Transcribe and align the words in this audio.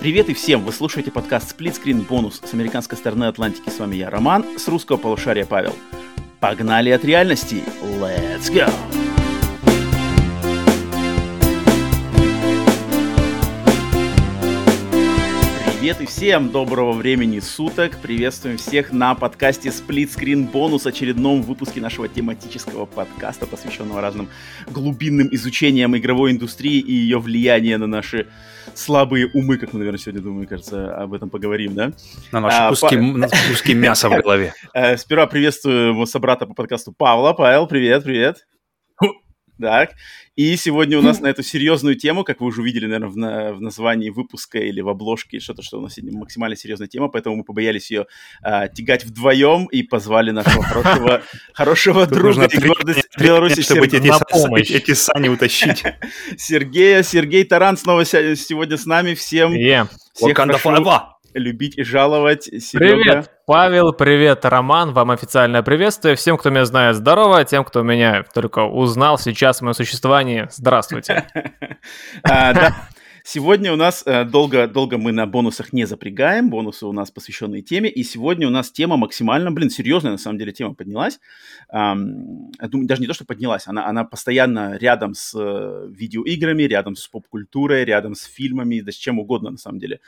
Привет 0.00 0.28
и 0.28 0.34
всем! 0.34 0.62
Вы 0.62 0.72
слушаете 0.72 1.10
подкаст 1.10 1.58
Split 1.58 1.82
Screen 1.82 2.06
Bonus 2.06 2.46
с 2.46 2.54
американской 2.54 2.96
стороны 2.96 3.24
Атлантики. 3.24 3.68
С 3.68 3.80
вами 3.80 3.96
я, 3.96 4.10
Роман, 4.10 4.44
с 4.56 4.68
русского 4.68 4.96
полушария 4.96 5.44
Павел. 5.44 5.74
Погнали 6.38 6.90
от 6.90 7.04
реальности! 7.04 7.64
Let's 7.82 8.48
go! 8.48 8.70
Привет 15.88 16.02
и 16.02 16.06
всем 16.06 16.50
доброго 16.50 16.92
времени 16.92 17.40
суток. 17.40 17.96
Приветствуем 18.02 18.58
всех 18.58 18.92
на 18.92 19.14
подкасте 19.14 19.70
Split 19.70 20.14
Screen 20.14 20.52
Bonus, 20.52 20.86
очередном 20.86 21.40
выпуске 21.40 21.80
нашего 21.80 22.08
тематического 22.08 22.84
подкаста, 22.84 23.46
посвященного 23.46 24.02
разным 24.02 24.28
глубинным 24.66 25.30
изучениям 25.32 25.96
игровой 25.96 26.32
индустрии 26.32 26.78
и 26.78 26.92
ее 26.92 27.18
влияния 27.18 27.78
на 27.78 27.86
наши 27.86 28.26
слабые 28.74 29.28
умы, 29.32 29.56
как 29.56 29.72
мы, 29.72 29.78
наверное, 29.78 29.98
сегодня, 29.98 30.20
думаю, 30.20 30.46
кажется, 30.46 30.94
об 30.94 31.14
этом 31.14 31.30
поговорим, 31.30 31.74
да? 31.74 31.94
На 32.32 32.40
наши 32.40 32.56
а, 32.58 32.68
куски, 32.68 32.98
куски 33.48 33.72
мяса 33.72 34.10
в 34.10 34.20
голове. 34.20 34.52
Э, 34.74 34.98
сперва 34.98 35.26
приветствую 35.26 36.04
собрата 36.04 36.44
по 36.44 36.52
подкасту 36.52 36.92
Павла. 36.92 37.32
Павел, 37.32 37.66
привет, 37.66 38.04
привет. 38.04 38.44
Так, 39.60 39.94
и 40.36 40.56
сегодня 40.56 40.98
у 40.98 41.02
нас 41.02 41.18
на 41.18 41.26
эту 41.26 41.42
серьезную 41.42 41.96
тему, 41.96 42.22
как 42.22 42.40
вы 42.40 42.46
уже 42.46 42.62
увидели, 42.62 42.86
наверное, 42.86 43.08
в, 43.08 43.16
на, 43.16 43.52
в 43.54 43.60
названии 43.60 44.10
выпуска 44.10 44.58
или 44.58 44.80
в 44.80 44.88
обложке, 44.88 45.40
что-то, 45.40 45.62
что 45.62 45.78
у 45.78 45.80
нас 45.80 45.94
сегодня 45.94 46.16
максимально 46.16 46.54
серьезная 46.54 46.86
тема, 46.86 47.08
поэтому 47.08 47.34
мы 47.34 47.44
побоялись 47.44 47.90
ее 47.90 48.06
а, 48.40 48.68
тягать 48.68 49.04
вдвоем 49.04 49.66
и 49.66 49.82
позвали 49.82 50.30
нашего 50.30 50.62
хорошего, 50.62 51.22
хорошего 51.52 52.06
друга 52.06 52.44
и 52.44 52.58
гордость 52.58 53.08
Беларуси, 53.18 53.62
чтобы 53.62 53.86
эти, 53.86 53.96
эти 54.74 54.94
сани 54.94 55.28
утащить. 55.28 55.82
Сергея, 56.36 57.02
Сергей 57.02 57.42
Таран 57.42 57.76
снова 57.76 58.04
сегодня 58.04 58.76
с 58.76 58.86
нами. 58.86 59.14
Всем, 59.14 59.52
всех 60.14 60.36
хорошо, 60.36 61.17
любить 61.38 61.78
и 61.78 61.82
жаловать. 61.82 62.44
Серега. 62.44 62.94
Привет, 62.94 63.30
Павел, 63.46 63.92
привет, 63.92 64.44
Роман, 64.44 64.92
вам 64.92 65.10
официальное 65.10 65.62
приветствие. 65.62 66.16
Всем, 66.16 66.36
кто 66.36 66.50
меня 66.50 66.64
знает, 66.64 66.96
здорово, 66.96 67.44
тем, 67.44 67.64
кто 67.64 67.82
меня 67.82 68.24
только 68.34 68.64
узнал 68.64 69.18
сейчас 69.18 69.58
в 69.58 69.62
моем 69.62 69.74
существовании, 69.74 70.48
здравствуйте. 70.50 71.26
А, 72.22 72.72
сегодня 73.24 73.72
у 73.72 73.76
нас 73.76 74.02
э, 74.04 74.24
долго, 74.24 74.66
долго 74.66 74.98
мы 74.98 75.12
на 75.12 75.26
бонусах 75.26 75.72
не 75.72 75.86
запрягаем, 75.86 76.50
бонусы 76.50 76.86
у 76.86 76.92
нас 76.92 77.10
посвященные 77.10 77.62
теме, 77.62 77.88
и 77.88 78.02
сегодня 78.02 78.46
у 78.48 78.50
нас 78.50 78.70
тема 78.70 78.96
максимально, 78.96 79.50
блин, 79.50 79.70
серьезная 79.70 80.12
на 80.12 80.18
самом 80.18 80.38
деле 80.38 80.52
тема 80.52 80.74
поднялась. 80.74 81.20
Думаю, 81.72 82.86
даже 82.86 83.00
не 83.00 83.06
то, 83.06 83.14
что 83.14 83.24
поднялась, 83.24 83.66
она, 83.66 83.86
она 83.86 84.04
постоянно 84.04 84.76
рядом 84.76 85.14
с 85.14 85.34
э, 85.38 85.88
видеоиграми, 85.90 86.64
рядом 86.64 86.96
с 86.96 87.06
поп-культурой, 87.06 87.84
рядом 87.84 88.14
с 88.14 88.24
фильмами, 88.24 88.80
да 88.80 88.92
с 88.92 88.96
чем 88.96 89.18
угодно 89.18 89.50
на 89.50 89.58
самом 89.58 89.78
деле 89.78 90.00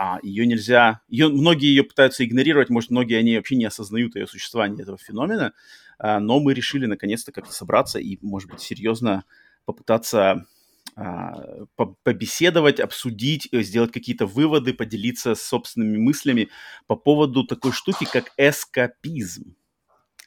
а, 0.00 0.20
ее 0.22 0.46
нельзя, 0.46 1.00
ее, 1.08 1.28
многие 1.28 1.66
ее 1.66 1.82
пытаются 1.82 2.24
игнорировать, 2.24 2.70
может, 2.70 2.90
многие 2.90 3.18
они 3.18 3.34
вообще 3.34 3.56
не 3.56 3.64
осознают 3.64 4.14
ее 4.14 4.28
существование 4.28 4.80
этого 4.80 4.96
феномена, 4.96 5.54
а, 5.98 6.20
но 6.20 6.38
мы 6.38 6.54
решили 6.54 6.86
наконец-то 6.86 7.32
как-то 7.32 7.52
собраться 7.52 7.98
и, 7.98 8.16
может 8.22 8.48
быть, 8.48 8.60
серьезно 8.60 9.24
попытаться 9.64 10.46
а, 10.94 11.66
побеседовать, 12.04 12.78
обсудить, 12.78 13.48
э, 13.50 13.62
сделать 13.62 13.90
какие-то 13.90 14.26
выводы, 14.26 14.72
поделиться 14.72 15.34
собственными 15.34 15.98
мыслями 15.98 16.48
по 16.86 16.94
поводу 16.94 17.44
такой 17.44 17.72
штуки, 17.72 18.06
как 18.10 18.32
эскапизм. 18.36 19.56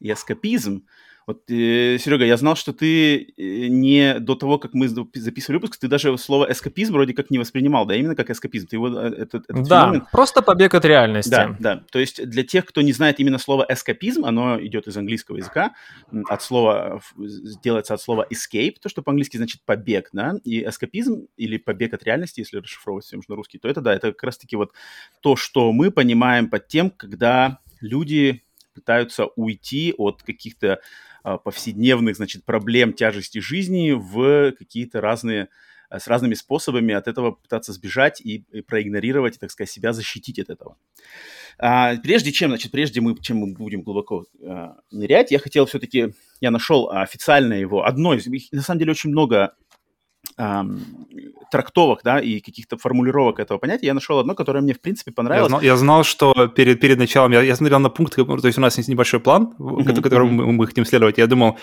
И 0.01 0.11
эскапизм 0.11 0.85
вот, 1.27 1.49
э, 1.49 1.97
Серега, 1.99 2.25
я 2.25 2.37
знал, 2.37 2.55
что 2.55 2.73
ты 2.73 3.33
э, 3.37 3.67
не 3.67 4.19
до 4.19 4.35
того, 4.35 4.57
как 4.57 4.73
мы 4.73 4.87
записывали 4.87 5.57
выпуск, 5.57 5.77
ты 5.77 5.87
даже 5.87 6.17
слово 6.17 6.51
эскапизм 6.51 6.93
вроде 6.93 7.13
как 7.13 7.29
не 7.29 7.37
воспринимал, 7.37 7.85
да, 7.85 7.95
именно 7.95 8.15
как 8.15 8.29
эскапизм. 8.29 8.67
Ты 8.67 8.75
его, 8.77 8.87
э, 8.87 9.07
этот, 9.09 9.49
этот 9.49 9.67
да, 9.67 9.81
феномен... 9.81 10.07
просто 10.11 10.41
побег 10.41 10.73
от 10.73 10.85
реальности. 10.85 11.29
Да, 11.29 11.55
да. 11.59 11.83
То 11.91 11.99
есть 11.99 12.27
для 12.27 12.43
тех, 12.43 12.65
кто 12.65 12.81
не 12.81 12.93
знает 12.93 13.19
именно 13.19 13.37
слово 13.37 13.65
эскапизм, 13.69 14.25
оно 14.25 14.59
идет 14.59 14.87
из 14.87 14.97
английского 14.97 15.37
языка, 15.37 15.73
от 16.27 16.41
слова, 16.41 17.01
делается 17.63 17.93
от 17.93 18.01
слова 18.01 18.27
escape, 18.31 18.75
то, 18.81 18.89
что 18.89 19.01
по-английски 19.01 19.37
значит 19.37 19.61
побег, 19.65 20.09
да, 20.13 20.35
и 20.43 20.63
эскапизм 20.63 21.27
или 21.37 21.57
побег 21.57 21.93
от 21.93 22.03
реальности, 22.03 22.39
если 22.39 22.57
расшифровывать 22.57 23.05
все 23.05 23.19
на 23.27 23.35
русский, 23.35 23.59
то 23.59 23.67
это, 23.67 23.81
да, 23.81 23.93
это 23.93 24.11
как 24.11 24.23
раз-таки 24.23 24.55
вот 24.55 24.71
то, 25.21 25.35
что 25.35 25.71
мы 25.71 25.91
понимаем 25.91 26.49
под 26.49 26.67
тем, 26.67 26.89
когда 26.89 27.59
люди 27.79 28.43
пытаются 28.73 29.25
уйти 29.35 29.93
от 29.97 30.23
каких-то 30.23 30.81
а, 31.23 31.37
повседневных, 31.37 32.15
значит, 32.15 32.45
проблем 32.45 32.93
тяжести 32.93 33.39
жизни 33.39 33.91
в 33.91 34.51
какие-то 34.53 35.01
разные 35.01 35.49
а, 35.89 35.99
с 35.99 36.07
разными 36.07 36.33
способами 36.33 36.93
от 36.93 37.07
этого 37.07 37.31
пытаться 37.31 37.73
сбежать 37.73 38.21
и, 38.21 38.45
и 38.51 38.61
проигнорировать, 38.61 39.35
и, 39.35 39.39
так 39.39 39.51
сказать, 39.51 39.69
себя 39.69 39.91
защитить 39.91 40.39
от 40.39 40.49
этого. 40.49 40.77
А, 41.57 41.95
прежде 41.97 42.31
чем, 42.31 42.49
значит, 42.49 42.71
прежде 42.71 43.01
мы, 43.01 43.15
чем 43.19 43.37
мы 43.37 43.53
будем 43.53 43.81
глубоко 43.81 44.25
а, 44.41 44.77
нырять, 44.89 45.31
я 45.31 45.39
хотел 45.39 45.65
все-таки, 45.65 46.13
я 46.39 46.49
нашел 46.49 46.89
официально 46.89 47.53
его, 47.53 47.85
одно 47.85 48.13
из, 48.13 48.25
на 48.51 48.61
самом 48.61 48.79
деле 48.79 48.91
очень 48.91 49.09
много 49.09 49.53
эм, 50.41 50.79
трактовок, 51.51 51.99
да, 52.03 52.19
и 52.19 52.39
каких-то 52.39 52.77
формулировок 52.77 53.39
этого 53.39 53.57
понятия, 53.59 53.87
я 53.87 53.93
нашел 53.93 54.19
одно, 54.19 54.35
которое 54.35 54.61
мне, 54.61 54.73
в 54.73 54.81
принципе, 54.81 55.11
понравилось. 55.11 55.45
Я 55.45 55.49
знал, 55.49 55.61
я 55.61 55.75
знал 55.77 56.03
что 56.03 56.47
перед, 56.47 56.79
перед 56.79 56.97
началом, 56.97 57.31
я, 57.31 57.41
я 57.41 57.55
смотрел 57.55 57.79
на 57.79 57.89
пункты, 57.89 58.25
то 58.25 58.47
есть 58.47 58.57
у 58.57 58.61
нас 58.61 58.77
есть 58.77 58.89
небольшой 58.89 59.19
план, 59.19 59.53
mm-hmm. 59.59 60.01
которым 60.01 60.33
мы, 60.33 60.51
мы 60.51 60.67
хотим 60.67 60.85
следовать, 60.85 61.17
я 61.17 61.27
думал, 61.27 61.57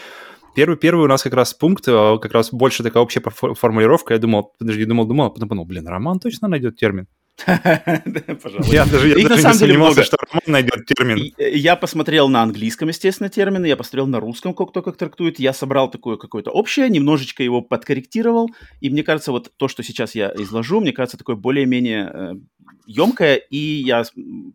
Первый, 0.54 0.76
первый 0.76 1.04
у 1.04 1.08
нас 1.08 1.22
как 1.22 1.34
раз 1.34 1.54
пункт, 1.54 1.86
э, 1.86 2.18
как 2.20 2.32
раз 2.32 2.50
больше 2.50 2.82
такая 2.82 3.02
общая 3.02 3.22
формулировка. 3.54 4.14
Я 4.14 4.18
думал, 4.18 4.54
подожди, 4.58 4.84
думал, 4.86 5.06
думал, 5.06 5.26
а 5.26 5.30
потом 5.30 5.48
подумал, 5.48 5.66
блин, 5.66 5.86
Роман 5.86 6.18
точно 6.18 6.48
найдет 6.48 6.76
термин. 6.76 7.06
Я 7.46 8.84
даже, 8.84 9.08
я 9.08 9.28
даже 9.28 9.42
на 9.42 9.54
самом 9.54 9.58
деле 9.58 9.78
много. 9.78 10.02
что 10.02 10.16
Роман 10.28 10.42
найдет 10.46 10.86
термин. 10.86 11.32
Я 11.38 11.76
посмотрел 11.76 12.28
на 12.28 12.42
английском, 12.42 12.88
естественно, 12.88 13.28
термины, 13.28 13.66
я 13.66 13.76
посмотрел 13.76 14.06
на 14.06 14.18
русском, 14.18 14.54
как 14.54 14.70
кто 14.70 14.82
как 14.82 14.96
трактует, 14.96 15.38
я 15.38 15.52
собрал 15.52 15.90
такое 15.90 16.16
какое-то 16.16 16.50
общее, 16.50 16.88
немножечко 16.88 17.42
его 17.42 17.62
подкорректировал, 17.62 18.50
и 18.80 18.90
мне 18.90 19.04
кажется, 19.04 19.30
вот 19.30 19.52
то, 19.56 19.68
что 19.68 19.82
сейчас 19.84 20.14
я 20.14 20.32
изложу, 20.36 20.80
мне 20.80 20.92
кажется, 20.92 21.16
такое 21.16 21.36
более-менее 21.36 22.10
э, 22.12 22.32
емкое, 22.86 23.36
и 23.36 23.56
я 23.56 24.02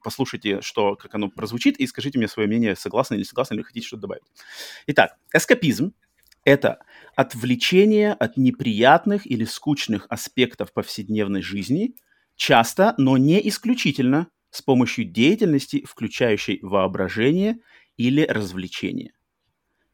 послушайте, 0.03 0.59
что, 0.61 0.95
как 0.95 1.15
оно 1.15 1.29
прозвучит, 1.29 1.77
и 1.79 1.87
скажите 1.87 2.17
мне 2.17 2.27
свое 2.27 2.47
мнение, 2.47 2.75
согласны 2.75 3.15
или 3.15 3.23
согласны, 3.23 3.55
или 3.55 3.61
хотите 3.61 3.87
что-то 3.87 4.01
добавить. 4.01 4.23
Итак, 4.87 5.15
эскапизм– 5.33 5.93
это 6.43 6.79
отвлечение 7.15 8.11
от 8.11 8.35
неприятных 8.35 9.25
или 9.25 9.45
скучных 9.45 10.05
аспектов 10.09 10.73
повседневной 10.73 11.41
жизни– 11.41 11.95
часто, 12.43 12.93
но 12.97 13.15
не 13.17 13.47
исключительно, 13.47 14.27
с 14.49 14.61
помощью 14.61 15.05
деятельности, 15.05 15.85
включающей 15.85 16.59
воображение 16.61 17.59
или 17.95 18.25
развлечение. 18.25 19.13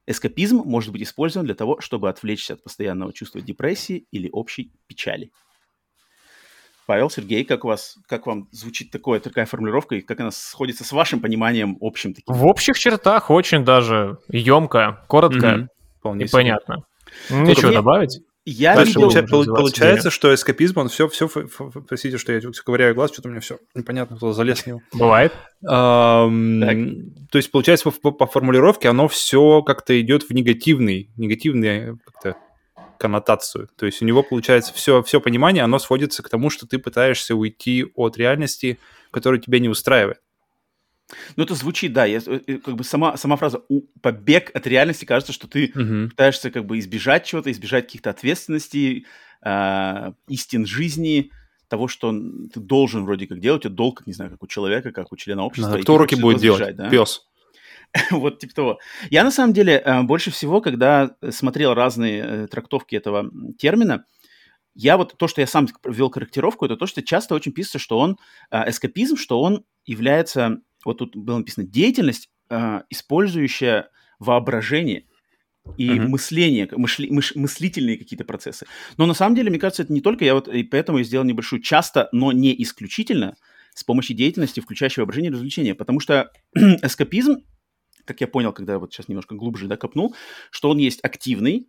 Эскапизм 0.08 0.64
может 0.66 0.92
быть 0.92 1.04
использован 1.04 1.46
для 1.46 1.54
того, 1.54 1.80
чтобы 1.80 2.10
отвлечься 2.10 2.54
от 2.56 2.64
постоянного 2.64 3.14
чувства 3.14 3.40
депрессии 3.42 4.08
или 4.10 4.30
общей 4.32 4.74
печали. 4.88 5.30
Павел, 6.88 7.12
Сергей, 7.12 7.46
как 7.46 7.66
у 7.66 7.68
вас, 7.68 8.00
как 8.08 8.26
вам 8.26 8.48
звучит 8.52 8.90
такое, 8.90 9.20
такая 9.20 9.46
формулировка, 9.46 9.98
и 9.98 10.02
как 10.02 10.20
она 10.20 10.32
сходится 10.32 10.84
с 10.84 10.92
вашим 10.92 11.20
пониманием 11.20 11.78
общим? 11.82 12.16
Таким? 12.16 12.34
В 12.34 12.48
общих 12.48 12.80
чертах 12.80 13.30
очень 13.30 13.64
даже 13.64 14.18
емко, 14.28 15.06
коротко 15.08 15.70
mm-hmm. 16.04 16.24
и 16.24 16.28
понятно. 16.28 16.78
Ничего 17.30 17.72
добавить? 17.72 18.20
Я 18.50 18.76
Дальше 18.76 18.94
видел... 18.94 19.04
Получается, 19.04 19.36
получается 19.46 20.10
что 20.12 20.34
эскапизм, 20.34 20.80
он 20.80 20.90
все, 20.90 21.08
все, 21.08 21.30
простите, 21.88 22.18
что 22.18 22.32
я 22.32 22.42
ковыряю 22.66 22.96
глаз, 22.96 23.12
что-то 23.12 23.28
у 23.28 23.32
меня 23.32 23.42
все 23.42 23.60
непонятно, 23.76 24.18
кто 24.18 24.34
залез 24.34 24.60
в 24.60 24.68
него. 24.68 24.82
Бывает. 24.94 25.34
то 25.62 27.38
есть, 27.38 27.52
получается, 27.52 27.92
по, 27.92 28.12
по 28.12 28.26
формулировке 28.26 28.90
оно 28.90 29.08
все 29.08 29.62
как-то 29.62 30.00
идет 30.02 30.24
в 30.24 30.32
негативный, 30.32 31.12
негативный 31.16 31.98
как-то 32.06 32.38
коннотацию. 32.98 33.70
То 33.78 33.86
есть 33.86 34.02
у 34.02 34.06
него, 34.06 34.24
получается, 34.24 34.74
все, 34.74 35.02
все 35.04 35.22
понимание, 35.22 35.64
оно 35.64 35.80
сводится 35.80 36.24
к 36.24 36.30
тому, 36.30 36.50
что 36.50 36.68
ты 36.68 36.80
пытаешься 36.80 37.36
уйти 37.36 37.86
от 37.96 38.18
реальности, 38.18 38.80
которая 39.12 39.40
тебя 39.40 39.60
не 39.60 39.70
устраивает. 39.70 40.20
Ну, 41.36 41.44
это 41.44 41.56
звучит, 41.56 41.94
да, 41.94 42.06
я, 42.06 42.20
э, 42.26 42.58
как 42.58 42.76
бы 42.76 42.84
сама, 42.84 43.18
сама 43.18 43.36
фраза 43.36 43.62
«побег 44.02 44.52
от 44.54 44.68
реальности» 44.68 45.06
кажется, 45.06 45.34
что 45.34 45.48
ты 45.48 45.72
угу. 45.74 46.10
пытаешься 46.10 46.52
как 46.52 46.66
бы 46.66 46.80
избежать 46.80 47.26
чего-то, 47.26 47.52
избежать 47.52 47.86
каких-то 47.86 48.10
ответственностей, 48.10 49.06
э, 49.44 50.12
истин 50.28 50.66
жизни, 50.66 51.32
того, 51.68 51.88
что 51.88 52.12
ты 52.12 52.60
должен 52.60 53.06
вроде 53.06 53.28
как 53.28 53.40
делать, 53.40 53.66
это 53.66 53.74
долг, 53.74 54.06
не 54.08 54.14
знаю, 54.14 54.32
как 54.32 54.42
у 54.42 54.48
человека, 54.48 54.92
как 54.92 55.12
у 55.12 55.16
члена 55.16 55.44
общества. 55.44 55.74
Да, 55.74 55.82
кто 55.82 55.96
уроки 55.96 56.16
будет 56.16 56.40
делать? 56.40 56.76
Да? 56.76 56.90
Пес. 56.90 57.28
вот 58.12 58.40
типа 58.40 58.54
того. 58.54 58.80
Я 59.10 59.24
на 59.24 59.32
самом 59.32 59.54
деле 59.54 59.82
э, 59.84 60.02
больше 60.04 60.32
всего, 60.32 60.62
когда 60.62 61.16
смотрел 61.30 61.74
разные 61.74 62.24
э, 62.24 62.48
трактовки 62.48 62.96
этого 62.96 63.32
термина, 63.58 64.06
я 64.76 64.98
вот 64.98 65.18
то, 65.18 65.28
что 65.28 65.42
я 65.42 65.48
сам 65.48 65.68
ввел 65.84 66.10
корректировку, 66.10 66.66
это 66.66 66.76
то, 66.76 66.86
что 66.86 67.04
часто 67.04 67.36
очень 67.36 67.52
пишется, 67.52 67.80
что 67.80 68.00
он 68.00 68.18
эскапизм, 68.50 69.18
что 69.18 69.42
он 69.42 69.66
является 69.86 70.62
вот 70.86 70.98
тут 71.00 71.16
было 71.16 71.38
написано 71.38 71.66
деятельность, 71.66 72.30
э, 72.50 72.82
использующая 72.90 73.90
воображение. 74.20 75.06
и 75.78 75.92
Мгм. 75.92 76.10
мышление, 76.10 76.68
мышли- 76.72 77.10
мыш- 77.10 77.34
мыслительные 77.36 77.98
какие-то 77.98 78.26
процессы. 78.26 78.66
Но 78.98 79.06
на 79.06 79.14
самом 79.14 79.36
деле, 79.36 79.52
мне 79.52 79.60
кажется, 79.60 79.84
это 79.84 79.94
не 79.94 80.02
только 80.02 80.26
я 80.26 80.34
вот, 80.34 80.48
и 80.48 80.64
поэтому 80.64 80.98
я 80.98 81.04
сделал 81.04 81.26
небольшую 81.26 81.62
часто, 81.62 82.10
но 82.12 82.32
не 82.32 82.60
исключительно 82.64 83.36
с 83.76 83.84
помощью 83.84 84.16
деятельности, 84.16 84.62
включающей 84.62 85.02
воображение 85.02 85.30
и 85.30 85.34
развлечения, 85.34 85.76
потому 85.76 86.00
что 86.00 86.32
эскапизм, 86.56 87.44
как 88.06 88.20
я 88.20 88.28
понял, 88.28 88.52
когда 88.52 88.80
вот 88.80 88.94
сейчас 88.94 89.10
немножко 89.10 89.36
глубже 89.36 89.68
да, 89.68 89.78
копнул, 89.78 90.16
что 90.50 90.70
он 90.70 90.80
есть 90.80 91.02
активный, 91.04 91.68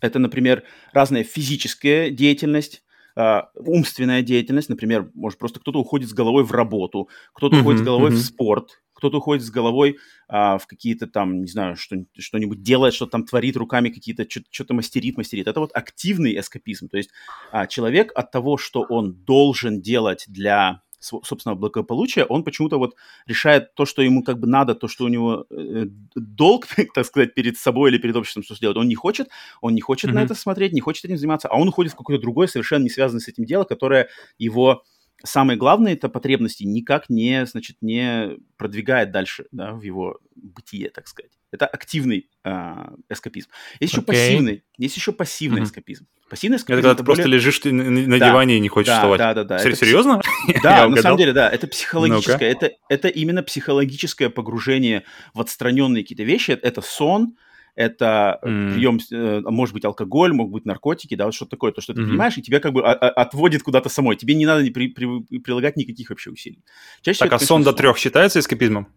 это, 0.00 0.18
например, 0.18 0.62
разная 0.92 1.24
физическая 1.24 2.10
деятельность, 2.10 2.82
а, 3.16 3.50
умственная 3.54 4.22
деятельность, 4.22 4.68
например, 4.68 5.10
может 5.14 5.38
просто 5.38 5.60
кто-то 5.60 5.78
уходит 5.80 6.08
с 6.08 6.12
головой 6.12 6.44
в 6.44 6.52
работу, 6.52 7.08
кто-то 7.32 7.54
Мгм, 7.56 7.60
уходит 7.62 7.80
с 7.80 7.84
головой 7.84 8.10
в 8.10 8.14
мгм. 8.14 8.22
спорт, 8.22 8.82
кто-то 8.92 9.18
уходит 9.18 9.44
с 9.44 9.50
головой 9.50 9.96
а, 10.28 10.58
в 10.58 10.66
какие-то 10.66 11.06
там, 11.06 11.40
не 11.40 11.48
знаю, 11.48 11.76
что, 11.76 11.96
что-нибудь 12.18 12.62
делает, 12.62 12.94
что 12.94 13.06
там 13.06 13.24
творит 13.24 13.56
руками 13.56 13.88
какие-то, 13.88 14.26
что- 14.28 14.42
что-то 14.50 14.74
мастерит, 14.74 15.16
мастерит. 15.16 15.46
Это 15.48 15.60
вот 15.60 15.70
активный 15.74 16.38
эскапизм. 16.38 16.88
То 16.88 16.96
есть 16.98 17.10
а, 17.50 17.66
человек 17.66 18.12
от 18.14 18.30
того, 18.30 18.56
что 18.58 18.82
он 18.82 19.14
должен 19.24 19.80
делать 19.80 20.24
для 20.28 20.82
собственного 21.00 21.58
благополучия, 21.58 22.24
он 22.24 22.44
почему-то 22.44 22.78
вот 22.78 22.94
решает 23.26 23.74
то, 23.74 23.86
что 23.86 24.02
ему 24.02 24.22
как 24.22 24.38
бы 24.38 24.46
надо, 24.46 24.74
то, 24.74 24.88
что 24.88 25.04
у 25.04 25.08
него 25.08 25.46
э, 25.50 25.86
долг, 26.14 26.66
так 26.94 27.06
сказать, 27.06 27.34
перед 27.34 27.56
собой 27.58 27.90
или 27.90 27.98
перед 27.98 28.16
обществом, 28.16 28.42
что 28.42 28.54
сделать. 28.54 28.76
Он 28.76 28.88
не 28.88 28.94
хочет, 28.94 29.28
он 29.60 29.74
не 29.74 29.80
хочет 29.80 30.12
на 30.12 30.20
Мгм. 30.20 30.24
это 30.24 30.34
смотреть, 30.34 30.72
не 30.72 30.80
хочет 30.80 31.04
этим 31.04 31.16
заниматься, 31.18 31.48
а 31.48 31.56
он 31.56 31.68
уходит 31.68 31.92
в 31.92 31.96
какое-то 31.96 32.22
другое, 32.22 32.46
совершенно 32.46 32.82
не 32.84 32.90
связанное 32.90 33.20
с 33.20 33.28
этим 33.28 33.44
дело, 33.44 33.64
которое 33.64 34.08
его 34.38 34.82
самое 35.24 35.58
главное 35.58 35.92
это 35.94 36.08
потребности 36.08 36.64
никак 36.64 37.08
не, 37.10 37.44
значит, 37.46 37.76
не 37.80 38.38
продвигает 38.56 39.10
дальше, 39.10 39.46
да, 39.52 39.72
в 39.72 39.82
его 39.82 40.18
бытие, 40.34 40.90
так 40.90 41.08
сказать. 41.08 41.32
Это 41.52 41.66
активный 41.66 42.28
а, 42.44 42.92
эскапизм. 43.08 43.48
Есть 43.80 43.92
еще 43.92 44.02
Окей. 44.02 44.06
пассивный, 44.14 44.64
есть 44.78 44.96
еще 44.96 45.12
пассивный 45.12 45.60
Мгм. 45.60 45.64
эскапизм. 45.66 46.06
Пассивный 46.30 46.56
Это 46.56 46.62
эскапизм 46.62 46.82
когда 46.82 46.94
ты 46.94 47.04
просто 47.04 47.22
более- 47.24 47.34
лежишь 47.38 47.58
ты 47.58 47.72
на, 47.72 47.90
на 47.90 48.18
Да, 48.18 48.28
диване 48.30 48.56
и 48.56 48.60
не 48.60 48.68
хочешь 48.68 48.86
да, 48.88 48.96
вставать. 48.98 49.18
да, 49.18 49.34
да, 49.34 49.44
да. 49.44 49.58
Сер- 49.58 49.72
Это 49.72 49.76
Серьезно? 49.84 50.20
Да, 50.62 50.88
на 50.88 50.96
самом 51.02 51.18
деле, 51.18 51.32
да, 51.32 51.50
это 51.50 51.66
психологическое, 51.66 52.46
это, 52.50 52.70
это 52.88 53.08
именно 53.08 53.42
психологическое 53.42 54.30
погружение 54.30 55.04
в 55.34 55.40
отстраненные 55.40 56.04
какие-то 56.04 56.22
вещи. 56.22 56.52
Это 56.52 56.80
сон, 56.82 57.36
это 57.76 58.38
М. 58.42 58.72
прием, 58.72 58.98
э, 59.12 59.40
может 59.46 59.74
быть, 59.74 59.84
алкоголь, 59.84 60.32
могут 60.32 60.52
быть 60.52 60.64
наркотики, 60.66 61.14
да, 61.14 61.24
вот 61.26 61.34
что-то 61.34 61.52
такое, 61.52 61.72
то, 61.72 61.80
что 61.80 61.94
ты 61.94 62.00
Мгм. 62.00 62.10
понимаешь, 62.10 62.38
и 62.38 62.42
тебя 62.42 62.60
как 62.60 62.72
бы 62.72 62.82
а- 62.82 62.92
а- 62.92 63.08
отводит 63.10 63.62
куда-то 63.62 63.88
самой. 63.88 64.16
Тебе 64.16 64.34
не 64.34 64.46
надо 64.46 64.62
при- 64.70 64.88
при- 64.88 65.38
прилагать 65.38 65.76
никаких 65.76 66.10
вообще 66.10 66.30
усилий. 66.30 66.62
Чаще 67.02 67.20
Так, 67.20 67.32
а 67.32 67.38
сон 67.38 67.62
до 67.62 67.72
трех 67.72 67.96
считается 67.98 68.38
эскапизмом? 68.40 68.88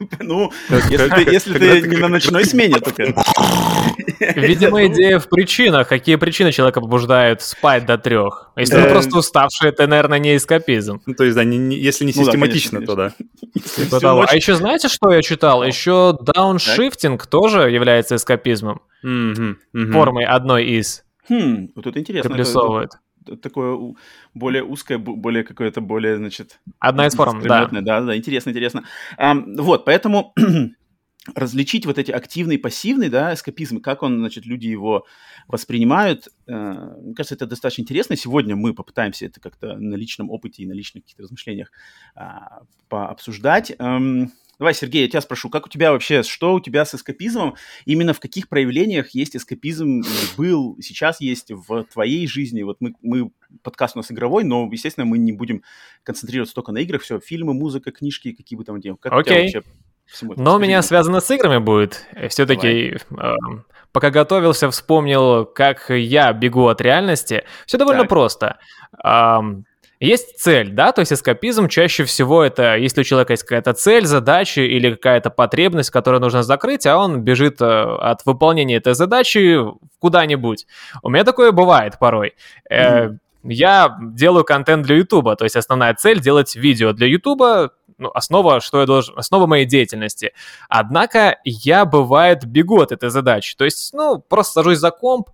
Ну, 0.20 0.50
если 0.70 1.58
ты, 1.58 1.88
не 1.88 1.96
на 1.96 2.08
ночной 2.08 2.44
смене 2.44 2.78
только. 2.80 3.04
Видимо, 4.36 4.86
идея 4.86 5.18
в 5.18 5.28
причинах. 5.28 5.88
Какие 5.88 6.16
причины 6.16 6.52
человека 6.52 6.80
побуждают 6.80 7.42
спать 7.42 7.86
до 7.86 7.98
трех? 7.98 8.50
Если 8.56 8.76
Э, 8.76 8.82
вы 8.84 8.88
просто 8.90 9.18
уставший, 9.18 9.70
это, 9.70 9.86
наверное, 9.86 10.18
не 10.18 10.36
эскапизм. 10.36 11.00
Ну, 11.06 11.14
то 11.14 11.24
есть, 11.24 11.36
да, 11.36 11.42
если 11.42 12.04
не 12.04 12.12
Ну 12.14 12.24
систематично, 12.24 12.80
то 12.82 12.94
да. 12.94 13.10
Типа 13.54 14.24
А 14.28 14.34
еще 14.34 14.54
знаете, 14.54 14.88
что 14.88 15.10
я 15.10 15.22
читал? 15.22 15.62
Еще 15.64 16.16
дауншифтинг 16.20 17.26
тоже 17.26 17.70
является 17.70 18.16
эскапизмом. 18.16 18.80
Формой 19.02 20.24
одной 20.24 20.66
из 20.66 21.04
Хм, 21.28 21.68
вот 21.76 21.86
это 21.86 22.00
интересно. 22.00 22.28
приплюсовывает. 22.28 22.90
это 22.90 22.98
такое 23.42 23.94
более 24.34 24.64
узкое, 24.64 24.98
более 24.98 25.44
какое-то, 25.44 25.80
более, 25.80 26.16
значит, 26.16 26.60
Одна 26.78 27.06
из 27.06 27.14
форм, 27.14 27.40
да. 27.42 27.68
Да, 27.70 28.00
да, 28.00 28.16
интересно, 28.16 28.50
интересно. 28.50 28.84
Ам, 29.16 29.56
вот, 29.56 29.84
поэтому 29.84 30.34
различить 31.34 31.86
вот 31.86 31.98
эти 31.98 32.10
активные 32.10 32.58
и 32.58 32.60
пассивные, 32.60 33.10
да, 33.10 33.34
эскапизмы, 33.34 33.80
как 33.80 34.02
он, 34.02 34.18
значит, 34.18 34.46
люди 34.46 34.66
его 34.66 35.06
воспринимают, 35.48 36.28
э, 36.46 36.52
мне 36.52 37.14
кажется, 37.14 37.34
это 37.34 37.46
достаточно 37.46 37.82
интересно. 37.82 38.16
Сегодня 38.16 38.56
мы 38.56 38.74
попытаемся 38.74 39.26
это 39.26 39.40
как-то 39.40 39.76
на 39.76 39.94
личном 39.96 40.30
опыте 40.30 40.62
и 40.62 40.66
на 40.66 40.72
личных 40.72 41.04
каких-то 41.04 41.22
размышлениях 41.24 41.70
а, 42.14 42.62
пообсуждать. 42.88 43.72
Эм, 43.78 44.32
Давай, 44.60 44.74
Сергей, 44.74 45.04
я 45.04 45.08
тебя 45.08 45.22
спрошу, 45.22 45.48
как 45.48 45.64
у 45.64 45.68
тебя 45.70 45.90
вообще, 45.90 46.22
что 46.22 46.52
у 46.52 46.60
тебя 46.60 46.84
с 46.84 46.94
эскапизмом? 46.94 47.54
Именно 47.86 48.12
в 48.12 48.20
каких 48.20 48.46
проявлениях 48.46 49.08
есть 49.14 49.34
эскапизм, 49.34 50.02
был, 50.36 50.76
сейчас 50.82 51.18
есть 51.22 51.50
в 51.50 51.84
твоей 51.84 52.26
жизни? 52.26 52.62
Вот 52.62 52.76
мы, 52.78 52.92
мы 53.00 53.30
подкаст 53.62 53.96
у 53.96 54.00
нас 54.00 54.12
игровой, 54.12 54.44
но, 54.44 54.68
естественно, 54.70 55.06
мы 55.06 55.16
не 55.16 55.32
будем 55.32 55.62
концентрироваться 56.02 56.54
только 56.54 56.72
на 56.72 56.78
играх, 56.78 57.00
все, 57.00 57.20
фильмы, 57.20 57.54
музыка, 57.54 57.90
книжки, 57.90 58.32
какие 58.32 58.58
бы 58.58 58.64
там 58.64 58.78
было. 58.78 58.96
Как 58.96 59.14
у 59.14 59.22
тебя 59.22 59.36
Окей. 59.36 59.42
вообще 59.44 59.62
всему? 60.04 60.34
Но 60.36 60.56
у 60.56 60.58
меня 60.58 60.82
связано 60.82 61.20
с 61.22 61.30
играми 61.30 61.56
будет. 61.56 62.06
Все-таки, 62.28 62.98
пока 63.92 64.10
готовился, 64.10 64.70
вспомнил, 64.70 65.46
как 65.46 65.88
я 65.88 66.34
бегу 66.34 66.68
от 66.68 66.82
реальности. 66.82 67.44
Все 67.64 67.78
довольно 67.78 68.02
Так. 68.02 68.10
просто. 68.10 68.58
Есть 70.00 70.40
цель, 70.40 70.70
да, 70.70 70.92
то 70.92 71.00
есть 71.00 71.12
эскапизм 71.12 71.68
чаще 71.68 72.04
всего 72.04 72.42
это, 72.42 72.76
если 72.76 73.02
у 73.02 73.04
человека 73.04 73.34
есть 73.34 73.42
какая-то 73.42 73.74
цель, 73.74 74.06
задача 74.06 74.62
или 74.62 74.92
какая-то 74.94 75.28
потребность, 75.28 75.90
которую 75.90 76.22
нужно 76.22 76.42
закрыть, 76.42 76.86
а 76.86 76.96
он 76.96 77.20
бежит 77.20 77.60
э, 77.60 77.64
от 77.66 78.24
выполнения 78.24 78.76
этой 78.76 78.94
задачи 78.94 79.58
куда-нибудь. 79.98 80.66
У 81.02 81.10
меня 81.10 81.24
такое 81.24 81.52
бывает 81.52 81.98
порой. 81.98 82.34
Э, 82.70 83.10
Я 83.42 83.96
делаю 84.00 84.44
контент 84.44 84.84
для 84.86 84.96
Ютуба, 84.96 85.34
то 85.34 85.44
есть 85.44 85.56
основная 85.56 85.94
цель 85.94 86.20
делать 86.20 86.56
видео 86.56 86.92
для 86.92 87.06
Ютуба, 87.06 87.70
ну, 88.00 88.10
основа, 88.14 88.60
что 88.60 88.80
я 88.80 88.86
должен, 88.86 89.16
основа 89.18 89.46
моей 89.46 89.66
деятельности. 89.66 90.32
Однако 90.68 91.38
я, 91.44 91.84
бывает, 91.84 92.44
бегу 92.44 92.80
от 92.80 92.92
этой 92.92 93.10
задачи. 93.10 93.54
То 93.56 93.64
есть, 93.64 93.92
ну, 93.92 94.18
просто 94.18 94.54
сажусь 94.54 94.78
за 94.78 94.90
комп, 94.90 95.30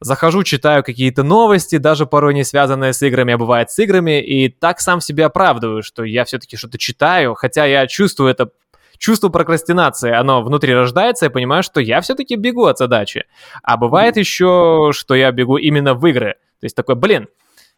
захожу, 0.00 0.42
читаю 0.42 0.82
какие-то 0.82 1.22
новости, 1.22 1.76
даже 1.76 2.06
порой 2.06 2.34
не 2.34 2.44
связанные 2.44 2.92
с 2.92 3.02
играми, 3.02 3.34
а 3.34 3.38
бывает 3.38 3.70
с 3.70 3.78
играми, 3.78 4.20
и 4.20 4.48
так 4.48 4.80
сам 4.80 5.00
себе 5.00 5.26
оправдываю, 5.26 5.82
что 5.82 6.04
я 6.04 6.24
все-таки 6.24 6.56
что-то 6.56 6.78
читаю, 6.78 7.34
хотя 7.34 7.64
я 7.64 7.86
чувствую 7.86 8.30
это 8.30 8.50
чувство 8.98 9.28
прокрастинации, 9.28 10.12
оно 10.12 10.42
внутри 10.42 10.74
рождается, 10.74 11.26
я 11.26 11.30
понимаю, 11.30 11.62
что 11.62 11.80
я 11.80 12.00
все-таки 12.00 12.36
бегу 12.36 12.64
от 12.64 12.78
задачи. 12.78 13.26
А 13.62 13.76
бывает 13.76 14.16
еще, 14.16 14.90
что 14.92 15.14
я 15.14 15.30
бегу 15.32 15.58
именно 15.58 15.94
в 15.94 16.06
игры. 16.06 16.34
То 16.60 16.64
есть 16.64 16.76
такой, 16.76 16.94
блин, 16.94 17.28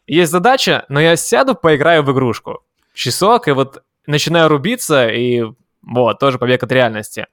есть 0.07 0.31
задача, 0.31 0.85
но 0.89 0.99
я 0.99 1.15
сяду, 1.15 1.55
поиграю 1.55 2.03
в 2.03 2.11
игрушку. 2.11 2.61
Часок, 2.93 3.47
и 3.47 3.51
вот 3.51 3.83
начинаю 4.09 4.49
рубиться, 4.49 5.07
и 5.07 5.43
вот, 5.81 6.19
тоже 6.19 6.37
побег 6.37 6.61
от 6.61 6.71
реальности. 6.73 7.27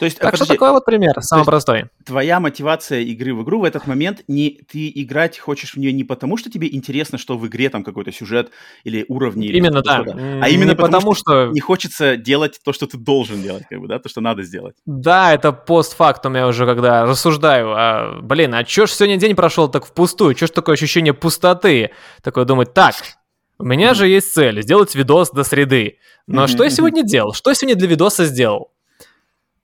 То 0.00 0.04
есть, 0.04 0.18
Так 0.18 0.34
что 0.34 0.44
подожди, 0.44 0.54
такой 0.54 0.72
вот 0.72 0.84
пример, 0.84 1.14
самый 1.20 1.44
простой. 1.44 1.84
твоя 2.04 2.40
мотивация 2.40 3.00
игры 3.00 3.32
в 3.34 3.44
игру 3.44 3.60
в 3.60 3.64
этот 3.64 3.86
момент 3.86 4.22
не 4.26 4.60
ты 4.68 4.90
играть 4.94 5.38
хочешь 5.38 5.74
в 5.74 5.76
нее 5.76 5.92
не 5.92 6.02
потому, 6.02 6.36
что 6.36 6.50
тебе 6.50 6.68
интересно, 6.74 7.18
что 7.18 7.38
в 7.38 7.46
игре 7.46 7.70
там 7.70 7.84
какой-то 7.84 8.10
сюжет 8.10 8.50
или 8.82 9.04
уровни, 9.08 9.46
или 9.46 9.58
Именно, 9.58 9.80
что-то 9.82 10.12
да. 10.12 10.40
а 10.42 10.48
именно 10.48 10.70
не 10.70 10.76
потому, 10.76 11.14
что... 11.14 11.46
не 11.52 11.60
хочется 11.60 12.16
делать 12.16 12.58
то, 12.64 12.72
что 12.72 12.86
ты 12.88 12.98
должен 12.98 13.40
делать, 13.40 13.62
как 13.70 13.78
бы, 13.80 13.86
да, 13.86 14.00
то, 14.00 14.08
что 14.08 14.20
надо 14.20 14.42
сделать. 14.42 14.74
Да, 14.86 15.32
это 15.32 15.52
постфактум 15.52 16.34
я 16.34 16.48
уже 16.48 16.66
когда 16.66 17.04
рассуждаю. 17.06 17.72
А, 17.76 18.20
блин, 18.20 18.54
а 18.54 18.64
чё 18.64 18.86
ж 18.86 18.90
сегодня 18.90 19.18
день 19.18 19.36
прошел 19.36 19.68
так 19.68 19.86
впустую? 19.86 20.34
Чё 20.34 20.48
ж 20.48 20.50
такое 20.50 20.74
ощущение 20.74 21.14
пустоты? 21.14 21.90
Такое 22.22 22.44
думать, 22.44 22.74
так, 22.74 22.96
у 23.58 23.64
меня 23.64 23.94
же 23.94 24.08
есть 24.08 24.32
цель 24.32 24.62
сделать 24.62 24.94
видос 24.94 25.30
до 25.30 25.44
среды. 25.44 25.98
Но 26.26 26.46
что 26.46 26.64
я 26.64 26.70
сегодня 26.70 27.02
делал? 27.02 27.32
Что 27.32 27.50
я 27.50 27.54
сегодня 27.54 27.76
для 27.76 27.88
видоса 27.88 28.24
сделал? 28.24 28.70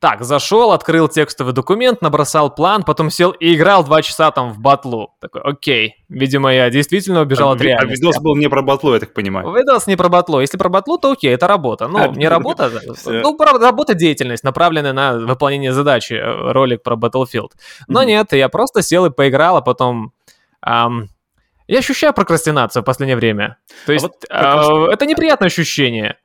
Так, 0.01 0.25
зашел, 0.25 0.73
открыл 0.73 1.09
текстовый 1.09 1.53
документ, 1.53 2.01
набросал 2.01 2.55
план, 2.55 2.85
потом 2.85 3.11
сел 3.11 3.33
и 3.33 3.55
играл 3.55 3.85
два 3.85 4.01
часа 4.01 4.31
там 4.31 4.51
в 4.51 4.59
батлу. 4.59 5.15
Такой, 5.21 5.43
окей, 5.43 5.97
видимо, 6.09 6.55
я 6.55 6.71
действительно 6.71 7.21
убежал 7.21 7.51
а, 7.51 7.53
от 7.53 7.61
а 7.61 7.65
реальности. 7.65 8.01
видос 8.01 8.19
был 8.19 8.35
не 8.35 8.49
про 8.49 8.63
батлу, 8.63 8.95
я 8.95 9.01
так 9.01 9.13
понимаю. 9.13 9.53
Видос 9.53 9.87
не 9.87 9.97
про 9.97 10.09
батло. 10.09 10.41
Если 10.41 10.57
про 10.57 10.71
батло, 10.71 10.97
то 10.97 11.13
окей, 11.13 11.35
это 11.35 11.47
работа. 11.47 11.87
Ну, 11.87 11.99
А, 11.99 12.09
не 12.09 12.29
работа, 12.31 12.71
ну, 13.05 13.37
работа 13.39 13.93
деятельность, 13.93 14.43
направленная 14.43 14.95
на 14.95 15.19
выполнение 15.19 15.75
задачи, 15.75 16.15
э, 16.15 16.53
ролик 16.53 16.83
про 16.83 16.97
Battlefield. 16.97 17.51
Но 17.87 18.03
нет, 18.03 18.33
я 18.33 18.49
просто 18.49 18.81
сел 18.81 19.05
и 19.05 19.11
поиграл, 19.11 19.59
а 19.59 19.61
потом... 19.61 20.13
я 21.73 21.79
ощущаю 21.79 22.13
прокрастинацию 22.13 22.83
в 22.83 22.87
последнее 22.87 23.17
время. 23.17 23.57
То 23.87 23.93
есть, 23.93 24.03
вот 24.03 24.25
а, 24.29 24.43
прокрасти- 24.43 24.93
это 24.93 25.07
неприятное 25.07 25.47
ощущение. 25.47 26.17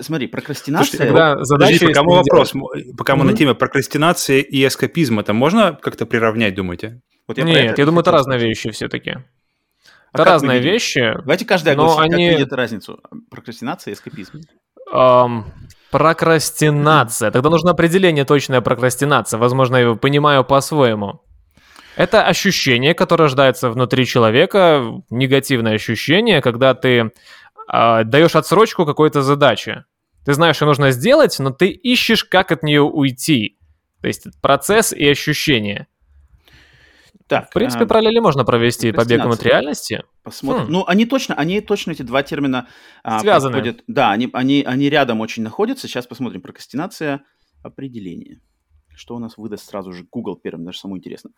Смотри, 0.00 0.26
прокрастинация... 0.26 0.86
Слушайте, 0.86 1.06
Когда 1.06 1.44
задача 1.44 1.72
Подожди, 1.72 1.86
пока 1.86 2.00
есть 2.00 2.08
не 2.10 2.16
вопрос, 2.16 2.52
пока 2.96 3.16
мы 3.16 3.24
на 3.24 3.34
теме 3.34 3.54
прокрастинации 3.54 4.40
и 4.40 4.66
эскапизма, 4.66 5.20
это 5.22 5.32
можно 5.32 5.74
как-то 5.74 6.06
приравнять, 6.06 6.54
думаете? 6.54 7.00
вот 7.28 7.38
я 7.38 7.44
Нет, 7.44 7.78
я 7.78 7.84
думаю, 7.86 8.00
это 8.02 8.10
разные 8.10 8.38
вещи 8.38 8.70
все-таки. 8.70 9.10
А 9.10 9.22
Это 10.14 10.24
разные 10.24 10.60
вещи. 10.60 11.14
Давайте 11.20 11.44
каждый 11.46 11.74
Но 11.74 11.84
огласит, 11.84 12.02
как 12.10 12.18
они- 12.18 12.28
видит 12.30 12.52
разницу. 12.52 13.00
Прокрастинация 13.30 13.92
и 13.92 13.94
эскапизм. 13.94 14.40
Ам, 14.92 15.52
прокрастинация. 15.90 17.30
Тогда 17.30 17.50
нужно 17.50 17.70
определение 17.70 18.24
точное 18.24 18.60
прокрастинация. 18.60 19.38
Возможно, 19.38 19.76
я 19.76 19.82
его 19.82 19.96
понимаю 19.96 20.44
по-своему. 20.44 21.22
Это 21.96 22.24
ощущение, 22.24 22.94
которое 22.94 23.24
рождается 23.24 23.70
внутри 23.70 24.06
человека, 24.06 25.02
негативное 25.10 25.74
ощущение, 25.74 26.40
когда 26.40 26.74
ты 26.74 27.12
а, 27.68 28.04
даешь 28.04 28.34
отсрочку 28.34 28.86
какой-то 28.86 29.22
задаче. 29.22 29.84
Ты 30.24 30.34
знаешь, 30.34 30.56
что 30.56 30.66
нужно 30.66 30.90
сделать, 30.90 31.38
но 31.38 31.50
ты 31.50 31.68
ищешь, 31.68 32.24
как 32.24 32.52
от 32.52 32.62
нее 32.62 32.82
уйти. 32.82 33.58
То 34.00 34.08
есть 34.08 34.26
процесс 34.40 34.92
и 34.92 35.06
ощущение. 35.08 35.86
Так, 37.28 37.50
В 37.50 37.54
принципе, 37.54 37.84
а, 37.84 37.86
параллели 37.86 38.18
можно 38.18 38.44
провести 38.44 38.92
побег 38.92 39.20
от 39.20 39.24
прокрастинация. 39.24 39.48
реальности. 39.50 40.02
Посмотрим. 40.22 40.66
Хм. 40.66 40.72
Ну, 40.72 40.84
они 40.86 41.06
точно, 41.06 41.34
они 41.34 41.60
точно 41.60 41.92
эти 41.92 42.02
два 42.02 42.22
термина 42.22 42.68
а, 43.02 43.20
Связаны. 43.20 43.54
подходят. 43.54 43.84
Да, 43.86 44.10
они, 44.10 44.28
они, 44.32 44.62
они 44.66 44.90
рядом 44.90 45.20
очень 45.20 45.42
находятся. 45.42 45.88
Сейчас 45.88 46.06
посмотрим. 46.06 46.42
Прокрастинация, 46.42 47.22
определение. 47.62 48.40
Что 49.02 49.16
у 49.16 49.18
нас 49.18 49.36
выдаст 49.36 49.68
сразу 49.68 49.92
же 49.92 50.06
Google 50.12 50.36
первым, 50.36 50.64
даже 50.64 50.78
самому 50.78 50.96
интересно. 50.96 51.30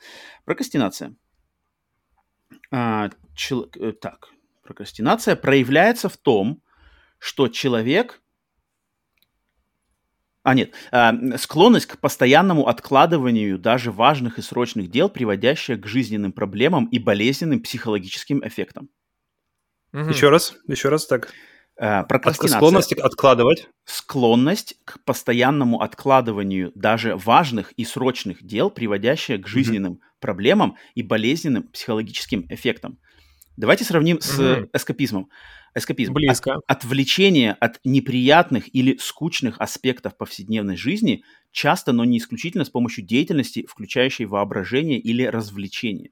Прокрастинация. 0.45 1.17
А, 2.71 3.09
чел- 3.35 3.71
э, 3.77 3.93
так, 3.93 4.29
прокрастинация 4.63 5.35
проявляется 5.35 6.11
в 6.11 6.19
том, 6.19 6.61
что 7.19 7.49
человек... 7.49 8.21
А, 10.43 10.53
нет. 10.53 10.75
а, 10.93 11.15
склонность 11.39 11.87
к 11.87 11.99
постоянному 11.99 12.69
откладыванию 12.69 13.59
даже 13.59 13.91
важных 13.91 14.39
и 14.39 14.43
срочных 14.43 14.91
дел, 14.91 15.09
приводящая 15.09 15.79
к 15.79 15.87
жизненным 15.87 16.33
проблемам 16.33 16.85
и 16.89 16.99
болезненным 16.99 17.63
психологическим 17.63 18.47
эффектам. 18.47 18.91
Мгм. 19.93 20.11
Еще 20.11 20.29
раз, 20.29 20.55
еще 20.69 20.91
раз 20.91 21.07
так. 21.07 21.33
От, 21.77 22.05
прокрастинация. 22.05 22.57
склонность 22.59 22.93
откладывать. 22.93 23.69
Склонность 23.85 24.77
к 24.85 25.03
постоянному 25.05 25.81
откладыванию 25.83 26.71
даже 26.75 27.17
важных 27.17 27.73
и 27.73 27.85
срочных 27.85 28.43
дел, 28.45 28.71
приводящая 28.71 29.39
к 29.39 29.49
жизненным 29.49 30.01
проблемам 30.21 30.77
и 30.95 31.03
болезненным 31.03 31.65
психологическим 31.65 32.47
эффектам. 32.49 32.99
Давайте 33.57 33.85
сравним 33.85 34.21
с 34.21 34.39
Мгм. 34.39 34.69
эскапизмом. 34.73 35.29
Эскапизм. 35.77 36.13
Близко. 36.13 36.55
От- 36.55 36.63
отвлечение 36.85 37.53
от 37.55 37.81
неприятных 37.85 38.73
или 38.75 38.97
скучных 38.99 39.61
аспектов 39.61 40.17
повседневной 40.17 40.77
жизни 40.77 41.25
часто, 41.51 41.93
но 41.93 42.05
не 42.05 42.19
исключительно 42.19 42.65
с 42.65 42.71
помощью 42.71 43.05
деятельности, 43.05 43.67
включающей 43.69 44.25
воображение 44.25 45.01
или 45.01 45.25
развлечение. 45.25 46.11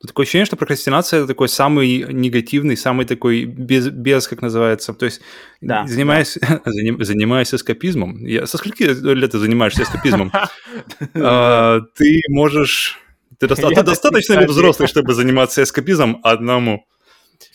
Тут 0.00 0.08
такое 0.08 0.24
ощущение, 0.24 0.46
что 0.46 0.56
прокрастинация 0.56 1.18
это 1.20 1.28
такой 1.28 1.48
самый 1.48 2.04
негативный, 2.12 2.76
самый 2.76 3.06
такой 3.06 3.44
без, 3.44 3.88
без 3.88 4.28
как 4.28 4.42
называется, 4.42 4.92
то 4.94 5.04
есть 5.06 5.20
Да, 5.60 5.86
занимаясь, 5.86 6.36
заним- 6.66 7.02
занимаясь 7.02 7.54
эскапизмом. 7.54 8.24
Я, 8.24 8.46
со 8.46 8.58
скольки 8.58 8.82
лет 8.82 9.30
ты 9.32 9.38
занимаешься 9.38 9.82
эскапизмом? 9.82 10.32
А, 11.14 11.80
Ты 11.96 12.20
можешь... 12.28 12.98
Ты, 13.38 13.48
достаточно 13.48 14.32
ли 14.34 14.38
30. 14.40 14.50
взрослый, 14.50 14.88
чтобы 14.88 15.14
заниматься 15.14 15.62
эскапизмом 15.62 16.20
одному? 16.22 16.84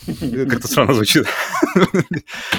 Как-то 0.05 0.67
странно 0.67 0.93
звучит. 0.93 1.25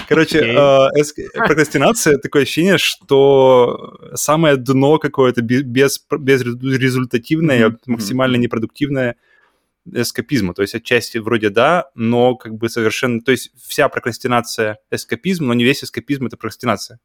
Короче, 0.09 0.38
Окей. 0.41 0.55
а, 0.57 0.88
эск- 0.99 1.31
прокрастинация 1.35 2.19
такое 2.19 2.43
ощущение, 2.43 2.79
что 2.79 3.99
самое 4.15 4.57
дно 4.57 4.99
какое-то 4.99 5.43
бе- 5.43 5.62
без, 5.62 6.03
безрезультативное, 6.11 7.69
Мгм, 7.69 7.79
максимально 7.87 8.37
непродуктивное 8.37 9.17
эскапизма. 9.95 10.54
То 10.54 10.62
есть 10.62 10.75
отчасти 10.75 11.18
вроде 11.18 11.50
да, 11.50 11.90
но 11.95 12.37
как 12.37 12.54
бы 12.54 12.68
совершенно... 12.68 13.21
То 13.21 13.33
есть 13.33 13.50
вся 13.61 13.88
прокрастинация 13.88 14.78
эскапизм, 14.90 15.47
но 15.47 15.54
не 15.54 15.64
весь 15.64 15.85
эскапизм 15.85 16.26
это 16.26 16.37
прокрастинация. 16.37 16.99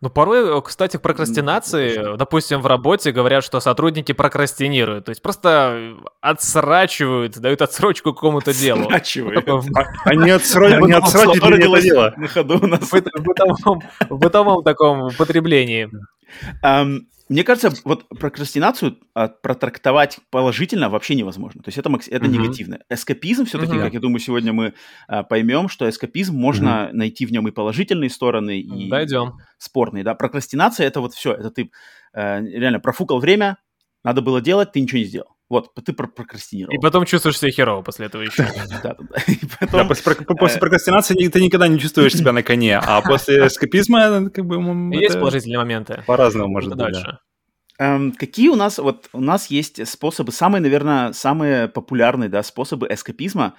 Ну, 0.00 0.10
порой, 0.10 0.58
э, 0.58 0.62
кстати, 0.62 0.96
в 0.96 1.00
прокрастинации, 1.00 2.16
допустим, 2.16 2.60
в 2.60 2.66
работе 2.66 3.12
говорят, 3.12 3.44
что 3.44 3.60
сотрудники 3.60 4.12
прокрастинируют. 4.12 5.06
То 5.06 5.10
есть 5.10 5.22
просто 5.22 5.96
отсрачивают, 6.20 7.38
дают 7.38 7.62
отсрочку 7.62 8.12
какому-то 8.12 8.52
делу. 8.52 8.84
В 8.84 8.92
Они 10.04 10.32
родилось 11.50 11.82
дело. 11.84 12.14
На 12.16 12.28
ходу 12.28 12.58
у 12.58 12.66
нас. 12.66 12.90
в 12.90 14.18
бытовом 14.18 14.62
таком 14.62 15.02
употреблении. 15.04 15.90
Мне 17.28 17.42
кажется, 17.42 17.72
вот 17.84 18.08
прокрастинацию 18.08 18.98
а, 19.14 19.28
протрактовать 19.28 20.18
положительно 20.30 20.88
вообще 20.88 21.16
невозможно. 21.16 21.62
То 21.62 21.68
есть 21.68 21.78
это, 21.78 21.90
это 21.90 22.24
Мгм. 22.24 22.32
негативно. 22.32 22.78
Эскапизм 22.88 23.46
все-таки, 23.46 23.72
Мгм. 23.74 23.82
как 23.82 23.94
я 23.94 24.00
думаю, 24.00 24.20
сегодня 24.20 24.52
мы 24.52 24.74
а, 25.08 25.24
поймем, 25.24 25.68
что 25.68 25.88
эскапизм 25.88 26.34
можно 26.36 26.90
найти 26.92 27.26
в 27.26 27.32
нем 27.32 27.48
и 27.48 27.50
положительные 27.50 28.10
стороны, 28.10 28.60
и 28.60 28.88
Дойдем. 28.88 29.34
спорные. 29.58 30.04
Да? 30.04 30.14
Прокрастинация 30.14 30.86
это 30.86 31.00
вот 31.00 31.14
все. 31.14 31.32
Это 31.32 31.50
ты 31.50 31.70
э, 32.14 32.40
реально 32.42 32.78
профукал 32.80 33.18
время, 33.18 33.58
надо 34.04 34.22
было 34.22 34.40
делать, 34.40 34.72
ты 34.72 34.80
ничего 34.80 34.98
не 34.98 35.04
сделал. 35.04 35.35
Вот, 35.48 35.72
ты 35.74 35.92
про- 35.92 36.08
прокрастинировал. 36.08 36.74
И 36.76 36.80
потом 36.80 37.04
чувствуешь 37.04 37.38
себя 37.38 37.52
херово 37.52 37.82
после 37.82 38.06
этого 38.06 38.22
еще. 38.22 38.42
Да, 38.82 38.94
да, 38.94 38.96
да. 38.98 39.16
И 39.32 39.36
Да, 39.42 39.84
потом, 39.84 39.88
после, 39.88 40.56
э, 40.56 40.60
прокрастинации 40.60 41.28
ты 41.28 41.40
никогда 41.40 41.68
не 41.68 41.78
чувствуешь 41.78 42.14
себя 42.14 42.32
на 42.32 42.42
коне, 42.42 42.78
а 42.78 43.00
после 43.02 43.46
эскапизма 43.46 44.28
как 44.30 44.44
бы 44.44 44.56
м, 44.56 44.90
Есть 44.90 45.14
положительные 45.18 45.58
моменты. 45.58 46.02
по-разному 46.06 46.48
может 46.48 46.70
быть. 46.70 46.78
да. 46.78 46.84
дальше? 46.90 47.18
Эм, 47.78 48.12
какие 48.12 48.48
у 48.48 48.56
нас, 48.56 48.78
вот 48.78 49.08
у 49.12 49.20
нас 49.20 49.46
есть 49.48 49.86
способы, 49.86 50.32
самые, 50.32 50.62
наверное, 50.62 51.12
самые 51.12 51.68
популярные, 51.68 52.28
да, 52.30 52.42
способы 52.42 52.88
эскапизма, 52.90 53.54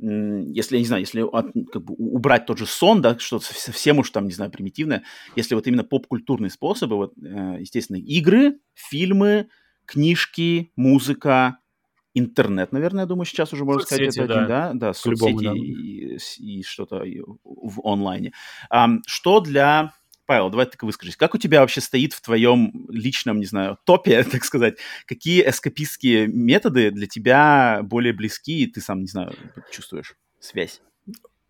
если, 0.00 0.76
я 0.76 0.80
не 0.80 0.86
знаю, 0.86 1.02
если 1.02 1.20
от- 1.22 1.52
как 1.72 1.82
бы 1.84 1.94
убрать 1.98 2.46
тот 2.46 2.58
же 2.58 2.66
сон, 2.66 3.02
да, 3.02 3.18
что 3.18 3.40
сов- 3.40 3.56
совсем 3.58 3.98
уж 3.98 4.10
там, 4.10 4.24
не 4.26 4.32
знаю, 4.32 4.50
примитивное, 4.50 5.02
если 5.36 5.54
вот 5.54 5.66
именно 5.66 5.84
поп-культурные 5.84 6.50
способы, 6.50 6.96
вот, 6.96 7.12
э, 7.22 7.56
естественно, 7.60 7.96
игры, 7.98 8.58
фильмы, 8.74 9.48
книжки, 9.88 10.70
музыка, 10.76 11.58
интернет, 12.14 12.72
наверное, 12.72 13.04
я 13.04 13.06
думаю, 13.06 13.24
сейчас 13.24 13.52
уже 13.52 13.64
можно 13.64 13.82
сказать, 13.82 14.04
Соцсети, 14.06 14.24
это 14.24 14.34
один, 14.34 14.48
да, 14.48 14.70
да, 14.74 14.92
соцсети 14.92 15.44
да. 15.44 15.52
и, 15.54 16.18
и 16.58 16.62
что-то 16.62 17.02
в 17.44 17.80
онлайне. 17.84 18.32
Ам, 18.70 19.02
что 19.06 19.40
для 19.40 19.92
Павел, 20.26 20.50
давай 20.50 20.66
ты 20.66 20.76
выскажись. 20.84 21.16
Как 21.16 21.34
у 21.34 21.38
тебя 21.38 21.60
вообще 21.60 21.80
стоит 21.80 22.12
в 22.12 22.20
твоем 22.20 22.86
личном, 22.90 23.38
не 23.38 23.46
знаю, 23.46 23.78
топе, 23.84 24.22
так 24.30 24.44
сказать, 24.44 24.78
какие 25.06 25.48
эскапистские 25.48 26.26
методы 26.26 26.90
для 26.90 27.06
тебя 27.06 27.80
более 27.82 28.12
близки, 28.12 28.64
и 28.64 28.66
ты 28.66 28.82
сам, 28.82 29.00
не 29.00 29.06
знаю, 29.06 29.34
чувствуешь 29.72 30.16
связь? 30.38 30.82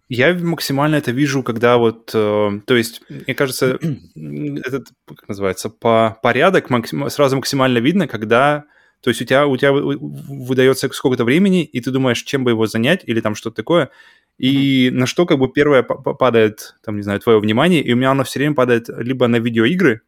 Я 0.08 0.34
максимально 0.34 0.96
это 0.96 1.10
вижу, 1.10 1.42
когда 1.42 1.76
вот, 1.76 2.10
э, 2.14 2.60
то 2.64 2.76
есть, 2.76 3.02
мне 3.08 3.34
кажется, 3.34 3.78
этот, 4.14 4.88
как 5.06 5.28
называется, 5.28 5.68
по 5.68 6.18
порядок 6.22 6.70
максим- 6.70 7.10
сразу 7.10 7.36
максимально 7.36 7.78
видно, 7.78 8.06
когда, 8.08 8.64
то 9.02 9.10
есть 9.10 9.20
у 9.20 9.24
тебя, 9.26 9.46
у 9.46 9.56
тебя 9.56 9.72
вы- 9.72 9.98
выдается 10.00 10.88
сколько-то 10.92 11.24
времени, 11.24 11.62
и 11.64 11.80
ты 11.80 11.90
думаешь, 11.90 12.22
чем 12.22 12.42
бы 12.44 12.52
его 12.52 12.66
занять, 12.66 13.02
или 13.04 13.20
там 13.20 13.34
что-то 13.34 13.56
такое, 13.56 13.90
и 14.38 14.90
на 14.92 15.04
что 15.06 15.26
как 15.26 15.38
бы 15.38 15.48
первое 15.48 15.82
па- 15.82 15.96
па- 15.96 16.14
падает, 16.14 16.76
там, 16.84 16.96
не 16.96 17.02
знаю, 17.02 17.20
твое 17.20 17.38
внимание, 17.38 17.82
и 17.82 17.92
у 17.92 17.96
меня 17.96 18.10
оно 18.12 18.24
все 18.24 18.38
время 18.38 18.54
падает 18.54 18.88
либо 18.88 19.26
на 19.26 19.36
видеоигры, 19.36 20.00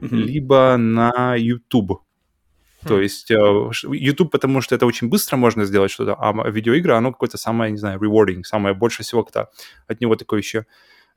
Мгм. 0.00 0.16
либо 0.18 0.76
на 0.78 1.34
YouTube. 1.36 2.00
То 2.86 2.96
Хм. 2.96 3.00
есть 3.00 3.30
э, 3.30 3.34
YouTube, 3.34 4.30
потому 4.30 4.60
что 4.60 4.74
это 4.74 4.86
очень 4.86 5.08
быстро 5.08 5.36
можно 5.36 5.64
сделать 5.64 5.90
что-то, 5.90 6.14
а 6.14 6.50
видеоигры, 6.50 6.94
оно 6.94 7.12
какое-то 7.12 7.38
самое, 7.38 7.70
не 7.70 7.78
знаю, 7.78 8.00
rewarding, 8.00 8.42
самое 8.42 8.74
больше 8.74 9.02
всего, 9.02 9.22
когда 9.22 9.48
от 9.86 10.00
него 10.00 10.16
такое 10.16 10.40
еще 10.40 10.66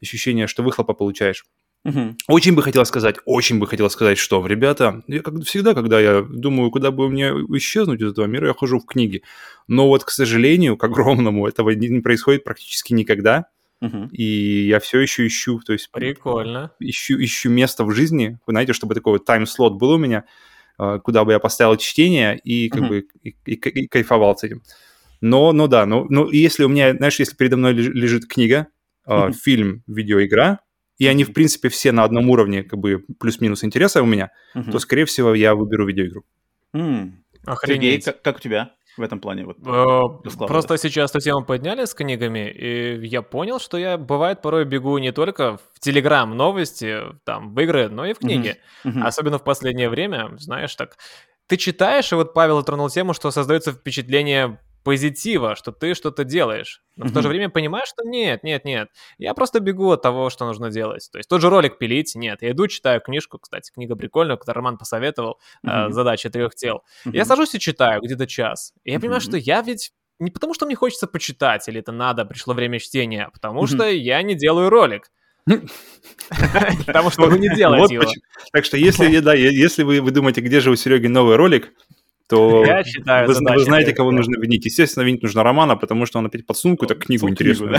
ощущение, 0.01 0.47
что 0.47 0.63
выхлопа 0.63 0.93
получаешь. 0.93 1.45
Мгм. 1.85 2.17
Очень 2.27 2.55
бы 2.55 2.63
хотел 2.63 2.83
сказать, 2.85 3.17
очень 3.25 3.59
бы 3.59 3.67
хотел 3.67 3.89
сказать, 3.91 4.17
что, 4.17 4.45
ребята, 4.45 5.03
я 5.07 5.21
как 5.21 5.43
всегда, 5.43 5.75
когда 5.75 5.99
я 5.99 6.23
думаю, 6.23 6.71
куда 6.71 6.89
бы 6.89 7.09
мне 7.09 7.27
исчезнуть 7.57 8.01
из 8.01 8.11
этого 8.11 8.25
мира, 8.25 8.47
я 8.47 8.53
хожу 8.53 8.79
в 8.79 8.85
книги. 8.85 9.21
Но 9.67 9.87
вот, 9.87 10.03
к 10.03 10.09
сожалению, 10.09 10.77
к 10.77 10.83
огромному, 10.83 11.47
этого 11.47 11.69
не 11.69 12.01
происходит 12.01 12.43
практически 12.43 12.93
никогда. 12.93 13.45
Мгм. 13.81 14.07
И 14.07 14.23
я 14.67 14.79
все 14.79 14.99
еще 14.99 15.27
ищу, 15.27 15.59
то 15.59 15.73
есть 15.73 15.91
Прикольно. 15.91 16.71
ищу, 16.79 17.21
ищу 17.23 17.49
место 17.51 17.83
в 17.83 17.91
жизни, 17.91 18.39
вы 18.47 18.53
знаете, 18.53 18.73
чтобы 18.73 18.95
такой 18.95 19.13
вот 19.13 19.25
тайм-слот 19.25 19.73
был 19.73 19.91
у 19.91 19.97
меня, 19.97 20.23
куда 20.77 21.23
бы 21.25 21.31
я 21.31 21.39
поставил 21.39 21.77
чтение 21.77 22.37
и 22.39 22.69
как 22.69 22.81
Мгм. 22.81 22.89
бы 22.89 23.07
и, 23.23 23.29
и- 23.45 23.53
и 23.53 23.87
кайфовал 23.87 24.37
с 24.37 24.43
этим. 24.43 24.61
Но, 25.21 25.51
ну 25.53 25.67
да, 25.67 25.85
ну, 25.85 26.05
ну 26.09 26.25
и 26.25 26.37
если 26.37 26.63
у 26.63 26.67
меня, 26.69 26.93
знаешь, 26.95 27.19
если 27.19 27.35
передо 27.35 27.57
мной 27.57 27.73
леж- 27.73 27.91
лежит 27.93 28.27
книга, 28.27 28.67
э, 29.07 29.15
Мгм. 29.17 29.33
фильм, 29.33 29.83
видеоигра, 29.87 30.59
и 30.97 31.07
они, 31.07 31.23
в 31.23 31.33
принципе, 31.33 31.69
все 31.69 31.91
на 31.91 32.03
одном 32.03 32.29
уровне, 32.29 32.63
как 32.63 32.79
бы 32.79 33.03
плюс-минус 33.19 33.63
интереса 33.63 34.01
у 34.01 34.05
меня, 34.05 34.31
Мгм. 34.53 34.71
то, 34.71 34.79
скорее 34.79 35.05
всего, 35.05 35.33
я 35.33 35.55
выберу 35.55 35.85
видеоигру. 35.87 36.23
Сергей, 36.73 37.11
Охренеть. 37.45 38.05
как, 38.05 38.21
как 38.21 38.37
у 38.37 38.39
тебя 38.39 38.71
в 38.97 39.01
этом 39.01 39.19
плане? 39.19 39.45
Вот, 39.45 39.57
Э? 39.65 39.99
Просто 40.47 40.77
сейчас 40.77 41.11
эту 41.11 41.19
тему 41.19 41.45
подняли 41.45 41.85
с 41.85 41.93
книгами, 41.93 42.49
и 42.49 43.05
я 43.05 43.21
понял, 43.21 43.59
что 43.59 43.77
я, 43.77 43.97
бывает, 43.97 44.41
порой 44.41 44.65
бегу 44.65 44.97
не 44.97 45.11
только 45.11 45.57
в 45.73 45.79
Телеграм 45.79 46.35
новости, 46.35 46.99
там, 47.25 47.53
в 47.53 47.59
игры, 47.59 47.89
но 47.89 48.05
и 48.05 48.13
в 48.13 48.19
книги. 48.19 48.55
Особенно 49.03 49.37
в 49.37 49.43
последнее 49.43 49.89
время, 49.89 50.31
знаешь, 50.37 50.75
так... 50.75 50.97
Ты 51.47 51.57
читаешь, 51.57 52.11
и 52.11 52.15
вот 52.15 52.33
Павел 52.33 52.63
тронул 52.63 52.89
тему, 52.89 53.13
что 53.13 53.29
создается 53.29 53.71
впечатление 53.71 54.59
позитива, 54.85 55.55
что 55.55 55.71
ты 55.71 55.95
что-то 55.95 56.23
делаешь. 56.23 56.83
Но 56.95 57.07
в 57.07 57.11
то 57.11 57.21
же 57.23 57.27
время 57.27 57.49
понимаешь, 57.49 57.87
что 57.89 58.07
нет, 58.07 58.43
нет, 58.43 58.63
нет. 58.65 58.89
Я 59.17 59.33
просто 59.33 59.59
бегу 59.59 59.91
от 59.91 60.03
того, 60.03 60.29
что 60.29 60.45
нужно 60.45 60.69
делать. 60.69 61.09
То 61.11 61.17
есть 61.17 61.27
тот 61.27 61.41
же 61.41 61.49
ролик 61.49 61.79
пилить, 61.79 62.13
нет. 62.15 62.43
Я 62.43 62.51
иду, 62.51 62.67
читаю 62.67 63.01
книжку, 63.01 63.39
кстати, 63.39 63.71
книга 63.73 63.95
прикольная, 63.95 64.37
которую 64.37 64.57
Роман 64.61 64.77
посоветовал, 64.77 65.39
э, 65.63 65.67
Мгм. 65.85 65.91
«Задача 65.93 66.29
трех 66.29 66.53
тел». 66.55 66.83
Я 67.03 67.21
Мгм. 67.23 67.25
сажусь 67.25 67.55
и 67.55 67.59
читаю 67.59 67.99
где-то 68.01 68.27
час. 68.27 68.73
И 68.83 68.91
я 68.91 68.99
понимаю, 68.99 69.21
Мгм. 69.21 69.29
что 69.31 69.37
я 69.37 69.61
ведь 69.63 69.91
не 70.19 70.29
потому, 70.29 70.53
что 70.53 70.67
мне 70.67 70.75
хочется 70.75 71.07
почитать, 71.07 71.67
или 71.67 71.79
это 71.79 71.91
надо, 71.91 72.23
пришло 72.23 72.53
время 72.53 72.79
чтения, 72.79 73.25
а 73.25 73.31
потому 73.31 73.61
Мгм. 73.63 73.67
что 73.67 73.89
я 73.89 74.21
не 74.21 74.35
делаю 74.35 74.69
ролик. 74.69 75.09
Потому 76.87 77.09
что 77.11 77.27
вы 77.27 77.39
не 77.39 77.49
делаете 77.55 77.95
его. 77.95 78.05
Так 78.51 78.65
что 78.65 78.77
если, 78.77 79.19
да, 79.19 79.33
если 79.33 79.83
вы, 79.83 80.01
вы 80.01 80.11
думаете, 80.11 80.41
где 80.41 80.59
же 80.59 80.71
у 80.71 80.75
Сереги 80.75 81.07
новый 81.07 81.35
ролик, 81.35 81.71
то 82.27 82.65
Я 82.65 82.83
считаю, 82.83 83.27
вы, 83.27 83.33
вы 83.33 83.59
знаете, 83.59 83.93
кого 83.93 84.09
для- 84.09 84.17
нужно 84.17 84.37
винить. 84.39 84.65
Естественно, 84.65 85.03
винить 85.03 85.21
нужно 85.21 85.43
Романа, 85.43 85.75
потому 85.75 86.05
что 86.05 86.19
он 86.19 86.25
опять 86.25 86.45
подсунул 86.45 86.77
какую-то 86.77 86.95
книгу 86.95 87.29
интересную. 87.29 87.75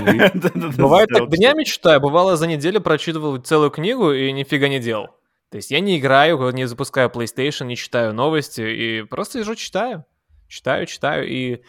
Бывает 0.77 1.09
так 1.09 1.29
днями 1.31 1.65
читаю, 1.65 2.01
бывало 2.01 2.37
за 2.37 2.47
неделю 2.47 2.81
прочитывал 2.81 3.37
целую 3.39 3.71
книгу 3.71 4.13
и 4.13 4.31
нифига 4.33 4.69
не 4.69 4.79
делал. 4.79 5.09
То 5.51 5.57
есть 5.57 5.71
я 5.71 5.81
не 5.81 5.99
играю, 5.99 6.51
не 6.51 6.67
запускаю 6.67 7.09
PlayStation, 7.09 7.67
не 7.67 7.77
читаю 7.77 8.13
новости 8.13 8.61
и 8.61 9.03
просто 9.03 9.39
сижу 9.41 9.55
читаю. 9.55 10.05
Читаю, 10.49 10.87
читаю, 10.87 11.29
и 11.29 11.63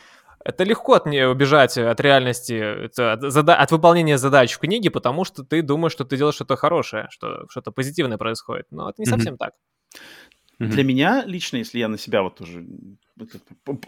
это 0.45 0.63
легко 0.63 0.93
от 0.93 1.07
не 1.07 1.27
убежать 1.27 1.77
от 1.77 1.99
реальности, 1.99 2.85
от, 2.85 3.21
зада- 3.23 3.55
от 3.55 3.71
выполнения 3.71 4.17
задач 4.17 4.53
в 4.53 4.59
книге, 4.59 4.91
потому 4.91 5.25
что 5.25 5.43
ты 5.43 5.61
думаешь, 5.61 5.93
что 5.93 6.05
ты 6.05 6.15
делаешь 6.15 6.35
что-то 6.35 6.55
хорошее, 6.55 7.07
что 7.09 7.45
что-то 7.49 7.71
позитивное 7.71 8.17
происходит. 8.17 8.67
Но 8.71 8.89
это 8.89 9.01
не 9.01 9.05
совсем 9.07 9.35
так. 9.37 9.53
Мгм. 10.59 10.71
Для 10.71 10.83
меня 10.83 11.23
лично, 11.25 11.57
если 11.57 11.79
я 11.79 11.87
на 11.87 11.97
себя 11.97 12.23
вот 12.23 12.35
тоже 12.35 12.65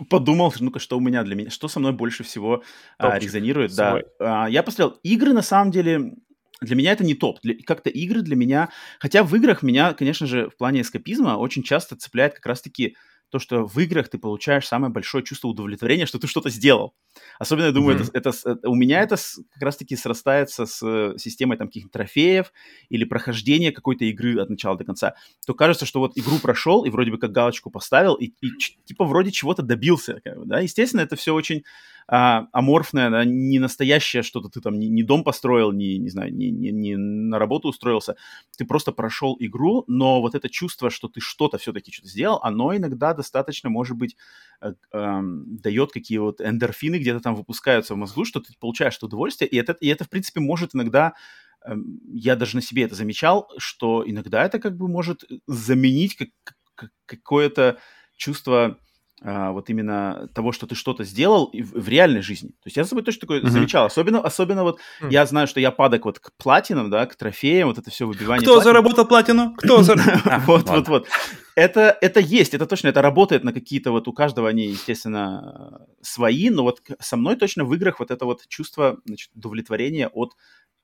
подумал, 0.10 0.54
ну-ка, 0.60 0.80
что 0.80 0.98
у 0.98 1.02
меня 1.02 1.24
для 1.24 1.36
меня, 1.36 1.50
что 1.50 1.68
со 1.68 1.80
мной 1.80 1.94
больше 1.94 2.24
всего 2.24 2.64
а, 2.98 3.18
резонирует, 3.18 3.76
да. 3.76 3.92
свой. 3.92 4.06
А, 4.20 4.48
я 4.48 4.62
посмотрел, 4.62 5.00
игры 5.02 5.34
на 5.34 5.42
самом 5.42 5.72
деле, 5.72 6.14
для 6.62 6.76
меня 6.76 6.92
это 6.92 7.04
не 7.04 7.16
топ. 7.16 7.40
Для- 7.42 7.56
как-то 7.66 7.90
игры 7.90 8.22
для 8.22 8.36
меня, 8.36 8.70
хотя 9.00 9.24
в 9.24 9.36
играх 9.36 9.64
меня, 9.64 9.94
конечно 9.94 10.28
же, 10.28 10.50
в 10.50 10.58
плане 10.58 10.82
эскапизма 10.82 11.38
очень 11.38 11.64
часто 11.64 11.96
цепляет 11.96 12.36
как 12.36 12.46
раз-таки 12.46 12.96
то, 13.30 13.40
что 13.40 13.66
в 13.68 13.78
играх 13.80 14.10
ты 14.10 14.18
получаешь 14.18 14.68
самое 14.68 14.92
большое 14.92 15.24
чувство 15.24 15.48
удовлетворения, 15.50 16.06
что 16.06 16.20
ты 16.20 16.28
что-то 16.28 16.50
сделал. 16.50 16.94
Особенно, 17.40 17.66
я 17.68 17.72
думаю, 17.72 17.98
Мгм. 18.00 18.10
это, 18.14 18.30
это 18.46 18.70
у 18.70 18.76
меня 18.76 19.02
это 19.02 19.18
с- 19.18 19.40
как 19.54 19.64
раз-таки 19.64 19.96
срастается 19.96 20.66
с 20.66 20.82
э, 20.86 21.18
системой 21.18 21.58
там 21.58 21.68
каких-то 21.68 21.90
трофеев 21.92 22.52
или 22.90 23.04
прохождения 23.06 23.72
какой-то 23.72 24.06
игры 24.06 24.40
от 24.42 24.50
начала 24.50 24.78
до 24.78 24.84
конца. 24.84 25.16
То 25.46 25.54
кажется, 25.54 25.86
что 25.86 26.00
вот 26.00 26.14
игру 26.18 26.40
прошел 26.40 26.86
и 26.86 26.90
вроде 26.90 27.12
бы 27.12 27.18
как 27.18 27.32
галочку 27.32 27.70
поставил 27.72 28.16
и, 28.16 28.34
и 28.42 28.50
типа 28.86 29.06
вроде 29.06 29.32
чего-то 29.32 29.62
добился, 29.64 30.22
как 30.24 30.38
бы, 30.40 30.46
да. 30.46 30.60
Естественно, 30.60 31.02
это 31.02 31.16
все 31.16 31.34
очень 31.34 31.64
а, 32.12 32.48
аморфное, 32.54 33.10
да, 33.12 33.24
не 33.26 33.60
настоящее 33.60 34.24
что-то. 34.24 34.50
Ты 34.50 34.62
там 34.62 34.80
не, 34.80 34.88
не 34.90 35.04
дом 35.04 35.24
построил, 35.24 35.72
не, 35.72 35.98
не 36.00 36.10
знаю, 36.10 36.34
не, 36.34 36.50
не, 36.50 36.72
не 36.72 36.98
на 36.98 37.38
работу 37.40 37.68
устроился. 37.70 38.16
Ты 38.58 38.66
просто 38.66 38.92
прошел 38.92 39.38
игру, 39.40 39.84
но 39.88 40.20
вот 40.22 40.34
это 40.36 40.50
чувство, 40.50 40.90
что 40.90 41.08
ты 41.08 41.20
что-то 41.22 41.58
все-таки 41.60 41.92
что-то 41.92 42.10
сделал, 42.10 42.40
оно 42.42 42.76
иногда 42.76 43.14
достаточно, 43.14 43.70
может 43.70 43.96
быть, 43.98 44.18
э, 44.62 44.74
эм, 44.94 45.58
дает 45.58 45.92
какие 45.92 46.18
вот 46.18 46.42
эндорфины 46.42 46.96
где-то 46.98 47.20
там 47.20 47.36
выпускаются 47.36 47.94
в 47.94 47.98
мозгу, 47.98 48.26
что 48.26 48.40
ты 48.40 48.54
получаешь 48.60 48.98
удовольствие, 49.02 49.48
и 49.50 49.58
это, 49.58 49.74
и 49.74 49.88
это, 49.88 50.04
в 50.06 50.10
принципе, 50.10 50.40
может 50.40 50.74
иногда, 50.76 51.14
эм, 51.66 52.00
я 52.14 52.36
даже 52.36 52.56
на 52.56 52.62
себе 52.62 52.84
это 52.84 52.96
замечал, 52.96 53.50
что 53.58 54.04
иногда 54.06 54.44
это 54.46 54.60
как 54.60 54.78
бы 54.78 54.88
может 54.88 55.24
заменить 55.48 56.16
как- 56.18 56.30
как- 56.76 56.92
какое-то 57.06 57.78
чувство 58.18 58.78
а, 59.22 59.52
вот 59.52 59.70
именно 59.70 60.30
того, 60.34 60.52
что 60.52 60.66
ты 60.66 60.76
что-то 60.76 61.04
сделал 61.04 61.50
в, 61.54 61.82
в 61.82 61.90
реальной 61.90 62.22
жизни. 62.22 62.50
То 62.50 62.68
есть 62.68 62.78
я 62.78 62.84
за 62.84 62.90
собой 62.90 63.04
точно 63.04 63.22
такое 63.22 63.42
Мгм. 63.42 63.50
замечал. 63.50 63.86
Особенно, 63.86 64.22
особенно 64.22 64.64
вот 64.64 64.80
Хм. 65.02 65.10
я 65.10 65.26
знаю, 65.26 65.48
что 65.48 65.60
я 65.60 65.72
падок 65.72 66.06
вот 66.06 66.20
к 66.20 66.32
платинам, 66.38 66.90
да, 66.90 67.06
к 67.06 67.16
трофеям, 67.16 67.68
вот 67.68 67.78
это 67.78 67.90
все 67.90 68.08
выбивание. 68.08 68.42
Кто 68.44 68.56
платин. 68.56 68.64
заработал 68.64 69.06
платину? 69.06 69.56
Кто 69.58 69.84
за... 69.84 69.94
А, 70.26 70.40
Вот, 70.46 70.70
вот, 70.70 70.88
вот. 70.88 71.08
Это, 71.56 71.98
это 72.00 72.22
есть, 72.22 72.54
это 72.54 72.66
точно, 72.66 72.88
это 72.88 73.02
работает 73.02 73.44
на 73.44 73.52
какие-то 73.52 73.92
вот 73.92 74.08
у 74.08 74.14
каждого 74.14 74.48
они, 74.48 74.68
естественно, 74.68 75.86
свои, 76.02 76.50
но 76.50 76.64
вот 76.64 76.82
со 77.00 77.18
мной 77.18 77.36
точно 77.36 77.66
в 77.66 77.74
играх 77.74 78.00
вот 78.00 78.12
это 78.12 78.26
вот 78.26 78.48
чувство 78.48 79.00
значит, 79.06 79.32
удовлетворения 79.36 80.08
от 80.08 80.36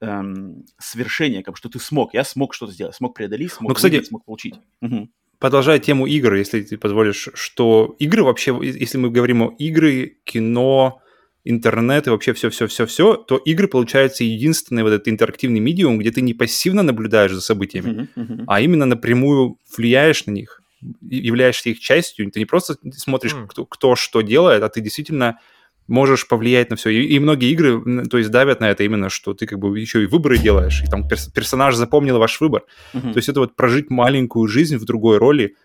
эм, 0.01 0.65
свершения, 0.77 1.44
как 1.44 1.54
бы, 1.54 1.58
что 1.58 1.70
ты 1.70 1.80
смог, 1.80 2.13
я 2.13 2.25
смог 2.25 2.54
что-то 2.54 2.74
сделать, 2.74 2.96
смог 2.96 3.15
преодолеть, 3.15 3.54
смог, 3.54 3.70
Ну, 3.70 3.75
кстати, 3.75 4.04
смог 4.04 4.25
получить. 4.25 4.56
Мгм. 4.82 5.10
Продолжая 5.39 5.80
тему 5.80 6.08
игр, 6.08 6.34
если 6.36 6.62
ты 6.62 6.77
позволишь, 6.77 7.30
что 7.34 7.96
игры 8.00 8.24
вообще, 8.24 8.58
если 8.62 8.98
мы 8.98 9.10
говорим 9.10 9.44
о 9.44 9.56
игры, 9.60 10.18
кино, 10.24 11.01
интернет 11.43 12.08
и 12.08 12.10
вообще 12.10 12.34
все-все-все-все, 12.34 13.15
то 13.15 13.38
игры, 13.38 13.67
получается, 13.67 14.24
единственный 14.24 14.84
вот 14.84 14.93
этот 14.93 15.08
интерактивный 15.08 15.60
медиум, 15.60 16.00
где 16.00 16.12
ты 16.12 16.21
не 16.21 16.34
пассивно 16.34 16.84
наблюдаешь 16.84 17.32
за 17.32 17.41
событиями, 17.41 17.91
Мгм, 17.91 18.10
мгм. 18.15 18.43
а 18.48 18.62
именно 18.62 18.86
напрямую 18.86 19.58
влияешь 19.78 20.26
на 20.26 20.32
них, 20.32 20.62
являешься 21.02 21.69
их 21.69 21.80
частью. 21.80 22.32
Ты 22.32 22.39
не 22.39 22.45
просто 22.45 22.76
смотришь, 22.93 23.34
М. 23.34 23.48
кто, 23.48 23.65
кто 23.65 23.95
что 23.95 24.21
делает, 24.21 24.63
а 24.63 24.69
ты 24.69 24.82
действительно 24.82 25.39
можешь 25.88 26.28
повлиять 26.28 26.69
на 26.69 26.76
все. 26.76 26.89
И, 26.89 27.04
и 27.15 27.19
многие 27.19 27.52
игры, 27.52 28.06
то 28.06 28.17
есть, 28.17 28.32
давят 28.32 28.60
на 28.60 28.69
это 28.69 28.84
именно, 28.84 29.10
что 29.10 29.34
ты 29.34 29.45
как 29.45 29.60
бы 29.60 29.80
еще 29.80 30.04
и 30.04 30.08
выборы 30.08 30.38
делаешь, 30.38 30.82
и 30.84 30.89
там 30.89 31.08
перс- 31.08 31.32
персонаж 31.32 31.76
запомнил 31.76 32.17
ваш 32.17 32.41
выбор. 32.41 32.63
Мгм. 32.93 33.13
То 33.13 33.17
есть 33.17 33.30
это 33.30 33.39
вот 33.39 33.56
прожить 33.56 33.89
маленькую 33.89 34.48
жизнь 34.48 34.78
в 34.78 34.86
другой 34.86 35.17
роли, 35.17 35.56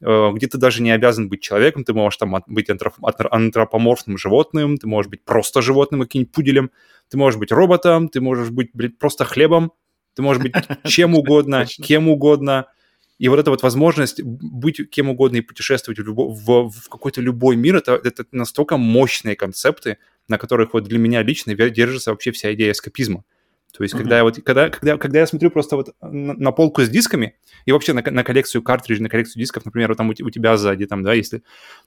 э, 0.00 0.30
где 0.32 0.46
ты 0.46 0.58
даже 0.58 0.82
не 0.82 0.90
обязан 0.90 1.28
быть 1.28 1.42
человеком, 1.42 1.84
ты 1.84 1.92
можешь 1.92 2.16
там 2.18 2.36
быть 2.46 2.70
антроп- 2.70 3.00
антро- 3.02 3.28
антропоморфным 3.30 4.18
животным, 4.18 4.78
ты 4.78 4.86
можешь 4.86 5.10
быть 5.10 5.24
просто 5.24 5.62
животным, 5.62 6.00
каким-нибудь 6.00 6.32
пуделем, 6.32 6.70
ты 7.08 7.16
можешь 7.16 7.38
быть 7.38 7.52
роботом, 7.52 8.08
ты 8.08 8.20
можешь 8.20 8.50
быть, 8.50 8.70
блин, 8.74 8.94
просто 8.98 9.24
хлебом, 9.24 9.72
ты 10.14 10.22
можешь 10.22 10.42
быть 10.42 10.52
чем 10.84 11.14
угодно, 11.14 11.66
кем 11.66 12.08
угодно. 12.08 12.66
И 13.18 13.28
вот 13.28 13.38
эта 13.38 13.50
вот 13.50 13.62
возможность 13.62 14.22
быть 14.22 14.88
кем 14.90 15.08
угодно 15.08 15.36
и 15.38 15.40
путешествовать 15.40 15.98
в, 15.98 16.02
любо- 16.02 16.28
в- 16.28 16.70
в 16.70 16.88
какой-то 16.88 17.20
любой 17.20 17.56
мир, 17.56 17.76
это, 17.76 18.00
это 18.02 18.24
настолько 18.32 18.76
мощные 18.76 19.34
концепты, 19.34 19.98
на 20.28 20.38
которых 20.38 20.72
вот 20.72 20.84
для 20.84 20.98
меня 20.98 21.22
лично 21.22 21.54
держится 21.54 22.10
вообще 22.10 22.30
вся 22.30 22.54
идея 22.54 22.72
эскапизма. 22.72 23.24
То 23.76 23.82
есть, 23.84 23.94
Мгм. 23.94 24.02
когда, 24.04 24.16
я 24.18 24.24
вот, 24.24 24.36
когда, 24.42 24.70
когда, 24.70 24.96
когда 24.96 25.18
я 25.18 25.26
смотрю 25.26 25.50
просто 25.50 25.76
вот 25.76 25.94
на, 26.00 26.34
на 26.34 26.52
полку 26.52 26.82
с 26.82 26.88
дисками 26.88 27.34
и 27.66 27.72
вообще 27.72 27.92
на, 27.92 28.02
на 28.02 28.24
коллекцию 28.24 28.62
картриджей, 28.62 29.02
на 29.02 29.08
коллекцию 29.08 29.40
дисков, 29.40 29.64
например, 29.64 29.88
вот 29.88 29.98
там 29.98 30.08
у, 30.08 30.12
у 30.12 30.30
тебя 30.30 30.56
сзади, 30.56 30.86
там, 30.86 31.02
да, 31.02 31.12
если, 31.12 31.42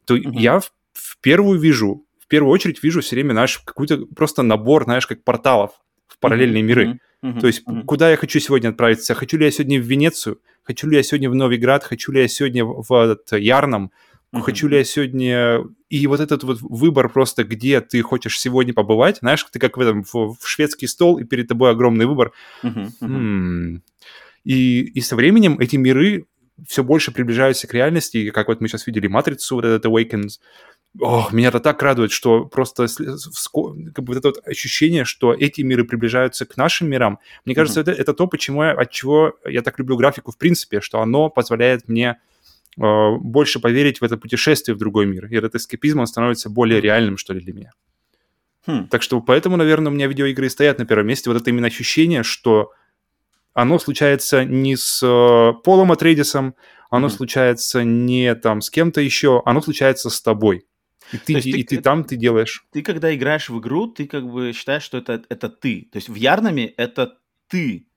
то 0.05 0.15
Мгм. 0.15 0.33
я 0.33 0.59
в, 0.59 0.71
в 0.93 1.17
первую 1.21 1.59
вижу, 1.59 2.05
в 2.19 2.27
первую 2.27 2.51
очередь 2.51 2.83
вижу 2.83 3.01
все 3.01 3.15
время, 3.15 3.31
знаешь, 3.31 3.57
какой-то 3.59 4.05
просто 4.15 4.43
набор, 4.43 4.83
знаешь, 4.83 5.07
как 5.07 5.23
порталов 5.23 5.71
в 6.07 6.19
параллельные 6.19 6.61
Мгм, 6.61 6.69
миры. 6.69 6.99
мгм, 7.21 7.39
То 7.39 7.47
есть, 7.47 7.65
мгм. 7.65 7.83
куда 7.83 8.11
я 8.11 8.17
хочу 8.17 8.39
сегодня 8.39 8.69
отправиться? 8.69 9.13
Хочу 9.13 9.37
ли 9.37 9.45
я 9.45 9.51
сегодня 9.51 9.79
в 9.79 9.85
Венецию? 9.85 10.39
Хочу 10.71 10.87
ли 10.87 10.95
я 10.95 11.03
сегодня 11.03 11.29
в 11.29 11.35
Новиград? 11.35 11.83
Хочу 11.83 12.13
ли 12.13 12.21
я 12.21 12.29
сегодня 12.29 12.63
в, 12.63 12.85
в 12.87 12.93
этот 12.93 13.33
Ярном? 13.33 13.91
Мгм. 14.31 14.41
Хочу 14.41 14.69
ли 14.69 14.77
я 14.77 14.85
сегодня... 14.85 15.65
И 15.89 16.07
вот 16.07 16.21
этот 16.21 16.43
вот 16.43 16.59
выбор 16.61 17.09
просто, 17.09 17.43
где 17.43 17.81
ты 17.81 18.01
хочешь 18.01 18.39
сегодня 18.39 18.73
побывать, 18.73 19.17
знаешь, 19.17 19.45
ты 19.51 19.59
как 19.59 19.75
в 19.75 19.81
этом, 19.81 20.03
в, 20.03 20.13
в 20.39 20.47
шведский 20.47 20.87
стол, 20.87 21.19
и 21.19 21.25
перед 21.25 21.49
тобой 21.49 21.71
огромный 21.71 22.05
выбор. 22.05 22.31
Мгм. 22.63 22.93
М. 23.01 23.83
И, 24.45 24.79
и 24.83 25.01
со 25.01 25.17
временем 25.17 25.59
эти 25.59 25.75
миры 25.75 26.27
все 26.65 26.85
больше 26.85 27.11
приближаются 27.11 27.67
к 27.67 27.73
реальности, 27.73 28.17
и 28.17 28.31
как 28.31 28.47
вот 28.47 28.61
мы 28.61 28.69
сейчас 28.69 28.87
видели 28.87 29.07
«Матрицу», 29.07 29.55
вот 29.55 29.65
этот 29.65 29.85
«Awakens», 29.85 30.39
Ох, 30.99 31.31
меня 31.31 31.47
это 31.47 31.61
так 31.61 31.81
радует, 31.81 32.11
что 32.11 32.45
просто 32.45 32.87
как 32.87 34.03
бы 34.03 34.13
вот 34.13 34.17
это 34.17 34.27
вот 34.29 34.45
ощущение, 34.45 35.05
что 35.05 35.33
эти 35.33 35.61
миры 35.61 35.85
приближаются 35.85 36.45
к 36.45 36.57
нашим 36.57 36.89
мирам. 36.89 37.19
Мне 37.45 37.55
кажется, 37.55 37.79
это, 37.79 37.91
это 37.91 38.13
то, 38.13 38.27
почему 38.27 38.63
я, 38.63 38.71
от 38.71 38.91
чего 38.91 39.33
я 39.45 39.61
так 39.61 39.79
люблю 39.79 39.95
графику 39.95 40.31
в 40.31 40.37
принципе, 40.37 40.81
что 40.81 40.99
оно 40.99 41.29
позволяет 41.29 41.87
мне 41.87 42.19
э, 42.77 43.15
больше 43.21 43.61
поверить 43.61 44.01
в 44.01 44.03
это 44.03 44.17
путешествие 44.17 44.75
в 44.75 44.79
другой 44.79 45.05
мир. 45.05 45.27
И 45.27 45.35
этот 45.35 45.55
эскапизм, 45.55 46.01
он 46.01 46.07
становится 46.07 46.49
более 46.49 46.81
реальным, 46.81 47.15
что 47.17 47.33
ли, 47.33 47.39
для 47.39 47.53
меня. 47.53 47.71
Хм. 48.67 48.87
Так 48.89 49.01
что 49.01 49.21
поэтому, 49.21 49.55
наверное, 49.55 49.91
у 49.91 49.95
меня 49.95 50.07
видеоигры 50.07 50.47
и 50.47 50.49
стоят 50.49 50.77
на 50.77 50.85
первом 50.85 51.07
месте. 51.07 51.29
Вот 51.29 51.41
это 51.41 51.49
именно 51.49 51.67
ощущение, 51.67 52.23
что 52.23 52.71
оно 53.53 53.79
случается 53.79 54.43
не 54.43 54.75
с 54.75 55.01
э, 55.01 55.53
Полом 55.63 55.93
Атрейдисом, 55.93 56.55
оно 56.89 57.07
Мгм. 57.07 57.15
случается 57.15 57.83
не 57.85 58.35
там 58.35 58.59
с 58.59 58.69
кем-то 58.69 58.99
еще, 58.99 59.41
оно 59.45 59.61
случается 59.61 60.09
с 60.09 60.21
тобой. 60.21 60.65
И 61.11 61.17
ты, 61.17 61.33
есть 61.33 61.51
ты- 61.51 61.59
и 61.59 61.63
ты 61.63 61.81
там, 61.81 62.03
ты 62.03 62.15
делаешь. 62.15 62.65
Ты, 62.71 62.81
когда 62.81 63.13
играешь 63.13 63.49
в 63.49 63.59
игру, 63.59 63.87
ты 63.87 64.07
как 64.07 64.27
бы 64.27 64.53
считаешь, 64.53 64.83
что 64.83 64.97
это, 64.97 65.23
это 65.29 65.49
ты. 65.49 65.89
То 65.91 65.97
есть 65.97 66.09
в 66.09 66.15
Ярнаме 66.15 66.67
это 66.67 67.17
ты, 67.47 67.87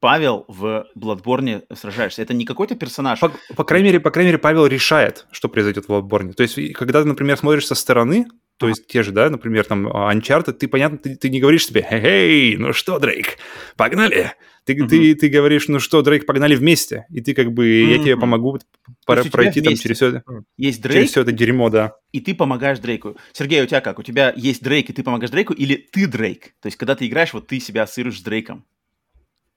Павел, 0.00 0.44
в 0.48 0.86
Бладборне 0.94 1.62
сражаешься. 1.74 2.22
Это 2.22 2.34
не 2.34 2.44
какой-то 2.44 2.74
персонаж. 2.74 3.20
По, 3.20 3.32
по 3.54 3.64
крайней 3.64 3.86
мере, 3.88 4.00
по 4.00 4.10
крайней 4.10 4.28
мере, 4.30 4.38
Павел 4.38 4.66
решает, 4.66 5.26
что 5.32 5.48
произойдет 5.48 5.86
в 5.86 5.90
Bloodborne. 5.90 6.32
То 6.34 6.42
есть, 6.42 6.58
и 6.58 6.72
когда 6.72 7.02
ты, 7.02 7.08
например, 7.08 7.36
смотришь 7.36 7.66
со 7.66 7.74
стороны, 7.74 8.26
то 8.58 8.68
есть 8.68 8.86
те 8.86 9.02
же, 9.02 9.12
да, 9.12 9.28
например, 9.30 9.64
там 9.64 9.88
а, 9.88 10.14
Uncharted, 10.14 10.54
ты, 10.54 10.68
понятно, 10.68 10.98
ты, 10.98 11.16
ты 11.16 11.28
не 11.28 11.40
говоришь 11.40 11.66
себе, 11.66 11.86
«Эй, 11.90 12.56
ну 12.56 12.72
что, 12.72 12.98
Дрейк, 12.98 13.38
погнали!» 13.76 14.32
Ты, 14.66 14.74
Мгм. 14.74 14.88
ты, 14.88 15.14
ты 15.14 15.28
говоришь, 15.28 15.68
ну 15.68 15.78
что, 15.78 16.02
Дрейк, 16.02 16.26
погнали 16.26 16.56
вместе. 16.56 17.06
И 17.08 17.20
ты 17.20 17.34
как 17.34 17.52
бы, 17.52 17.68
я 17.68 17.98
тебе 18.02 18.16
помогу 18.16 18.58
пора- 19.06 19.22
пройти 19.22 19.60
там 19.62 19.76
через 19.76 19.96
все, 19.98 20.22
Есть 20.56 20.82
через 20.82 20.92
Дрейк, 20.94 21.08
все 21.08 21.20
это 21.20 21.30
дерьмо, 21.30 21.70
да. 21.70 21.94
и 22.10 22.20
ты 22.20 22.34
помогаешь 22.34 22.80
Дрейку. 22.80 23.16
Сергей, 23.32 23.62
у 23.62 23.66
тебя 23.66 23.80
как? 23.80 24.00
У 24.00 24.02
тебя 24.02 24.32
есть 24.36 24.64
Дрейк, 24.64 24.90
и 24.90 24.92
ты 24.92 25.04
помогаешь 25.04 25.30
Дрейку, 25.30 25.52
или 25.52 25.76
ты 25.76 26.08
Дрейк? 26.08 26.54
То 26.60 26.66
есть 26.66 26.76
когда 26.76 26.96
ты 26.96 27.06
играешь, 27.06 27.32
вот 27.32 27.46
ты 27.46 27.60
себя 27.60 27.84
ассоциируешь 27.84 28.18
с 28.18 28.22
Дрейком. 28.22 28.64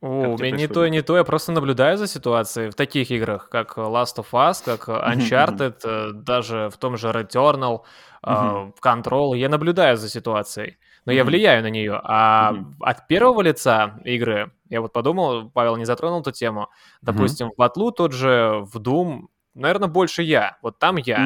О, 0.01 0.07
у 0.07 0.37
меня 0.37 0.51
не 0.51 0.67
то, 0.67 0.87
не 0.87 1.01
то, 1.01 1.17
я 1.17 1.23
просто 1.25 1.51
наблюдаю 1.51 1.97
за 1.97 2.07
ситуацией 2.07 2.69
в 2.69 2.75
таких 2.75 3.11
играх, 3.11 3.49
как 3.49 3.77
Last 3.77 4.15
of 4.17 4.27
Us, 4.31 4.63
как 4.63 4.87
Uncharted, 4.87 5.81
uh-huh. 5.83 6.11
даже 6.13 6.69
в 6.73 6.77
том 6.77 6.95
же 6.97 7.09
Returnal, 7.09 7.81
uh-huh. 8.25 8.73
Control, 8.81 9.35
я 9.35 9.49
наблюдаю 9.49 9.97
за 9.97 10.07
ситуацией, 10.07 10.77
но 11.05 11.11
я 11.11 11.25
влияю 11.25 11.63
на 11.63 11.69
нее. 11.69 11.99
А 12.01 12.55
от 12.79 13.07
первого 13.07 13.41
лица 13.41 13.99
игры, 14.05 14.53
я 14.69 14.79
вот 14.79 14.93
подумал, 14.93 15.49
Павел 15.49 15.75
не 15.75 15.85
затронул 15.85 16.21
эту 16.21 16.31
тему, 16.31 16.69
допустим, 17.01 17.49
в 17.51 17.55
Батлу 17.57 17.91
тот 17.91 18.13
же, 18.13 18.63
в 18.71 18.77
Doom, 18.77 19.27
наверное, 19.53 19.89
больше 19.89 20.23
я, 20.23 20.57
вот 20.61 20.79
там 20.79 20.95
я. 20.95 21.25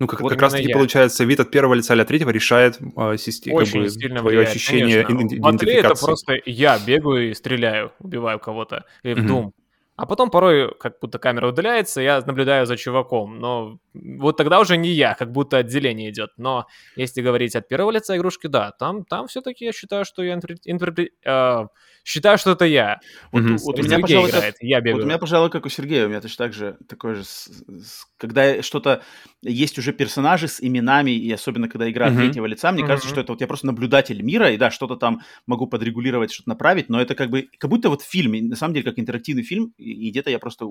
Ну, 0.00 0.06
как, 0.06 0.20
вот 0.20 0.30
как 0.30 0.42
раз-таки, 0.42 0.68
я. 0.68 0.74
получается, 0.74 1.24
вид 1.24 1.40
от 1.40 1.50
первого 1.50 1.74
лица 1.74 1.94
или 1.94 2.02
от 2.02 2.08
третьего 2.08 2.30
решает 2.30 2.78
э, 2.96 3.16
систему, 3.16 3.56
Очень 3.56 3.72
как 3.72 3.82
бы, 3.82 3.88
сильно 3.90 4.20
твое 4.20 4.38
влияет, 4.38 4.48
ощущение 4.48 5.02
идентификации. 5.02 5.78
это 5.78 5.94
просто 5.96 6.34
я 6.46 6.78
бегаю 6.78 7.30
и 7.30 7.34
стреляю, 7.34 7.92
убиваю 7.98 8.38
кого-то, 8.38 8.84
или 9.02 9.14
в 9.14 9.18
mm-hmm. 9.18 9.28
Doom. 9.28 9.52
А 9.98 10.06
потом 10.06 10.30
порой 10.30 10.72
как 10.78 11.00
будто 11.00 11.18
камера 11.18 11.48
удаляется, 11.48 12.00
я 12.00 12.22
наблюдаю 12.24 12.66
за 12.66 12.76
чуваком, 12.76 13.40
но 13.40 13.80
вот 13.94 14.36
тогда 14.36 14.60
уже 14.60 14.76
не 14.76 14.90
я, 14.90 15.14
как 15.14 15.32
будто 15.32 15.56
отделение 15.56 16.10
идет. 16.10 16.30
Но 16.36 16.66
если 16.94 17.20
говорить 17.20 17.56
от 17.56 17.66
первого 17.66 17.90
лица 17.90 18.16
игрушки, 18.16 18.46
да, 18.46 18.70
там, 18.70 19.04
там 19.04 19.26
все-таки 19.26 19.64
я 19.64 19.72
считаю, 19.72 20.04
что 20.04 20.22
я 20.22 20.34
интерпре... 20.34 20.58
интерпре... 20.66 21.10
Э, 21.24 21.66
считаю, 22.04 22.38
что 22.38 22.52
это 22.52 22.64
я. 22.64 23.00
Вот, 23.32 23.42
mm-hmm. 23.42 23.58
вот 23.58 23.78
у 23.78 23.82
меня, 23.82 23.98
пожалуй, 23.98 24.30
играет, 24.30 24.54
как, 24.54 24.62
я 24.62 24.80
бегаю. 24.80 24.96
Вот 24.96 25.04
у 25.04 25.06
меня, 25.06 25.18
пожалуй, 25.18 25.50
как 25.50 25.66
у 25.66 25.68
Сергея, 25.68 26.06
у 26.06 26.08
меня 26.08 26.20
точно 26.20 26.44
так 26.46 26.54
же 26.54 26.76
такое 26.88 27.14
же, 27.14 27.24
с, 27.24 27.48
с, 27.66 28.06
когда 28.16 28.62
что-то 28.62 29.02
есть 29.42 29.78
уже 29.78 29.92
персонажи 29.92 30.48
с 30.48 30.60
именами, 30.60 31.10
и 31.10 31.30
особенно 31.30 31.68
когда 31.68 31.90
игра 31.90 32.08
mm-hmm. 32.08 32.12
от 32.12 32.16
третьего 32.16 32.46
лица, 32.46 32.72
мне 32.72 32.82
mm-hmm. 32.82 32.86
кажется, 32.86 33.08
что 33.08 33.20
это 33.20 33.32
вот 33.32 33.40
я 33.40 33.46
просто 33.46 33.66
наблюдатель 33.66 34.22
мира, 34.22 34.50
и 34.50 34.56
да, 34.56 34.70
что-то 34.70 34.96
там 34.96 35.20
могу 35.46 35.66
подрегулировать, 35.66 36.32
что-то 36.32 36.48
направить, 36.48 36.88
но 36.88 37.00
это 37.00 37.14
как 37.14 37.30
бы, 37.30 37.48
как 37.58 37.70
будто 37.70 37.88
вот 37.88 38.02
в 38.02 38.10
фильме, 38.10 38.42
на 38.42 38.56
самом 38.56 38.74
деле, 38.74 38.84
как 38.84 38.98
интерактивный 38.98 39.42
фильм, 39.42 39.74
и, 39.76 40.08
и 40.08 40.10
где-то 40.10 40.30
я 40.30 40.38
просто 40.38 40.66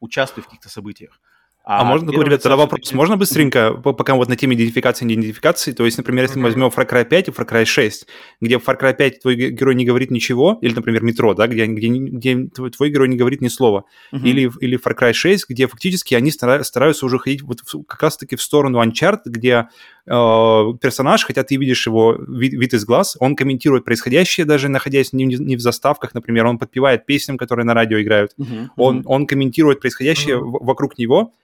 участвую 0.00 0.44
в 0.44 0.46
каких-то 0.46 0.68
событиях. 0.68 1.20
А, 1.62 1.82
а 1.82 1.84
можно, 1.84 2.08
такой, 2.08 2.24
ребят, 2.24 2.42
тогда 2.42 2.56
вопрос. 2.56 2.90
Можно 2.92 3.18
быстренько, 3.18 3.74
пока 3.74 4.14
вот 4.14 4.28
на 4.28 4.36
теме 4.36 4.56
идентификации 4.56 5.04
и 5.04 5.14
идентификации, 5.14 5.72
то 5.72 5.84
есть, 5.84 5.98
например, 5.98 6.24
если 6.24 6.38
мы 6.38 6.44
возьмем 6.44 6.68
Far 6.68 6.88
Cry 6.88 7.04
5 7.04 7.28
и 7.28 7.30
Far 7.30 7.46
Cry 7.46 7.66
6, 7.66 8.06
где 8.40 8.58
в 8.58 8.66
Far 8.66 8.80
Cry 8.80 8.96
5 8.96 9.20
твой 9.20 9.36
герой 9.36 9.74
не 9.74 9.84
говорит 9.84 10.10
ничего, 10.10 10.58
или, 10.62 10.72
например, 10.72 11.02
метро, 11.02 11.34
да, 11.34 11.46
где, 11.46 11.66
где, 11.66 11.88
где 11.88 12.48
твой, 12.48 12.70
твой 12.70 12.88
герой 12.88 13.08
не 13.08 13.16
говорит 13.16 13.42
ни 13.42 13.48
слова, 13.48 13.84
uh-huh. 14.10 14.22
или, 14.22 14.50
или 14.60 14.78
Far 14.78 14.98
Cry 14.98 15.12
6, 15.12 15.50
где 15.50 15.66
фактически 15.66 16.14
они 16.14 16.30
стараются 16.30 17.04
уже 17.04 17.18
ходить 17.18 17.42
вот 17.42 17.60
как 17.86 18.02
раз-таки 18.02 18.36
в 18.36 18.42
сторону 18.42 18.82
Uncharted, 18.82 19.26
где 19.26 19.68
э, 20.06 20.10
персонаж, 20.10 21.24
хотя 21.24 21.42
ты 21.42 21.56
видишь 21.56 21.86
его 21.86 22.16
вид, 22.26 22.54
вид 22.54 22.72
из 22.72 22.86
глаз, 22.86 23.18
он 23.20 23.36
комментирует 23.36 23.84
происходящее, 23.84 24.46
даже 24.46 24.68
находясь 24.68 25.12
не, 25.12 25.24
не 25.24 25.56
в 25.56 25.60
заставках, 25.60 26.14
например, 26.14 26.46
он 26.46 26.58
подпевает 26.58 27.04
песням, 27.04 27.36
которые 27.36 27.66
на 27.66 27.74
радио 27.74 28.00
играют, 28.00 28.32
uh-huh. 28.38 28.68
Он, 28.76 29.02
он 29.04 29.26
комментирует 29.26 29.80
происходящее 29.80 30.36
uh-huh. 30.36 30.64
вокруг 30.64 30.96
него, 30.96 31.34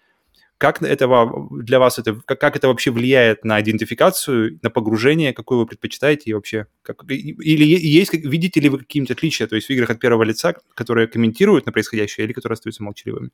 как 0.58 0.82
это 0.82 1.30
для 1.50 1.78
вас 1.78 1.98
это, 1.98 2.14
как, 2.24 2.40
как 2.40 2.56
это 2.56 2.68
вообще 2.68 2.90
влияет 2.90 3.44
на 3.44 3.60
идентификацию, 3.60 4.58
на 4.62 4.70
погружение, 4.70 5.32
какое 5.32 5.58
вы 5.58 5.66
предпочитаете 5.66 6.30
и 6.30 6.34
вообще? 6.34 6.66
Как, 6.82 7.02
или 7.08 7.64
есть, 7.64 8.12
видите 8.14 8.60
ли 8.60 8.68
вы 8.68 8.78
какие-нибудь 8.78 9.10
отличия, 9.10 9.46
то 9.46 9.56
есть 9.56 9.68
в 9.68 9.70
играх 9.70 9.90
от 9.90 10.00
первого 10.00 10.22
лица, 10.22 10.54
которые 10.74 11.08
комментируют 11.08 11.66
на 11.66 11.72
происходящее 11.72 12.26
или 12.26 12.32
которые 12.32 12.54
остаются 12.54 12.82
молчаливыми? 12.82 13.30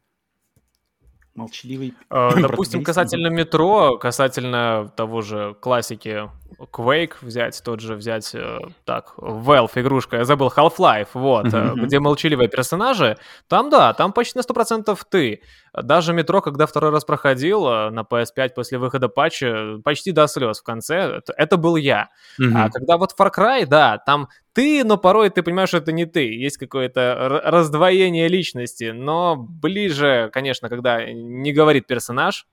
Молчаливый. 1.35 1.95
А, 2.11 2.35
допустим, 2.35 2.85
касательно 2.85 3.29
метро, 3.29 3.97
касательно 3.97 4.93
того 4.97 5.23
же 5.23 5.57
классики 5.61 6.29
Quake 6.59 7.15
взять, 7.23 7.63
тот 7.65 7.81
же 7.81 7.95
взять, 7.95 8.35
э, 8.35 8.59
так, 8.85 9.15
Valve 9.17 9.71
игрушка, 9.77 10.19
я 10.19 10.25
забыл, 10.25 10.53
Half-Life, 10.55 11.09
вот, 11.15 11.47
uh-huh. 11.47 11.75
где 11.77 12.01
молчаливые 12.01 12.49
персонажи, 12.49 13.17
там 13.49 13.71
да, 13.71 13.95
там 13.95 14.13
почти 14.13 14.39
на 14.39 14.43
100% 14.43 14.99
ты. 15.11 15.41
Даже 15.75 16.13
метро, 16.13 16.43
когда 16.43 16.67
второй 16.67 16.91
раз 16.91 17.05
проходил 17.05 17.67
э, 17.67 17.91
на 17.91 18.01
PS5 18.01 18.51
после 18.55 18.79
выхода 18.79 19.09
патча, 19.09 19.79
почти 19.83 20.13
до 20.13 20.27
слез 20.27 20.61
в 20.61 20.63
конце, 20.63 20.97
это, 21.19 21.33
это 21.37 21.57
был 21.57 21.77
я. 21.77 22.11
Uh-huh. 22.39 22.53
А 22.55 22.71
когда 22.71 22.99
вот 22.99 23.15
Far 23.19 23.31
Cry, 23.35 23.67
да, 23.67 23.97
там 23.99 24.29
ты, 24.53 24.85
но 24.85 24.99
порой 24.99 25.31
ты 25.31 25.43
понимаешь, 25.43 25.71
что 25.71 25.79
это 25.79 25.93
не 25.93 26.05
ты. 26.05 26.35
Есть 26.35 26.59
какое-то 26.59 27.41
раздвоение 27.45 28.29
личности, 28.29 28.91
но 28.91 29.37
ближе, 29.37 30.31
конечно, 30.33 30.69
когда 30.69 31.11
не 31.11 31.53
говорит 31.53 31.87
персонаж, 31.87 32.47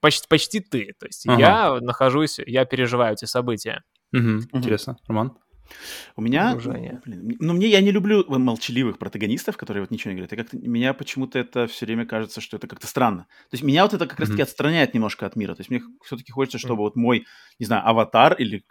почти, 0.00 0.26
почти 0.28 0.60
ты. 0.60 0.94
То 0.98 1.06
есть 1.06 1.26
ага. 1.26 1.40
я 1.40 1.78
нахожусь, 1.80 2.40
я 2.46 2.64
переживаю 2.64 3.12
эти 3.12 3.26
события. 3.26 3.82
Угу. 4.14 4.40
Интересно. 4.52 4.96
Роман? 5.06 5.36
У 6.16 6.22
меня, 6.22 6.56
блин, 7.04 7.36
ну 7.40 7.52
мне 7.54 7.68
я 7.68 7.80
не 7.80 7.90
люблю 7.90 8.24
молчаливых 8.28 8.98
протагонистов, 8.98 9.56
которые 9.56 9.82
вот 9.82 9.90
ничего 9.90 10.10
не 10.10 10.16
говорят. 10.16 10.32
И 10.32 10.36
как-то 10.36 10.56
меня 10.56 10.94
почему-то 10.94 11.38
это 11.38 11.66
все 11.66 11.86
время 11.86 12.06
кажется, 12.06 12.40
что 12.40 12.56
это 12.56 12.66
как-то 12.66 12.86
странно. 12.86 13.26
То 13.50 13.54
есть 13.54 13.64
меня 13.64 13.82
вот 13.82 13.94
это 13.94 14.06
как 14.06 14.20
раз-таки 14.20 14.40
mm-hmm. 14.40 14.44
отстраняет 14.44 14.94
немножко 14.94 15.26
от 15.26 15.36
мира. 15.36 15.54
То 15.54 15.60
есть 15.60 15.70
мне 15.70 15.82
все-таки 16.04 16.32
хочется, 16.32 16.58
чтобы 16.58 16.74
mm-hmm. 16.74 16.84
вот 16.84 16.96
мой, 16.96 17.26
не 17.58 17.66
знаю, 17.66 17.86
аватар 17.88 18.34
или 18.34 18.64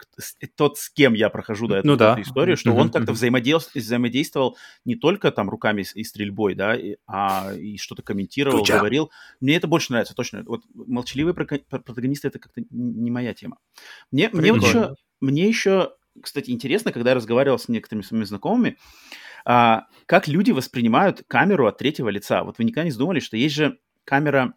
тот, 0.56 0.78
с 0.78 0.90
кем 0.90 1.14
я 1.14 1.30
прохожу 1.30 1.66
до 1.66 1.76
этого, 1.76 1.92
ну, 1.92 1.96
да. 1.96 2.20
историю, 2.20 2.56
что 2.56 2.70
mm-hmm. 2.70 2.80
он 2.80 2.90
как-то 2.90 3.12
взаимодействовал, 3.12 3.82
взаимодействовал 3.82 4.56
не 4.84 4.94
только 4.94 5.30
там 5.32 5.50
руками 5.50 5.84
и 5.94 6.04
стрельбой, 6.04 6.54
да, 6.54 6.76
и, 6.76 6.96
а 7.06 7.52
и 7.54 7.76
что-то 7.76 8.02
комментировал, 8.02 8.60
Куча. 8.60 8.78
говорил. 8.78 9.10
Мне 9.40 9.56
это 9.56 9.66
больше 9.66 9.92
нравится, 9.92 10.14
точно. 10.14 10.42
Вот 10.46 10.62
молчаливые 10.74 11.34
протагонисты 11.34 12.28
это 12.28 12.38
как-то 12.38 12.62
не 12.70 13.10
моя 13.10 13.34
тема. 13.34 13.58
Мне, 14.10 14.30
мне 14.32 14.52
вот 14.52 14.62
еще, 14.62 14.94
мне 15.20 15.48
еще 15.48 15.92
кстати, 16.20 16.50
интересно, 16.50 16.92
когда 16.92 17.10
я 17.10 17.16
разговаривал 17.16 17.58
с 17.58 17.68
некоторыми 17.68 18.02
своими 18.02 18.24
знакомыми, 18.24 18.78
а, 19.44 19.86
как 20.06 20.28
люди 20.28 20.50
воспринимают 20.50 21.22
камеру 21.26 21.66
от 21.66 21.78
третьего 21.78 22.08
лица. 22.08 22.44
Вот 22.44 22.58
вы 22.58 22.64
никогда 22.64 22.84
не 22.84 22.90
задумывались, 22.90 23.24
что 23.24 23.36
есть 23.36 23.54
же 23.54 23.78
камера 24.04 24.54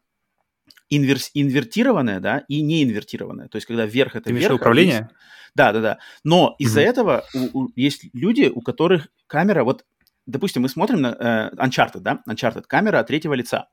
инверс, 0.90 1.32
инвертированная, 1.34 2.20
да, 2.20 2.44
и 2.48 2.62
не 2.62 2.84
инвертированная. 2.84 3.48
То 3.48 3.56
есть, 3.58 3.68
когда 3.68 3.86
вверх 3.86 4.16
это 4.16 4.26
Ты 4.26 4.34
вверх. 4.34 4.56
управление? 4.56 5.10
А 5.12 5.16
да, 5.56 5.72
да, 5.72 5.82
да. 5.82 6.00
Но 6.24 6.56
из-за 6.60 6.82
этого 6.82 7.24
у, 7.34 7.60
у, 7.60 7.72
есть 7.76 8.10
люди, 8.14 8.52
у 8.54 8.62
которых 8.62 9.08
камера, 9.26 9.64
вот, 9.64 9.86
допустим, 10.26 10.64
мы 10.64 10.70
смотрим 10.70 11.02
на 11.02 11.16
э, 11.18 11.56
Uncharted, 11.56 12.02
да, 12.02 12.22
Uncharted, 12.30 12.64
камера 12.68 13.00
от 13.00 13.08
третьего 13.08 13.34
лица. 13.34 13.70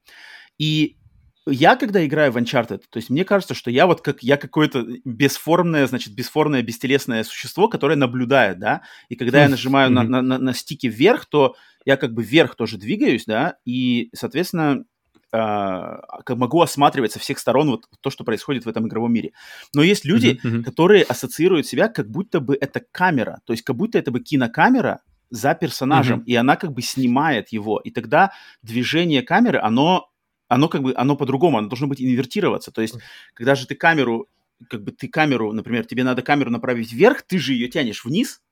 И 0.58 0.96
я, 1.46 1.76
когда 1.76 2.04
играю 2.04 2.30
в 2.32 2.36
Uncharted, 2.36 2.82
то 2.88 2.98
есть 2.98 3.10
мне 3.10 3.24
кажется, 3.24 3.54
что 3.54 3.70
я 3.70 3.86
вот 3.86 4.00
как 4.00 4.22
я 4.22 4.36
какое-то 4.36 4.86
бесформное, 5.04 5.86
значит, 5.86 6.14
бесформное, 6.14 6.62
бестелесное 6.62 7.24
существо, 7.24 7.68
которое 7.68 7.96
наблюдает, 7.96 8.58
да, 8.60 8.82
и 9.08 9.16
когда 9.16 9.42
я 9.42 9.48
нажимаю 9.48 9.90
на, 9.90 10.04
на, 10.04 10.22
на, 10.22 10.38
на 10.38 10.54
стике 10.54 10.88
вверх, 10.88 11.26
то 11.26 11.56
я 11.84 11.96
как 11.96 12.12
бы 12.12 12.22
вверх 12.22 12.54
тоже 12.54 12.78
двигаюсь, 12.78 13.24
да, 13.26 13.56
и, 13.64 14.08
соответственно, 14.14 14.84
э, 15.32 15.96
могу 16.28 16.60
осматривать 16.60 17.12
со 17.12 17.18
всех 17.18 17.40
сторон 17.40 17.70
вот 17.70 17.86
то, 18.00 18.10
что 18.10 18.22
происходит 18.22 18.64
в 18.64 18.68
этом 18.68 18.86
игровом 18.86 19.12
мире. 19.12 19.32
Но 19.74 19.82
есть 19.82 20.04
люди, 20.04 20.38
mm-hmm, 20.44 20.48
mm-hmm. 20.48 20.62
которые 20.62 21.02
ассоциируют 21.02 21.66
себя, 21.66 21.88
как 21.88 22.08
будто 22.08 22.38
бы 22.38 22.56
это 22.60 22.80
камера, 22.92 23.40
то 23.44 23.52
есть 23.52 23.64
как 23.64 23.74
будто 23.74 23.98
это 23.98 24.12
бы 24.12 24.20
кинокамера 24.20 25.00
за 25.30 25.54
персонажем, 25.54 26.20
mm-hmm. 26.20 26.26
и 26.26 26.34
она 26.36 26.54
как 26.54 26.72
бы 26.72 26.82
снимает 26.82 27.48
его, 27.48 27.80
и 27.80 27.90
тогда 27.90 28.32
движение 28.62 29.22
камеры, 29.22 29.58
оно 29.58 30.11
оно 30.52 30.68
как 30.68 30.82
бы, 30.82 30.92
оно 30.96 31.16
по-другому, 31.16 31.58
оно 31.58 31.68
должно 31.68 31.86
быть 31.86 32.00
инвертироваться. 32.00 32.70
То 32.70 32.82
есть, 32.82 32.96
когда 33.34 33.54
же 33.54 33.66
ты 33.66 33.74
камеру, 33.74 34.28
как 34.68 34.84
бы 34.84 34.92
ты 34.92 35.08
камеру, 35.08 35.52
например, 35.52 35.86
тебе 35.86 36.04
надо 36.04 36.22
камеру 36.22 36.50
направить 36.50 36.92
вверх, 36.92 37.22
ты 37.22 37.38
же 37.38 37.54
ее 37.54 37.68
тянешь 37.68 38.04
вниз, 38.04 38.42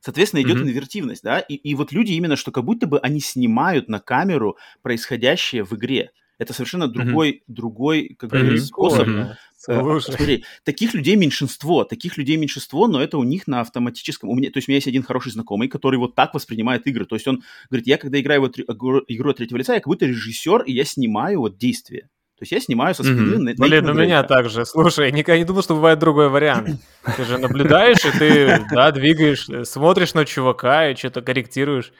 соответственно, 0.00 0.42
идет 0.42 0.58
mm-hmm. 0.58 0.70
инвертивность, 0.70 1.22
да, 1.22 1.40
и, 1.40 1.54
и 1.54 1.74
вот 1.74 1.90
люди 1.90 2.12
именно, 2.12 2.36
что 2.36 2.52
как 2.52 2.64
будто 2.64 2.86
бы 2.86 3.00
они 3.00 3.20
снимают 3.20 3.88
на 3.88 3.98
камеру 3.98 4.56
происходящее 4.82 5.64
в 5.64 5.72
игре. 5.74 6.12
Это 6.38 6.54
совершенно 6.54 6.86
другой, 6.86 7.32
mm-hmm. 7.32 7.42
другой 7.48 8.16
как 8.18 8.30
бы, 8.30 8.58
способ. 8.58 9.08
Mm-hmm. 9.08 9.34
Слушай. 9.60 10.14
Смотри, 10.16 10.44
таких 10.64 10.94
людей 10.94 11.16
меньшинство, 11.16 11.84
таких 11.84 12.16
людей 12.16 12.38
меньшинство, 12.38 12.88
но 12.88 13.02
это 13.02 13.18
у 13.18 13.24
них 13.24 13.46
на 13.46 13.60
автоматическом. 13.60 14.30
У 14.30 14.34
меня, 14.34 14.50
то 14.50 14.56
есть 14.56 14.68
у 14.68 14.70
меня 14.70 14.76
есть 14.76 14.88
один 14.88 15.02
хороший 15.02 15.32
знакомый, 15.32 15.68
который 15.68 15.98
вот 15.98 16.14
так 16.14 16.32
воспринимает 16.32 16.86
игры. 16.86 17.04
То 17.04 17.14
есть 17.14 17.28
он 17.28 17.42
говорит, 17.68 17.86
я 17.86 17.98
когда 17.98 18.18
играю 18.18 18.40
вот 18.40 18.58
игру 18.58 19.30
от 19.30 19.36
третьего 19.36 19.58
лица, 19.58 19.74
я 19.74 19.80
как 19.80 19.88
будто 19.88 20.06
режиссер, 20.06 20.62
и 20.62 20.72
я 20.72 20.84
снимаю 20.84 21.40
вот 21.40 21.58
действие. 21.58 22.08
То 22.38 22.44
есть 22.44 22.52
я 22.52 22.60
снимаю 22.60 22.94
со 22.94 23.02
спины. 23.02 23.34
Mm-hmm. 23.34 23.54
На, 23.58 23.66
Блин, 23.66 23.90
у 23.90 23.92
меня 23.92 24.22
так 24.22 24.48
же. 24.48 24.64
Слушай, 24.64 25.08
я 25.08 25.10
никогда 25.10 25.36
не 25.36 25.44
думал, 25.44 25.62
что 25.62 25.74
бывает 25.74 25.98
другой 25.98 26.30
вариант. 26.30 26.80
Ты 27.18 27.24
же 27.26 27.36
наблюдаешь, 27.36 28.02
и 28.06 28.18
ты, 28.18 28.66
да, 28.70 28.90
двигаешь, 28.92 29.46
смотришь 29.68 30.14
на 30.14 30.24
чувака 30.24 30.88
и 30.88 30.96
что-то 30.96 31.20
корректируешь. 31.20 31.92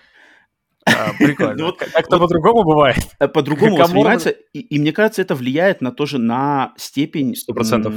А, 0.86 1.12
прикольно. 1.18 1.54
Ну, 1.56 1.66
вот, 1.66 1.78
Как-то 1.78 2.18
вот, 2.18 2.28
по-другому 2.28 2.64
бывает. 2.64 2.96
Э, 3.18 3.28
по-другому 3.28 3.76
воспринимается, 3.76 4.30
и, 4.30 4.60
и 4.60 4.78
мне 4.78 4.92
кажется, 4.92 5.22
это 5.22 5.34
влияет 5.34 5.80
на 5.80 5.92
тоже 5.92 6.18
на 6.18 6.72
степень... 6.76 7.34
Сто 7.36 7.52
процентов. 7.52 7.94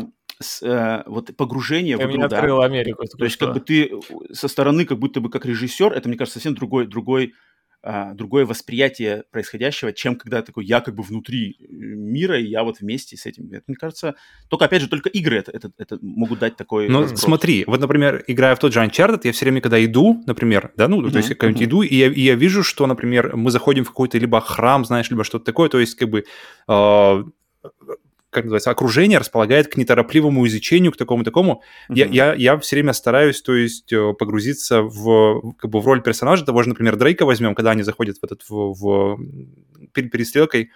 Э, 0.62 1.04
вот 1.06 1.36
погружение 1.36 1.98
Ты 1.98 2.08
в 2.08 2.12
игру, 2.12 2.24
открыл 2.24 2.62
Америку. 2.62 3.06
То 3.06 3.24
есть, 3.24 3.38
как 3.38 3.54
бы 3.54 3.60
ты 3.60 3.92
со 4.32 4.48
стороны, 4.48 4.86
как 4.86 5.00
будто 5.00 5.22
бы 5.22 5.30
как 5.30 5.46
режиссер, 5.46 5.94
это, 5.94 6.10
мне 6.10 6.18
кажется, 6.18 6.40
совсем 6.40 6.56
другой, 6.56 6.88
другой 6.88 7.34
а, 7.86 8.14
другое 8.14 8.46
восприятие 8.46 9.26
происходящего, 9.30 9.92
чем 9.92 10.16
когда 10.16 10.42
такой 10.42 10.64
я 10.64 10.80
как 10.80 10.96
бы 10.96 11.04
внутри 11.04 11.58
э, 11.60 11.66
мира, 11.70 12.40
и 12.40 12.46
я 12.46 12.64
вот 12.64 12.80
вместе 12.80 13.18
с 13.18 13.26
этим. 13.26 13.52
Это, 13.52 13.64
мне 13.68 13.76
кажется, 13.76 14.16
только, 14.48 14.64
опять 14.64 14.82
же, 14.82 14.88
только 14.88 15.10
игры 15.10 15.38
это, 15.38 15.52
это, 15.52 15.70
это 15.78 16.00
могут 16.02 16.40
дать 16.40 16.56
такой 16.56 16.88
Ну, 16.88 17.02
разброс. 17.02 17.20
смотри, 17.20 17.66
вот, 17.68 17.82
например, 17.82 18.24
играя 18.28 18.56
в 18.56 18.60
тот 18.60 18.72
же 18.72 18.80
Uncharted, 18.80 19.20
я 19.26 19.34
все 19.34 19.44
время, 19.44 19.60
когда 19.60 19.84
иду, 19.84 20.24
например, 20.26 20.72
да, 20.78 20.88
ну, 20.88 21.02
mm-hmm. 21.02 21.12
то 21.12 21.18
есть 21.18 21.30
я 21.30 21.36
когда-нибудь 21.36 21.62
mm-hmm. 21.62 21.66
иду, 21.66 21.82
и 21.82 21.96
я, 21.96 22.08
и 22.08 22.22
я 22.22 22.36
вижу, 22.36 22.64
что, 22.64 22.88
например, 22.88 23.36
мы 23.36 23.52
заходим 23.52 23.84
в 23.84 23.90
какой-то 23.90 24.18
либо 24.18 24.40
храм, 24.40 24.86
знаешь, 24.86 25.10
либо 25.10 25.26
что-то 25.26 25.44
такое, 25.44 25.68
то 25.68 25.82
есть 25.82 25.96
как 25.96 26.10
бы 26.10 26.24
э, 26.70 27.24
как 28.34 28.46
называется, 28.46 28.72
окружение 28.72 29.18
располагает 29.18 29.68
к 29.68 29.78
неторопливому 29.78 30.46
изучению, 30.48 30.92
к 30.92 30.98
такому 30.98 31.24
такому. 31.24 31.64
Mm-hmm. 31.90 31.96
Я, 31.96 32.06
я, 32.08 32.34
я 32.34 32.58
все 32.58 32.76
время 32.76 32.94
стараюсь, 32.94 33.42
то 33.42 33.54
есть, 33.56 33.92
э, 33.94 34.14
погрузиться 34.14 34.82
в, 34.82 35.54
как 35.58 35.72
бы, 35.72 35.80
в 35.80 35.88
роль 35.88 36.02
персонажа, 36.02 36.46
того 36.46 36.64
же, 36.64 36.70
например, 36.70 36.96
Дрейка 36.96 37.26
возьмем, 37.26 37.56
когда 37.56 37.72
они 37.72 37.84
заходят 37.84 38.18
в 38.18 38.24
этот, 38.24 38.44
в, 38.50 38.74
в 38.74 39.20
перед 39.94 40.12
перестрелкой, 40.12 40.72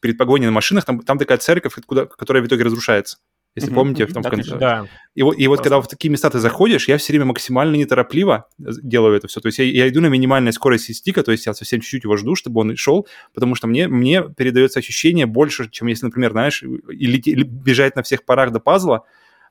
перед 0.00 0.18
погоней 0.18 0.46
на 0.46 0.52
машинах, 0.52 0.84
там, 0.84 1.00
там 1.00 1.18
такая 1.18 1.38
церковь, 1.38 1.76
откуда, 1.76 2.06
которая 2.06 2.42
в 2.42 2.46
итоге 2.46 2.64
разрушается. 2.64 3.18
Если 3.56 3.70
mm-hmm. 3.70 3.74
помните, 3.74 4.06
в 4.06 4.12
том 4.12 4.22
в 4.22 4.28
конце. 4.28 4.56
Да. 4.56 4.86
И, 5.16 5.22
вот, 5.22 5.36
и 5.36 5.48
вот 5.48 5.60
когда 5.60 5.80
в 5.80 5.88
такие 5.88 6.08
места 6.08 6.30
ты 6.30 6.38
заходишь, 6.38 6.86
я 6.86 6.98
все 6.98 7.12
время 7.12 7.26
максимально 7.26 7.74
неторопливо 7.74 8.48
делаю 8.58 9.16
это 9.16 9.26
все. 9.26 9.40
То 9.40 9.48
есть 9.48 9.58
я, 9.58 9.64
я 9.64 9.88
иду 9.88 10.00
на 10.00 10.06
минимальной 10.06 10.52
скорости 10.52 10.92
стика, 10.92 11.24
то 11.24 11.32
есть 11.32 11.46
я 11.46 11.54
совсем 11.54 11.80
чуть-чуть 11.80 12.04
его 12.04 12.16
жду, 12.16 12.36
чтобы 12.36 12.60
он 12.60 12.76
шел, 12.76 13.08
потому 13.34 13.56
что 13.56 13.66
мне, 13.66 13.88
мне 13.88 14.22
передается 14.22 14.78
ощущение 14.78 15.26
больше, 15.26 15.68
чем 15.68 15.88
если, 15.88 16.06
например, 16.06 16.30
знаешь, 16.30 16.62
или, 16.62 17.18
или 17.18 17.42
бежать 17.42 17.96
на 17.96 18.04
всех 18.04 18.24
парах 18.24 18.52
до 18.52 18.60
пазла, 18.60 19.04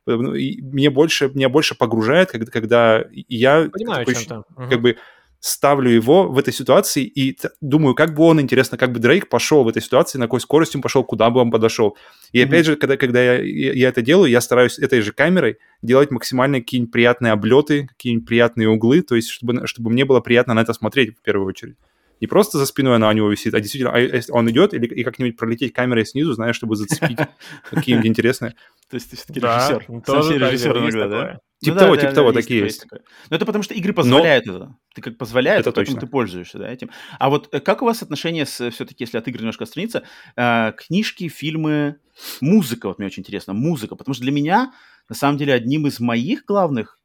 ну, 0.06 0.34
и 0.34 0.62
мне 0.62 0.90
больше, 0.90 1.30
меня 1.34 1.50
больше 1.50 1.76
погружает, 1.76 2.32
когда, 2.32 2.52
когда 2.52 3.04
я 3.12 3.70
Понимаю, 3.72 4.06
такой, 4.06 4.44
как 4.70 4.82
бы 4.82 4.96
ставлю 5.40 5.90
его 5.90 6.28
в 6.28 6.38
этой 6.38 6.54
ситуации 6.54 7.04
и 7.04 7.38
думаю, 7.62 7.96
как 7.96 8.14
бы 8.14 8.24
он, 8.24 8.42
интересно, 8.42 8.78
как 8.78 8.92
бы 8.92 9.00
Дрейк 9.00 9.30
пошел 9.30 9.64
в 9.64 9.70
этой 9.70 9.82
ситуации, 9.82 10.18
на 10.18 10.26
какой 10.26 10.42
скорости 10.42 10.76
он 10.76 10.82
пошел, 10.82 11.04
куда 11.04 11.30
бы 11.30 11.40
он 11.40 11.50
подошел. 11.50 11.98
И 12.32 12.40
mm-hmm. 12.40 12.46
опять 12.46 12.66
же, 12.66 12.76
когда, 12.76 12.98
когда 12.98 13.24
я, 13.24 13.74
я 13.74 13.90
это 13.90 14.02
делаю, 14.02 14.30
я 14.30 14.42
стараюсь 14.42 14.78
этой 14.80 15.02
же 15.02 15.14
камерой 15.14 15.58
делать 15.82 16.12
максимально 16.12 16.60
какие-нибудь 16.60 16.92
приятные 16.92 17.32
облеты, 17.32 17.88
какие-нибудь 17.88 18.28
приятные 18.28 18.70
углы, 18.70 19.02
то 19.02 19.16
есть 19.16 19.30
чтобы, 19.30 19.66
чтобы 19.66 19.90
мне 19.92 20.04
было 20.04 20.20
приятно 20.20 20.54
на 20.54 20.62
это 20.62 20.74
смотреть 20.74 21.18
в 21.18 21.22
первую 21.22 21.48
очередь. 21.48 21.76
Не 22.20 22.28
просто 22.28 22.58
за 22.58 22.66
спиной 22.66 22.98
она 22.98 23.08
у 23.08 23.14
него 23.14 23.30
висит, 23.30 23.54
а 23.54 23.62
действительно, 23.62 23.94
а 23.96 24.22
он 24.32 24.50
идет 24.50 24.74
или 24.74 24.86
и 24.88 25.04
как-нибудь 25.06 25.38
пролететь 25.38 25.72
камерой 25.72 26.06
снизу, 26.06 26.34
знаешь, 26.34 26.58
чтобы 26.58 26.76
зацепить 26.76 27.18
какие-нибудь 27.70 28.10
интересные. 28.10 28.56
То 28.90 28.96
есть 28.96 29.10
ты 29.10 29.16
все-таки 29.16 29.40
режиссер. 29.40 30.02
Тоже 30.06 30.38
режиссер 30.38 30.78
иногда, 30.78 31.08
да? 31.08 31.40
Типа 31.62 31.76
ну, 31.76 31.80
того, 31.82 31.96
да, 31.96 32.02
типа 32.02 32.12
да, 32.12 32.16
того, 32.16 32.32
да, 32.32 32.42
такие 32.42 32.62
есть. 32.62 32.84
есть. 32.84 33.04
Но 33.30 33.36
это 33.36 33.46
потому 33.46 33.64
что 33.64 33.74
игры 33.74 33.92
позволяют 33.92 34.46
Но... 34.46 34.56
это. 34.56 34.76
Ты 34.96 35.02
как 35.02 35.18
позволяет, 35.18 35.62
это 35.62 35.74
точно. 35.74 36.00
ты 36.00 36.08
пользуешься 36.08 36.58
да, 36.58 36.70
этим. 36.70 36.90
А 37.20 37.30
вот 37.30 37.54
э, 37.54 37.60
как 37.60 37.82
у 37.82 37.86
вас 37.86 38.02
отношения 38.02 38.46
с, 38.46 38.72
все-таки, 38.72 39.04
если 39.04 39.18
от 39.18 39.28
игр 39.28 39.40
немножко 39.40 39.66
страница, 39.66 40.04
э, 40.38 40.72
книжки, 40.78 41.28
фильмы, 41.28 41.98
музыка, 42.40 42.88
вот 42.88 42.98
мне 42.98 43.08
очень 43.08 43.22
интересно, 43.22 43.54
музыка, 43.54 43.98
потому 43.98 44.14
что 44.14 44.24
для 44.24 44.32
меня, 44.32 44.72
на 45.10 45.16
самом 45.16 45.38
деле, 45.38 45.54
одним 45.54 45.86
из 45.86 46.00
моих 46.00 46.46
главных, 46.46 46.98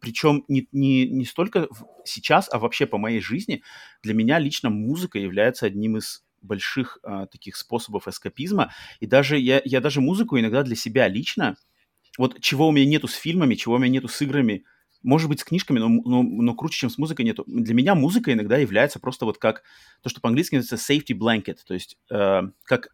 причем 0.00 0.44
не, 0.46 0.68
не, 0.70 1.08
не 1.08 1.24
столько 1.24 1.66
сейчас, 2.04 2.48
а 2.52 2.60
вообще 2.60 2.86
по 2.86 2.96
моей 2.96 3.20
жизни, 3.20 3.62
для 4.04 4.14
меня 4.14 4.38
лично 4.38 4.70
музыка 4.70 5.18
является 5.18 5.66
одним 5.66 5.96
из 5.96 6.22
больших 6.42 6.98
а, 7.02 7.26
таких 7.26 7.56
способов 7.56 8.08
эскапизма. 8.08 8.72
И 9.00 9.06
даже 9.06 9.38
я, 9.38 9.60
я 9.64 9.80
даже 9.80 10.00
музыку 10.00 10.38
иногда 10.38 10.62
для 10.62 10.76
себя 10.76 11.08
лично, 11.08 11.56
вот 12.20 12.38
чего 12.42 12.68
у 12.68 12.70
меня 12.70 12.84
нету 12.84 13.08
с 13.08 13.14
фильмами, 13.14 13.54
чего 13.54 13.76
у 13.76 13.78
меня 13.78 13.92
нету 13.92 14.08
с 14.08 14.20
играми, 14.20 14.64
может 15.02 15.30
быть, 15.30 15.40
с 15.40 15.44
книжками, 15.44 15.78
но, 15.78 15.88
но, 15.88 16.22
но 16.22 16.54
круче, 16.54 16.80
чем 16.80 16.90
с 16.90 16.98
музыкой 16.98 17.24
нету. 17.24 17.44
Для 17.46 17.72
меня 17.72 17.94
музыка 17.94 18.30
иногда 18.30 18.58
является 18.58 18.98
просто 18.98 19.24
вот 19.24 19.38
как 19.38 19.62
то, 20.02 20.10
что 20.10 20.20
по-английски 20.20 20.56
называется 20.56 20.92
safety 20.92 21.16
blanket, 21.16 21.56
то 21.66 21.72
есть 21.72 21.96
э, 22.10 22.42
как, 22.64 22.88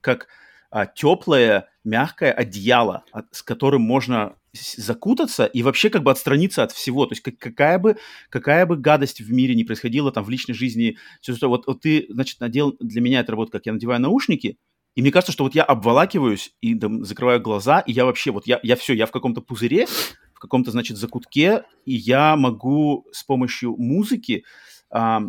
как 0.00 0.26
э, 0.72 0.86
теплое, 0.96 1.68
мягкое 1.84 2.32
одеяло, 2.32 3.04
от, 3.12 3.26
с 3.30 3.44
которым 3.44 3.82
можно 3.82 4.34
закутаться 4.52 5.44
и 5.46 5.62
вообще 5.62 5.88
как 5.88 6.02
бы 6.02 6.10
отстраниться 6.10 6.64
от 6.64 6.72
всего. 6.72 7.06
То 7.06 7.12
есть 7.12 7.22
как, 7.22 7.38
какая, 7.38 7.78
бы, 7.78 7.98
какая 8.30 8.66
бы 8.66 8.76
гадость 8.76 9.20
в 9.20 9.32
мире 9.32 9.54
не 9.54 9.62
происходила, 9.62 10.10
там 10.10 10.24
в 10.24 10.28
личной 10.28 10.56
жизни, 10.56 10.98
все, 11.20 11.36
что, 11.36 11.48
вот, 11.48 11.68
вот 11.68 11.82
ты, 11.82 12.06
значит, 12.08 12.40
надел, 12.40 12.76
для 12.80 13.00
меня 13.00 13.20
это 13.20 13.30
работает, 13.30 13.52
как 13.52 13.66
я 13.66 13.72
надеваю 13.74 14.00
наушники, 14.00 14.58
и 14.94 15.02
мне 15.02 15.10
кажется, 15.10 15.32
что 15.32 15.44
вот 15.44 15.54
я 15.54 15.62
обволакиваюсь 15.62 16.54
и 16.60 16.74
там, 16.74 17.04
закрываю 17.04 17.40
глаза, 17.40 17.80
и 17.80 17.92
я 17.92 18.04
вообще, 18.04 18.30
вот 18.30 18.46
я, 18.46 18.60
я 18.62 18.76
все, 18.76 18.92
я 18.94 19.06
в 19.06 19.10
каком-то 19.10 19.40
пузыре, 19.40 19.86
в 20.34 20.38
каком-то, 20.38 20.70
значит, 20.70 20.96
закутке, 20.96 21.64
и 21.86 21.94
я 21.94 22.36
могу 22.36 23.06
с 23.12 23.24
помощью 23.24 23.76
музыки, 23.76 24.44
а, 24.90 25.22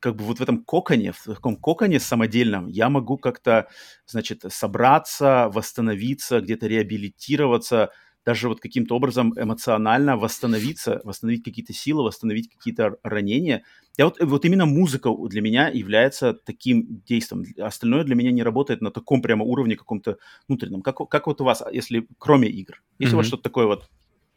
как 0.00 0.16
бы 0.16 0.24
вот 0.24 0.38
в 0.38 0.42
этом 0.42 0.64
коконе, 0.64 1.12
в 1.12 1.24
таком 1.24 1.56
коконе 1.56 2.00
самодельном, 2.00 2.68
я 2.68 2.88
могу 2.88 3.18
как-то, 3.18 3.68
значит, 4.06 4.44
собраться, 4.48 5.50
восстановиться, 5.52 6.40
где-то 6.40 6.66
реабилитироваться, 6.66 7.90
даже 8.24 8.48
вот 8.48 8.60
каким-то 8.60 8.94
образом 8.94 9.32
эмоционально 9.36 10.16
восстановиться, 10.16 11.00
восстановить 11.04 11.42
какие-то 11.42 11.72
силы, 11.72 12.04
восстановить 12.04 12.50
какие-то 12.50 12.96
ранения. 13.02 13.64
Я 13.98 14.06
вот, 14.06 14.18
вот 14.20 14.44
именно 14.44 14.64
музыка 14.64 15.10
для 15.28 15.42
меня 15.42 15.68
является 15.68 16.32
таким 16.32 17.02
действием. 17.06 17.44
Остальное 17.58 18.04
для 18.04 18.14
меня 18.14 18.30
не 18.30 18.42
работает 18.42 18.80
на 18.80 18.90
таком 18.90 19.22
прямо 19.22 19.44
уровне 19.44 19.76
каком-то 19.76 20.18
внутреннем. 20.48 20.82
Как, 20.82 20.96
как 21.08 21.26
вот 21.26 21.40
у 21.40 21.44
вас, 21.44 21.62
если 21.72 22.06
кроме 22.18 22.48
игр? 22.48 22.82
Есть 22.98 23.12
mm-hmm. 23.12 23.14
у 23.14 23.16
вас 23.18 23.26
что-то 23.26 23.42
такое 23.42 23.66
вот 23.66 23.88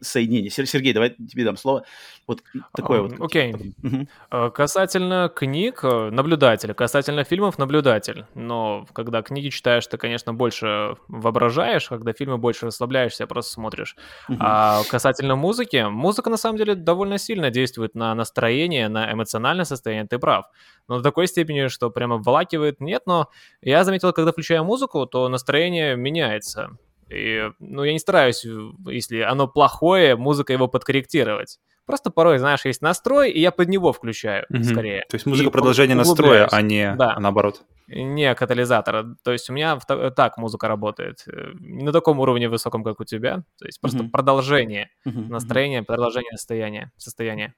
соединение. 0.01 0.49
Сергей, 0.49 0.93
давай 0.93 1.11
тебе 1.11 1.43
дам 1.43 1.57
слово. 1.57 1.85
Вот 2.27 2.41
такое 2.75 3.01
вот. 3.01 3.13
Окей. 3.19 3.53
Okay. 3.53 4.07
Угу. 4.31 4.51
Касательно 4.51 5.31
книг, 5.33 5.79
э, 5.83 6.09
наблюдатель. 6.09 6.73
Касательно 6.73 7.23
фильмов, 7.23 7.57
наблюдатель. 7.57 8.25
Но 8.33 8.85
когда 8.93 9.21
книги 9.21 9.49
читаешь, 9.49 9.85
ты, 9.87 9.97
конечно, 9.97 10.33
больше 10.33 10.95
воображаешь, 11.07 11.87
когда 11.87 12.13
фильмы 12.13 12.37
больше 12.37 12.65
расслабляешься, 12.65 13.27
просто 13.27 13.53
смотришь. 13.53 13.95
Угу. 14.29 14.37
А 14.39 14.81
касательно 14.89 15.35
музыки, 15.35 15.85
музыка, 15.87 16.29
на 16.29 16.37
самом 16.37 16.57
деле, 16.57 16.75
довольно 16.75 17.17
сильно 17.17 17.51
действует 17.51 17.95
на 17.95 18.15
настроение, 18.15 18.89
на 18.89 19.11
эмоциональное 19.11 19.65
состояние, 19.65 20.07
ты 20.07 20.19
прав. 20.19 20.45
Но 20.87 20.97
в 20.97 21.01
такой 21.03 21.27
степени, 21.27 21.67
что 21.67 21.89
прямо 21.89 22.17
вволакивает, 22.17 22.79
нет, 22.79 23.03
но 23.05 23.29
я 23.61 23.83
заметил, 23.83 24.13
когда 24.13 24.31
включаю 24.31 24.63
музыку, 24.63 25.05
то 25.05 25.29
настроение 25.29 25.95
меняется. 25.95 26.77
И, 27.09 27.51
ну, 27.59 27.83
я 27.83 27.93
не 27.93 27.99
стараюсь, 27.99 28.45
если 28.87 29.19
оно 29.19 29.47
плохое, 29.47 30.15
музыка 30.15 30.53
его 30.53 30.67
подкорректировать. 30.67 31.59
Просто 31.85 32.09
порой, 32.09 32.39
знаешь, 32.39 32.65
есть 32.65 32.81
настрой, 32.81 33.29
и 33.29 33.39
я 33.39 33.51
под 33.51 33.69
него 33.69 33.93
включаю 33.93 34.45
mm-hmm. 34.51 34.63
скорее. 34.63 35.05
То 35.07 35.15
есть 35.15 35.27
музыка 35.27 35.49
и 35.49 35.51
продолжение 35.51 35.95
настроя, 35.95 36.47
а 36.51 36.61
не 36.63 36.95
да. 36.95 37.13
а 37.15 37.19
наоборот. 37.19 37.61
Не 37.87 38.33
катализатора. 38.33 39.15
То 39.23 39.31
есть 39.31 39.51
у 39.51 39.53
меня 39.53 39.77
так 39.77 40.37
музыка 40.39 40.67
работает. 40.67 41.23
Э, 41.27 41.51
не 41.59 41.83
на 41.83 41.91
таком 41.91 42.19
уровне 42.19 42.49
высоком, 42.49 42.83
как 42.83 42.99
у 42.99 43.03
тебя. 43.03 43.43
То 43.59 43.67
есть 43.67 43.79
просто 43.79 43.99
mm-hmm. 43.99 44.09
продолжение 44.09 44.89
mm-hmm. 45.05 45.29
настроения, 45.29 45.83
продолжение 45.83 46.35
состояния. 46.37 46.91
состояния. 46.97 47.53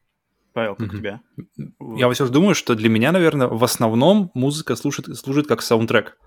Павел, 0.51 0.75
как 0.75 0.87
mm-hmm. 0.87 0.95
у 0.95 0.97
тебя? 0.97 1.21
Я 1.95 2.09
все 2.11 2.25
же 2.25 2.31
думаю, 2.31 2.53
что 2.53 2.75
для 2.75 2.89
меня, 2.89 3.13
наверное, 3.13 3.47
в 3.47 3.63
основном 3.63 4.31
музыка 4.33 4.75
служит, 4.75 5.15
служит 5.15 5.47
как 5.47 5.61
саундтрек. 5.61 6.17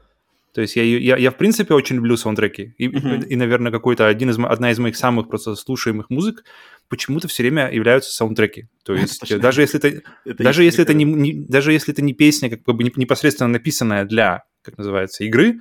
То 0.53 0.61
есть 0.61 0.77
я, 0.77 0.83
я, 0.83 1.17
я 1.17 1.31
в 1.31 1.37
принципе 1.37 1.75
очень 1.75 1.97
люблю 1.97 2.17
саундтреки. 2.17 2.75
И, 2.77 2.89
uh-huh. 2.89 3.27
и, 3.27 3.37
наверное, 3.37 3.71
какой-то 3.71 4.07
один 4.07 4.31
из, 4.31 4.39
одна 4.39 4.71
из 4.71 4.79
моих 4.79 4.97
самых 4.97 5.29
просто 5.29 5.55
слушаемых 5.55 6.11
музык 6.11 6.45
почему-то 6.89 7.29
все 7.29 7.45
время 7.45 7.71
являются 7.73 8.13
саундтреки. 8.13 8.67
То 8.85 8.95
есть 8.97 9.39
даже 9.39 9.63
если 9.63 9.79
это, 9.79 10.03
это 10.25 10.43
даже 10.43 10.65
если 10.65 10.83
это 10.83 10.93
не, 10.95 11.05
не 11.05 11.33
даже 11.33 11.73
если 11.73 11.93
это 11.93 12.03
не 12.03 12.15
песня 12.15 12.51
как 12.51 12.65
бы 12.65 12.85
непосредственно 12.85 13.49
написанная 13.49 14.05
для, 14.05 14.45
как 14.63 14.77
называется, 14.77 15.25
игры, 15.25 15.61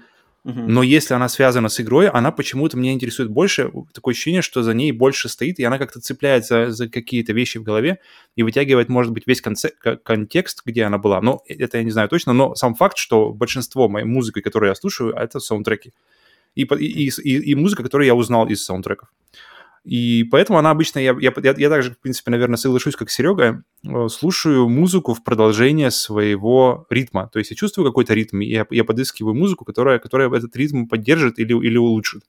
но 0.56 0.84
если 0.84 1.14
она 1.14 1.30
связана 1.30 1.70
с 1.70 1.80
игрой, 1.80 2.08
она 2.08 2.32
почему-то 2.32 2.78
меня 2.78 2.94
интересует 2.94 3.30
больше. 3.30 3.72
Такое 3.94 4.14
ощущение, 4.14 4.42
что 4.42 4.64
за 4.64 4.74
ней 4.74 4.92
больше 4.92 5.30
стоит, 5.30 5.60
и 5.60 5.64
она 5.64 5.78
как-то 5.78 6.00
цепляется 6.00 6.72
за 6.72 6.90
какие-то 6.90 7.34
вещи 7.34 7.58
в 7.58 7.64
голове 7.64 8.00
и 8.36 8.44
вытягивает, 8.44 8.90
может 8.90 9.12
быть, 9.12 9.24
весь 9.28 9.42
конце- 9.42 9.72
контекст, 10.04 10.62
где 10.66 10.84
она 10.84 10.98
была. 10.98 11.22
Но 11.22 11.42
это 11.48 11.78
я 11.78 11.84
не 11.84 11.92
знаю 11.92 12.10
точно, 12.10 12.34
но 12.34 12.56
сам 12.56 12.76
факт, 12.76 12.98
что 12.98 13.32
большинство 13.32 13.90
моей 13.90 14.06
музыки, 14.06 14.42
которую 14.42 14.70
я 14.70 14.76
слушаю, 14.76 15.14
это 15.14 15.40
саундтреки. 15.40 15.94
И, 16.56 16.64
и, 16.64 17.10
и, 17.10 17.52
и 17.52 17.56
музыка, 17.56 17.84
которую 17.84 18.08
я 18.08 18.16
узнал 18.16 18.48
из 18.48 18.64
саундтреков. 18.64 19.10
И 19.84 20.24
поэтому 20.26 20.60
она 20.60 20.72
обычно, 20.72 21.00
я, 21.00 21.16
я, 21.20 21.34
я, 21.36 21.70
также, 21.70 21.92
в 21.92 22.00
принципе, 22.00 22.32
наверное, 22.32 22.58
соглашусь, 22.58 22.96
как 22.96 23.10
Серега, 23.10 23.64
э, 23.84 24.08
слушаю 24.10 24.68
музыку 24.68 25.14
в 25.14 25.24
продолжение 25.24 25.92
своего 25.92 26.86
ритма. 26.90 27.30
То 27.32 27.40
есть 27.40 27.52
я 27.52 27.58
чувствую 27.58 27.88
какой-то 27.88 28.14
ритм, 28.14 28.42
и 28.42 28.48
я, 28.48 28.66
я 28.70 28.84
подыскиваю 28.84 29.36
музыку, 29.36 29.66
которая, 29.66 30.00
которая 30.00 30.30
этот 30.30 30.56
ритм 30.56 30.86
поддержит 30.86 31.40
или, 31.40 31.54
или 31.54 31.78
улучшит. 31.78 32.24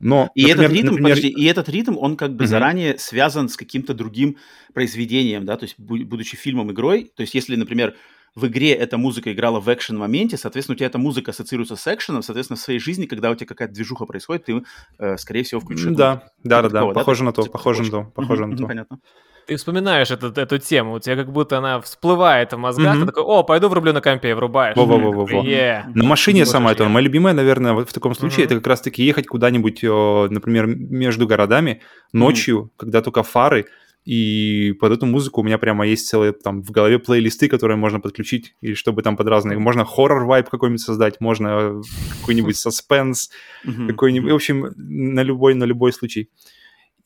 Но, 0.00 0.30
и 0.34 0.42
например, 0.42 0.64
этот 0.64 0.72
ритм, 0.72 0.86
например... 0.88 1.10
подожди, 1.10 1.28
и 1.28 1.44
этот 1.44 1.68
ритм, 1.68 1.96
он 1.98 2.16
как 2.16 2.34
бы 2.34 2.44
uh-huh. 2.44 2.48
заранее 2.48 2.98
связан 2.98 3.48
с 3.48 3.56
каким-то 3.56 3.94
другим 3.94 4.36
произведением, 4.74 5.44
да, 5.46 5.56
то 5.56 5.64
есть 5.64 5.78
будучи 5.78 6.36
фильмом, 6.36 6.72
игрой, 6.72 7.10
то 7.14 7.22
есть 7.22 7.34
если, 7.34 7.56
например, 7.56 7.94
в 8.34 8.46
игре 8.46 8.72
эта 8.72 8.98
музыка 8.98 9.32
играла 9.32 9.60
в 9.60 9.68
экшен-моменте, 9.72 10.36
соответственно, 10.36 10.74
у 10.74 10.76
тебя 10.76 10.88
эта 10.88 10.98
музыка 10.98 11.30
ассоциируется 11.30 11.76
с 11.76 11.86
экшеном, 11.86 12.22
соответственно, 12.22 12.56
в 12.56 12.60
своей 12.60 12.80
жизни, 12.80 13.06
когда 13.06 13.30
у 13.30 13.34
тебя 13.34 13.46
какая-то 13.46 13.74
движуха 13.74 14.06
происходит, 14.06 14.44
ты, 14.46 14.62
э, 14.98 15.16
скорее 15.16 15.44
всего, 15.44 15.60
включишь. 15.60 15.94
Да, 15.94 16.24
да, 16.42 16.62
да, 16.62 16.68
да, 16.68 16.86
похоже 16.86 17.24
на 17.24 17.32
то, 17.32 17.44
похоже 17.44 17.84
на 17.84 17.90
то, 17.90 18.02
похоже 18.14 18.46
на 18.46 18.56
то. 18.56 18.66
Понятно. 18.66 18.98
Ты 19.46 19.56
вспоминаешь 19.56 20.10
эту, 20.10 20.28
эту 20.28 20.58
тему, 20.58 20.94
у 20.94 21.00
тебя 21.00 21.16
как 21.16 21.30
будто 21.30 21.58
она 21.58 21.78
всплывает 21.82 22.54
в 22.54 22.56
мозгах, 22.56 22.96
mm-hmm. 22.96 23.00
ты 23.00 23.06
такой, 23.06 23.22
о, 23.24 23.42
пойду 23.42 23.68
врублю 23.68 23.92
на 23.92 24.00
компе, 24.00 24.30
и 24.30 24.32
врубаешь. 24.32 24.74
Во-во-во-во. 24.74 25.26
Yeah. 25.44 25.82
На 25.94 26.04
машине 26.04 26.46
сама 26.46 26.72
это, 26.72 26.88
моя 26.88 27.04
любимая, 27.04 27.34
наверное, 27.34 27.74
в 27.74 27.92
таком 27.92 28.14
случае, 28.14 28.40
mm-hmm. 28.40 28.46
это 28.46 28.54
как 28.54 28.66
раз-таки 28.66 29.04
ехать 29.04 29.26
куда-нибудь, 29.26 29.82
например, 29.82 30.66
между 30.66 31.26
городами 31.26 31.82
ночью, 32.14 32.58
mm-hmm. 32.62 32.78
когда 32.78 33.02
только 33.02 33.22
фары, 33.22 33.66
и 34.04 34.72
под 34.80 34.92
эту 34.92 35.06
музыку 35.06 35.40
у 35.40 35.44
меня 35.44 35.56
прямо 35.56 35.86
есть 35.86 36.06
целые 36.06 36.32
там 36.32 36.62
в 36.62 36.70
голове 36.70 36.98
плейлисты, 36.98 37.48
которые 37.48 37.76
можно 37.76 38.00
подключить, 38.00 38.54
и 38.60 38.74
чтобы 38.74 39.02
там 39.02 39.16
под 39.16 39.28
разные... 39.28 39.58
Можно 39.58 39.84
хоррор-вайп 39.84 40.48
какой-нибудь 40.50 40.80
создать, 40.80 41.20
можно 41.20 41.80
какой-нибудь 42.20 42.56
саспенс, 42.56 43.30
какой-нибудь... 43.64 44.30
В 44.30 44.34
общем, 44.34 44.72
на 44.76 45.22
любой, 45.22 45.54
на 45.54 45.64
любой 45.64 45.92
случай. 45.92 46.28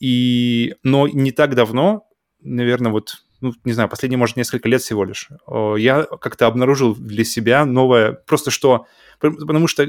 И... 0.00 0.74
Но 0.82 1.06
не 1.06 1.30
так 1.30 1.54
давно, 1.54 2.08
наверное, 2.42 2.90
вот 2.90 3.22
ну, 3.40 3.52
не 3.64 3.72
знаю, 3.72 3.88
последние, 3.88 4.18
может, 4.18 4.36
несколько 4.36 4.68
лет 4.68 4.82
всего 4.82 5.04
лишь, 5.04 5.28
я 5.76 6.02
как-то 6.20 6.48
обнаружил 6.48 6.96
для 6.96 7.22
себя 7.22 7.64
новое, 7.64 8.12
просто 8.12 8.50
что, 8.50 8.86
потому 9.20 9.68
что 9.68 9.88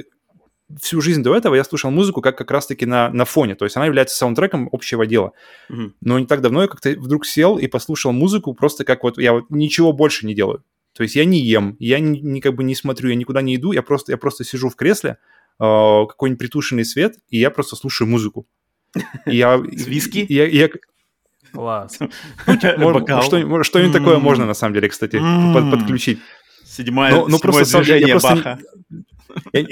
всю 0.80 1.02
жизнь 1.02 1.24
до 1.24 1.36
этого 1.36 1.56
я 1.56 1.64
слушал 1.64 1.92
музыку 1.92 2.22
как 2.22 2.38
как 2.38 2.52
раз-таки 2.52 2.86
на, 2.86 3.10
на 3.10 3.26
фоне, 3.26 3.56
то 3.56 3.66
есть 3.66 3.76
она 3.76 3.86
является 3.86 4.16
саундтреком 4.16 4.70
общего 4.72 5.06
дела. 5.06 5.32
Mm-hmm. 5.70 5.92
Но 6.02 6.20
не 6.20 6.26
так 6.26 6.42
давно 6.42 6.62
я 6.62 6.68
как-то 6.68 6.92
вдруг 6.92 7.26
сел 7.26 7.58
и 7.58 7.68
послушал 7.68 8.12
музыку 8.12 8.54
просто 8.54 8.84
как 8.84 9.04
вот 9.04 9.18
я 9.18 9.34
вот 9.34 9.46
ничего 9.50 9.94
больше 9.94 10.26
не 10.26 10.36
делаю. 10.36 10.64
То 10.94 11.04
есть 11.04 11.16
я 11.16 11.26
не 11.26 11.40
ем, 11.40 11.76
я 11.80 12.00
не, 12.00 12.20
не 12.20 12.42
как 12.42 12.56
бы 12.56 12.64
не 12.64 12.76
смотрю, 12.76 13.10
я 13.10 13.16
никуда 13.16 13.42
не 13.42 13.56
иду, 13.56 13.72
я 13.72 13.82
просто, 13.82 14.12
я 14.12 14.18
просто 14.18 14.44
сижу 14.44 14.70
в 14.70 14.76
кресле, 14.76 15.12
э, 15.12 15.16
какой-нибудь 15.60 16.40
притушенный 16.40 16.86
свет, 16.86 17.16
и 17.30 17.38
я 17.38 17.52
просто 17.52 17.76
слушаю 17.76 18.08
музыку. 18.08 18.48
Я, 19.26 19.58
С 19.72 19.88
виски? 19.88 20.26
Я, 20.28 20.48
я, 20.48 20.70
Класс. 21.52 21.98
Что-нибудь 22.46 23.94
такое 23.94 24.20
можно, 24.20 24.46
на 24.46 24.54
самом 24.54 24.74
деле, 24.74 24.90
кстати, 24.90 25.20
подключить. 25.72 26.20
Седьмое, 26.66 27.26
просто 27.42 27.82
я, 27.82 27.96
я 27.96 28.20
просто 28.20 28.60
я, 28.90 29.00
я 29.54 29.64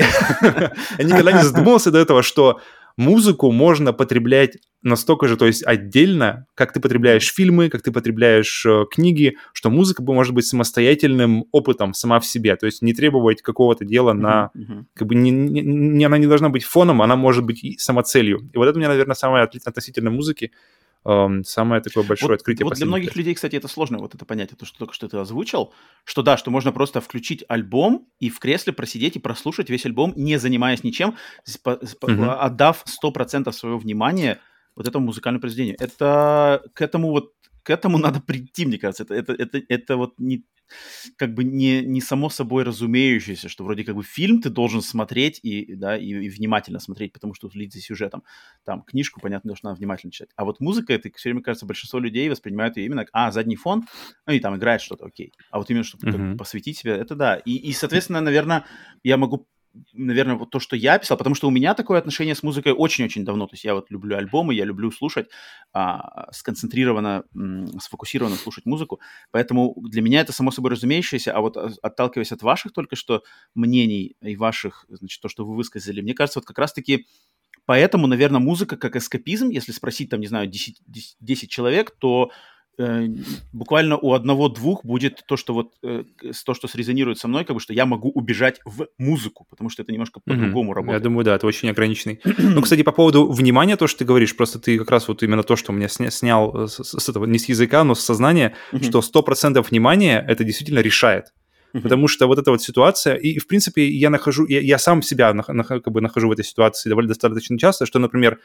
никогда 1.04 1.32
не 1.32 1.44
задумывался 1.44 1.92
до 1.92 2.00
этого, 2.00 2.24
что 2.24 2.60
музыку 2.98 3.52
можно 3.52 3.94
потреблять 3.94 4.58
настолько 4.82 5.28
же, 5.28 5.38
то 5.38 5.46
есть 5.46 5.66
отдельно, 5.66 6.46
как 6.56 6.74
ты 6.74 6.80
потребляешь 6.80 7.32
фильмы, 7.34 7.70
как 7.70 7.82
ты 7.82 7.92
потребляешь 7.92 8.66
э, 8.66 8.86
книги, 8.90 9.38
что 9.54 9.70
музыка 9.70 10.02
может 10.02 10.34
быть 10.34 10.46
самостоятельным 10.46 11.46
опытом 11.52 11.94
сама 11.94 12.20
в 12.20 12.26
себе, 12.26 12.56
то 12.56 12.66
есть 12.66 12.82
не 12.82 12.94
требовать 12.94 13.42
какого-то 13.42 13.86
дела 13.86 14.14
на, 14.14 14.52
mm-hmm. 14.56 14.84
как 14.94 15.08
бы 15.08 15.16
не, 15.16 15.32
не, 15.32 15.62
не, 15.62 16.06
она 16.06 16.18
не 16.18 16.28
должна 16.28 16.50
быть 16.50 16.64
фоном, 16.64 17.02
она 17.02 17.16
может 17.16 17.44
быть 17.44 17.64
и 17.64 17.78
самоцелью. 17.78 18.50
И 18.54 18.58
вот 18.58 18.68
это 18.68 18.78
у 18.78 18.80
меня, 18.80 18.90
наверное, 18.90 19.16
самое 19.16 19.44
относительно 19.44 20.10
музыки, 20.10 20.52
самое 21.04 21.82
такое 21.82 22.04
большое 22.04 22.32
вот, 22.32 22.40
открытие. 22.40 22.66
Вот 22.66 22.76
для 22.76 22.86
многих 22.86 23.16
людей, 23.16 23.34
кстати, 23.34 23.56
это 23.56 23.68
сложно, 23.68 23.98
вот 23.98 24.16
это 24.16 24.26
понятие, 24.26 24.58
то, 24.58 24.66
что 24.66 24.80
только 24.80 24.94
что 24.94 25.08
ты 25.08 25.18
озвучил, 25.18 25.74
что 26.04 26.22
да, 26.22 26.38
что 26.38 26.52
можно 26.52 26.72
просто 26.72 27.02
включить 27.02 27.44
альбом 27.48 28.08
и 28.20 28.30
в 28.30 28.40
кресле 28.40 28.74
просидеть 28.74 29.16
и 29.16 29.20
прослушать 29.20 29.70
весь 29.70 29.86
альбом, 29.86 30.14
не 30.16 30.38
занимаясь 30.38 30.84
ничем, 30.84 31.16
mm-hmm. 31.48 32.34
отдав 32.40 32.84
100% 33.04 33.52
своего 33.52 33.78
внимания 33.78 34.40
вот 34.76 34.88
этому 34.88 35.08
музыкальному 35.08 35.42
произведению. 35.42 35.76
Это 35.80 36.62
к 36.74 36.82
этому 36.82 37.10
вот 37.10 37.32
к 37.68 37.70
этому 37.70 37.98
надо 37.98 38.22
прийти, 38.22 38.66
мне 38.66 38.78
кажется. 38.78 39.04
Это, 39.04 39.14
это, 39.14 39.34
это, 39.34 39.62
это 39.68 39.98
вот 39.98 40.14
не, 40.18 40.46
как 41.18 41.34
бы 41.34 41.44
не, 41.44 41.82
не 41.82 42.00
само 42.00 42.30
собой 42.30 42.64
разумеющееся, 42.64 43.50
что 43.50 43.66
вроде 43.66 43.84
как 43.84 43.96
бы 43.96 44.04
фильм 44.04 44.42
ты 44.42 44.50
должен 44.50 44.82
смотреть 44.82 45.42
и, 45.44 45.76
да, 45.76 45.98
и, 45.98 46.06
и 46.06 46.30
внимательно 46.30 46.80
смотреть, 46.80 47.12
потому 47.12 47.34
что 47.34 47.50
следить 47.50 47.74
за 47.74 47.82
сюжетом. 47.82 48.24
Там 48.64 48.84
книжку, 48.84 49.20
понятно, 49.20 49.54
что 49.58 49.68
надо 49.68 49.80
внимательно 49.80 50.14
читать. 50.14 50.30
А 50.38 50.46
вот 50.46 50.62
музыка, 50.62 50.94
это 50.94 51.10
все 51.14 51.30
время, 51.30 51.44
кажется, 51.44 51.66
большинство 51.66 52.00
людей 52.00 52.30
воспринимают 52.30 52.78
ее 52.78 52.86
именно 52.86 53.04
как, 53.04 53.10
а, 53.12 53.32
задний 53.32 53.58
фон, 53.58 53.84
ну 54.26 54.32
и 54.32 54.40
там 54.40 54.56
играет 54.56 54.80
что-то, 54.80 55.06
окей. 55.06 55.34
А 55.52 55.58
вот 55.58 55.70
именно, 55.70 55.84
чтобы 55.84 56.08
mm-hmm. 56.08 56.38
посвятить 56.38 56.78
себе, 56.78 56.94
это 56.94 57.16
да. 57.16 57.36
И, 57.36 57.52
и, 57.52 57.74
соответственно, 57.74 58.22
наверное, 58.22 58.64
я 59.04 59.18
могу 59.18 59.46
наверное, 59.94 60.36
вот 60.36 60.50
то, 60.50 60.60
что 60.60 60.76
я 60.76 60.98
писал, 61.00 61.18
потому 61.18 61.36
что 61.36 61.48
у 61.48 61.52
меня 61.52 61.74
такое 61.74 62.00
отношение 62.00 62.36
с 62.36 62.44
музыкой 62.44 62.74
очень-очень 62.74 63.26
давно. 63.26 63.48
То 63.48 63.54
есть 63.54 63.64
я 63.66 63.74
вот 63.76 63.90
люблю 63.92 64.18
альбомы, 64.18 64.54
я 64.54 64.66
люблю 64.66 64.92
слушать, 64.92 65.28
а, 65.74 66.32
сконцентрированно, 66.32 67.24
м, 67.36 67.68
сфокусированно 67.80 68.36
слушать 68.36 68.66
музыку. 68.66 69.00
Поэтому 69.32 69.76
для 69.82 70.02
меня 70.02 70.22
это 70.22 70.32
само 70.34 70.52
собой 70.52 70.72
разумеющееся. 70.72 71.34
А 71.36 71.42
вот 71.42 71.58
отталкиваясь 71.58 72.32
от 72.32 72.42
ваших 72.42 72.74
только 72.74 72.96
что 72.96 73.24
мнений 73.56 74.16
и 74.22 74.36
ваших, 74.36 74.86
значит, 74.90 75.22
то, 75.22 75.30
что 75.30 75.46
вы 75.46 75.56
высказали, 75.56 76.02
мне 76.02 76.14
кажется, 76.14 76.40
вот 76.40 76.46
как 76.48 76.58
раз-таки 76.60 77.06
поэтому, 77.66 78.08
наверное, 78.08 78.40
музыка 78.42 78.78
как 78.78 78.96
эскапизм, 78.96 79.50
если 79.50 79.72
спросить, 79.72 80.10
там, 80.10 80.22
не 80.22 80.28
знаю, 80.28 80.48
10, 80.48 80.82
10, 80.88 81.18
10 81.20 81.50
человек, 81.52 81.92
то 82.00 82.32
буквально 83.54 83.98
у 83.98 84.14
одного-двух 84.14 84.86
будет 84.86 85.24
то, 85.28 85.36
что 85.36 85.54
вот 85.54 85.74
э, 85.84 86.04
то, 86.46 86.54
что 86.54 86.68
срезонирует 86.68 87.18
со 87.18 87.28
мной, 87.28 87.44
как 87.44 87.56
бы, 87.56 87.60
что 87.60 87.74
я 87.74 87.86
могу 87.86 88.10
убежать 88.10 88.60
в 88.66 88.88
музыку, 89.00 89.48
потому 89.50 89.70
что 89.70 89.82
это 89.82 89.92
немножко 89.92 90.20
по-другому 90.20 90.72
mm-hmm. 90.72 90.76
работает. 90.76 91.02
Я 91.02 91.04
думаю, 91.04 91.26
да, 91.26 91.36
это 91.36 91.48
очень 91.48 91.70
ограниченный. 91.70 92.22
ну, 92.38 92.62
кстати, 92.62 92.84
по 92.84 92.92
поводу 92.92 93.32
внимания, 93.32 93.78
то, 93.78 93.88
что 93.88 94.00
ты 94.00 94.06
говоришь, 94.06 94.36
просто 94.36 94.60
ты 94.60 94.78
как 94.78 94.92
раз 94.92 95.08
вот 95.08 95.24
именно 95.24 95.42
то, 95.42 95.56
что 95.56 95.72
у 95.72 95.76
меня 95.76 95.88
сня- 95.88 96.12
снял 96.12 96.66
э, 96.66 96.68
с, 96.68 96.84
с 96.84 97.10
этого, 97.10 97.26
не 97.26 97.40
с 97.40 97.50
языка, 97.50 97.84
но 97.84 97.96
с 97.96 98.02
сознания, 98.02 98.56
mm-hmm. 98.72 98.84
что 98.84 99.22
100% 99.22 99.66
внимания 99.68 100.24
это 100.28 100.44
действительно 100.44 100.80
решает. 100.80 101.34
Mm-hmm. 101.74 101.82
Потому 101.82 102.08
что 102.08 102.28
вот 102.28 102.38
эта 102.38 102.52
вот 102.52 102.62
ситуация, 102.62 103.16
и, 103.16 103.40
в 103.40 103.48
принципе, 103.48 103.88
я 103.90 104.12
нахожу, 104.12 104.46
я, 104.46 104.62
я 104.62 104.78
сам 104.78 105.02
себя 105.02 105.34
нах, 105.34 105.50
нах, 105.50 105.68
как 105.68 105.92
бы 105.92 106.02
нахожу 106.02 106.28
в 106.28 106.32
этой 106.32 106.46
ситуации 106.46 106.90
довольно 106.90 107.10
достаточно 107.10 107.58
часто, 107.58 107.88
что, 107.88 107.98
например, 107.98 108.40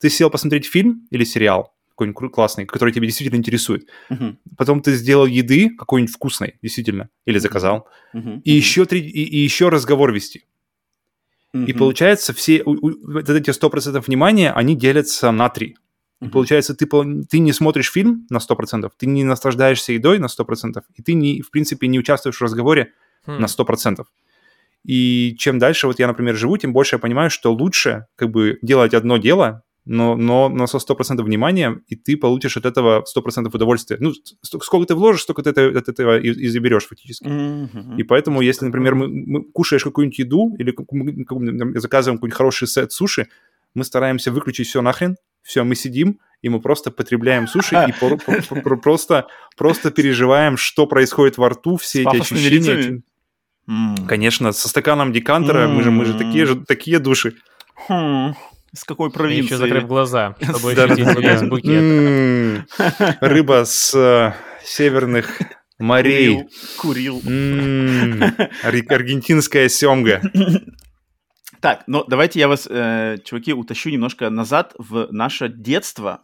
ты 0.00 0.10
сел 0.10 0.30
посмотреть 0.30 0.66
фильм 0.66 1.06
или 1.10 1.24
сериал, 1.24 1.74
какой-нибудь 1.96 2.32
классный, 2.32 2.66
который 2.66 2.92
тебя 2.92 3.06
действительно 3.06 3.38
интересует. 3.38 3.88
Uh-huh. 4.10 4.36
Потом 4.56 4.82
ты 4.82 4.94
сделал 4.94 5.24
еды 5.24 5.70
какой-нибудь 5.70 6.14
вкусной, 6.14 6.56
действительно, 6.62 7.08
или 7.24 7.38
заказал. 7.38 7.88
Uh-huh. 8.14 8.42
И, 8.44 8.52
uh-huh. 8.52 8.56
Еще 8.56 8.84
три, 8.84 9.00
и, 9.00 9.24
и 9.24 9.38
еще 9.38 9.70
разговор 9.70 10.12
вести. 10.12 10.44
Uh-huh. 11.54 11.64
И 11.64 11.72
получается, 11.72 12.34
все 12.34 12.62
у, 12.64 12.72
у, 12.72 13.12
вот 13.12 13.28
эти 13.30 13.50
100% 13.50 14.04
внимания, 14.06 14.52
они 14.52 14.76
делятся 14.76 15.30
на 15.30 15.48
три. 15.48 15.76
Uh-huh. 16.20 16.26
И 16.26 16.30
получается, 16.30 16.74
ты, 16.74 16.86
ты 17.30 17.38
не 17.38 17.52
смотришь 17.52 17.90
фильм 17.90 18.26
на 18.28 18.38
100%, 18.38 18.90
ты 18.96 19.06
не 19.06 19.24
наслаждаешься 19.24 19.92
едой 19.94 20.18
на 20.18 20.26
100%, 20.26 20.82
и 20.96 21.02
ты, 21.02 21.14
не, 21.14 21.40
в 21.40 21.50
принципе, 21.50 21.88
не 21.88 21.98
участвуешь 21.98 22.36
в 22.36 22.42
разговоре 22.42 22.92
uh-huh. 23.26 23.38
на 23.38 23.46
100%. 23.46 24.04
И 24.84 25.34
чем 25.38 25.58
дальше 25.58 25.86
вот 25.86 25.98
я, 25.98 26.06
например, 26.06 26.36
живу, 26.36 26.58
тем 26.58 26.74
больше 26.74 26.96
я 26.96 26.98
понимаю, 27.00 27.30
что 27.30 27.52
лучше 27.52 28.06
как 28.16 28.30
бы 28.30 28.58
делать 28.60 28.92
одно 28.92 29.16
дело, 29.16 29.62
но, 29.86 30.16
но, 30.16 30.48
но 30.48 30.66
со 30.66 30.78
100% 30.78 31.22
внимания, 31.22 31.80
и 31.86 31.94
ты 31.94 32.16
получишь 32.16 32.56
от 32.56 32.66
этого 32.66 33.04
100% 33.16 33.50
удовольствия. 33.54 33.96
Ну, 34.00 34.12
сколько 34.42 34.86
ты 34.86 34.94
вложишь, 34.94 35.22
столько 35.22 35.42
ты 35.42 35.50
это, 35.50 35.78
от 35.78 35.88
этого 35.88 36.18
и, 36.18 36.28
и 36.28 36.48
заберешь 36.48 36.86
фактически. 36.86 37.24
Mm-hmm. 37.24 37.96
И 37.96 38.02
поэтому, 38.02 38.40
если, 38.40 38.66
например, 38.66 38.96
мы, 38.96 39.08
мы 39.08 39.44
кушаешь 39.44 39.84
какую-нибудь 39.84 40.18
еду 40.18 40.56
или 40.58 40.74
мы 40.90 41.80
заказываем 41.80 42.18
какой-нибудь 42.18 42.36
хороший 42.36 42.66
сет 42.66 42.92
суши, 42.92 43.28
мы 43.74 43.84
стараемся 43.84 44.32
выключить 44.32 44.66
все 44.66 44.82
нахрен, 44.82 45.16
все, 45.42 45.62
мы 45.62 45.76
сидим, 45.76 46.18
и 46.42 46.48
мы 46.48 46.60
просто 46.60 46.90
потребляем 46.90 47.46
суши 47.46 47.76
и 47.88 47.92
просто, 48.82 49.26
просто 49.56 49.90
переживаем, 49.92 50.56
что 50.56 50.86
происходит 50.86 51.38
во 51.38 51.50
рту, 51.50 51.76
все 51.76 52.02
эти 52.02 52.20
ощущения. 52.20 53.02
Конечно, 54.08 54.52
со 54.52 54.68
стаканом 54.68 55.12
декантера, 55.12 55.68
мы 55.68 55.82
же, 55.82 55.90
мы 55.90 56.04
же 56.04 56.14
такие 56.14 56.46
же 56.46 56.56
такие 56.56 56.98
души. 56.98 57.34
Хм. 57.88 58.34
С 58.76 58.84
какой 58.84 59.10
провинции? 59.10 59.54
еще 59.54 59.56
закрыв 59.56 59.86
глаза, 59.86 60.36
чтобы 60.40 60.72
ощутить 60.72 61.18
весь 61.18 61.42
букет. 61.42 62.66
Рыба 63.20 63.64
с 63.64 63.94
э, 63.94 64.34
северных 64.62 65.40
морей. 65.78 66.44
Курил. 66.78 67.20
Аргентинская 68.62 69.68
семга. 69.68 70.20
Так, 71.62 71.84
ну 71.86 72.04
давайте 72.06 72.38
я 72.38 72.48
вас, 72.48 72.68
э, 72.70 73.16
чуваки, 73.24 73.54
утащу 73.54 73.88
немножко 73.88 74.28
назад 74.28 74.74
в 74.78 75.08
наше 75.10 75.48
детство. 75.48 76.20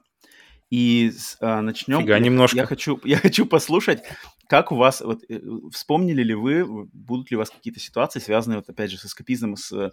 И 0.71 1.11
э, 1.41 1.61
начнем. 1.61 2.01
Фига, 2.01 2.19
немножко. 2.19 2.59
Я 2.59 2.67
хочу, 2.67 3.01
я 3.03 3.17
хочу 3.17 3.47
послушать, 3.47 4.03
как 4.47 4.73
у 4.73 4.77
вас, 4.77 5.01
вот, 5.01 5.21
вспомнили 5.73 6.23
ли 6.23 6.35
вы, 6.35 6.65
будут 6.93 7.31
ли 7.31 7.37
у 7.37 7.41
вас 7.41 7.51
какие-то 7.51 7.81
ситуации, 7.81 8.21
связанные, 8.21 8.59
вот, 8.59 8.69
опять 8.69 8.91
же, 8.91 8.99
с 8.99 9.07
эскапизмом, 9.07 9.57
с 9.57 9.91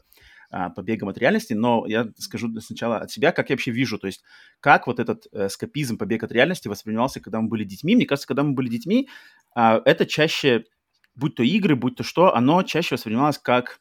а, 0.52 0.70
побегом 0.70 1.10
от 1.10 1.18
реальности, 1.20 1.54
но 1.54 1.86
я 1.88 2.10
скажу 2.18 2.50
сначала 2.60 2.98
от 2.98 3.12
себя, 3.12 3.32
как 3.32 3.50
я 3.50 3.54
вообще 3.54 3.70
вижу, 3.70 4.00
то 4.00 4.08
есть 4.08 4.24
как 4.60 4.88
вот 4.88 5.00
этот 5.00 5.28
э, 5.32 5.48
скапизм, 5.48 5.98
побег 5.98 6.24
от 6.24 6.32
реальности 6.32 6.68
воспринимался, 6.68 7.20
когда 7.20 7.40
мы 7.40 7.50
были 7.50 7.64
детьми. 7.64 7.96
Мне 7.96 8.08
кажется, 8.08 8.28
когда 8.28 8.42
мы 8.42 8.54
были 8.54 8.68
детьми, 8.68 9.10
э, 9.56 9.82
это 9.86 10.08
чаще, 10.08 10.66
будь 11.14 11.36
то 11.36 11.44
игры, 11.44 11.76
будь 11.76 11.98
то 11.98 12.04
что, 12.04 12.36
оно 12.36 12.64
чаще 12.64 12.96
воспринималось 12.96 13.38
как 13.38 13.80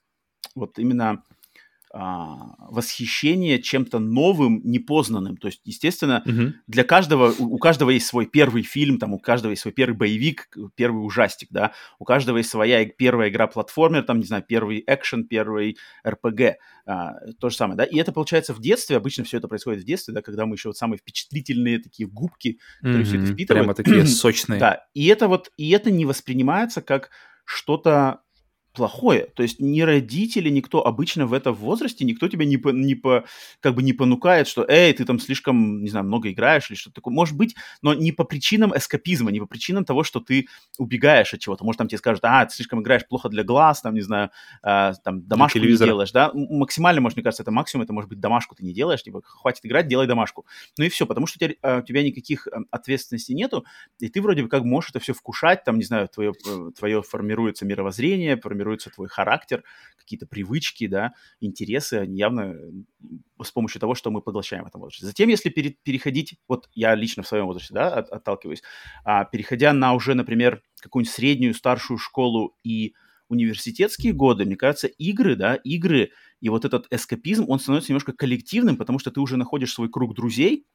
вот 0.54 0.78
именно 0.78 1.24
а, 1.92 2.54
восхищение 2.70 3.60
чем-то 3.62 3.98
новым, 3.98 4.60
непознанным. 4.64 5.36
То 5.36 5.48
есть, 5.48 5.60
естественно, 5.64 6.22
Мгм. 6.26 6.54
для 6.66 6.84
каждого, 6.84 7.32
у 7.38 7.54
у 7.54 7.58
каждого 7.58 7.90
есть 7.90 8.06
свой 8.06 8.26
первый 8.26 8.62
фильм, 8.62 8.98
там, 8.98 9.14
у 9.14 9.18
каждого 9.18 9.50
есть 9.52 9.62
свой 9.62 9.72
первый 9.72 9.96
боевик, 9.96 10.48
первый 10.76 10.98
ужастик, 11.04 11.48
да, 11.50 11.72
у 11.98 12.04
каждого 12.04 12.38
есть 12.38 12.50
своя 12.50 12.84
первая 12.86 13.30
игра-платформер, 13.30 14.02
там, 14.04 14.18
не 14.20 14.26
знаю, 14.26 14.44
первый 14.46 14.84
экшен, 14.86 15.24
первый 15.26 15.76
РПГ, 16.06 16.56
а, 16.86 17.14
то 17.40 17.50
же 17.50 17.56
самое, 17.56 17.76
да, 17.76 17.84
и 17.84 17.96
это 17.98 18.12
получается 18.12 18.54
в 18.54 18.60
детстве, 18.60 18.96
обычно 18.96 19.24
все 19.24 19.38
это 19.38 19.48
происходит 19.48 19.82
в 19.82 19.86
детстве, 19.86 20.14
да, 20.14 20.22
когда 20.22 20.46
мы 20.46 20.54
еще 20.56 20.68
вот 20.68 20.76
самые 20.76 20.98
впечатлительные 20.98 21.78
такие 21.78 22.08
губки, 22.08 22.58
которые 22.82 23.04
всё 23.04 23.16
это 23.16 23.26
Мгм. 23.26 23.34
впитывают. 23.34 23.64
Прямо 23.64 23.74
такие 23.74 24.04
сочные. 24.06 24.60
да, 24.60 24.86
и 24.94 25.06
это 25.06 25.26
вот, 25.28 25.50
и 25.56 25.70
это 25.70 25.90
не 25.90 26.04
воспринимается 26.04 26.80
как 26.82 27.10
что-то 27.44 28.20
плохое. 28.78 29.26
То 29.34 29.42
есть 29.42 29.58
ни 29.58 29.80
родители, 29.80 30.48
никто 30.50 30.86
обычно 30.86 31.26
в 31.26 31.32
этом 31.32 31.52
возрасте, 31.52 32.04
никто 32.04 32.28
тебя 32.28 32.44
не 32.44 32.58
по, 32.58 32.68
не 32.68 32.94
по, 32.94 33.24
как 33.58 33.74
бы 33.74 33.82
не 33.82 33.92
понукает, 33.92 34.46
что, 34.46 34.64
эй, 34.68 34.92
ты 34.92 35.04
там 35.04 35.18
слишком, 35.18 35.82
не 35.82 35.90
знаю, 35.90 36.06
много 36.06 36.30
играешь 36.30 36.70
или 36.70 36.76
что-то 36.76 36.94
такое. 36.94 37.12
Может 37.12 37.36
быть, 37.36 37.56
но 37.82 37.92
не 37.92 38.12
по 38.12 38.22
причинам 38.22 38.72
эскапизма, 38.76 39.32
не 39.32 39.40
по 39.40 39.46
причинам 39.46 39.84
того, 39.84 40.04
что 40.04 40.20
ты 40.20 40.46
убегаешь 40.78 41.34
от 41.34 41.40
чего-то. 41.40 41.64
Может, 41.64 41.78
там 41.78 41.88
тебе 41.88 41.98
скажут, 41.98 42.24
а, 42.24 42.46
ты 42.46 42.54
слишком 42.54 42.80
играешь 42.80 43.06
плохо 43.06 43.28
для 43.28 43.42
глаз, 43.42 43.80
там, 43.80 43.94
не 43.94 44.00
знаю, 44.00 44.30
а, 44.62 44.94
там, 45.02 45.26
домашку 45.26 45.58
не 45.58 45.76
делаешь, 45.76 46.12
да. 46.12 46.30
Максимально, 46.32 47.00
может, 47.00 47.16
мне 47.16 47.24
кажется, 47.24 47.42
это 47.42 47.50
максимум, 47.50 47.82
это 47.82 47.92
может 47.92 48.08
быть 48.08 48.20
домашку 48.20 48.54
ты 48.54 48.64
не 48.64 48.72
делаешь, 48.72 49.02
типа, 49.02 49.22
хватит 49.24 49.66
играть, 49.66 49.88
делай 49.88 50.06
домашку. 50.06 50.46
Ну 50.78 50.84
и 50.84 50.88
все, 50.88 51.04
потому 51.04 51.26
что 51.26 51.38
у 51.38 51.40
тебя, 51.40 51.54
а, 51.62 51.78
у 51.78 51.82
тебя 51.82 52.04
никаких 52.04 52.46
а, 52.46 52.60
ответственностей 52.70 53.34
нету, 53.34 53.64
и 53.98 54.08
ты 54.08 54.22
вроде 54.22 54.44
бы 54.44 54.48
как 54.48 54.62
можешь 54.62 54.90
это 54.90 55.00
все 55.00 55.14
вкушать, 55.14 55.64
там, 55.64 55.78
не 55.78 55.84
знаю, 55.84 56.08
твое, 56.08 56.32
э, 56.46 56.70
твое 56.78 57.02
формируется 57.02 57.64
мировоззрение, 57.64 58.36
формируется 58.36 58.67
твой 58.76 59.08
характер, 59.08 59.64
какие-то 59.96 60.26
привычки, 60.26 60.86
да, 60.86 61.12
интересы, 61.40 61.94
они 61.94 62.18
явно 62.18 62.56
с 63.42 63.50
помощью 63.50 63.80
того, 63.80 63.94
что 63.94 64.10
мы 64.10 64.20
поглощаем 64.22 64.64
в 64.64 64.68
этом 64.68 64.80
возрасте. 64.80 65.06
Затем, 65.06 65.28
если 65.28 65.50
пере- 65.50 65.76
переходить, 65.82 66.36
вот 66.48 66.68
я 66.74 66.94
лично 66.94 67.22
в 67.22 67.28
своем 67.28 67.46
возрасте, 67.46 67.74
да, 67.74 67.88
от- 67.94 68.08
отталкиваюсь, 68.10 68.62
а, 69.04 69.24
переходя 69.24 69.72
на 69.72 69.94
уже, 69.94 70.14
например, 70.14 70.62
какую-нибудь 70.80 71.12
среднюю, 71.14 71.54
старшую 71.54 71.98
школу 71.98 72.56
и 72.62 72.94
университетские 73.28 74.12
годы, 74.14 74.44
мне 74.44 74.56
кажется, 74.56 74.86
игры, 74.86 75.36
да, 75.36 75.54
игры 75.56 76.12
и 76.40 76.48
вот 76.48 76.64
этот 76.64 76.86
эскапизм, 76.90 77.44
он 77.48 77.60
становится 77.60 77.92
немножко 77.92 78.12
коллективным, 78.12 78.76
потому 78.76 78.98
что 78.98 79.10
ты 79.10 79.20
уже 79.20 79.36
находишь 79.36 79.72
свой 79.74 79.90
круг 79.90 80.14
друзей, 80.14 80.66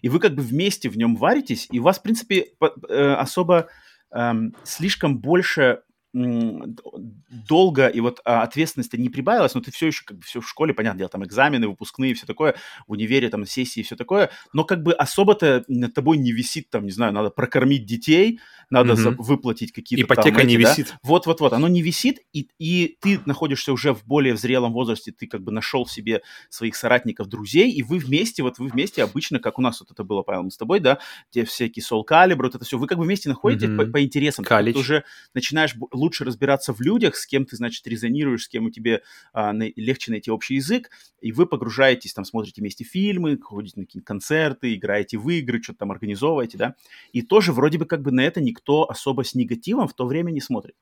и 0.00 0.08
вы 0.08 0.18
как 0.18 0.34
бы 0.34 0.42
вместе 0.42 0.88
в 0.88 0.96
нем 0.96 1.16
варитесь, 1.16 1.68
и 1.70 1.78
у 1.78 1.82
вас, 1.82 1.98
в 1.98 2.02
принципе, 2.02 2.54
э, 2.88 3.12
особо 3.14 3.68
эм, 4.14 4.54
слишком 4.62 5.18
больше 5.18 5.82
долго 6.12 7.86
и 7.86 8.00
вот 8.00 8.20
а, 8.24 8.42
ответственности 8.42 8.96
не 8.96 9.08
прибавилось, 9.08 9.54
но 9.54 9.60
ты 9.60 9.70
все 9.70 9.86
еще 9.86 10.04
как 10.04 10.18
бы 10.18 10.22
все 10.24 10.40
в 10.40 10.48
школе, 10.48 10.74
понятное 10.74 10.98
дело, 10.98 11.08
там 11.10 11.24
экзамены, 11.24 11.68
выпускные, 11.68 12.14
все 12.14 12.26
такое, 12.26 12.54
в 12.86 12.92
универе 12.92 13.28
там 13.30 13.46
сессии, 13.46 13.82
все 13.82 13.96
такое, 13.96 14.30
но 14.52 14.64
как 14.64 14.82
бы 14.82 14.92
особо-то 14.92 15.64
над 15.68 15.94
тобой 15.94 16.18
не 16.18 16.32
висит, 16.32 16.70
там, 16.70 16.84
не 16.84 16.90
знаю, 16.90 17.12
надо 17.12 17.30
прокормить 17.30 17.86
детей, 17.86 18.40
надо 18.70 18.94
Мгм. 18.94 19.16
выплатить 19.16 19.72
какие-то 19.72 20.06
там 20.06 20.26
Ипотека 20.26 20.42
не 20.44 20.54
эти, 20.54 20.62
да, 20.62 20.70
висит. 20.70 20.94
вот-вот-вот, 21.02 21.52
оно 21.52 21.68
не 21.68 21.82
висит, 21.82 22.20
и, 22.32 22.48
и 22.58 22.96
ты 23.00 23.20
находишься 23.26 23.72
уже 23.72 23.94
в 23.94 24.04
более 24.04 24.36
зрелом 24.36 24.72
возрасте, 24.72 25.12
ты 25.12 25.26
как 25.26 25.42
бы 25.42 25.52
нашел 25.52 25.86
себе 25.86 26.22
своих 26.50 26.76
соратников, 26.76 27.28
друзей, 27.28 27.70
и 27.70 27.82
вы 27.82 27.98
вместе, 27.98 28.42
вот 28.42 28.58
вы 28.58 28.68
вместе 28.68 29.02
обычно, 29.02 29.38
как 29.38 29.58
у 29.58 29.62
нас 29.62 29.80
вот 29.80 29.90
это 29.90 30.04
было, 30.04 30.22
Павел, 30.22 30.42
мы 30.44 30.50
с 30.50 30.56
тобой, 30.56 30.80
да, 30.80 30.98
те 31.30 31.44
всякие 31.44 31.82
Soul 31.82 32.02
Calibur, 32.08 32.42
вот 32.44 32.54
это 32.54 32.64
все, 32.64 32.78
вы 32.78 32.86
как 32.86 32.98
бы 32.98 33.04
вместе 33.04 33.28
находитесь 33.28 33.68
Мгм. 33.68 33.76
по, 33.78 33.84
по 33.86 34.02
интересам, 34.02 34.44
ты 34.44 34.72
уже 34.78 35.04
начинаешь 35.34 35.74
лучше 36.02 36.24
разбираться 36.24 36.72
в 36.72 36.80
людях, 36.80 37.16
с 37.16 37.26
кем 37.26 37.46
ты, 37.46 37.56
значит, 37.56 37.86
резонируешь, 37.86 38.44
с 38.44 38.48
кем 38.48 38.66
у 38.66 38.70
тебе 38.70 39.02
а, 39.32 39.52
на- 39.52 39.70
легче 39.76 40.10
найти 40.10 40.30
общий 40.30 40.56
язык, 40.56 40.90
и 41.20 41.32
вы 41.32 41.46
погружаетесь, 41.46 42.12
там, 42.12 42.24
смотрите 42.24 42.60
вместе 42.60 42.84
фильмы, 42.84 43.38
ходите 43.40 43.80
на 43.80 43.86
какие-то 43.86 44.06
концерты, 44.06 44.74
играете 44.74 45.18
в 45.18 45.28
игры, 45.30 45.62
что-то 45.62 45.80
там 45.80 45.92
организовываете, 45.92 46.58
да, 46.58 46.74
и 47.12 47.22
тоже 47.22 47.52
вроде 47.52 47.78
бы 47.78 47.86
как 47.86 48.02
бы 48.02 48.10
на 48.12 48.20
это 48.20 48.40
никто 48.40 48.88
особо 48.88 49.24
с 49.24 49.34
негативом 49.34 49.88
в 49.88 49.94
то 49.94 50.06
время 50.06 50.30
не 50.30 50.40
смотрит. 50.40 50.74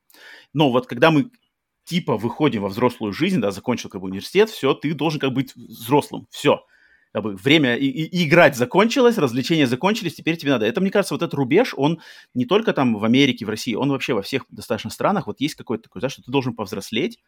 Но 0.53 0.71
вот 0.71 0.87
когда 0.87 1.11
мы 1.11 1.31
типа 1.85 2.17
выходим 2.17 2.63
во 2.63 2.69
взрослую 2.69 3.13
жизнь, 3.13 3.41
да, 3.41 3.51
закончил 3.51 3.89
как 3.89 4.01
бы 4.01 4.09
университет, 4.09 4.51
все, 4.51 4.75
ты 4.75 4.95
должен 4.95 5.21
как 5.21 5.31
бы 5.31 5.37
быть 5.37 5.55
взрослым, 5.57 6.27
все. 6.31 6.65
Как 7.13 7.23
бы 7.23 7.35
время 7.35 7.77
и, 7.77 7.87
и- 7.87 8.25
играть 8.27 8.57
закончилось, 8.57 9.19
развлечения 9.19 9.67
закончились, 9.67 10.15
теперь 10.15 10.37
тебе 10.37 10.53
надо. 10.53 10.67
Это, 10.67 10.81
мне 10.81 10.91
кажется, 10.91 11.15
вот 11.15 11.23
этот 11.23 11.35
рубеж, 11.35 11.75
он 11.77 12.01
не 12.35 12.45
только 12.45 12.73
там 12.73 12.97
в 12.97 13.05
Америке, 13.05 13.45
в 13.45 13.49
России, 13.49 13.75
он 13.75 13.91
вообще 13.91 14.15
во 14.15 14.23
всех 14.23 14.45
достаточно 14.51 14.91
странах, 14.91 15.27
вот 15.27 15.41
есть 15.41 15.57
какой-то 15.57 15.85
такой, 15.85 16.01
да, 16.03 16.09
что 16.09 16.23
ты 16.23 16.31
должен 16.31 16.55
повзрослеть, 16.55 17.19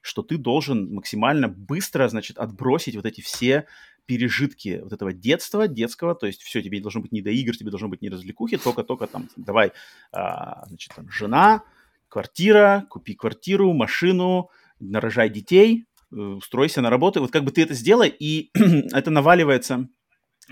что 0.00 0.22
ты 0.22 0.38
должен 0.38 0.94
максимально 0.94 1.48
быстро, 1.48 2.08
значит, 2.08 2.38
отбросить 2.38 2.96
вот 2.96 3.04
эти 3.04 3.20
все 3.20 3.66
пережитки 4.06 4.80
вот 4.82 4.94
этого 4.94 5.12
детства, 5.12 5.68
детского, 5.68 6.14
то 6.14 6.26
есть 6.26 6.40
все, 6.40 6.62
тебе 6.62 6.78
не 6.78 6.82
должно 6.82 7.02
быть 7.02 7.12
ни 7.12 7.20
до 7.20 7.30
игр, 7.30 7.54
тебе 7.54 7.70
должно 7.70 7.88
быть 7.88 8.00
ни 8.00 8.08
развлекухи, 8.08 8.56
только-только 8.56 9.06
там, 9.06 9.28
давай, 9.36 9.72
а, 10.12 10.66
значит, 10.66 10.94
там, 10.96 11.10
жена, 11.10 11.64
квартира, 12.08 12.86
купи 12.88 13.14
квартиру, 13.14 13.74
машину, 13.74 14.48
нарожай 14.80 15.28
детей, 15.28 15.84
устройся 16.10 16.80
на 16.80 16.90
работу, 16.90 17.20
вот 17.20 17.30
как 17.30 17.44
бы 17.44 17.50
ты 17.50 17.62
это 17.62 17.74
сделай, 17.74 18.08
и 18.08 18.50
это 18.92 19.10
наваливается, 19.10 19.88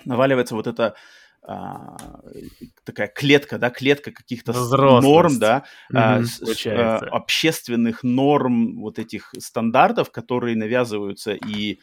наваливается 0.04 0.54
вот 0.54 0.66
это 0.66 0.94
а, 1.42 1.96
такая 2.84 3.08
клетка, 3.08 3.58
да, 3.58 3.70
клетка 3.70 4.10
каких-то 4.10 4.52
норм, 4.52 5.38
да, 5.38 5.64
а, 5.94 6.22
с- 6.22 6.38
с- 6.38 6.40
Получается. 6.40 7.06
а, 7.06 7.16
общественных 7.16 8.02
норм, 8.02 8.80
вот 8.80 8.98
этих 8.98 9.32
стандартов, 9.38 10.10
которые 10.10 10.56
навязываются 10.56 11.32
и 11.32 11.78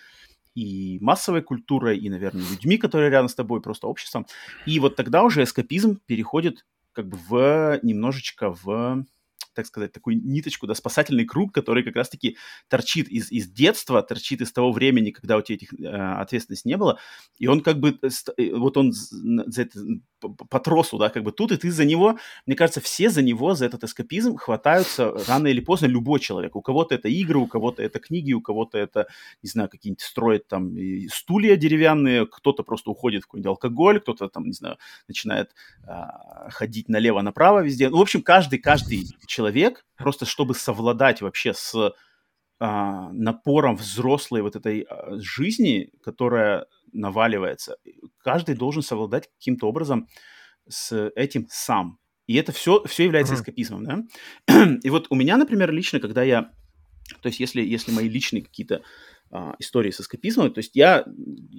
и 0.55 0.99
массовой 1.01 1.41
культурой, 1.41 1.97
и, 1.97 2.09
наверное, 2.11 2.47
людьми, 2.47 2.78
которые 2.78 3.09
рядом 3.09 3.28
с 3.28 3.34
тобой, 3.34 3.59
просто 3.59 3.88
обществом. 3.88 4.28
И 4.65 4.80
вот 4.80 4.95
тогда 4.95 5.24
уже 5.24 5.41
эскапизм 5.41 5.99
переходит 6.05 6.63
как 6.91 7.07
бы 7.07 7.17
в 7.17 7.80
немножечко 7.82 8.51
в 8.51 9.03
так 9.54 9.66
сказать, 9.66 9.91
такую 9.91 10.22
ниточку, 10.24 10.68
да, 10.68 10.76
спасательный 10.76 11.26
круг, 11.26 11.54
который 11.54 11.84
как 11.84 11.95
раз-таки 11.95 12.38
торчит 12.68 13.08
из, 13.10 13.32
из 13.32 13.49
детства, 13.49 14.01
торчит 14.01 14.41
из 14.41 14.51
того 14.51 14.72
времени, 14.72 15.12
когда 15.12 15.38
у 15.38 15.41
тебя 15.41 15.56
этих 15.56 15.74
э, 15.74 15.86
ответственности 15.88 16.68
не 16.68 16.78
было, 16.78 16.99
и 17.38 17.47
он 17.47 17.62
как 17.62 17.80
бы, 17.80 17.97
э, 18.01 18.10
э, 18.38 18.56
вот 18.56 18.78
он 18.78 18.91
за 18.91 19.62
это, 19.62 19.80
по, 20.20 20.60
тросу, 20.60 20.97
да, 20.97 21.10
как 21.10 21.24
бы 21.24 21.32
тут, 21.32 21.51
и 21.51 21.58
ты 21.58 21.72
за 21.72 21.86
него, 21.86 22.18
мне 22.45 22.56
кажется, 22.56 22.82
все 22.82 23.10
за 23.10 23.22
него, 23.22 23.54
за 23.56 23.66
этот 23.66 23.84
эскапизм 23.84 24.38
хватаются 24.38 25.14
рано 25.28 25.47
или 25.47 25.60
поздно 25.60 25.88
любой 25.88 26.20
человек. 26.20 26.56
У 26.56 26.62
кого-то 26.62 26.95
это 26.95 27.10
игры, 27.10 27.39
у 27.39 27.47
кого-то 27.47 27.84
это 27.84 27.99
книги, 27.99 28.34
у 28.34 28.41
кого-то 28.41 28.78
это, 28.78 29.08
не 29.41 29.49
знаю, 29.49 29.70
какие-нибудь 29.70 30.01
строят 30.01 30.47
там 30.47 30.76
стулья 31.10 31.56
деревянные, 31.56 32.26
кто-то 32.26 32.64
просто 32.64 32.89
уходит 32.91 33.24
в 33.24 33.28
какой-нибудь 33.28 33.49
алкоголь, 33.49 33.99
кто-то 33.99 34.30
там, 34.30 34.45
не 34.45 34.54
знаю, 34.54 34.78
начинает 35.08 35.51
а, 35.86 36.49
ходить 36.49 36.89
налево-направо 36.89 37.64
везде. 37.64 37.89
Ну, 37.89 37.97
в 37.97 38.01
общем, 38.01 38.22
каждый, 38.22 38.60
каждый 38.60 39.08
человек, 39.28 39.43
просто 39.96 40.26
чтобы 40.26 40.56
совладать 40.56 41.22
вообще 41.22 41.54
с 41.54 41.94
а, 42.60 43.12
напором 43.12 43.76
взрослой 43.76 44.41
вот 44.41 44.56
этой 44.56 44.82
а, 44.82 45.18
жизни, 45.20 45.91
которая 46.02 46.66
наваливается, 46.94 47.78
каждый 48.20 48.56
должен 48.56 48.84
совладать 48.84 49.30
каким-то 49.38 49.68
образом 49.68 50.08
с 50.70 51.12
этим 51.16 51.48
сам. 51.50 52.00
И 52.26 52.36
это 52.36 52.52
все, 52.54 52.82
все 52.86 53.04
является 53.04 53.36
эскапизмом, 53.36 53.84
да? 53.84 54.78
И 54.84 54.89
вот 54.89 55.08
у 55.10 55.16
меня, 55.16 55.36
например, 55.36 55.72
лично, 55.72 56.00
когда 56.00 56.24
я... 56.24 56.52
То 57.22 57.28
есть 57.28 57.41
если, 57.41 57.62
если 57.62 57.91
мои 57.91 58.08
личные 58.08 58.44
какие-то 58.44 58.82
а, 59.30 59.56
истории 59.60 59.91
с 59.91 60.00
эскапизмом, 60.00 60.54
то 60.54 60.60
есть 60.60 60.76
я 60.76 61.06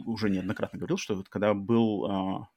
уже 0.06 0.30
неоднократно 0.30 0.78
говорил, 0.78 0.96
что 0.96 1.16
вот 1.16 1.28
когда 1.28 1.52
был... 1.52 2.06
а, 2.06 2.48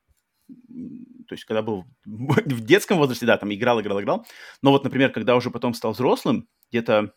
то 0.48 1.34
есть 1.34 1.46
когда 1.46 1.62
был 1.62 1.86
в 2.06 2.62
детском 2.62 2.98
возрасте, 2.98 3.26
да, 3.26 3.38
там 3.38 3.54
играл, 3.54 3.82
играл, 3.82 4.02
играл. 4.02 4.26
Но 4.62 4.72
вот, 4.72 4.84
например, 4.84 5.12
когда 5.12 5.36
уже 5.36 5.52
потом 5.52 5.74
стал 5.74 5.92
взрослым, 5.92 6.48
где-то 6.70 7.14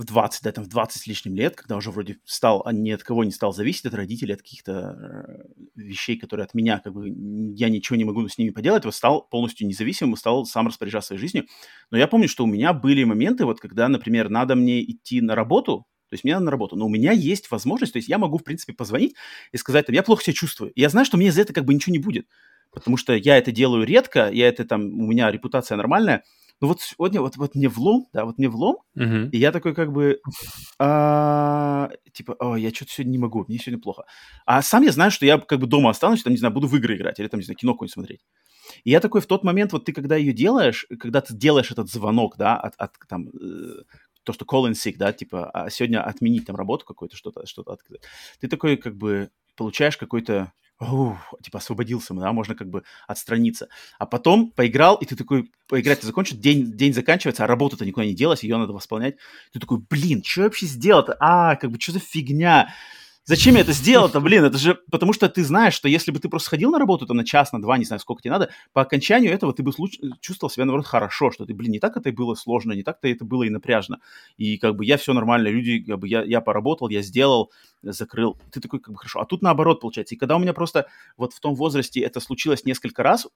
в 0.00 0.04
20, 0.04 0.42
да, 0.42 0.52
там 0.52 0.64
в 0.64 0.68
20 0.68 1.02
с 1.02 1.06
лишним 1.06 1.34
лет, 1.34 1.56
когда 1.56 1.76
уже 1.76 1.90
вроде 1.90 2.16
стал, 2.24 2.62
а 2.64 2.72
ни 2.72 2.90
от 2.90 3.02
кого 3.02 3.22
не 3.22 3.30
стал 3.30 3.52
зависеть, 3.52 3.84
от 3.84 3.92
родителей, 3.92 4.32
от 4.32 4.40
каких-то 4.40 4.72
э, 4.72 5.42
вещей, 5.74 6.16
которые 6.16 6.44
от 6.44 6.54
меня, 6.54 6.78
как 6.78 6.94
бы, 6.94 7.06
я 7.10 7.68
ничего 7.68 7.96
не 7.96 8.04
могу 8.04 8.26
с 8.26 8.38
ними 8.38 8.48
поделать, 8.48 8.86
вот 8.86 8.94
стал 8.94 9.28
полностью 9.28 9.66
независимым, 9.66 10.16
стал 10.16 10.46
сам 10.46 10.68
распоряжаться 10.68 11.08
своей 11.08 11.20
жизнью. 11.20 11.46
Но 11.90 11.98
я 11.98 12.08
помню, 12.08 12.28
что 12.28 12.44
у 12.44 12.46
меня 12.46 12.72
были 12.72 13.04
моменты, 13.04 13.44
вот 13.44 13.60
когда, 13.60 13.88
например, 13.88 14.30
надо 14.30 14.56
мне 14.56 14.82
идти 14.82 15.20
на 15.20 15.34
работу, 15.34 15.86
то 16.10 16.14
есть 16.14 16.24
мне 16.24 16.34
надо 16.34 16.46
на 16.46 16.50
работу, 16.50 16.76
но 16.76 16.86
у 16.86 16.88
меня 16.88 17.12
есть 17.12 17.50
возможность, 17.50 17.92
то 17.92 17.98
есть 17.98 18.08
я 18.08 18.18
могу, 18.18 18.38
в 18.38 18.44
принципе, 18.44 18.72
позвонить 18.72 19.14
и 19.52 19.56
сказать, 19.56 19.86
там, 19.86 19.94
я 19.94 20.02
плохо 20.02 20.24
себя 20.24 20.34
чувствую. 20.34 20.72
И 20.72 20.80
я 20.80 20.88
знаю, 20.88 21.06
что 21.06 21.16
мне 21.16 21.30
за 21.32 21.40
это 21.42 21.52
как 21.52 21.64
бы 21.64 21.72
ничего 21.72 21.92
не 21.92 21.98
будет, 21.98 22.26
потому 22.72 22.96
что 22.96 23.14
я 23.14 23.38
это 23.38 23.52
делаю 23.52 23.84
редко, 23.86 24.28
я 24.30 24.48
это 24.48 24.64
там, 24.64 24.82
у 24.82 25.06
меня 25.06 25.30
репутация 25.30 25.76
нормальная, 25.76 26.24
но 26.60 26.68
вот 26.68 26.82
сегодня 26.82 27.20
вот, 27.20 27.36
вот 27.36 27.54
мне 27.54 27.68
влом, 27.68 28.08
да, 28.12 28.24
вот 28.24 28.36
мне 28.38 28.48
влом, 28.48 28.78
Мгм. 28.94 29.30
и 29.30 29.38
я 29.38 29.50
такой 29.50 29.74
как 29.74 29.92
бы, 29.92 30.20
а, 30.78 31.90
типа, 32.12 32.36
о, 32.38 32.56
я 32.56 32.70
что-то 32.70 32.92
сегодня 32.92 33.12
не 33.12 33.18
могу, 33.18 33.44
мне 33.48 33.58
сегодня 33.58 33.80
плохо. 33.80 34.04
А 34.44 34.60
сам 34.62 34.82
я 34.82 34.92
знаю, 34.92 35.10
что 35.10 35.24
я 35.24 35.38
как 35.38 35.58
бы 35.58 35.66
дома 35.66 35.90
останусь, 35.90 36.22
там, 36.22 36.32
не 36.32 36.38
знаю, 36.38 36.52
буду 36.52 36.66
в 36.66 36.76
игры 36.76 36.96
играть 36.96 37.18
или 37.18 37.28
там, 37.28 37.40
не 37.40 37.44
знаю, 37.44 37.56
кино 37.56 37.72
какое-нибудь 37.72 37.92
смотреть. 37.94 38.20
И 38.84 38.90
я 38.90 39.00
такой 39.00 39.20
в 39.20 39.26
тот 39.26 39.42
момент, 39.42 39.72
вот 39.72 39.84
ты 39.84 39.92
когда 39.92 40.16
ее 40.16 40.32
делаешь, 40.32 40.86
когда 40.98 41.20
ты 41.20 41.34
делаешь 41.34 41.70
этот 41.70 41.90
звонок, 41.90 42.36
да, 42.36 42.56
от, 42.56 42.74
от 42.76 42.92
там, 43.08 43.28
э, 43.28 43.82
то, 44.30 44.34
что 44.34 44.44
call 44.44 44.70
in 44.70 44.72
sick, 44.72 44.96
да, 44.96 45.12
типа, 45.12 45.50
а 45.50 45.70
сегодня 45.70 46.02
отменить 46.02 46.46
там 46.46 46.56
работу 46.56 46.84
какую-то, 46.84 47.16
что-то, 47.16 47.46
что-то 47.46 47.72
открыть. 47.72 48.02
Ты 48.40 48.48
такой, 48.48 48.76
как 48.76 48.96
бы, 48.96 49.30
получаешь 49.56 49.96
какой-то 49.96 50.52
типа 51.42 51.58
освободился, 51.58 52.14
да, 52.14 52.32
можно 52.32 52.54
как 52.54 52.70
бы 52.70 52.84
отстраниться. 53.06 53.68
А 53.98 54.06
потом 54.06 54.50
поиграл, 54.50 54.96
и 54.96 55.04
ты 55.04 55.14
такой, 55.14 55.50
поиграть 55.68 56.00
ты 56.00 56.06
закончишь, 56.06 56.38
день, 56.38 56.72
день 56.72 56.94
заканчивается, 56.94 57.44
а 57.44 57.46
работа-то 57.46 57.84
никуда 57.84 58.06
не 58.06 58.14
делась, 58.14 58.42
ее 58.42 58.56
надо 58.56 58.72
восполнять. 58.72 59.16
Ты 59.52 59.60
такой, 59.60 59.78
блин, 59.78 60.22
что 60.24 60.42
вообще 60.42 60.66
сделал-то? 60.66 61.16
А, 61.20 61.56
как 61.56 61.70
бы, 61.70 61.78
что 61.78 61.92
за 61.92 61.98
фигня? 61.98 62.72
Зачем 63.30 63.54
я 63.54 63.60
это 63.60 63.70
сделал-то, 63.70 64.18
блин? 64.18 64.42
Это 64.42 64.58
же 64.58 64.80
потому 64.90 65.12
что 65.12 65.28
ты 65.28 65.44
знаешь, 65.44 65.74
что 65.74 65.88
если 65.88 66.10
бы 66.10 66.18
ты 66.18 66.28
просто 66.28 66.46
сходил 66.46 66.72
на 66.72 66.80
работу 66.80 67.06
там 67.06 67.16
на 67.16 67.24
час, 67.24 67.52
на 67.52 67.62
два, 67.62 67.78
не 67.78 67.84
знаю, 67.84 68.00
сколько 68.00 68.22
тебе 68.22 68.32
надо, 68.32 68.50
по 68.72 68.82
окончанию 68.82 69.32
этого 69.32 69.52
ты 69.52 69.62
бы 69.62 69.70
чувствовал 70.20 70.50
себя, 70.50 70.64
наоборот, 70.64 70.88
хорошо, 70.88 71.30
что 71.30 71.46
ты, 71.46 71.54
блин, 71.54 71.70
не 71.70 71.78
так 71.78 71.96
это 71.96 72.10
было 72.10 72.34
сложно, 72.34 72.72
не 72.72 72.82
так-то 72.82 73.06
это 73.06 73.24
было 73.24 73.44
и 73.44 73.48
напряжно. 73.48 74.00
И 74.36 74.58
как 74.58 74.74
бы 74.74 74.84
я 74.84 74.96
все 74.96 75.12
нормально, 75.12 75.46
люди, 75.46 75.78
как 75.78 76.00
бы 76.00 76.08
я, 76.08 76.24
я 76.24 76.40
поработал, 76.40 76.88
я 76.88 77.02
сделал, 77.02 77.52
закрыл. 77.82 78.36
Ты 78.50 78.60
такой, 78.60 78.80
как 78.80 78.94
бы, 78.94 78.98
хорошо. 78.98 79.20
А 79.20 79.26
тут 79.26 79.42
наоборот 79.42 79.80
получается. 79.80 80.16
И 80.16 80.18
когда 80.18 80.34
у 80.34 80.40
меня 80.40 80.52
просто 80.52 80.88
вот 81.16 81.32
в 81.32 81.38
том 81.38 81.54
возрасте 81.54 82.00
это 82.00 82.18
случилось 82.18 82.64
несколько 82.64 83.04
раз, 83.04 83.28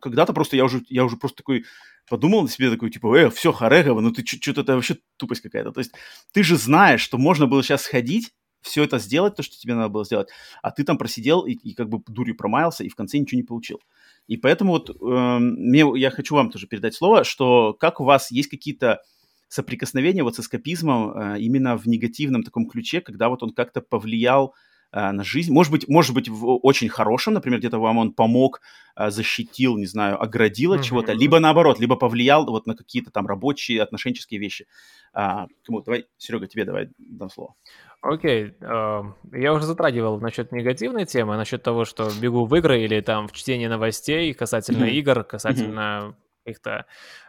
когда-то 0.00 0.32
просто 0.32 0.56
я 0.56 0.64
уже, 0.64 0.80
я 0.88 1.04
уже 1.04 1.18
просто 1.18 1.36
такой 1.36 1.66
подумал 2.08 2.40
на 2.40 2.48
себе, 2.48 2.70
такой, 2.70 2.90
типа, 2.90 3.14
э, 3.16 3.28
все, 3.28 3.52
Харегово, 3.52 4.00
ну 4.00 4.12
ты 4.12 4.24
что-то, 4.24 4.62
это 4.62 4.76
вообще 4.76 4.96
тупость 5.18 5.42
какая-то. 5.42 5.72
То 5.72 5.80
есть 5.80 5.92
ты 6.32 6.42
же 6.42 6.56
знаешь, 6.56 7.02
что 7.02 7.18
можно 7.18 7.46
было 7.46 7.62
сейчас 7.62 7.82
сходить, 7.82 8.32
все 8.62 8.84
это 8.84 8.98
сделать, 8.98 9.36
то, 9.36 9.42
что 9.42 9.58
тебе 9.58 9.74
надо 9.74 9.88
было 9.88 10.04
сделать, 10.04 10.28
а 10.62 10.70
ты 10.70 10.84
там 10.84 10.96
просидел 10.98 11.44
и, 11.46 11.52
и 11.52 11.74
как 11.74 11.88
бы 11.88 12.00
дурью 12.06 12.36
промаялся, 12.36 12.84
и 12.84 12.88
в 12.88 12.94
конце 12.94 13.18
ничего 13.18 13.36
не 13.36 13.46
получил. 13.46 13.80
И 14.28 14.36
поэтому 14.36 14.72
вот 14.72 14.90
э, 14.90 15.38
мне, 15.38 15.84
я 15.96 16.10
хочу 16.10 16.34
вам 16.34 16.50
тоже 16.50 16.66
передать 16.66 16.94
слово, 16.94 17.24
что 17.24 17.74
как 17.74 18.00
у 18.00 18.04
вас 18.04 18.30
есть 18.30 18.48
какие-то 18.48 19.00
соприкосновения 19.48 20.22
вот 20.22 20.36
с 20.36 20.40
эскапизмом 20.40 21.12
э, 21.12 21.40
именно 21.40 21.76
в 21.76 21.86
негативном 21.86 22.42
таком 22.42 22.68
ключе, 22.68 23.00
когда 23.00 23.28
вот 23.28 23.42
он 23.42 23.50
как-то 23.50 23.82
повлиял 23.82 24.54
э, 24.92 25.10
на 25.10 25.24
жизнь, 25.24 25.52
может 25.52 25.72
быть, 25.72 25.88
может 25.88 26.14
быть, 26.14 26.28
в 26.28 26.56
очень 26.62 26.88
хорошем, 26.88 27.34
например, 27.34 27.58
где-то 27.58 27.78
вам 27.78 27.98
он 27.98 28.12
помог, 28.12 28.62
э, 28.96 29.10
защитил, 29.10 29.76
не 29.76 29.86
знаю, 29.86 30.22
оградил 30.22 30.72
от 30.72 30.80
mm-hmm. 30.80 30.84
чего-то, 30.84 31.12
либо 31.12 31.38
наоборот, 31.38 31.80
либо 31.80 31.96
повлиял 31.96 32.46
вот 32.46 32.66
на 32.66 32.74
какие-то 32.74 33.10
там 33.10 33.26
рабочие, 33.26 33.82
отношенческие 33.82 34.40
вещи. 34.40 34.66
А, 35.12 35.48
кому? 35.66 35.82
Давай, 35.82 36.06
Серега, 36.16 36.46
тебе 36.46 36.64
давай 36.64 36.88
дам 36.96 37.28
слово. 37.28 37.54
Окей, 38.02 38.52
э, 38.60 39.02
я 39.32 39.52
уже 39.52 39.64
затрагивал 39.64 40.18
насчет 40.18 40.50
негативной 40.50 41.06
темы, 41.06 41.36
насчет 41.36 41.62
того, 41.62 41.84
что 41.84 42.10
бегу 42.20 42.46
в 42.46 42.54
игры 42.56 42.80
или 42.80 43.00
там 43.00 43.28
в 43.28 43.32
чтение 43.32 43.68
новостей 43.68 44.34
касательно 44.34 44.86
mm-hmm. 44.86 44.90
игр, 44.90 45.22
касательно 45.22 45.80
mm-hmm. 45.80 46.14
каких-то, 46.44 46.86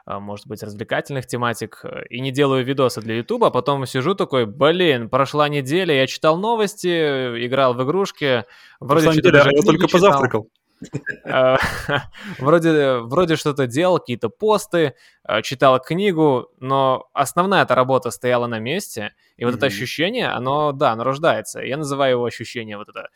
э, 0.07 0.17
может 0.17 0.47
быть, 0.47 0.63
развлекательных 0.63 1.27
тематик, 1.27 1.85
и 2.09 2.19
не 2.19 2.31
делаю 2.31 2.65
видосы 2.65 3.01
для 3.01 3.17
Ютуба, 3.17 3.47
а 3.47 3.51
потом 3.51 3.85
сижу 3.85 4.15
такой, 4.15 4.47
блин, 4.47 5.09
прошла 5.09 5.47
неделя, 5.47 5.93
я 5.93 6.07
читал 6.07 6.39
новости, 6.39 6.87
играл 7.45 7.75
в 7.75 7.83
игрушки, 7.83 8.43
вроде 8.79 9.05
прошла 9.05 9.13
неделя, 9.13 9.43
я 9.51 9.61
только 9.61 9.85
читал. 9.85 10.01
позавтракал. 10.01 10.49
Э, 11.25 11.57
вроде, 12.39 12.97
вроде 12.97 13.35
что-то 13.35 13.67
делал, 13.67 13.99
какие-то 13.99 14.29
посты, 14.29 14.95
э, 15.27 15.41
читал 15.41 15.79
книгу, 15.79 16.49
но 16.59 17.09
основная 17.13 17.63
эта 17.63 17.75
работа 17.75 18.11
стояла 18.11 18.47
на 18.47 18.59
месте, 18.59 19.13
и 19.37 19.45
вот 19.45 19.55
это 19.55 19.65
ощущение, 19.65 20.27
оно, 20.27 20.71
да, 20.71 20.91
оно 20.91 21.03
рождается. 21.03 21.61
Я 21.61 21.77
называю 21.77 22.11
его 22.11 22.25
ощущение 22.25 22.77
вот 22.77 22.89
это... 22.89 23.09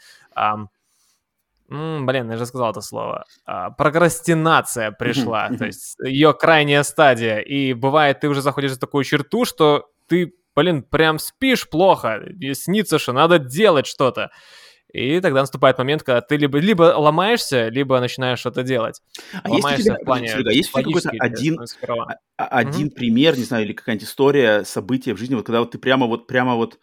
блин, 1.69 2.31
я 2.31 2.37
же 2.37 2.45
сказал 2.45 2.71
это 2.71 2.81
слово. 2.81 3.25
А, 3.45 3.71
прокрастинация 3.71 4.91
пришла, 4.91 5.49
то 5.57 5.65
есть 5.65 5.97
ее 6.03 6.33
крайняя 6.33 6.83
стадия. 6.83 7.39
И 7.39 7.73
бывает, 7.73 8.21
ты 8.21 8.29
уже 8.29 8.41
заходишь 8.41 8.71
за 8.71 8.79
такую 8.79 9.03
черту, 9.03 9.45
что 9.45 9.89
ты, 10.07 10.33
блин, 10.55 10.83
прям 10.83 11.19
спишь 11.19 11.69
плохо, 11.69 12.23
и 12.39 12.53
снится, 12.53 12.99
что 12.99 13.11
надо 13.11 13.39
делать 13.39 13.85
что-то. 13.85 14.31
И 14.97 15.21
тогда 15.21 15.41
наступает 15.41 15.77
момент, 15.77 16.01
когда 16.01 16.21
ты 16.21 16.37
либо, 16.37 16.57
либо 16.57 16.95
ломаешься, 16.97 17.69
либо 17.69 17.99
начинаешь 17.99 18.39
что-то 18.39 18.63
делать. 18.63 19.01
А 19.43 19.49
есть 19.51 19.63
у 19.63 19.83
тебя, 19.83 19.95
в 19.95 20.05
плане 20.05 20.27
Серега, 20.27 20.49
есть 20.49 20.69
у 20.69 20.79
тебя 20.79 20.83
какой-то 20.85 21.11
один, 21.19 21.59
а, 21.59 22.15
а, 22.37 22.45
один 22.45 22.87
mm-hmm. 22.87 22.95
пример, 22.95 23.37
не 23.37 23.43
знаю, 23.43 23.65
или 23.65 23.73
какая-нибудь 23.73 24.07
история, 24.07 24.63
события 24.63 25.13
в 25.13 25.17
жизни, 25.17 25.35
вот 25.35 25.45
когда 25.45 25.59
вот 25.59 25.69
ты 25.69 25.77
прямо 25.77 26.07
вот, 26.07 26.25
прямо 26.25 26.55
вот, 26.55 26.79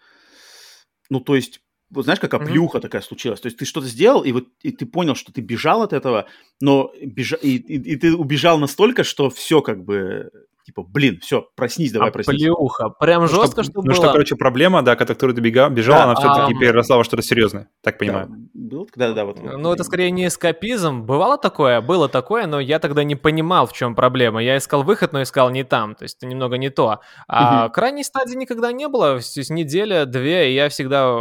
ну, 1.10 1.18
то 1.18 1.34
есть, 1.34 1.60
вот 1.90 2.04
знаешь, 2.04 2.20
как 2.20 2.34
оплюха 2.34 2.78
mm-hmm. 2.78 2.82
такая 2.82 3.02
случилась. 3.02 3.40
То 3.40 3.46
есть 3.46 3.58
ты 3.58 3.64
что-то 3.64 3.88
сделал, 3.88 4.22
и 4.22 4.30
вот 4.30 4.46
и 4.62 4.70
ты 4.70 4.86
понял, 4.86 5.16
что 5.16 5.32
ты 5.32 5.40
бежал 5.40 5.82
от 5.82 5.92
этого, 5.92 6.28
но 6.60 6.92
бежа... 7.02 7.36
и, 7.42 7.56
и, 7.56 7.94
и 7.94 7.96
ты 7.96 8.14
убежал 8.14 8.58
настолько, 8.58 9.02
что 9.02 9.28
все 9.28 9.60
как 9.60 9.84
бы 9.84 10.30
типа, 10.64 10.82
блин, 10.82 11.20
все, 11.20 11.46
проснись, 11.56 11.92
давай 11.92 12.08
а 12.08 12.12
проснись. 12.12 12.42
Плюха, 12.42 12.88
прям 12.88 13.22
ну, 13.22 13.28
жестко, 13.28 13.62
что, 13.62 13.72
что 13.72 13.82
Ну, 13.82 13.82
было. 13.82 13.94
что, 13.94 14.12
короче, 14.12 14.36
проблема, 14.36 14.82
да, 14.82 14.96
которую 14.96 15.34
ты 15.34 15.42
бегал, 15.42 15.70
бежал, 15.70 15.96
да, 15.96 16.04
она 16.04 16.14
все-таки 16.14 16.54
а... 16.54 16.58
переросла 16.58 16.96
во 16.96 17.04
что-то 17.04 17.22
серьезное, 17.22 17.68
так 17.82 17.98
понимаю. 17.98 18.28
Да, 18.28 18.36
был, 18.54 18.88
да, 18.96 19.12
да, 19.12 19.24
вот. 19.24 19.42
Ну, 19.42 19.72
это 19.72 19.84
скорее 19.84 20.10
не 20.10 20.26
эскапизм. 20.26 21.02
Бывало 21.02 21.38
такое, 21.38 21.80
было 21.80 22.08
такое, 22.08 22.46
но 22.46 22.60
я 22.60 22.78
тогда 22.78 23.04
не 23.04 23.14
понимал, 23.14 23.66
в 23.66 23.72
чем 23.72 23.94
проблема. 23.94 24.42
Я 24.42 24.56
искал 24.56 24.82
выход, 24.82 25.12
но 25.12 25.22
искал 25.22 25.50
не 25.50 25.64
там, 25.64 25.94
то 25.94 26.04
есть 26.04 26.16
это 26.16 26.26
немного 26.26 26.56
не 26.56 26.70
то. 26.70 27.00
А 27.28 27.64
угу. 27.64 27.72
крайней 27.72 28.04
стадии 28.04 28.36
никогда 28.36 28.72
не 28.72 28.88
было, 28.88 29.20
то 29.20 29.38
есть 29.38 29.50
неделя, 29.50 30.06
две, 30.06 30.50
и 30.50 30.54
я 30.54 30.68
всегда 30.68 31.14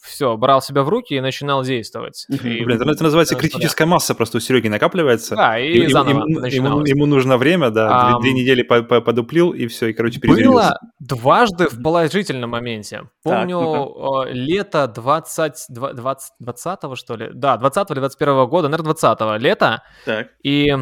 все, 0.00 0.36
брал 0.36 0.62
себя 0.62 0.82
в 0.82 0.88
руки 0.88 1.14
и 1.14 1.20
начинал 1.20 1.62
действовать. 1.62 2.26
И, 2.28 2.64
Блин, 2.64 2.80
это 2.82 3.02
называется 3.02 3.34
критическая 3.34 3.86
масса, 3.86 4.14
просто 4.14 4.38
у 4.38 4.40
Сереги 4.40 4.68
накапливается. 4.68 5.36
Да, 5.36 5.58
и, 5.58 5.72
и 5.72 5.86
заново 5.88 6.26
ему, 6.26 6.46
ему, 6.46 6.84
ему 6.84 7.06
нужно 7.06 7.36
время, 7.36 7.70
да, 7.70 7.88
а, 7.90 8.18
две, 8.18 8.32
две 8.32 8.40
недели 8.40 8.62
по, 8.62 8.82
по, 8.82 9.00
подуплил, 9.00 9.52
и 9.52 9.66
все, 9.66 9.88
и, 9.88 9.92
короче, 9.92 10.20
Было 10.20 10.78
дважды 10.98 11.68
в 11.68 11.82
положительном 11.82 12.50
моменте. 12.50 13.02
Помню, 13.22 13.94
так, 13.94 14.28
э, 14.28 14.32
лето 14.32 14.88
20, 14.88 15.66
20, 15.68 16.32
20 16.38 16.96
что 16.96 17.16
ли? 17.16 17.30
Да, 17.34 17.56
20 17.56 17.90
или 17.90 17.98
21 17.98 18.46
года, 18.46 18.68
наверное, 18.68 18.94
20 18.94 19.38
лета. 19.40 19.82
Так. 20.06 20.28
И 20.42 20.74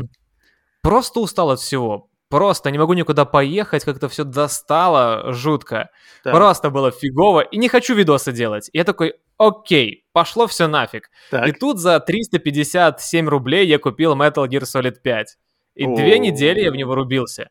просто 0.82 1.20
устал 1.20 1.50
от 1.50 1.60
всего 1.60 2.07
Просто 2.30 2.70
не 2.70 2.78
могу 2.78 2.92
никуда 2.92 3.24
поехать, 3.24 3.84
как-то 3.84 4.08
все 4.08 4.24
достало 4.24 5.32
жутко. 5.32 5.88
Так. 6.22 6.34
Просто 6.34 6.70
было 6.70 6.90
фигово, 6.90 7.40
и 7.40 7.56
не 7.56 7.68
хочу 7.68 7.94
видосы 7.94 8.32
делать. 8.32 8.68
И 8.72 8.78
я 8.78 8.84
такой, 8.84 9.14
окей, 9.38 10.04
пошло 10.12 10.46
все 10.46 10.66
нафиг. 10.66 11.10
Так. 11.30 11.48
И 11.48 11.52
тут 11.52 11.78
за 11.78 12.00
357 12.00 13.28
рублей 13.28 13.66
я 13.66 13.78
купил 13.78 14.14
Metal 14.14 14.46
Gear 14.46 14.62
Solid 14.62 14.96
5. 15.02 15.36
И 15.76 15.84
О-о-о. 15.86 15.96
две 15.96 16.18
недели 16.18 16.60
я 16.60 16.70
в 16.70 16.76
него 16.76 16.94
рубился. 16.94 17.48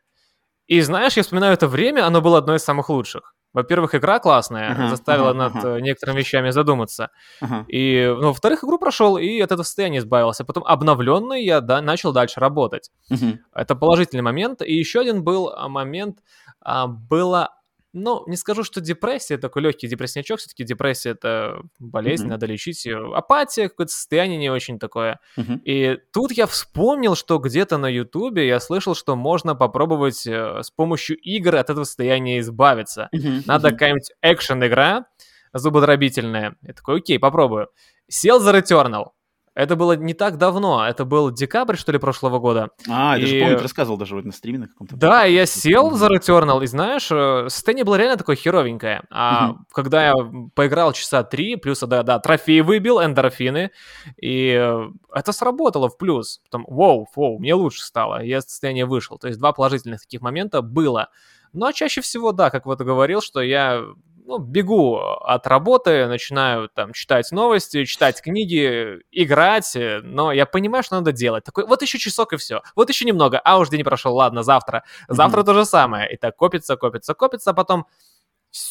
И 0.68 0.82
знаешь, 0.82 1.18
я 1.18 1.24
вспоминаю 1.24 1.54
это 1.54 1.68
время, 1.68 2.06
оно 2.06 2.22
было 2.22 2.38
одно 2.38 2.54
из 2.54 2.64
самых 2.64 2.90
лучших. 2.90 3.34
Во-первых, 3.58 3.96
игра 3.96 4.20
классная, 4.20 4.76
uh-huh, 4.76 4.90
заставила 4.90 5.32
uh-huh, 5.32 5.34
над 5.34 5.56
uh-huh. 5.56 5.82
некоторыми 5.82 6.20
вещами 6.20 6.52
задуматься. 6.52 7.10
Uh-huh. 7.42 7.66
И, 7.68 8.06
ну, 8.06 8.28
во-вторых, 8.28 8.64
игру 8.64 8.78
прошел 8.78 9.18
и 9.18 9.40
от 9.40 9.52
этого 9.52 9.64
состояния 9.64 9.98
избавился. 9.98 10.46
Потом 10.46 10.64
обновленный 10.64 11.44
я 11.44 11.60
да, 11.60 11.82
начал 11.82 12.14
дальше 12.14 12.40
работать. 12.40 12.92
Uh-huh. 13.12 13.40
Это 13.56 13.76
положительный 13.76 14.22
момент. 14.22 14.62
И 14.62 14.76
еще 14.76 15.00
один 15.00 15.24
был 15.24 15.50
а, 15.50 15.70
момент, 15.70 16.20
а, 16.62 16.86
было 16.86 17.57
ну, 17.98 18.24
не 18.28 18.38
скажу, 18.38 18.64
что 18.64 18.80
депрессия, 18.80 19.38
такой 19.38 19.64
легкий 19.64 19.88
депресснячок, 19.88 20.40
все-таки 20.40 20.64
депрессия 20.64 21.12
это 21.12 21.62
болезнь, 21.80 22.26
mm-hmm. 22.26 22.30
надо 22.30 22.46
лечить 22.46 22.86
ее. 22.86 23.16
Апатия, 23.16 23.70
какое-то 23.70 23.92
состояние 23.92 24.38
не 24.38 24.50
очень 24.50 24.80
такое. 24.80 25.20
Mm-hmm. 25.38 25.60
И 25.64 25.98
тут 26.14 26.32
я 26.32 26.46
вспомнил, 26.46 27.16
что 27.16 27.40
где-то 27.40 27.78
на 27.78 27.88
Ютубе 27.88 28.48
я 28.48 28.60
слышал, 28.60 28.96
что 28.96 29.16
можно 29.16 29.56
попробовать 29.56 30.26
э, 30.28 30.62
с 30.62 30.70
помощью 30.70 31.18
игр 31.18 31.56
от 31.56 31.70
этого 31.70 31.84
состояния 31.84 32.40
избавиться. 32.40 33.10
Mm-hmm. 33.14 33.44
Надо 33.46 33.72
какая-нибудь 33.72 34.12
экшен-игра 34.22 35.06
зубодробительная. 35.54 36.56
Я 36.62 36.74
такой, 36.74 37.00
окей, 37.00 37.20
попробую. 37.20 37.70
Сел 38.08 38.40
за 38.40 38.56
Returnal. 38.56 39.08
Это 39.58 39.76
было 39.76 39.94
не 39.94 40.14
так 40.14 40.38
давно, 40.38 40.86
это 40.88 41.04
был 41.04 41.32
декабрь, 41.32 41.78
что 41.78 41.92
ли, 41.92 41.98
прошлого 41.98 42.38
года. 42.38 42.70
А, 42.88 43.18
и... 43.18 43.22
я 43.22 43.28
же 43.28 43.40
помню, 43.40 43.58
ты 43.58 43.64
рассказывал 43.64 43.98
даже 43.98 44.14
вот 44.14 44.24
на 44.24 44.32
стриме 44.32 44.60
на 44.60 44.68
каком-то. 44.68 44.96
Да, 44.96 45.24
я 45.24 45.48
сел 45.48 45.96
за 45.96 46.10
Returnal, 46.10 46.64
и 46.64 46.68
знаешь, 46.68 47.08
э, 47.10 47.50
состояние 47.50 47.84
было 47.84 47.96
реально 47.96 48.18
такое 48.18 48.36
херовенькое. 48.36 49.02
А 49.10 49.50
угу. 49.50 49.60
когда 49.72 50.10
я 50.10 50.14
поиграл 50.54 50.94
часа 50.94 51.24
три, 51.24 51.56
плюс, 51.56 51.80
да, 51.80 52.04
да, 52.04 52.20
трофей 52.20 52.62
выбил, 52.62 53.04
эндорфины, 53.04 53.72
и 54.22 54.50
э, 54.50 54.90
это 55.12 55.32
сработало 55.32 55.90
в 55.90 55.98
плюс. 55.98 56.40
Потом, 56.44 56.64
воу, 56.68 57.08
воу, 57.16 57.40
мне 57.40 57.56
лучше 57.56 57.82
стало, 57.82 58.22
я 58.22 58.38
из 58.38 58.44
состояния 58.44 58.86
вышел. 58.86 59.18
То 59.18 59.28
есть 59.28 59.40
два 59.40 59.54
положительных 59.54 60.02
таких 60.02 60.22
момента 60.22 60.62
было. 60.62 61.10
Но 61.52 61.72
чаще 61.72 62.02
всего, 62.02 62.32
да, 62.32 62.52
как 62.52 62.68
вот 62.68 62.80
говорил, 62.82 63.22
что 63.22 63.42
я 63.42 63.84
ну, 64.28 64.40
бегу 64.40 64.98
от 64.98 65.48
работы, 65.48 66.06
начинаю 66.06 66.68
там 66.68 66.92
читать 66.92 67.32
новости, 67.32 67.86
читать 67.86 68.22
книги, 68.22 69.00
играть, 69.10 69.76
но 70.04 70.34
я 70.34 70.46
понимаю, 70.46 70.84
что 70.84 70.96
надо 70.96 71.14
делать. 71.14 71.46
Такой, 71.46 71.66
вот 71.66 71.82
еще 71.82 71.98
часок 71.98 72.34
и 72.34 72.38
все. 72.38 72.62
Вот 72.76 72.90
еще 72.90 73.06
немного, 73.06 73.40
а 73.40 73.58
уж 73.58 73.70
день 73.70 73.86
прошел, 73.86 74.14
ладно, 74.14 74.44
завтра. 74.44 74.84
Завтра 75.08 75.42
mm-hmm. 75.42 75.46
то 75.46 75.54
же 75.54 75.66
самое. 75.66 76.12
И 76.14 76.18
так 76.18 76.36
копится, 76.36 76.76
копится, 76.76 77.14
копится, 77.14 77.52
а 77.52 77.54
потом 77.54 77.88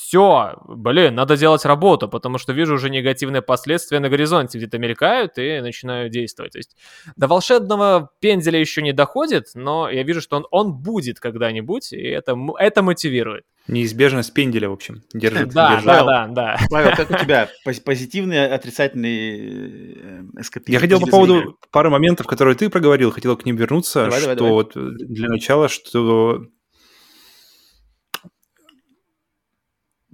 все, 0.06 0.54
блин, 0.68 1.16
надо 1.16 1.36
делать 1.36 1.64
работу, 1.64 2.08
потому 2.08 2.38
что 2.38 2.52
вижу 2.52 2.74
уже 2.74 2.90
негативные 2.90 3.42
последствия 3.42 3.98
на 3.98 4.08
горизонте 4.08 4.56
где-то 4.56 4.78
мелькают 4.78 5.36
и 5.36 5.60
начинаю 5.60 6.08
действовать. 6.10 6.52
То 6.52 6.58
есть 6.58 6.76
до 7.16 7.26
волшебного 7.26 8.10
пенделя 8.20 8.60
еще 8.60 8.82
не 8.82 8.92
доходит, 8.92 9.48
но 9.54 9.90
я 9.90 10.04
вижу, 10.04 10.20
что 10.20 10.36
он, 10.36 10.46
он 10.52 10.74
будет 10.74 11.18
когда-нибудь, 11.18 11.92
и 11.92 12.02
это, 12.02 12.36
это 12.60 12.82
мотивирует. 12.84 13.46
Неизбежность 13.66 14.32
пенделя, 14.32 14.68
в 14.68 14.74
общем, 14.74 15.02
держит. 15.12 15.48
Да, 15.52 15.70
держит. 15.70 15.86
да, 15.86 16.04
да, 16.04 16.26
да. 16.28 16.58
Павел, 16.70 16.94
как 16.94 17.10
у 17.10 17.14
тебя? 17.20 17.48
Позитивный, 17.84 18.46
отрицательный 18.46 19.96
э, 19.96 20.22
эскапизм? 20.38 20.72
Я 20.72 20.78
хотел 20.78 21.00
по 21.00 21.08
поводу 21.08 21.58
пары 21.72 21.90
моментов, 21.90 22.28
которые 22.28 22.54
ты 22.54 22.70
проговорил, 22.70 23.10
хотел 23.10 23.36
к 23.36 23.44
ним 23.44 23.56
вернуться, 23.56 24.04
Давай, 24.04 24.20
что 24.20 24.36
давай, 24.36 24.36
давай. 24.36 24.52
вот 24.52 24.72
для 25.08 25.28
начала, 25.28 25.68
что 25.68 26.46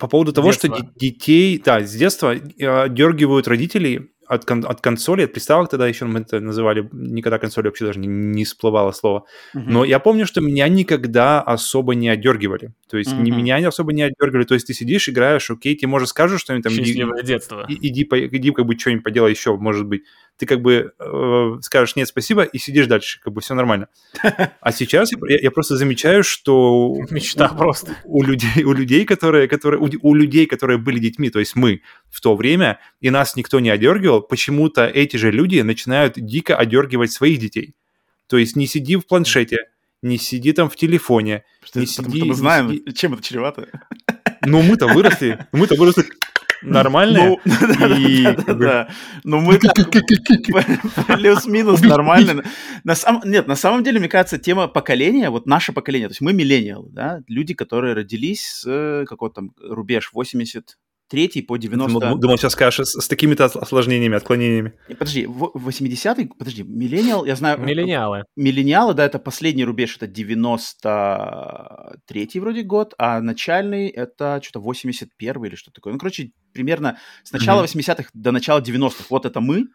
по 0.03 0.09
поводу 0.09 0.32
того, 0.32 0.50
что 0.50 0.66
детства. 0.66 0.90
де- 0.96 1.11
детей, 1.11 1.62
да, 1.64 1.80
с 1.80 1.94
детства 1.94 2.34
э, 2.34 2.88
дергивают 2.88 3.46
родителей 3.46 4.11
от, 4.32 4.44
кон- 4.44 4.64
от 4.66 4.80
консоли, 4.80 5.22
от 5.24 5.32
приставок 5.32 5.70
тогда 5.70 5.86
еще 5.88 6.04
мы 6.06 6.20
это 6.20 6.40
называли, 6.40 6.88
никогда 6.92 7.38
консоли 7.38 7.66
вообще 7.66 7.86
даже 7.86 7.98
не, 8.00 8.08
не 8.08 8.44
всплывало 8.44 8.92
слово. 8.92 9.24
Мгм. 9.54 9.72
Но 9.72 9.84
я 9.84 9.98
помню, 9.98 10.26
что 10.26 10.40
меня 10.40 10.68
никогда 10.68 11.40
особо 11.42 11.94
не 11.94 12.08
отдергивали. 12.08 12.72
То 12.88 12.98
есть 12.98 13.12
не- 13.12 13.30
Мгм. 13.30 13.38
меня 13.40 13.58
не 13.60 13.66
особо 13.66 13.92
не 13.92 14.02
отдергивали. 14.02 14.44
То 14.44 14.54
есть 14.54 14.66
ты 14.66 14.74
сидишь, 14.74 15.08
играешь, 15.08 15.50
окей, 15.50 15.76
тебе 15.76 15.88
может 15.88 16.08
скажут 16.08 16.40
что-нибудь 16.40 16.64
там, 16.64 16.72
иди, 16.72 16.84
Счастливое 16.84 17.22
детство. 17.22 17.66
и- 17.68 17.88
иди, 17.88 18.04
по- 18.04 18.18
иди 18.26 18.50
как 18.52 18.66
бы 18.66 18.78
что-нибудь 18.78 19.04
поделай 19.04 19.30
еще, 19.30 19.56
может 19.56 19.86
быть. 19.86 20.02
Ты 20.38 20.46
как 20.46 20.62
бы 20.62 20.92
э, 20.98 21.52
скажешь 21.60 21.94
нет, 21.94 22.08
спасибо, 22.08 22.42
и 22.42 22.58
сидишь 22.58 22.86
дальше, 22.86 23.20
как 23.22 23.32
бы 23.34 23.40
все 23.42 23.54
нормально. 23.54 23.88
А 24.60 24.72
сейчас 24.72 25.10
я, 25.12 25.18
я 25.38 25.50
просто 25.50 25.76
замечаю, 25.76 26.24
что 26.24 26.96
Мечта 27.10 27.48
просто. 27.48 27.92
у 28.04 28.22
людей, 28.22 28.64
у 28.64 28.72
людей, 28.72 29.04
которые, 29.04 29.46
которые, 29.46 29.80
у, 29.80 29.88
у 30.02 30.14
людей, 30.14 30.46
которые 30.46 30.78
были 30.78 30.98
детьми, 30.98 31.28
то 31.30 31.38
есть 31.38 31.54
мы 31.54 31.82
в 32.10 32.20
то 32.20 32.34
время, 32.34 32.78
и 33.00 33.10
нас 33.10 33.36
никто 33.36 33.60
не 33.60 33.68
одергивал, 33.70 34.21
почему-то 34.22 34.86
эти 34.86 35.16
же 35.16 35.30
люди 35.30 35.60
начинают 35.60 36.14
дико 36.16 36.56
одергивать 36.56 37.12
своих 37.12 37.38
детей. 37.38 37.74
То 38.28 38.38
есть 38.38 38.56
не 38.56 38.66
сиди 38.66 38.96
в 38.96 39.06
планшете, 39.06 39.58
не 40.02 40.18
сиди 40.18 40.52
там 40.52 40.70
в 40.70 40.76
телефоне. 40.76 41.44
Что- 41.64 41.80
не 41.80 41.86
Потому 41.86 42.08
сиди- 42.08 42.18
что 42.18 42.26
мы 42.26 42.34
знаем, 42.34 42.70
сиди. 42.70 42.92
чем 42.94 43.14
это 43.14 43.22
чревато. 43.22 43.68
Ну 44.44 44.62
мы-то 44.62 44.86
выросли, 44.88 45.46
мы-то 45.52 45.74
выросли 45.76 46.04
нормальные. 46.62 47.38
Ну, 47.44 47.52
и 47.98 48.22
да, 48.22 48.34
да, 48.34 48.54
да. 48.54 48.88
Ну, 49.24 49.40
мы 49.40 49.58
плюс-минус 51.06 51.80
нормально. 51.82 52.42
На 52.84 52.94
самом, 52.94 53.22
нет, 53.28 53.46
на 53.46 53.56
самом 53.56 53.82
деле, 53.84 53.98
мне 53.98 54.08
кажется, 54.08 54.38
тема 54.38 54.68
поколения, 54.68 55.30
вот 55.30 55.46
наше 55.46 55.72
поколение, 55.72 56.08
то 56.08 56.12
есть 56.12 56.20
мы 56.20 56.32
миллениалы, 56.32 56.88
да, 56.90 57.20
люди, 57.28 57.54
которые 57.54 57.94
родились 57.94 58.42
с 58.44 58.64
э, 58.66 59.04
какой-то 59.08 59.34
там 59.36 59.52
рубеж 59.60 60.10
83 61.12 61.42
по 61.42 61.56
90... 61.56 62.00
Думал, 62.00 62.18
думал, 62.18 62.38
сейчас 62.38 62.52
скажешь 62.52 62.86
с, 62.86 63.00
с 63.00 63.08
такими-то 63.08 63.44
осложнениями, 63.44 64.16
отклонениями. 64.16 64.72
Не, 64.88 64.94
Подожди, 64.94 65.26
в- 65.26 65.52
80-й, 65.54 66.30
подожди, 66.38 66.62
миллениал, 66.62 67.24
я 67.24 67.36
знаю... 67.36 67.60
Миллениалы. 67.60 68.24
Миллениалы, 68.36 68.94
да, 68.94 69.04
это 69.04 69.18
последний 69.18 69.64
рубеж, 69.64 69.96
это 69.96 70.06
93-й 70.06 72.40
вроде 72.40 72.62
год, 72.62 72.94
а 72.98 73.20
начальный 73.20 73.88
это 73.88 74.40
что-то 74.42 74.60
81 74.60 75.44
или 75.44 75.54
что-то 75.54 75.74
такое. 75.76 75.92
Ну, 75.92 75.98
короче, 75.98 76.32
примерно 76.52 76.98
с 77.22 77.32
начала 77.32 77.62
Мгм. 77.62 77.66
80-х 77.66 78.10
до 78.14 78.32
начала 78.32 78.60
90-х. 78.60 79.04
Вот 79.10 79.26
это 79.26 79.40
мы, 79.40 79.66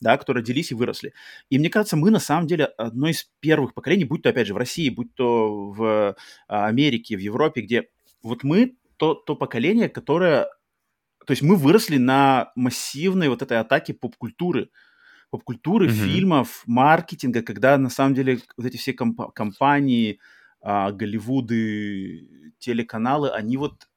да, 0.00 0.16
которые 0.16 0.42
родились 0.42 0.72
и 0.72 0.74
выросли. 0.74 1.12
И 1.50 1.58
мне 1.58 1.70
кажется, 1.70 1.96
мы 1.96 2.10
на 2.10 2.20
самом 2.20 2.46
деле 2.46 2.64
одно 2.64 3.08
из 3.08 3.28
первых 3.40 3.74
поколений, 3.74 4.04
будь 4.04 4.22
то, 4.22 4.30
опять 4.30 4.46
же, 4.46 4.54
в 4.54 4.58
России, 4.58 4.90
будь 4.90 5.14
то 5.14 5.70
в 5.70 6.16
а, 6.48 6.66
Америке, 6.66 7.16
в 7.16 7.20
Европе, 7.20 7.62
где 7.62 7.84
вот 8.22 8.44
мы 8.44 8.76
то, 8.96 9.14
то 9.14 9.34
поколение, 9.34 9.88
которое... 9.88 10.46
То 11.26 11.30
есть 11.32 11.42
мы 11.42 11.56
выросли 11.56 11.98
на 11.98 12.50
массивной 12.56 13.28
вот 13.28 13.42
этой 13.42 13.58
атаке 13.58 13.94
поп-культуры 13.94 14.68
поп-культуры, 15.30 15.86
Мгм. 15.86 15.94
фильмов, 15.94 16.62
маркетинга, 16.66 17.40
когда 17.40 17.78
на 17.78 17.88
самом 17.88 18.12
деле 18.14 18.40
вот 18.58 18.66
эти 18.66 18.76
все 18.76 18.92
комп- 18.92 19.32
компании, 19.34 20.18
а, 20.60 20.92
Голливуды, 20.92 22.52
телеканалы, 22.58 23.30
они 23.30 23.56
вот 23.56 23.88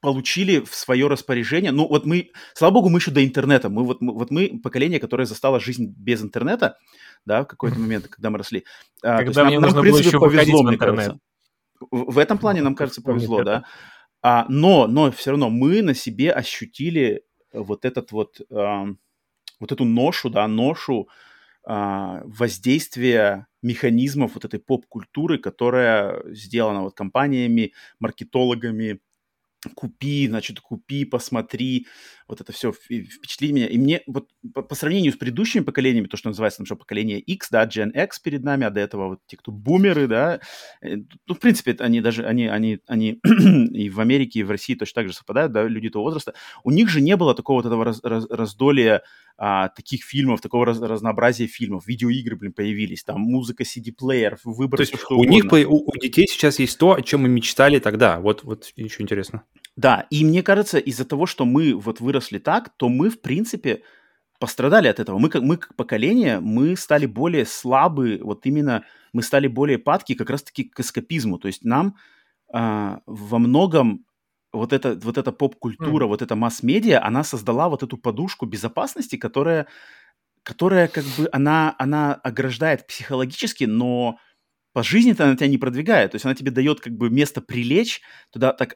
получили 0.00 0.60
в 0.60 0.72
свое 0.74 1.08
распоряжение. 1.08 1.72
Ну 1.72 1.88
вот 1.88 2.06
мы, 2.06 2.30
слава 2.54 2.72
богу, 2.74 2.88
мы 2.88 3.00
еще 3.00 3.10
до 3.10 3.24
интернета. 3.24 3.68
Мы 3.68 3.84
вот, 3.84 4.00
мы, 4.00 4.14
вот 4.14 4.30
мы 4.30 4.60
поколение, 4.62 5.00
которое 5.00 5.26
застало 5.26 5.58
жизнь 5.60 5.92
без 5.98 6.22
интернета, 6.22 6.76
да, 7.26 7.42
в 7.42 7.46
какой-то 7.48 7.78
момент, 7.78 8.06
когда 8.08 8.30
мы 8.30 8.38
росли. 8.38 8.64
А, 9.02 9.22
есть 9.22 9.26
Когда 9.26 9.42
нам- 9.42 9.48
мне 9.48 9.58
нам, 9.58 9.62
нужно 9.70 9.80
в 9.80 9.84
было 9.84 9.98
еще 9.98 10.20
повезло, 10.20 10.62
в 10.62 10.66
мне 10.66 10.74
интернет. 10.76 10.96
кажется. 10.98 11.18
В, 11.90 12.12
в 12.12 12.18
этом 12.18 12.38
плане 12.38 12.62
нам, 12.62 12.74
кажется, 12.74 13.02
повезло, 13.02 13.40
это. 13.42 13.64
А, 14.22 14.46
но, 14.48 14.86
но 14.86 15.10
все 15.10 15.30
равно 15.30 15.50
мы 15.50 15.82
на 15.82 15.94
себе 15.94 16.32
ощутили 16.32 17.24
вот 17.52 17.84
этот 17.84 18.12
вот, 18.12 18.40
ам, 18.50 18.98
вот 19.58 19.72
эту 19.72 19.84
ношу, 19.84 20.30
да, 20.30 20.46
ношу 20.46 21.08
а, 21.64 22.22
воздействия 22.24 23.46
механизмов 23.62 24.34
вот 24.34 24.44
этой 24.44 24.60
поп-культуры, 24.60 25.38
которая 25.38 26.22
сделана 26.34 26.82
вот 26.82 26.94
компаниями, 26.94 27.72
маркетологами, 27.98 29.00
купи, 29.74 30.26
значит, 30.28 30.60
купи, 30.60 31.04
посмотри, 31.04 31.86
вот 32.26 32.40
это 32.40 32.52
все 32.52 32.72
впечатли 32.72 33.52
меня. 33.52 33.66
И 33.66 33.76
мне 33.76 34.02
вот 34.06 34.28
по, 34.54 34.62
по 34.62 34.74
сравнению 34.74 35.12
с 35.12 35.16
предыдущими 35.16 35.62
поколениями, 35.62 36.06
то, 36.06 36.16
что 36.16 36.28
называется 36.28 36.58
там 36.58 36.66
что 36.66 36.76
поколение 36.76 37.18
X, 37.18 37.48
да, 37.50 37.66
Gen 37.66 37.90
X 37.92 38.20
перед 38.20 38.42
нами, 38.44 38.66
а 38.66 38.70
до 38.70 38.80
этого 38.80 39.08
вот 39.08 39.20
те, 39.26 39.36
кто 39.36 39.52
бумеры, 39.52 40.06
да, 40.06 40.40
э, 40.80 40.96
ну, 41.26 41.34
в 41.34 41.38
принципе, 41.38 41.76
они 41.80 42.00
даже, 42.00 42.24
они, 42.24 42.46
они, 42.46 42.78
они 42.86 43.20
и 43.74 43.90
в 43.90 44.00
Америке, 44.00 44.40
и 44.40 44.42
в 44.44 44.50
России 44.50 44.74
точно 44.74 45.02
так 45.02 45.08
же 45.08 45.14
совпадают, 45.14 45.52
да, 45.52 45.64
люди 45.64 45.90
того 45.90 46.04
возраста. 46.04 46.34
У 46.64 46.70
них 46.70 46.88
же 46.88 47.00
не 47.00 47.16
было 47.16 47.34
такого 47.34 47.58
вот 47.58 47.66
этого 47.66 47.84
раз, 47.84 48.00
раз, 48.02 48.26
раздолия 48.30 49.02
а, 49.42 49.68
таких 49.70 50.04
фильмов, 50.04 50.40
такого 50.40 50.66
раз, 50.66 50.80
разнообразия 50.80 51.46
фильмов. 51.46 51.86
Видеоигры, 51.86 52.36
блин, 52.36 52.52
появились, 52.52 53.02
там 53.04 53.22
музыка 53.22 53.64
CD-плеер, 53.64 54.38
выбор 54.44 54.76
То 54.76 54.82
есть 54.82 54.98
что 54.98 55.16
у 55.16 55.24
них, 55.24 55.44
угодно. 55.46 55.50
по- 55.50 55.68
у, 55.68 55.90
у 55.90 55.98
детей 55.98 56.26
сейчас 56.28 56.58
есть 56.58 56.78
то, 56.78 56.94
о 56.94 57.02
чем 57.02 57.22
мы 57.22 57.28
мечтали 57.28 57.78
тогда. 57.78 58.20
Вот, 58.20 58.44
вот 58.44 58.70
еще 58.76 59.02
интересно. 59.02 59.44
Да, 59.76 60.06
и 60.10 60.24
мне 60.24 60.42
кажется, 60.42 60.78
из-за 60.78 61.04
того, 61.04 61.26
что 61.26 61.44
мы 61.44 61.74
вот 61.74 62.00
выросли 62.00 62.38
так, 62.38 62.70
то 62.76 62.88
мы, 62.88 63.08
в 63.10 63.20
принципе, 63.20 63.82
пострадали 64.38 64.88
от 64.88 65.00
этого. 65.00 65.18
Мы 65.18 65.28
как, 65.30 65.42
мы 65.42 65.56
как 65.56 65.74
поколение, 65.76 66.40
мы 66.40 66.76
стали 66.76 67.06
более 67.06 67.46
слабы, 67.46 68.20
вот 68.22 68.46
именно 68.46 68.84
мы 69.12 69.22
стали 69.22 69.48
более 69.48 69.78
падки 69.78 70.14
как 70.14 70.30
раз-таки 70.30 70.64
к 70.64 70.80
эскапизму. 70.80 71.38
То 71.38 71.48
есть 71.48 71.64
нам 71.64 71.96
а, 72.52 73.00
во 73.06 73.38
многом 73.38 74.06
вот 74.52 74.72
эта, 74.72 74.98
вот 75.02 75.18
эта 75.18 75.32
поп-культура, 75.32 76.04
Мгм. 76.04 76.08
вот 76.10 76.22
эта 76.22 76.36
масс-медиа, 76.36 77.04
она 77.04 77.24
создала 77.24 77.68
вот 77.68 77.82
эту 77.82 77.96
подушку 77.96 78.46
безопасности, 78.46 79.16
которая, 79.16 79.66
которая 80.42 80.88
как 80.88 81.04
бы, 81.16 81.28
она, 81.32 81.74
она 81.78 82.14
ограждает 82.14 82.86
психологически, 82.86 83.64
но 83.64 84.18
по 84.72 84.82
жизни-то 84.82 85.24
она 85.24 85.36
тебя 85.36 85.48
не 85.48 85.58
продвигает. 85.58 86.12
То 86.12 86.16
есть 86.16 86.24
она 86.24 86.34
тебе 86.34 86.50
дает 86.50 86.80
как 86.80 86.92
бы 86.96 87.10
место 87.10 87.40
прилечь, 87.40 88.00
туда 88.30 88.52
так, 88.52 88.74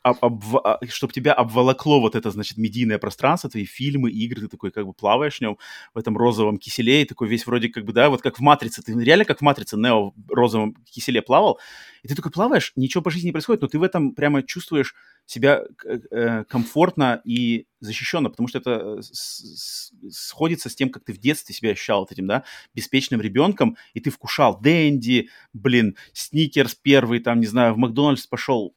чтобы 0.88 1.12
тебя 1.12 1.32
обволокло 1.32 2.00
вот 2.00 2.16
это, 2.16 2.30
значит, 2.30 2.58
медийное 2.58 2.98
пространство, 2.98 3.48
твои 3.48 3.64
фильмы, 3.64 4.10
игры, 4.10 4.42
ты 4.42 4.48
такой 4.48 4.70
как 4.70 4.86
бы 4.86 4.92
плаваешь 4.92 5.38
в 5.38 5.40
нем, 5.40 5.58
в 5.94 5.98
этом 5.98 6.16
розовом 6.16 6.58
киселе, 6.58 7.02
и 7.02 7.04
такой 7.04 7.28
весь 7.28 7.46
вроде 7.46 7.68
как 7.68 7.84
бы, 7.84 7.92
да, 7.92 8.10
вот 8.10 8.22
как 8.22 8.38
в 8.38 8.40
«Матрице», 8.40 8.82
ты 8.82 8.92
реально 8.92 9.24
как 9.24 9.38
в 9.38 9.42
«Матрице» 9.42 9.76
Нео 9.76 10.12
в 10.16 10.30
розовом 10.30 10.74
киселе 10.90 11.22
плавал, 11.22 11.60
и 12.04 12.08
ты 12.08 12.14
такой 12.14 12.30
плаваешь, 12.30 12.72
ничего 12.76 13.02
по 13.02 13.10
жизни 13.10 13.28
не 13.28 13.32
происходит, 13.32 13.62
но 13.62 13.68
ты 13.68 13.78
в 13.78 13.82
этом 13.82 14.14
прямо 14.14 14.42
чувствуешь 14.42 14.94
себя 15.24 15.62
э, 15.86 16.44
комфортно 16.44 17.22
и 17.24 17.66
защищенно, 17.80 18.28
потому 18.28 18.46
что 18.46 18.58
это 18.58 19.00
с- 19.00 19.90
сходится 20.10 20.68
с 20.68 20.74
тем, 20.74 20.90
как 20.90 21.02
ты 21.04 21.14
в 21.14 21.18
детстве 21.18 21.54
себя 21.54 21.70
ощущал 21.70 22.00
вот 22.00 22.12
этим, 22.12 22.26
да, 22.26 22.44
беспечным 22.74 23.22
ребенком, 23.22 23.78
и 23.94 24.00
ты 24.00 24.10
вкушал 24.10 24.60
Дэнди, 24.60 25.30
блин, 25.54 25.96
Сникерс 26.12 26.74
первый, 26.74 27.20
там, 27.20 27.40
не 27.40 27.46
знаю, 27.46 27.72
в 27.72 27.78
Макдональдс 27.78 28.26
пошел, 28.26 28.76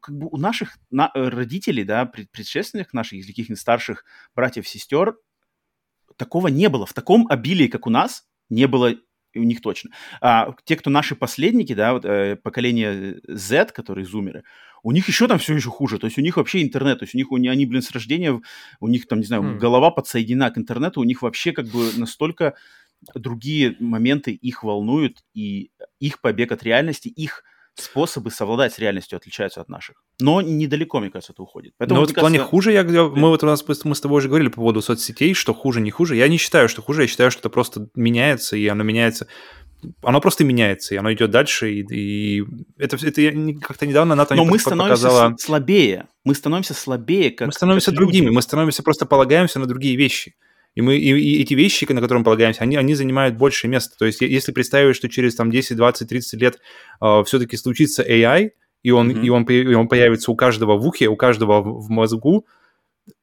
как 0.00 0.16
бы 0.16 0.28
у 0.30 0.38
наших 0.38 0.78
на, 0.90 1.10
э, 1.14 1.28
родителей, 1.28 1.84
да, 1.84 2.06
пред, 2.06 2.30
предшественников 2.30 2.94
наших, 2.94 3.18
или 3.18 3.26
каких-нибудь 3.26 3.60
старших 3.60 4.06
братьев, 4.34 4.66
сестер, 4.66 5.18
такого 6.16 6.48
не 6.48 6.70
было. 6.70 6.86
В 6.86 6.94
таком 6.94 7.26
обилии, 7.28 7.66
как 7.66 7.86
у 7.86 7.90
нас, 7.90 8.24
не 8.48 8.66
было 8.66 8.94
у 9.38 9.44
них 9.44 9.60
точно. 9.60 9.90
А 10.20 10.54
те, 10.64 10.76
кто 10.76 10.90
наши 10.90 11.14
последники, 11.14 11.74
да, 11.74 11.92
вот, 11.92 12.04
э, 12.04 12.36
поколение 12.36 13.20
Z, 13.26 13.72
которые 13.72 14.06
зумеры, 14.06 14.44
у 14.82 14.92
них 14.92 15.08
еще 15.08 15.28
там 15.28 15.38
все 15.38 15.54
еще 15.54 15.70
хуже. 15.70 15.98
То 15.98 16.06
есть 16.06 16.18
у 16.18 16.22
них 16.22 16.36
вообще 16.36 16.62
интернет, 16.62 16.98
то 16.98 17.04
есть 17.04 17.14
у 17.14 17.18
них, 17.18 17.30
у, 17.30 17.36
они, 17.36 17.66
блин, 17.66 17.82
с 17.82 17.90
рождения, 17.92 18.40
у 18.80 18.88
них 18.88 19.06
там, 19.06 19.20
не 19.20 19.24
знаю, 19.24 19.42
Хм. 19.42 19.58
голова 19.58 19.90
подсоединена 19.90 20.50
к 20.50 20.58
интернету, 20.58 21.00
у 21.00 21.04
них 21.04 21.22
вообще 21.22 21.52
как 21.52 21.66
бы 21.66 21.90
настолько 21.96 22.54
другие 23.14 23.76
моменты 23.80 24.32
их 24.32 24.62
волнуют, 24.62 25.18
и 25.34 25.70
их 25.98 26.20
побег 26.20 26.52
от 26.52 26.62
реальности, 26.62 27.08
их 27.08 27.44
способы 27.74 28.30
совладать 28.30 28.74
с 28.74 28.78
реальностью 28.78 29.16
отличаются 29.16 29.60
от 29.60 29.68
наших. 29.68 30.02
Но 30.20 30.42
недалеко, 30.42 31.00
мне 31.00 31.10
кажется, 31.10 31.32
это 31.32 31.42
уходит. 31.42 31.74
Но 31.78 31.96
вот 31.96 32.10
в 32.10 32.14
плане 32.14 32.38
кажется, 32.38 32.50
хуже, 32.50 32.72
я, 32.72 32.82
я- 32.82 33.04
мы 33.08 33.28
вот 33.28 33.42
у 33.42 33.46
нас 33.46 33.64
мы 33.84 33.94
с 33.94 34.00
тобой 34.00 34.18
уже 34.18 34.28
говорили 34.28 34.48
по 34.48 34.56
поводу 34.56 34.82
соцсетей, 34.82 35.34
что 35.34 35.54
хуже, 35.54 35.80
не 35.80 35.90
хуже. 35.90 36.16
Я 36.16 36.28
не 36.28 36.36
считаю, 36.36 36.68
что 36.68 36.82
хуже, 36.82 37.02
я 37.02 37.08
считаю, 37.08 37.30
что 37.30 37.40
это 37.40 37.48
просто 37.50 37.88
меняется, 37.94 38.56
и 38.56 38.66
оно 38.66 38.82
меняется 38.82 39.26
оно 40.02 40.20
просто 40.20 40.44
меняется, 40.44 40.94
и 40.94 40.98
оно 40.98 41.12
идет 41.12 41.30
дальше, 41.30 41.72
и, 41.72 41.82
и 41.82 42.44
это, 42.78 42.96
это 43.04 43.60
как-то 43.60 43.86
недавно 43.86 44.14
НАТО 44.14 44.34
Но 44.34 44.44
мы 44.44 44.58
становимся 44.58 45.02
показала... 45.02 45.36
слабее, 45.38 46.06
мы 46.24 46.34
становимся 46.34 46.74
слабее, 46.74 47.30
как 47.30 47.48
Мы 47.48 47.52
становимся 47.52 47.86
как 47.90 47.96
другими, 47.96 48.26
люди. 48.26 48.34
мы 48.34 48.42
становимся 48.42 48.82
просто 48.82 49.06
полагаемся 49.06 49.58
на 49.58 49.66
другие 49.66 49.96
вещи. 49.96 50.34
И, 50.74 50.80
мы, 50.80 50.96
и, 50.96 51.10
и 51.10 51.42
эти 51.42 51.54
вещи, 51.54 51.84
на 51.90 52.00
которые 52.00 52.20
мы 52.20 52.24
полагаемся, 52.24 52.62
они, 52.62 52.76
они 52.76 52.94
занимают 52.94 53.36
больше 53.36 53.68
места. 53.68 53.96
То 53.98 54.06
есть 54.06 54.20
если 54.22 54.52
представить, 54.52 54.96
что 54.96 55.08
через 55.08 55.34
там, 55.34 55.50
10, 55.50 55.76
20, 55.76 56.08
30 56.08 56.40
лет 56.40 56.58
э, 57.00 57.22
все-таки 57.26 57.56
случится 57.56 58.02
AI, 58.02 58.50
и 58.82 58.90
он, 58.90 59.10
mm-hmm. 59.10 59.24
и, 59.24 59.30
он, 59.30 59.44
и 59.44 59.74
он 59.74 59.88
появится 59.88 60.30
у 60.32 60.36
каждого 60.36 60.76
в 60.76 60.86
ухе, 60.86 61.08
у 61.08 61.16
каждого 61.16 61.62
в 61.62 61.88
мозгу, 61.90 62.46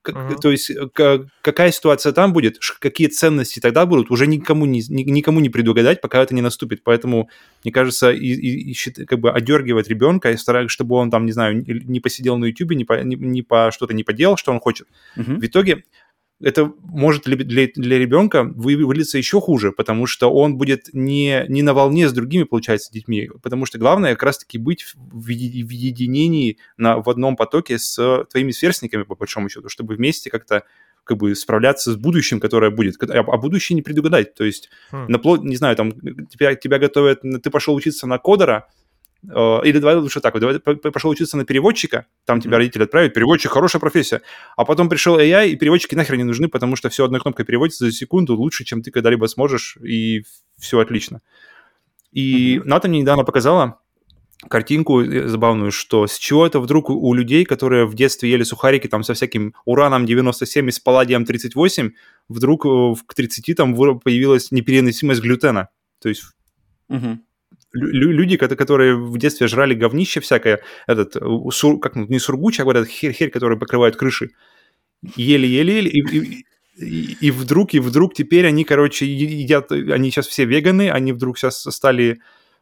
Uh-huh. 0.06 0.36
То 0.42 0.52
есть 0.52 0.72
какая 1.42 1.72
ситуация 1.72 2.12
там 2.14 2.34
будет, 2.34 2.58
какие 2.80 3.08
ценности 3.08 3.60
тогда 3.60 3.86
будут, 3.86 4.12
уже 4.12 4.28
никому 4.28 4.66
не, 4.66 4.82
никому 4.90 5.40
не 5.40 5.50
предугадать, 5.50 6.02
пока 6.02 6.22
это 6.22 6.34
не 6.34 6.42
наступит. 6.42 6.84
Поэтому, 6.84 7.30
мне 7.64 7.72
кажется, 7.72 8.12
и, 8.12 8.28
и, 8.28 8.72
и 8.72 9.06
как 9.06 9.20
бы 9.20 9.32
одергивать 9.32 9.88
ребенка 9.88 10.32
и 10.32 10.38
стараться, 10.38 10.70
чтобы 10.70 10.96
он 10.96 11.12
там, 11.12 11.26
не 11.26 11.32
знаю, 11.32 11.64
не 11.66 12.00
посидел 12.00 12.38
на 12.38 12.46
YouTube, 12.46 12.72
не 12.72 12.86
по, 12.86 13.02
не, 13.04 13.16
не 13.16 13.42
по 13.42 13.72
что-то 13.72 13.94
не 13.94 14.04
поделал, 14.04 14.36
что 14.36 14.52
он 14.52 14.60
хочет. 14.60 14.88
Uh-huh. 15.16 15.36
В 15.36 15.46
итоге 15.46 15.84
это 16.42 16.72
может 16.84 17.24
для, 17.24 17.36
для, 17.36 17.68
для 17.74 18.00
ребенка 18.00 18.44
вылиться 18.44 19.18
еще 19.18 19.42
хуже, 19.42 19.72
потому 19.72 20.06
что 20.06 20.32
он 20.32 20.58
будет 20.58 20.90
не, 20.94 21.46
не 21.50 21.62
на 21.62 21.74
волне 21.74 22.08
с 22.08 22.14
другими, 22.14 22.44
получается, 22.44 22.94
детьми. 22.94 23.30
Потому 23.42 23.66
что 23.66 23.78
главное 23.78 24.14
как 24.14 24.24
раз-таки 24.24 24.58
быть 24.58 24.84
в, 24.84 24.96
в 24.96 25.30
единении 25.30 26.58
на, 26.78 27.00
в 27.00 27.10
одном 27.10 27.36
потоке 27.36 27.78
с 27.78 28.26
твоими 28.32 28.52
сверстниками, 28.52 29.04
по 29.04 29.16
большому 29.16 29.50
счету, 29.50 29.68
чтобы 29.70 29.96
вместе 29.96 30.30
как-то 30.30 30.64
как 31.04 31.18
бы 31.18 31.34
справляться 31.36 31.92
с 31.92 31.96
будущим, 31.96 32.40
которое 32.40 32.72
будет. 32.72 33.02
А, 33.04 33.20
а 33.20 33.38
будущее 33.38 33.76
не 33.76 33.82
предугадать. 33.82 34.36
То 34.36 34.44
есть, 34.44 34.70
хм. 34.92 35.08
на, 35.08 35.20
не 35.44 35.56
знаю, 35.56 35.76
там 35.76 35.92
тебя, 36.30 36.56
тебя 36.56 36.78
готовят, 36.78 37.22
ты 37.22 37.50
пошел 37.50 37.74
учиться 37.74 38.08
на 38.08 38.18
кодера, 38.20 38.70
или 39.24 39.80
давай 39.80 39.96
лучше 39.96 40.22
так, 40.22 40.40
давай 40.40 40.60
пошел 40.60 41.10
учиться 41.10 41.36
на 41.36 41.44
переводчика, 41.44 42.06
там 42.26 42.40
тебя 42.40 42.58
родители 42.58 42.84
отправят, 42.84 43.14
переводчик 43.14 43.52
хорошая 43.52 43.80
профессия, 43.82 44.22
а 44.56 44.64
потом 44.64 44.88
пришел 44.88 45.20
AI, 45.20 45.50
и 45.50 45.56
переводчики 45.58 45.94
нахер 45.96 46.16
не 46.16 46.24
нужны, 46.24 46.48
потому 46.48 46.76
что 46.78 46.90
все 46.90 47.04
одной 47.04 47.20
кнопкой 47.20 47.46
переводится 47.46 47.86
за 47.86 47.92
секунду 47.92 48.36
лучше, 48.36 48.64
чем 48.64 48.82
ты 48.82 48.92
когда-либо 48.92 49.26
сможешь, 49.26 49.78
и 49.78 50.24
все 50.58 50.80
отлично. 50.80 51.22
И 52.12 52.58
mm-hmm. 52.58 52.64
Ната 52.66 52.88
мне 52.88 53.02
недавно 53.02 53.24
показала 53.24 53.80
картинку 54.48 55.02
э, 55.02 55.28
забавную, 55.28 55.72
что 55.72 56.08
с 56.08 56.18
чего 56.18 56.46
это 56.46 56.60
вдруг 56.60 56.90
у 56.90 57.14
людей, 57.14 57.46
которые 57.46 57.86
в 57.86 57.94
детстве 57.94 58.32
ели 58.32 58.44
сухарики 58.44 58.88
там 58.88 59.04
со 59.04 59.14
всяким 59.14 59.54
ураном 59.66 60.06
97 60.06 60.70
и 60.70 60.72
с 60.72 60.80
палладием 60.80 61.26
38, 61.26 61.92
вдруг 62.30 62.66
э, 62.66 62.94
к 63.06 63.14
30 63.14 63.56
там 63.58 63.76
появилась 64.00 64.52
непереносимость 64.52 65.22
глютена. 65.22 65.70
То 66.02 66.10
есть 66.10 66.24
угу 67.74 68.12
люди, 68.12 68.38
которые 68.38 68.96
в 68.96 69.18
детстве 69.18 69.48
жрали 69.48 69.74
говнище 69.74 70.20
всякое, 70.20 70.62
этот, 70.88 71.16
сур, 71.52 71.80
как, 71.80 71.96
ну, 71.96 72.06
не 72.08 72.20
сургуч, 72.20 72.60
а 72.60 72.66
вот 72.66 72.76
этот 72.76 72.90
херь, 72.90 73.14
херь, 73.14 73.30
который 73.30 73.58
покрывает 73.58 73.96
крыши, 73.96 74.32
ели-ели-ели, 75.16 75.90
и, 75.90 76.00
и, 76.00 76.46
и, 76.78 77.18
и 77.22 77.32
вдруг, 77.32 77.74
и 77.74 77.80
вдруг 77.80 78.14
теперь 78.14 78.48
они, 78.48 78.64
короче, 78.64 79.06
едят, 79.06 79.72
они 79.72 80.10
сейчас 80.10 80.28
все 80.28 80.46
веганы, 80.46 80.90
они 80.90 81.14
вдруг 81.14 81.38
сейчас 81.38 81.62
стали 81.62 82.20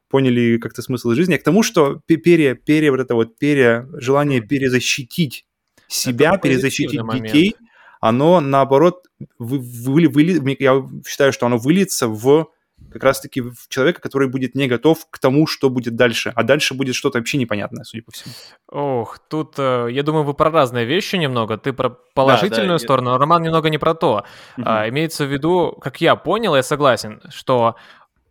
поняли 0.09 0.57
как-то 0.57 0.81
смысл 0.81 1.11
жизни, 1.11 1.35
а 1.35 1.37
к 1.37 1.43
тому, 1.43 1.63
что 1.63 2.01
пере, 2.05 2.55
пере, 2.55 2.91
вот 2.91 2.99
это 2.99 3.15
вот 3.15 3.37
пере, 3.37 3.87
желание 3.93 4.41
перезащитить 4.41 5.45
себя, 5.87 6.37
перезащитить 6.37 7.01
детей, 7.11 7.55
момент. 7.55 7.55
оно, 7.99 8.39
наоборот, 8.39 9.03
вы, 9.37 9.59
вы, 9.59 10.07
вы, 10.07 10.57
я 10.59 10.87
считаю, 11.05 11.33
что 11.33 11.45
оно 11.45 11.57
выльется 11.57 12.07
в 12.07 12.47
как 12.91 13.03
раз-таки 13.03 13.41
в 13.41 13.67
человека, 13.69 14.01
который 14.01 14.27
будет 14.27 14.55
не 14.55 14.67
готов 14.67 15.05
к 15.09 15.19
тому, 15.19 15.47
что 15.47 15.69
будет 15.69 15.95
дальше. 15.95 16.31
А 16.35 16.43
дальше 16.43 16.73
будет 16.73 16.95
что-то 16.95 17.19
вообще 17.19 17.37
непонятное, 17.37 17.83
судя 17.83 18.03
по 18.03 18.11
всему. 18.11 18.33
Ох, 18.69 19.19
тут, 19.19 19.55
э, 19.57 19.87
я 19.91 20.03
думаю, 20.03 20.23
вы 20.23 20.33
про 20.33 20.51
разные 20.51 20.85
вещи 20.85 21.15
немного. 21.15 21.57
Ты 21.57 21.73
про 21.73 21.89
положительную 21.89 22.67
да, 22.69 22.75
да, 22.75 22.79
сторону, 22.79 23.13
а 23.13 23.17
Роман 23.17 23.43
немного 23.43 23.69
не 23.69 23.77
про 23.77 23.93
то. 23.93 24.25
Угу. 24.57 24.65
А, 24.65 24.89
имеется 24.89 25.25
в 25.25 25.31
виду, 25.31 25.77
как 25.81 26.01
я 26.01 26.15
понял, 26.15 26.55
я 26.55 26.63
согласен, 26.63 27.21
что 27.29 27.75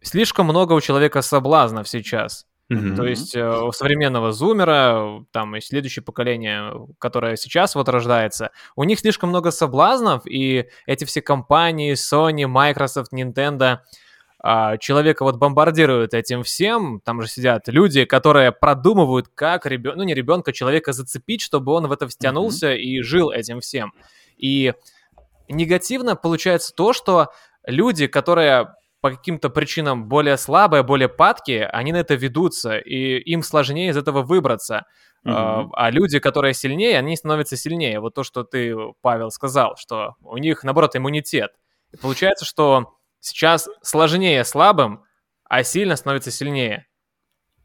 слишком 0.02 0.46
много 0.46 0.72
у 0.72 0.80
человека 0.80 1.22
соблазнов 1.22 1.88
сейчас. 1.88 2.46
Mm-hmm. 2.72 2.96
То 2.96 3.04
есть 3.04 3.36
э, 3.36 3.61
у 3.61 3.70
современного 3.70 4.32
зумера, 4.32 5.24
там 5.30 5.54
и 5.54 5.61
следующее 5.61 6.02
поколение, 6.02 6.72
которое 6.98 7.36
сейчас 7.36 7.76
вот 7.76 7.88
рождается, 7.88 8.50
у 8.74 8.82
них 8.82 8.98
слишком 8.98 9.28
много 9.28 9.52
соблазнов, 9.52 10.22
и 10.26 10.66
эти 10.86 11.04
все 11.04 11.22
компании, 11.22 11.92
Sony, 11.92 12.46
Microsoft, 12.46 13.12
Nintendo, 13.12 13.78
а, 14.49 14.76
человека 14.76 15.24
вот 15.24 15.38
бомбардируют 15.38 16.14
этим 16.14 16.44
всем, 16.44 17.01
там 17.05 17.20
же 17.20 17.26
сидят 17.26 17.66
люди, 17.66 18.05
которые 18.05 18.53
продумывают, 18.53 19.26
как 19.34 19.66
ребенка, 19.66 19.99
ну 19.99 20.05
не 20.05 20.14
ребенка, 20.14 20.53
человека 20.53 20.92
зацепить, 20.92 21.40
чтобы 21.40 21.72
он 21.72 21.88
в 21.88 21.92
это 21.92 22.07
втянулся 22.07 22.72
mm-hmm. 22.72 22.78
и 22.78 23.03
жил 23.03 23.32
этим 23.32 23.59
всем. 23.59 23.92
И 24.36 24.72
негативно 25.49 26.14
получается 26.14 26.72
то, 26.72 26.92
что 26.92 27.32
люди, 27.66 28.07
которые 28.07 28.76
по 29.01 29.11
каким-то 29.11 29.51
причинам 29.51 30.09
более 30.09 30.36
слабые, 30.36 30.84
более 30.84 31.09
падкие, 31.09 31.66
они 31.66 31.90
на 31.90 31.97
это 31.97 32.14
ведутся, 32.14 32.78
и 32.78 33.18
им 33.18 33.42
сложнее 33.42 33.90
из 33.90 33.97
этого 33.97 34.22
выбраться. 34.22 34.86
Mm-hmm. 35.24 35.32
А, 35.34 35.68
а 35.72 35.90
люди, 35.90 36.20
которые 36.20 36.55
сильнее, 36.55 36.97
они 36.99 37.16
становятся 37.16 37.57
сильнее. 37.57 37.99
Вот 37.99 38.14
то, 38.14 38.22
что 38.22 38.44
ты, 38.44 38.76
Павел, 39.01 39.32
сказал, 39.32 39.74
что 39.76 40.14
у 40.22 40.38
них, 40.38 40.62
наоборот, 40.62 40.94
иммунитет. 40.94 41.51
И 41.92 41.97
получается, 41.97 42.44
что 42.44 42.95
Сейчас 43.26 43.68
сложнее 43.82 44.44
слабым, 44.44 45.02
а 45.48 45.64
сильно 45.64 45.96
становится 45.96 46.30
сильнее. 46.30 46.86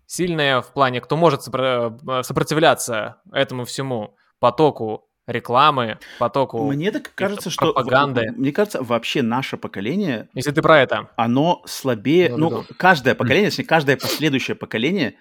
Сильное 0.07 0.59
в 0.59 0.73
плане, 0.73 1.01
кто 1.01 1.15
может 1.15 1.41
э, 1.47 1.91
сопротивляться 2.23 3.21
этому 3.31 3.65
всему 3.65 4.15
потоку 4.39 5.07
рекламы, 5.27 5.99
потоку 6.17 6.65
Мне 6.71 6.89
так 6.89 7.11
кажется, 7.13 7.51
что 7.51 7.73
пропаганды. 7.73 8.31
мне 8.35 8.51
кажется, 8.51 8.81
вообще 8.81 9.21
наше 9.21 9.55
поколение. 9.55 10.29
Если 10.33 10.49
ты 10.49 10.63
про 10.63 10.79
это. 10.79 11.11
Оно 11.15 11.61
слабее. 11.67 12.35
Ну, 12.35 12.49
ну 12.49 12.65
каждое 12.77 13.13
поколение, 13.13 13.49
если 13.49 13.61
каждое 13.61 13.97
последующее 13.97 14.55
поколение, 14.55 15.13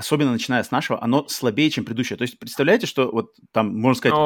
особенно 0.00 0.32
начиная 0.32 0.62
с 0.62 0.70
нашего, 0.70 1.02
оно 1.02 1.26
слабее, 1.28 1.70
чем 1.70 1.84
предыдущее. 1.84 2.16
То 2.16 2.22
есть 2.22 2.38
представляете, 2.38 2.86
что 2.86 3.10
вот 3.10 3.32
там 3.52 3.78
можно 3.78 3.98
сказать 3.98 4.18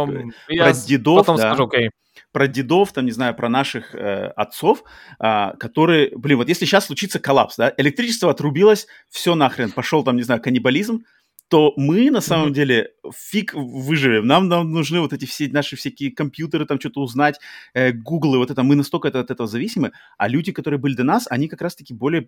э, 0.48 0.56
про 0.58 0.72
дедов, 0.72 1.18
потом 1.18 1.36
да, 1.36 1.54
скажу, 1.54 1.68
okay 1.68 1.88
про 2.32 2.46
дедов, 2.48 2.92
там, 2.92 3.06
не 3.06 3.12
знаю, 3.12 3.34
про 3.34 3.48
наших 3.48 3.94
э, 3.94 4.26
отцов, 4.36 4.84
э, 5.20 5.50
которые, 5.58 6.16
блин, 6.16 6.38
вот 6.38 6.48
если 6.48 6.64
сейчас 6.64 6.86
случится 6.86 7.18
коллапс, 7.18 7.56
да, 7.56 7.72
электричество 7.76 8.30
отрубилось, 8.30 8.86
все 9.08 9.34
нахрен, 9.34 9.72
пошел 9.72 10.04
там, 10.04 10.16
не 10.16 10.22
знаю, 10.22 10.40
каннибализм, 10.40 11.04
то 11.48 11.72
мы 11.76 12.10
на 12.10 12.20
самом 12.20 12.48
mm-hmm. 12.48 12.54
деле 12.54 12.90
фиг 13.14 13.54
выживем. 13.54 14.26
Нам, 14.26 14.48
нам 14.48 14.70
нужны 14.72 15.00
вот 15.00 15.12
эти 15.12 15.24
все 15.24 15.48
наши 15.48 15.76
всякие 15.76 16.10
компьютеры, 16.10 16.66
там 16.66 16.80
что-то 16.80 17.00
узнать, 17.00 17.38
э, 17.74 17.92
гуглы, 17.92 18.38
вот 18.38 18.50
это, 18.50 18.62
мы 18.62 18.76
настолько 18.76 19.08
от, 19.08 19.16
от 19.16 19.30
этого 19.30 19.46
зависимы, 19.46 19.92
а 20.18 20.28
люди, 20.28 20.52
которые 20.52 20.80
были 20.80 20.94
до 20.94 21.04
нас, 21.04 21.26
они 21.30 21.48
как 21.48 21.62
раз-таки 21.62 21.94
более 21.94 22.22
э, 22.22 22.26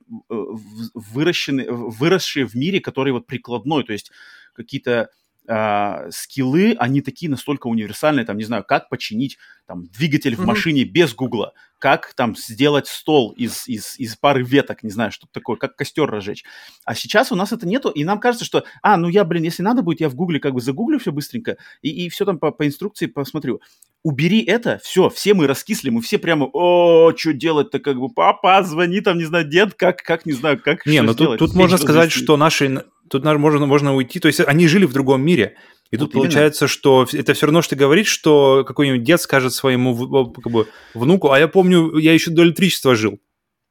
выращены, 0.94 1.66
выросшие 1.70 2.46
в 2.46 2.54
мире, 2.54 2.80
который 2.80 3.12
вот 3.12 3.26
прикладной, 3.26 3.84
то 3.84 3.92
есть 3.92 4.10
какие-то 4.54 5.10
э, 5.48 6.10
скиллы, 6.10 6.74
они 6.78 7.00
такие 7.00 7.30
настолько 7.30 7.66
универсальные, 7.66 8.24
там, 8.24 8.36
не 8.36 8.44
знаю, 8.44 8.64
как 8.64 8.88
починить 8.88 9.38
там, 9.66 9.86
двигатель 9.86 10.34
mm-hmm. 10.34 10.42
в 10.42 10.46
машине 10.46 10.84
без 10.84 11.14
гугла, 11.14 11.52
как 11.78 12.14
там 12.14 12.36
сделать 12.36 12.86
стол 12.86 13.32
из, 13.32 13.66
из, 13.68 13.98
из 13.98 14.16
пары 14.16 14.42
веток, 14.42 14.82
не 14.82 14.90
знаю, 14.90 15.12
что 15.12 15.26
такое, 15.30 15.56
как 15.56 15.76
костер 15.76 16.08
разжечь. 16.08 16.44
А 16.84 16.94
сейчас 16.94 17.32
у 17.32 17.36
нас 17.36 17.52
это 17.52 17.66
нету, 17.66 17.90
и 17.90 18.04
нам 18.04 18.20
кажется, 18.20 18.44
что, 18.44 18.64
а, 18.82 18.96
ну 18.96 19.08
я, 19.08 19.24
блин, 19.24 19.42
если 19.42 19.62
надо 19.62 19.82
будет, 19.82 20.00
я 20.00 20.08
в 20.08 20.14
гугле 20.14 20.40
как 20.40 20.54
бы 20.54 20.60
загуглю 20.60 20.98
все 20.98 21.12
быстренько, 21.12 21.56
и, 21.82 22.06
и 22.06 22.08
все 22.08 22.24
там 22.24 22.38
по, 22.38 22.50
по 22.50 22.66
инструкции 22.66 23.06
посмотрю. 23.06 23.60
Убери 24.06 24.44
это, 24.44 24.78
все, 24.84 25.10
все 25.10 25.34
мы 25.34 25.48
раскисли, 25.48 25.90
мы 25.90 26.00
все 26.00 26.18
прямо, 26.18 26.48
о, 26.52 27.12
что 27.16 27.32
делать-то, 27.32 27.80
как 27.80 27.98
бы, 27.98 28.08
папа, 28.08 28.62
звони 28.62 29.00
там, 29.00 29.18
не 29.18 29.24
знаю, 29.24 29.48
дед, 29.48 29.74
как, 29.74 30.02
как, 30.02 30.26
не 30.26 30.32
знаю, 30.32 30.60
как, 30.62 30.86
Не, 30.86 31.02
ну 31.02 31.12
тут, 31.12 31.38
тут 31.38 31.54
можно 31.54 31.76
сказать, 31.76 32.12
что 32.12 32.36
наши 32.36 32.84
Тут 33.08 33.24
можно, 33.24 33.66
можно 33.66 33.94
уйти. 33.94 34.20
То 34.20 34.28
есть 34.28 34.40
они 34.40 34.66
жили 34.66 34.84
в 34.84 34.92
другом 34.92 35.22
мире. 35.22 35.56
И 35.90 35.96
вот 35.96 36.06
тут 36.06 36.14
именно. 36.14 36.22
получается, 36.24 36.66
что 36.66 37.06
это 37.12 37.34
все 37.34 37.46
равно, 37.46 37.62
что 37.62 37.70
ты 37.70 37.80
говоришь, 37.80 38.08
что 38.08 38.64
какой-нибудь 38.66 39.04
дед 39.04 39.20
скажет 39.20 39.52
своему 39.52 40.32
как 40.32 40.52
бы, 40.52 40.68
внуку, 40.94 41.30
а 41.30 41.38
я 41.38 41.46
помню, 41.46 41.96
я 41.98 42.12
еще 42.12 42.30
до 42.30 42.42
электричества 42.42 42.96
жил. 42.96 43.20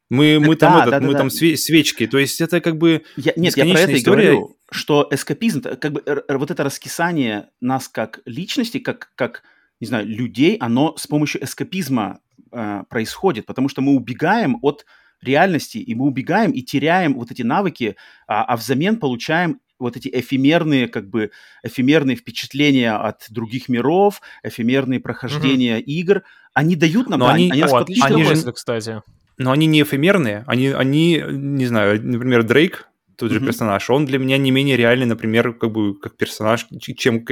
Мы, 0.09 0.39
мы 0.39 0.55
да, 0.55 0.67
там, 0.67 0.77
этот, 0.81 0.91
да, 0.91 0.99
мы 0.99 1.13
да. 1.13 1.19
там 1.19 1.29
свечки. 1.29 2.07
То 2.07 2.17
есть 2.17 2.39
это 2.39 2.61
как 2.61 2.77
бы 2.77 3.03
я, 3.17 3.33
Нет, 3.36 3.57
я 3.57 3.65
про 3.65 3.79
это 3.79 3.97
история. 3.97 4.23
и 4.23 4.27
говорю, 4.27 4.57
что 4.71 5.07
эскапизм, 5.11 5.61
как 5.61 5.91
бы 5.91 6.03
вот 6.29 6.51
это 6.51 6.63
раскисание 6.63 7.49
нас 7.59 7.89
как 7.89 8.21
личности, 8.25 8.77
как, 8.77 9.11
как 9.15 9.43
не 9.80 9.88
знаю, 9.88 10.07
людей, 10.07 10.57
оно 10.57 10.95
с 10.97 11.07
помощью 11.07 11.43
эскапизма 11.43 12.19
э, 12.51 12.84
происходит, 12.89 13.45
потому 13.45 13.69
что 13.69 13.82
мы 13.82 13.93
убегаем 13.93 14.57
от 14.61 14.86
реальности, 15.21 15.78
и 15.78 15.95
мы 15.95 16.05
убегаем 16.05 16.51
и 16.51 16.61
теряем 16.61 17.15
вот 17.15 17.32
эти 17.32 17.41
навыки, 17.41 17.95
а, 18.28 18.43
а 18.43 18.57
взамен 18.57 18.97
получаем 18.97 19.59
вот 19.80 19.97
эти 19.97 20.09
эфемерные, 20.13 20.88
как 20.88 21.09
бы, 21.09 21.32
эфемерные 21.63 22.15
впечатления 22.15 22.93
от 22.93 23.26
других 23.30 23.67
миров, 23.67 24.21
эфемерные 24.43 24.99
прохождения 24.99 25.80
mm-hmm. 25.80 25.84
игр, 25.84 26.23
они 26.53 26.76
дают 26.76 27.09
нам... 27.09 27.19
Но 27.19 27.28
да, 27.28 27.34
они, 27.34 27.51
они, 27.51 27.63
вот, 27.63 27.89
они 28.01 28.23
же, 28.23 28.51
кстати. 28.53 29.01
но 29.38 29.51
они 29.51 29.65
не 29.65 29.82
эфемерные, 29.82 30.43
они, 30.47 30.69
они 30.69 31.21
не 31.28 31.65
знаю, 31.65 32.01
например, 32.01 32.43
Дрейк, 32.43 32.88
тот 33.17 33.32
же 33.32 33.39
mm-hmm. 33.39 33.45
персонаж, 33.45 33.89
он 33.89 34.05
для 34.05 34.19
меня 34.19 34.38
не 34.38 34.51
менее 34.51 34.78
реальный, 34.78 35.05
например, 35.05 35.53
как 35.53 35.71
бы 35.71 35.97
как 35.99 36.15
персонаж, 36.15 36.67
чем 36.80 37.26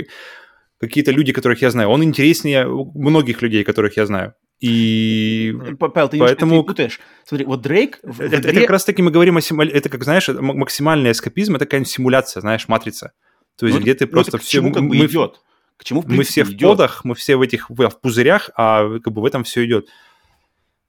какие-то 0.87 1.11
люди, 1.11 1.31
которых 1.31 1.61
я 1.61 1.71
знаю. 1.71 1.89
Он 1.89 2.03
интереснее 2.03 2.67
многих 2.67 3.41
людей, 3.41 3.63
которых 3.63 3.97
я 3.97 4.05
знаю. 4.05 4.33
И 4.59 5.53
Павел, 5.79 6.09
ты 6.09 6.19
поэтому... 6.19 6.55
не 6.55 6.63
путаешь. 6.63 6.99
Смотри, 7.25 7.45
вот 7.45 7.61
Дрейк... 7.61 7.99
Это, 8.03 8.25
игре... 8.25 8.51
это 8.51 8.61
как 8.61 8.69
раз-таки 8.69 9.01
мы 9.01 9.11
говорим 9.11 9.37
о 9.37 9.41
симуля... 9.41 9.71
Это 9.71 9.89
как, 9.89 10.03
знаешь, 10.03 10.29
максимальный 10.29 11.11
эскапизм, 11.11 11.55
это 11.55 11.65
какая-нибудь 11.65 11.91
симуляция, 11.91 12.41
знаешь, 12.41 12.67
матрица. 12.67 13.11
То 13.57 13.65
есть 13.65 13.77
ну, 13.77 13.83
где 13.83 13.93
ты 13.93 14.05
ну, 14.05 14.11
просто 14.11 14.37
все... 14.37 14.59
К 14.59 14.61
чему 14.61 14.73
как 14.73 14.83
бы 14.83 14.95
мы... 14.95 15.05
идет? 15.05 15.41
К 15.77 15.83
чему, 15.83 16.01
в 16.01 16.05
принципе, 16.05 16.41
Мы 16.41 16.45
все 16.45 16.53
идет? 16.55 16.67
в 16.67 16.71
подах, 16.71 17.03
мы 17.03 17.15
все 17.15 17.35
в 17.35 17.41
этих 17.41 17.69
в, 17.69 17.89
в 17.89 17.99
пузырях, 17.99 18.51
а 18.55 18.99
как 18.99 19.13
бы 19.13 19.21
в 19.21 19.25
этом 19.25 19.43
все 19.43 19.65
идет. 19.65 19.87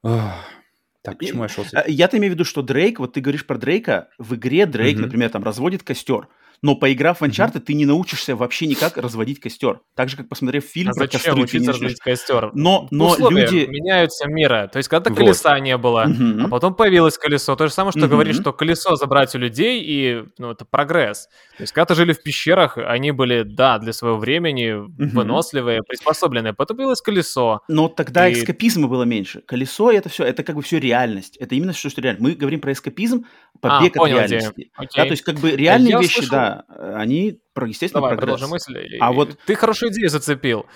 Так, 0.02 1.18
почему 1.18 1.42
я 1.42 1.48
шел? 1.48 1.64
Я-то 1.86 2.16
имею 2.18 2.32
в 2.32 2.34
виду, 2.34 2.44
что 2.44 2.62
Дрейк, 2.62 3.00
вот 3.00 3.14
ты 3.14 3.20
говоришь 3.20 3.46
про 3.46 3.58
Дрейка, 3.58 4.08
в 4.18 4.36
игре 4.36 4.66
Дрейк, 4.66 4.98
например, 4.98 5.30
там 5.30 5.42
разводит 5.42 5.82
костер 5.82 6.28
но 6.64 6.74
поиграв 6.76 7.20
в 7.20 7.24
Uncharted, 7.24 7.56
mm-hmm. 7.56 7.60
ты 7.60 7.74
не 7.74 7.84
научишься 7.84 8.34
вообще 8.34 8.66
никак 8.66 8.96
разводить 8.96 9.38
костер. 9.38 9.80
Так 9.94 10.08
же, 10.08 10.16
как 10.16 10.30
посмотрев 10.30 10.64
фильм 10.64 10.92
а 10.92 10.94
про 10.94 11.04
зачем 11.04 11.20
костры, 11.20 11.42
учиться 11.42 11.72
разводить 11.72 11.98
костер? 11.98 12.52
Но, 12.54 12.88
но 12.90 13.10
Условия 13.10 13.42
люди... 13.42 13.66
меняются 13.66 14.26
мира. 14.26 14.70
То 14.72 14.78
есть, 14.78 14.88
когда 14.88 15.10
вот. 15.10 15.18
колеса 15.18 15.60
не 15.60 15.76
было, 15.76 16.06
mm-hmm. 16.06 16.46
а 16.46 16.48
потом 16.48 16.74
появилось 16.74 17.18
колесо. 17.18 17.54
То 17.54 17.66
же 17.66 17.72
самое, 17.74 17.92
что 17.92 18.00
mm-hmm. 18.00 18.08
говоришь, 18.08 18.36
что 18.36 18.54
колесо 18.54 18.96
забрать 18.96 19.34
у 19.34 19.38
людей, 19.38 19.82
и 19.84 20.24
ну, 20.38 20.52
это 20.52 20.64
прогресс. 20.64 21.28
То 21.58 21.64
есть, 21.64 21.74
когда-то 21.74 21.94
жили 21.96 22.14
в 22.14 22.22
пещерах, 22.22 22.78
они 22.78 23.10
были, 23.10 23.42
да, 23.42 23.78
для 23.78 23.92
своего 23.92 24.16
времени 24.16 24.70
mm-hmm. 24.70 25.10
выносливые, 25.10 25.82
приспособленные. 25.82 26.54
Потом 26.54 26.78
появилось 26.78 27.02
колесо. 27.02 27.60
Но 27.68 27.88
тогда 27.88 28.26
и... 28.26 28.32
эскапизма 28.32 28.88
было 28.88 29.02
меньше. 29.02 29.42
Колесо— 29.42 29.90
это 29.92 30.08
все, 30.08 30.24
это 30.24 30.42
как 30.42 30.56
бы 30.56 30.62
все 30.62 30.78
реальность. 30.78 31.36
Это 31.36 31.56
именно 31.56 31.74
все, 31.74 31.90
что 31.90 32.00
реально. 32.00 32.22
Мы 32.22 32.32
говорим 32.32 32.60
про 32.60 32.72
эскапизм, 32.72 33.26
побег 33.60 33.98
а, 33.98 34.04
от 34.04 34.08
реальности. 34.08 34.70
Да, 34.78 35.02
то 35.04 35.10
есть, 35.10 35.22
как 35.24 35.40
бы 35.40 35.50
реальные 35.50 35.90
я 35.90 35.98
вещи, 35.98 36.14
слышал... 36.14 36.30
да, 36.30 36.53
они 36.78 37.40
про, 37.52 37.66
естественно, 37.66 38.02
Давай, 38.02 38.16
прогресс. 38.16 38.48
мысль. 38.48 38.96
А 39.00 39.12
вот... 39.12 39.38
Ты 39.46 39.54
хорошую 39.54 39.92
идею 39.92 40.08
зацепил, 40.08 40.66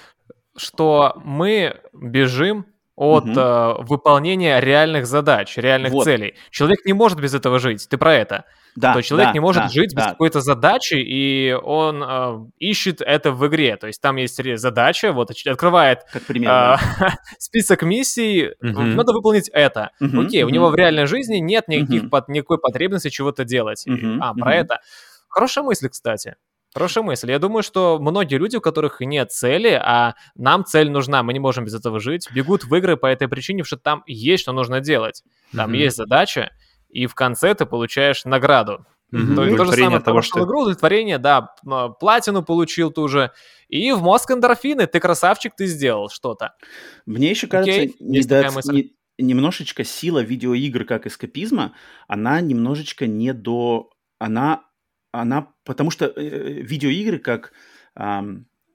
что 0.57 1.21
мы 1.25 1.81
бежим 1.93 2.67
от 2.99 3.27
угу. 3.27 3.39
э, 3.39 3.75
выполнения 3.85 4.59
реальных 4.59 5.07
задач, 5.07 5.57
реальных 5.57 5.93
вот. 5.93 6.03
целей. 6.03 6.35
Человек 6.51 6.85
не 6.85 6.93
может 6.93 7.21
без 7.21 7.33
этого 7.33 7.61
жить. 7.61 7.87
Ты 7.89 7.97
про 7.97 8.13
это? 8.13 8.45
Да. 8.75 8.93
То 8.93 9.03
человек 9.03 9.29
да, 9.29 9.33
не 9.33 9.41
может 9.41 9.63
да, 9.65 9.69
жить 9.69 9.95
да. 9.95 10.01
без 10.01 10.09
какой-то 10.11 10.41
задачи, 10.41 10.95
и 10.95 11.53
он 11.53 12.03
э, 12.03 12.39
ищет 12.59 13.01
это 13.01 13.31
в 13.31 13.47
игре. 13.47 13.77
То 13.77 13.87
есть 13.87 14.01
там 14.01 14.17
есть 14.17 14.41
задача, 14.59 15.13
вот 15.13 15.31
открывает 15.47 16.01
как 16.13 16.23
пример, 16.25 16.51
э, 16.51 16.77
да. 16.99 17.15
список 17.39 17.83
миссий, 17.83 18.49
угу. 18.61 18.83
надо 18.83 19.13
выполнить 19.13 19.49
это. 19.53 19.91
Угу, 20.01 20.23
Окей, 20.23 20.43
угу. 20.43 20.51
у 20.51 20.55
него 20.55 20.69
в 20.69 20.75
реальной 20.75 21.07
жизни 21.07 21.37
нет 21.37 21.69
никаких 21.69 22.03
угу. 22.03 22.11
под, 22.11 22.29
никакой 22.29 22.59
потребности 22.59 23.11
чего-то 23.11 23.45
делать. 23.45 23.85
Угу, 23.87 24.19
а, 24.21 24.35
про 24.35 24.51
угу. 24.51 24.59
это. 24.59 24.81
Хорошая 25.29 25.65
мысль, 25.65 25.89
кстати. 25.89 26.37
Хорошая 26.75 27.03
мысль. 27.03 27.31
Я 27.31 27.39
думаю, 27.39 27.63
что 27.63 27.99
многие 27.99 28.37
люди, 28.37 28.57
у 28.57 28.61
которых 28.61 29.01
нет 29.01 29.33
цели, 29.33 29.71
а 29.71 30.15
нам 30.35 30.65
цель 30.65 30.91
нужна, 30.91 31.23
мы 31.23 31.33
не 31.33 31.39
можем 31.39 31.65
без 31.65 31.75
этого 31.75 31.99
жить, 31.99 32.29
бегут 32.33 32.65
в 32.65 32.75
игры 32.75 32.97
по 32.97 33.07
этой 33.07 33.27
причине, 33.27 33.65
что 33.65 33.79
там 33.79 34.03
есть 34.07 34.43
что 34.43 34.53
нужно 34.53 34.81
делать. 34.81 35.23
Там 35.55 35.73
mm-hmm. 35.73 35.77
есть 35.77 35.97
задача, 35.97 36.51
и 36.91 37.07
в 37.07 37.15
конце 37.15 37.55
ты 37.55 37.65
получаешь 37.65 38.25
награду. 38.25 38.85
Mm-hmm. 39.15 39.35
То, 39.35 39.57
то 39.57 39.65
же 39.65 39.73
самое, 39.73 40.01
того, 40.01 40.21
что... 40.21 40.45
игру, 40.45 40.61
удовлетворение, 40.61 41.17
да, 41.17 41.55
платину 41.99 42.43
получил 42.43 42.91
ту 42.91 43.09
же, 43.09 43.33
и 43.69 43.91
в 43.93 44.03
мозг 44.03 44.31
эндорфины, 44.31 44.87
ты 44.87 45.01
красавчик, 45.01 45.57
ты 45.57 45.67
сделал 45.67 46.11
что-то. 46.11 46.55
Мне 47.07 47.31
еще 47.31 47.47
кажется, 47.47 47.85
okay, 47.85 47.95
недо... 48.01 48.51
не, 48.71 48.93
немножечко 49.17 49.85
сила 49.85 50.21
видеоигр 50.21 50.85
как 50.85 51.07
эскапизма, 51.07 51.75
она 52.07 52.43
немножечко 52.43 53.07
не 53.07 53.33
до... 53.33 53.91
Она 54.19 54.65
она, 55.13 55.49
потому 55.65 55.91
что 55.91 56.07
э, 56.07 56.63
видеоигры 56.63 57.19
как 57.19 57.53
э, 57.97 58.21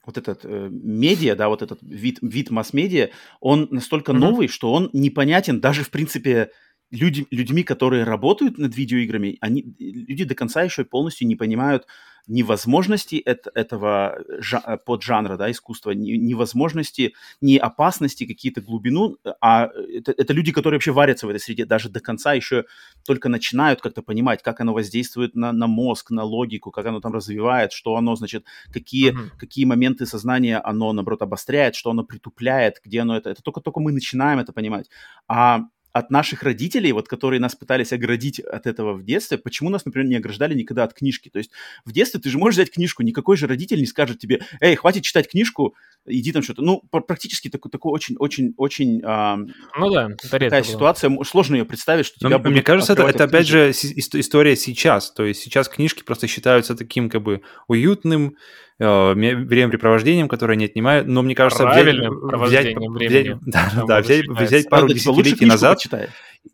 вот 0.06 0.18
этот 0.18 0.42
э, 0.44 0.70
медиа, 0.72 1.36
да, 1.36 1.48
вот 1.48 1.62
этот 1.62 1.80
вид, 1.82 2.20
вид 2.22 2.52
масс-медиа, 2.52 3.10
он 3.40 3.68
настолько 3.72 4.12
mm-hmm. 4.12 4.18
новый, 4.18 4.48
что 4.48 4.74
он 4.74 4.90
непонятен 4.94 5.62
даже, 5.62 5.84
в 5.84 5.90
принципе, 5.90 6.52
люди, 6.92 7.26
людьми, 7.32 7.64
которые 7.64 8.04
работают 8.04 8.58
над 8.58 8.76
видеоиграми, 8.76 9.38
они, 9.42 9.76
люди 9.80 10.26
до 10.26 10.36
конца 10.36 10.62
еще 10.62 10.84
полностью 10.84 11.28
не 11.28 11.36
понимают, 11.36 11.86
невозможности 12.28 13.16
это, 13.16 13.52
этого 13.54 14.22
жа- 14.40 14.78
поджанра, 14.86 15.38
да, 15.38 15.52
искусства, 15.52 15.92
невозможности, 15.92 17.14
не 17.42 17.58
опасности, 17.58 18.26
какие-то 18.26 18.62
глубину, 18.62 19.18
а 19.42 19.70
это, 19.94 20.14
это 20.14 20.34
люди, 20.34 20.52
которые 20.52 20.78
вообще 20.78 20.92
варятся 20.92 21.28
в 21.28 21.30
этой 21.30 21.40
среде, 21.40 21.66
даже 21.66 21.90
до 21.90 22.00
конца 22.00 22.34
еще 22.34 22.66
только 23.06 23.30
начинают 23.30 23.82
как-то 23.82 24.02
понимать, 24.02 24.42
как 24.42 24.62
оно 24.62 24.74
воздействует 24.74 25.36
на, 25.36 25.52
на 25.52 25.68
мозг, 25.68 26.12
на 26.12 26.24
логику, 26.24 26.72
как 26.72 26.86
оно 26.86 27.02
там 27.02 27.14
развивает, 27.14 27.74
что 27.74 27.96
оно, 27.96 28.16
значит, 28.16 28.46
какие, 28.72 29.12
mm-hmm. 29.12 29.38
какие 29.38 29.66
моменты 29.66 30.06
сознания 30.06 30.60
оно, 30.60 30.94
наоборот, 30.94 31.22
обостряет, 31.22 31.76
что 31.76 31.92
оно 31.92 32.04
притупляет, 32.04 32.82
где 32.84 33.02
оно 33.02 33.18
это. 33.18 33.32
Это 33.32 33.42
только-только 33.42 33.80
мы 33.80 33.92
начинаем 33.92 34.40
это 34.40 34.54
понимать. 34.54 34.90
А 35.28 35.62
от 35.94 36.10
наших 36.10 36.42
родителей, 36.42 36.92
вот 36.92 37.08
которые 37.08 37.40
нас 37.40 37.56
пытались 37.56 37.94
оградить 37.94 38.40
от 38.40 38.66
этого 38.66 38.94
в 38.94 39.06
детстве, 39.06 39.38
почему 39.38 39.70
нас, 39.70 39.86
например, 39.86 40.10
не 40.10 40.16
ограждали 40.16 40.56
никогда 40.56 40.84
от 40.84 40.94
книжки? 40.94 41.30
То 41.30 41.38
есть 41.38 41.52
в 41.86 41.92
детстве 41.92 42.20
ты 42.20 42.30
же 42.30 42.40
можешь 42.40 42.56
взять 42.56 42.72
книжку, 42.72 43.04
никакой 43.04 43.38
же 43.38 43.46
родитель 43.46 43.80
не 43.80 43.86
скажет 43.86 44.18
тебе, 44.18 44.42
эй, 44.60 44.76
хватит 44.76 45.04
читать 45.04 45.30
книжку, 45.30 45.76
иди 46.06 46.32
там 46.32 46.42
что-то. 46.42 46.64
Ну, 46.64 46.82
практически 46.90 47.50
такой, 47.50 47.72
такой 47.72 47.94
очень, 47.94 48.16
очень, 48.18 48.54
очень 48.58 49.02
ну 49.02 49.90
да, 49.92 50.10
это 50.12 50.30
такая 50.30 50.64
ситуация, 50.64 51.12
было. 51.12 51.24
сложно 51.24 51.56
ее 51.56 51.66
представить, 51.66 52.08
что 52.08 52.20
тебя 52.20 52.40
Мне 52.40 52.64
кажется, 52.64 52.94
это, 52.94 53.04
это 53.04 53.26
опять 53.26 53.48
же 53.48 53.72
история 53.72 54.56
сейчас. 54.56 55.12
То 55.12 55.24
есть 55.24 55.42
сейчас 55.42 55.70
книжки 55.70 56.04
просто 56.04 56.28
считаются 56.28 56.76
таким 56.76 57.10
как 57.10 57.22
бы 57.22 57.42
уютным, 57.68 58.36
времяпрепровождением, 58.80 60.28
которое 60.28 60.56
не 60.56 60.66
отнимает, 60.66 61.08
но 61.08 61.22
мне 61.22 61.36
кажется, 61.36 61.68
взять, 61.68 61.96
взять, 61.96 62.76
взять, 62.78 63.38
да, 63.42 63.72
да, 63.88 64.02
взять, 64.02 64.28
взять 64.28 64.70
пару 64.70 64.84
Надо, 64.84 64.96
десятилетий 64.96 65.46
назад, 65.46 65.80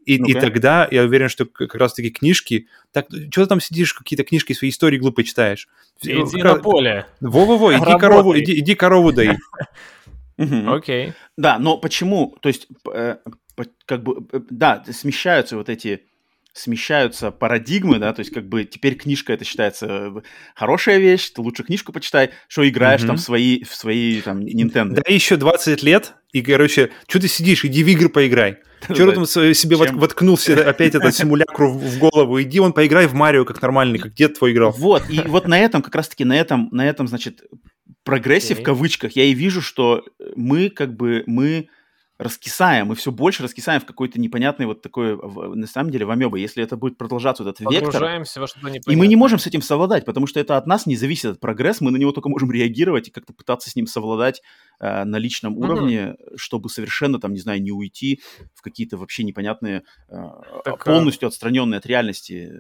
и, 0.05 0.15
и 0.15 0.33
тогда 0.33 0.87
я 0.91 1.03
уверен, 1.03 1.29
что 1.29 1.45
как 1.45 1.73
раз-таки 1.75 2.11
книжки, 2.11 2.67
так, 2.91 3.07
что 3.09 3.43
ты 3.43 3.45
там 3.47 3.59
сидишь, 3.59 3.93
какие-то 3.93 4.23
книжки 4.23 4.53
свои 4.53 4.69
истории 4.69 4.97
глупые 4.97 5.25
читаешь? 5.25 5.67
Иди 6.01 6.41
как, 6.41 6.57
на 6.57 6.63
поле. 6.63 7.05
Во-во-во, 7.21 7.73
иди 7.73 7.97
корову, 7.97 8.37
иди, 8.37 8.59
иди 8.59 8.75
корову 8.75 9.11
дай. 9.11 9.37
Окей. 10.37 11.13
Да, 11.37 11.57
но 11.59 11.77
почему, 11.77 12.37
то 12.41 12.49
есть, 12.49 12.67
э, 12.93 13.17
как 13.85 14.03
бы, 14.03 14.25
э, 14.31 14.39
да, 14.49 14.83
смещаются 14.91 15.57
вот 15.57 15.69
эти 15.69 16.05
смещаются 16.59 17.31
парадигмы, 17.31 17.99
да, 17.99 18.13
то 18.13 18.19
есть 18.19 18.31
как 18.33 18.47
бы 18.47 18.65
теперь 18.65 18.95
книжка 18.95 19.33
это 19.33 19.45
считается 19.45 19.85
э, 19.87 20.21
хорошая 20.55 20.97
вещь, 20.97 21.29
ты 21.29 21.41
лучше 21.41 21.63
книжку 21.63 21.91
почитай, 21.91 22.31
что 22.47 22.67
играешь 22.67 23.01
mm-hmm. 23.01 23.07
там 23.07 23.15
в 23.17 23.21
свои, 23.21 23.63
в 23.63 23.73
свои 23.73 24.21
там 24.21 24.41
Nintendo. 24.41 24.95
Да 24.95 25.01
еще 25.07 25.37
20 25.37 25.83
лет, 25.83 26.15
и, 26.31 26.41
короче, 26.41 26.91
что 27.07 27.19
ты 27.19 27.27
сидишь, 27.27 27.65
иди 27.65 27.83
в 27.83 27.87
игры 27.87 28.09
поиграй. 28.09 28.57
Что 28.83 29.09
ты 29.09 29.13
там 29.13 29.25
себе 29.25 29.75
воткнулся 29.75 30.53
опять 30.69 30.95
этот 30.95 31.13
симулякр 31.13 31.65
в 31.65 31.97
голову? 31.97 32.41
Иди 32.41 32.59
он 32.59 32.71
поиграй 32.71 33.07
в 33.07 33.13
Марио 33.13 33.43
как 33.43 33.61
нормальный, 33.61 33.99
как 33.99 34.13
дед 34.13 34.37
твой 34.37 34.53
играл. 34.53 34.71
Вот, 34.71 35.09
и 35.09 35.21
вот 35.25 35.47
на 35.47 35.59
этом, 35.59 35.81
как 35.81 35.95
раз-таки 35.95 36.23
на 36.23 36.39
этом, 36.39 36.69
на 36.71 36.87
этом, 36.87 37.07
значит, 37.07 37.43
прогрессе 38.03 38.55
в 38.55 38.63
кавычках 38.63 39.15
я 39.15 39.25
и 39.25 39.33
вижу, 39.33 39.61
что 39.61 40.05
мы 40.35 40.69
как 40.69 40.95
бы, 40.95 41.23
мы 41.25 41.67
раскисаем, 42.19 42.87
мы 42.87 42.95
все 42.95 43.11
больше 43.11 43.43
раскисаем 43.43 43.79
в 43.79 43.85
какой-то 43.85 44.19
непонятный 44.19 44.65
вот 44.65 44.81
такой, 44.81 45.17
на 45.55 45.65
самом 45.67 45.89
деле, 45.89 46.05
в 46.05 46.11
амебе. 46.11 46.41
Если 46.41 46.61
это 46.61 46.75
будет 46.75 46.97
продолжаться 46.97 47.43
вот 47.43 47.55
этот 47.55 47.71
вектор... 47.71 48.03
во 48.41 48.47
что-то 48.47 48.67
непонятное. 48.67 48.93
И 48.93 48.97
мы 48.97 49.07
не 49.07 49.15
можем 49.15 49.39
с 49.39 49.47
этим 49.47 49.61
совладать, 49.61 50.03
потому 50.03 50.27
что 50.27 50.39
это 50.41 50.57
от 50.57 50.67
нас 50.67 50.85
не 50.85 50.97
зависит 50.97 51.25
этот 51.25 51.39
прогресс, 51.39 51.79
мы 51.79 51.91
на 51.91 51.97
него 51.97 52.11
только 52.11 52.27
можем 52.27 52.51
реагировать 52.51 53.07
и 53.07 53.11
как-то 53.11 53.31
пытаться 53.31 53.69
с 53.69 53.75
ним 53.77 53.87
совладать 53.87 54.41
э, 54.81 55.05
на 55.05 55.15
личном 55.15 55.53
угу. 55.53 55.63
уровне, 55.63 56.15
чтобы 56.35 56.69
совершенно, 56.69 57.19
там, 57.21 57.31
не 57.33 57.39
знаю, 57.39 57.61
не 57.63 57.71
уйти 57.71 58.21
в 58.53 58.61
какие-то 58.61 58.97
вообще 58.97 59.23
непонятные, 59.23 59.83
э, 60.09 60.15
так, 60.65 60.73
а 60.73 60.91
полностью 60.91 61.27
отстраненные 61.27 61.77
от 61.77 61.85
реальности 61.85 62.51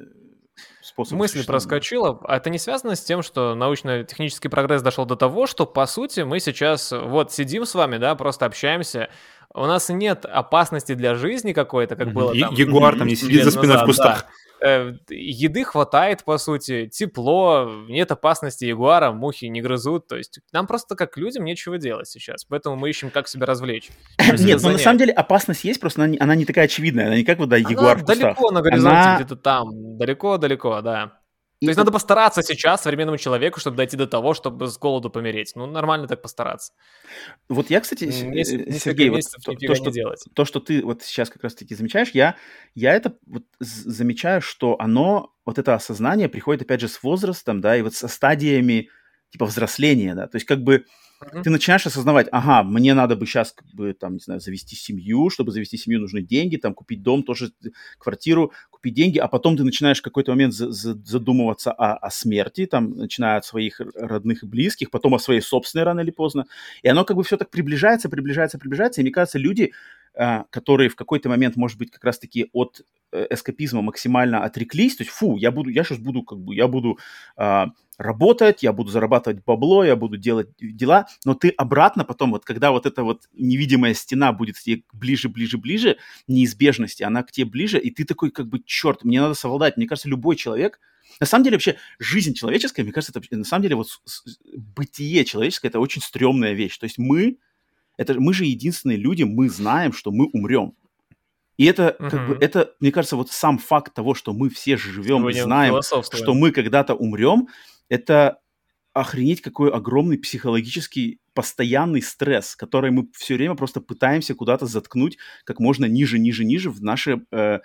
способ 0.89 1.17
Мысль 1.17 1.45
проскочила. 1.45 2.19
А 2.23 2.37
это 2.37 2.49
не 2.49 2.59
связано 2.59 2.95
с 2.95 3.01
тем, 3.01 3.23
что 3.23 3.55
научно-технический 3.55 4.49
прогресс 4.49 4.81
дошел 4.81 5.05
до 5.05 5.15
того, 5.15 5.47
что, 5.47 5.65
по 5.65 5.85
сути, 5.85 6.21
мы 6.21 6.39
сейчас 6.39 6.91
вот 6.91 7.31
сидим 7.31 7.65
с 7.65 7.73
вами, 7.75 7.97
да, 7.97 8.15
просто 8.15 8.45
общаемся, 8.45 9.09
у 9.53 9.65
нас 9.65 9.89
нет 9.89 10.25
опасности 10.25 10.93
для 10.93 11.15
жизни 11.15 11.53
какой-то, 11.53 11.95
как 11.95 12.13
было 12.13 12.37
там. 12.37 12.53
Ягуар 12.53 12.97
там 12.97 13.07
не 13.07 13.15
сидит 13.15 13.43
за 13.43 13.51
спиной 13.51 13.77
в 13.77 13.85
кустах. 13.85 14.25
Э, 14.61 14.93
еды 15.09 15.63
хватает, 15.63 16.23
по 16.25 16.37
сути, 16.37 16.87
тепло, 16.87 17.69
нет 17.87 18.11
опасности 18.11 18.65
ягуара, 18.65 19.11
мухи 19.11 19.45
не 19.45 19.61
грызут, 19.61 20.07
то 20.07 20.17
есть 20.17 20.39
нам 20.51 20.67
просто 20.67 20.95
как 20.95 21.15
людям 21.17 21.45
нечего 21.45 21.77
делать 21.77 22.07
сейчас, 22.09 22.43
поэтому 22.43 22.75
мы 22.75 22.89
ищем, 22.89 23.09
как 23.09 23.27
себя 23.27 23.45
развлечь. 23.45 23.89
Нет, 24.39 24.61
но 24.61 24.71
на 24.71 24.77
самом 24.77 24.97
деле 24.97 25.13
опасность 25.13 25.63
есть, 25.63 25.79
просто 25.79 26.01
она 26.01 26.11
не, 26.11 26.17
она 26.17 26.35
не 26.35 26.45
такая 26.45 26.65
очевидная, 26.65 27.07
она 27.07 27.15
не 27.15 27.23
как 27.23 27.39
вот, 27.39 27.49
да, 27.49 27.55
ягуар 27.57 27.99
в 27.99 28.05
далеко 28.05 28.51
на 28.51 28.61
горизонте, 28.61 29.23
где-то 29.23 29.35
там, 29.37 29.97
далеко-далеко, 29.97 30.81
да. 30.81 31.18
То 31.61 31.67
есть 31.67 31.77
надо 31.77 31.91
постараться 31.91 32.41
сейчас 32.41 32.83
современному 32.83 33.17
человеку, 33.17 33.59
чтобы 33.59 33.75
дойти 33.75 33.97
до 33.97 34.07
того, 34.07 34.33
чтобы 34.33 34.67
с 34.67 34.77
голоду 34.77 35.09
помереть. 35.09 35.51
Ну, 35.55 35.65
нормально 35.65 36.07
так 36.07 36.21
постараться. 36.21 36.71
Вот 37.49 37.69
я, 37.69 37.81
кстати, 37.81 38.09
Сергей, 38.09 39.09
вот 39.09 39.21
то, 39.43 39.53
то, 39.53 39.75
что, 39.75 39.91
делать. 39.91 40.23
то, 40.33 40.45
что 40.45 40.61
ты 40.61 40.81
вот 40.85 41.03
сейчас 41.03 41.29
как 41.29 41.43
раз-таки 41.43 41.75
замечаешь, 41.75 42.11
я, 42.13 42.37
я 42.75 42.93
это 42.93 43.17
вот 43.25 43.43
замечаю, 43.59 44.41
что 44.41 44.77
оно, 44.79 45.33
вот 45.45 45.59
это 45.59 45.73
осознание 45.73 46.29
приходит, 46.29 46.61
опять 46.61 46.79
же, 46.79 46.87
с 46.87 47.03
возрастом, 47.03 47.59
да, 47.59 47.75
и 47.75 47.81
вот 47.81 47.93
со 47.93 48.07
стадиями, 48.07 48.89
типа, 49.29 49.45
взросления, 49.45 50.15
да, 50.15 50.27
то 50.27 50.37
есть 50.37 50.45
как 50.45 50.63
бы 50.63 50.85
Mm-hmm. 51.21 51.43
Ты 51.43 51.49
начинаешь 51.49 51.85
осознавать, 51.85 52.27
ага, 52.31 52.63
мне 52.63 52.93
надо 52.93 53.17
бы 53.17 53.25
сейчас, 53.25 53.51
как 53.51 53.67
бы, 53.73 53.93
там, 53.93 54.13
не 54.13 54.19
знаю, 54.19 54.39
завести 54.39 54.75
семью, 54.75 55.29
чтобы 55.29 55.51
завести 55.51 55.75
семью 55.75 55.99
нужны 55.99 56.21
деньги, 56.21 56.55
там, 56.55 56.73
купить 56.73 57.03
дом, 57.03 57.23
тоже 57.23 57.51
квартиру, 57.97 58.53
купить 58.69 58.93
деньги, 58.93 59.17
а 59.17 59.27
потом 59.27 59.57
ты 59.57 59.63
начинаешь 59.63 59.99
в 59.99 60.01
какой-то 60.01 60.31
момент 60.31 60.53
задумываться 60.53 61.73
о, 61.73 61.97
о 61.97 62.09
смерти, 62.09 62.65
там, 62.65 62.91
начиная 62.91 63.37
от 63.37 63.45
своих 63.45 63.81
родных 63.95 64.43
и 64.43 64.47
близких, 64.47 64.91
потом 64.91 65.13
о 65.13 65.19
своей 65.19 65.41
собственной 65.41 65.83
рано 65.83 65.99
или 65.99 66.11
поздно, 66.11 66.45
и 66.83 66.87
оно 66.87 67.03
как 67.03 67.17
бы 67.17 67.23
все 67.23 67.35
так 67.35 67.49
приближается, 67.49 68.07
приближается, 68.07 68.57
приближается, 68.57 69.01
и 69.01 69.03
мне 69.03 69.11
кажется, 69.11 69.39
люди, 69.39 69.73
а, 70.15 70.45
которые 70.49 70.89
в 70.89 70.95
какой-то 70.95 71.27
момент, 71.27 71.57
может 71.57 71.77
быть, 71.77 71.91
как 71.91 72.03
раз-таки 72.03 72.49
от 72.53 72.81
э, 73.11 73.27
эскапизма 73.29 73.81
максимально 73.81 74.43
отреклись, 74.43 74.95
то 74.95 75.03
есть, 75.03 75.13
фу, 75.13 75.35
я 75.35 75.51
буду, 75.51 75.69
я 75.69 75.83
сейчас 75.83 75.97
буду, 75.97 76.23
как 76.23 76.39
бы, 76.39 76.55
я 76.55 76.67
буду 76.67 76.97
а, 77.35 77.67
работать, 77.99 78.63
я 78.63 78.71
буду 78.71 78.89
зарабатывать 78.89 79.43
бабло, 79.45 79.83
я 79.83 79.95
буду 79.97 80.17
делать 80.17 80.47
дела, 80.59 81.07
но 81.25 81.35
ты 81.35 81.49
обратно 81.49 82.05
потом, 82.05 82.31
вот 82.31 82.45
когда 82.45 82.71
вот 82.71 82.85
эта 82.85 83.03
вот 83.03 83.27
невидимая 83.33 83.93
стена 83.93 84.31
будет 84.31 84.57
тебе 84.57 84.83
ближе, 84.93 85.27
ближе, 85.27 85.57
ближе, 85.57 85.97
неизбежности, 86.27 87.03
она 87.03 87.23
к 87.23 87.31
тебе 87.31 87.45
ближе, 87.45 87.77
и 87.77 87.91
ты 87.91 88.05
такой 88.05 88.31
как 88.31 88.47
бы, 88.47 88.61
черт, 88.65 89.03
мне 89.03 89.19
надо 89.19 89.33
совладать. 89.33 89.75
Мне 89.75 89.85
кажется, 89.85 90.07
любой 90.07 90.37
человек, 90.37 90.79
на 91.19 91.25
самом 91.25 91.43
деле 91.43 91.57
вообще 91.57 91.75
жизнь 91.99 92.33
человеческая, 92.33 92.83
мне 92.83 92.93
кажется, 92.93 93.19
это 93.19 93.37
на 93.37 93.43
самом 93.43 93.63
деле 93.63 93.75
вот 93.75 93.89
бытие 94.55 95.25
человеческое, 95.25 95.67
это 95.67 95.81
очень 95.81 96.01
стрёмная 96.01 96.53
вещь. 96.53 96.77
То 96.77 96.85
есть 96.85 96.97
мы, 96.97 97.37
это, 97.97 98.17
мы 98.17 98.33
же 98.33 98.45
единственные 98.45 98.97
люди, 98.97 99.23
мы 99.23 99.49
знаем, 99.49 99.91
что 99.91 100.11
мы 100.11 100.29
умрем. 100.31 100.73
И 101.59 101.65
это, 101.65 101.97
угу. 101.99 102.09
как 102.09 102.27
бы, 102.27 102.37
это, 102.39 102.73
мне 102.79 102.89
кажется, 102.89 103.17
вот 103.17 103.31
сам 103.31 103.57
факт 103.57 103.93
того, 103.93 104.15
что 104.15 104.31
мы 104.31 104.49
все 104.49 104.77
живем 104.77 105.27
и 105.27 105.33
знаем, 105.33 105.81
что 105.81 106.33
мы 106.33 106.53
когда-то 106.53 106.95
умрем, 106.95 107.49
это 107.89 108.39
охренеть 108.93 109.41
какой 109.41 109.69
огромный 109.69 110.17
психологический 110.17 111.19
постоянный 111.33 112.01
стресс, 112.01 112.55
который 112.55 112.91
мы 112.91 113.09
все 113.13 113.35
время 113.35 113.55
просто 113.55 113.81
пытаемся 113.81 114.35
куда-то 114.35 114.67
заткнуть 114.67 115.17
как 115.43 115.59
можно 115.59 115.83
ниже, 115.83 116.17
ниже, 116.17 116.45
ниже 116.45 116.69
в 116.69 116.81
наше 116.81 117.25
э, 117.33 117.59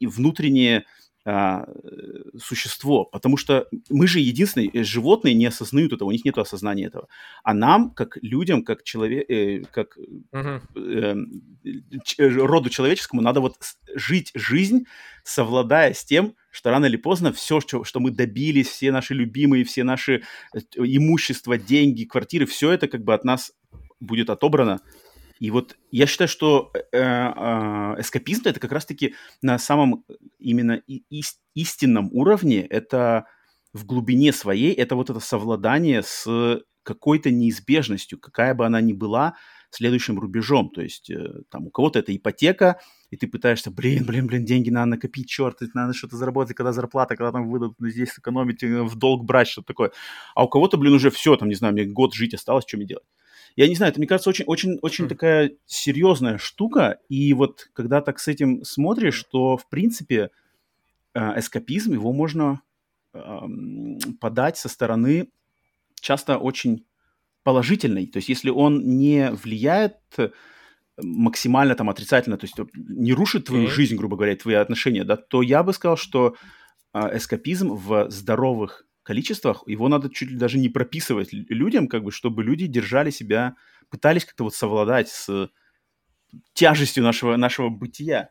внутреннее 0.00 0.86
а, 1.30 1.66
существо, 2.42 3.04
потому 3.04 3.36
что 3.36 3.68
мы 3.90 4.06
же 4.06 4.18
единственные, 4.18 4.70
э, 4.72 4.82
животные 4.82 5.34
не 5.34 5.44
осознают 5.44 5.92
этого, 5.92 6.08
у 6.08 6.12
них 6.12 6.24
нет 6.24 6.38
осознания 6.38 6.86
этого. 6.86 7.08
А 7.42 7.52
нам, 7.52 7.90
как 7.90 8.16
людям, 8.22 8.64
как 8.64 8.82
человек, 8.82 9.30
э, 9.30 9.62
как 9.70 9.98
uh-huh. 10.32 10.62
э, 10.74 11.16
э, 12.18 12.28
роду 12.28 12.70
человеческому, 12.70 13.20
надо 13.20 13.42
вот 13.42 13.56
жить 13.94 14.30
жизнь, 14.34 14.86
совладая 15.22 15.92
с 15.92 16.02
тем, 16.02 16.34
что 16.50 16.70
рано 16.70 16.86
или 16.86 16.96
поздно 16.96 17.30
все, 17.34 17.60
что, 17.60 17.84
что 17.84 18.00
мы 18.00 18.10
добились, 18.10 18.68
все 18.68 18.90
наши 18.90 19.12
любимые, 19.12 19.64
все 19.64 19.84
наши 19.84 20.22
э, 20.54 20.60
имущества, 20.76 21.58
деньги, 21.58 22.04
квартиры, 22.04 22.46
все 22.46 22.70
это 22.70 22.88
как 22.88 23.04
бы 23.04 23.12
от 23.12 23.24
нас 23.24 23.52
будет 24.00 24.30
отобрано, 24.30 24.80
и 25.38 25.50
вот 25.50 25.76
я 25.90 26.06
считаю, 26.06 26.28
что 26.28 26.72
э, 26.74 26.98
э, 26.98 27.00
эскапизм 28.00 28.42
это 28.46 28.60
как 28.60 28.72
раз-таки 28.72 29.14
на 29.42 29.58
самом 29.58 30.04
именно 30.38 30.82
ис- 30.88 31.38
истинном 31.54 32.10
уровне, 32.12 32.62
это 32.66 33.26
в 33.72 33.84
глубине 33.84 34.32
своей, 34.32 34.72
это 34.72 34.96
вот 34.96 35.10
это 35.10 35.20
совладание 35.20 36.02
с 36.02 36.60
какой-то 36.82 37.30
неизбежностью, 37.30 38.18
какая 38.18 38.54
бы 38.54 38.64
она 38.64 38.80
ни 38.80 38.94
была, 38.94 39.34
следующим 39.70 40.18
рубежом. 40.18 40.70
То 40.70 40.80
есть 40.80 41.10
э, 41.10 41.42
там 41.50 41.66
у 41.66 41.70
кого-то 41.70 41.98
это 41.98 42.16
ипотека, 42.16 42.80
и 43.10 43.16
ты 43.16 43.28
пытаешься, 43.28 43.70
блин, 43.70 44.04
блин, 44.06 44.26
блин, 44.26 44.44
деньги 44.44 44.70
надо 44.70 44.86
накопить, 44.86 45.28
черт, 45.28 45.58
надо 45.74 45.92
что-то 45.92 46.16
заработать, 46.16 46.56
когда 46.56 46.72
зарплата, 46.72 47.16
когда 47.16 47.32
там 47.32 47.50
выдадут, 47.50 47.76
здесь 47.80 48.10
сэкономить, 48.12 48.62
в 48.62 48.96
долг 48.96 49.24
брать, 49.24 49.48
что-то 49.48 49.68
такое. 49.68 49.92
А 50.34 50.44
у 50.44 50.48
кого-то, 50.48 50.78
блин, 50.78 50.94
уже 50.94 51.10
все, 51.10 51.36
там, 51.36 51.48
не 51.48 51.54
знаю, 51.54 51.74
мне 51.74 51.84
год 51.84 52.14
жить 52.14 52.34
осталось, 52.34 52.64
что 52.66 52.78
мне 52.78 52.86
делать? 52.86 53.04
Я 53.56 53.68
не 53.68 53.74
знаю, 53.74 53.90
это, 53.90 54.00
мне 54.00 54.06
кажется, 54.06 54.30
очень, 54.30 54.44
очень, 54.46 54.78
очень 54.82 55.06
mm. 55.06 55.08
такая 55.08 55.52
серьезная 55.66 56.38
штука. 56.38 56.98
И 57.08 57.32
вот 57.34 57.68
когда 57.72 58.00
так 58.00 58.18
с 58.18 58.28
этим 58.28 58.64
смотришь, 58.64 59.24
то, 59.24 59.56
в 59.56 59.68
принципе, 59.68 60.30
э, 61.14 61.38
эскапизм, 61.38 61.92
его 61.92 62.12
можно 62.12 62.60
э, 63.14 63.20
подать 64.20 64.56
со 64.58 64.68
стороны 64.68 65.28
часто 66.00 66.38
очень 66.38 66.84
положительной. 67.42 68.06
То 68.06 68.18
есть 68.18 68.28
если 68.28 68.50
он 68.50 68.98
не 68.98 69.30
влияет 69.30 69.96
максимально 71.00 71.74
там 71.74 71.90
отрицательно, 71.90 72.36
то 72.36 72.44
есть 72.44 72.56
не 72.74 73.12
рушит 73.12 73.46
твою 73.46 73.66
mm-hmm. 73.66 73.70
жизнь, 73.70 73.96
грубо 73.96 74.16
говоря, 74.16 74.36
твои 74.36 74.56
отношения, 74.56 75.04
да, 75.04 75.16
то 75.16 75.42
я 75.42 75.62
бы 75.62 75.72
сказал, 75.72 75.96
что 75.96 76.34
э, 76.92 77.16
эскапизм 77.16 77.74
в 77.74 78.10
здоровых 78.10 78.84
количествах, 79.08 79.62
его 79.66 79.88
надо 79.88 80.10
чуть 80.10 80.30
ли 80.30 80.36
даже 80.36 80.58
не 80.58 80.68
прописывать 80.68 81.30
людям, 81.32 81.88
как 81.88 82.04
бы, 82.04 82.12
чтобы 82.12 82.44
люди 82.44 82.66
держали 82.66 83.08
себя, 83.10 83.54
пытались 83.88 84.26
как-то 84.26 84.44
вот 84.44 84.54
совладать 84.54 85.08
с 85.08 85.48
тяжестью 86.52 87.02
нашего, 87.02 87.36
нашего 87.36 87.70
бытия. 87.70 88.28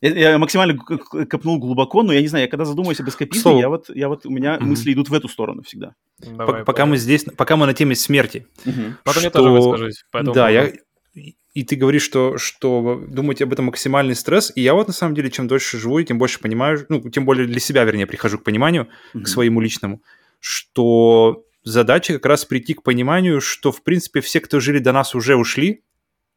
Я 0.00 0.38
максимально 0.38 0.78
копнул 0.78 1.58
глубоко, 1.58 2.02
но 2.02 2.14
я 2.14 2.22
не 2.22 2.28
знаю, 2.28 2.44
я 2.44 2.50
когда 2.50 2.64
задумываюсь 2.64 3.00
об 3.00 3.08
эскапизме, 3.10 3.60
я 3.60 3.68
вот, 3.68 3.90
я 3.90 4.08
вот, 4.08 4.24
у 4.24 4.30
меня 4.30 4.56
mm-hmm. 4.56 4.64
мысли 4.64 4.94
идут 4.94 5.10
в 5.10 5.14
эту 5.14 5.28
сторону 5.28 5.62
всегда. 5.62 5.94
Давай, 6.18 6.64
пока 6.64 6.86
мы 6.86 6.96
здесь, 6.96 7.24
пока 7.36 7.56
мы 7.56 7.66
на 7.66 7.74
теме 7.74 7.94
смерти. 7.94 8.46
Mm-hmm. 8.64 8.92
Потом 9.04 9.20
что... 9.20 9.26
я 9.26 9.30
тоже 9.30 9.50
выскажусь. 9.50 10.04
Да, 10.12 10.48
я, 10.48 10.72
и 11.16 11.64
ты 11.64 11.74
говоришь, 11.76 12.02
что, 12.02 12.36
что 12.36 13.02
думаете 13.08 13.44
об 13.44 13.52
этом 13.52 13.66
максимальный 13.66 14.14
стресс, 14.14 14.52
и 14.54 14.60
я 14.60 14.74
вот 14.74 14.88
на 14.88 14.92
самом 14.92 15.14
деле, 15.14 15.30
чем 15.30 15.48
дольше 15.48 15.78
живу, 15.78 16.02
тем 16.02 16.18
больше 16.18 16.38
понимаю, 16.38 16.84
ну, 16.90 17.00
тем 17.08 17.24
более 17.24 17.46
для 17.46 17.60
себя, 17.60 17.84
вернее, 17.84 18.06
прихожу 18.06 18.38
к 18.38 18.44
пониманию, 18.44 18.88
mm-hmm. 19.14 19.22
к 19.22 19.28
своему 19.28 19.60
личному, 19.60 20.02
что 20.40 21.46
задача 21.64 22.12
как 22.14 22.26
раз 22.26 22.44
прийти 22.44 22.74
к 22.74 22.82
пониманию, 22.82 23.40
что, 23.40 23.72
в 23.72 23.82
принципе, 23.82 24.20
все, 24.20 24.40
кто 24.40 24.60
жили 24.60 24.78
до 24.78 24.92
нас, 24.92 25.14
уже 25.14 25.36
ушли, 25.36 25.82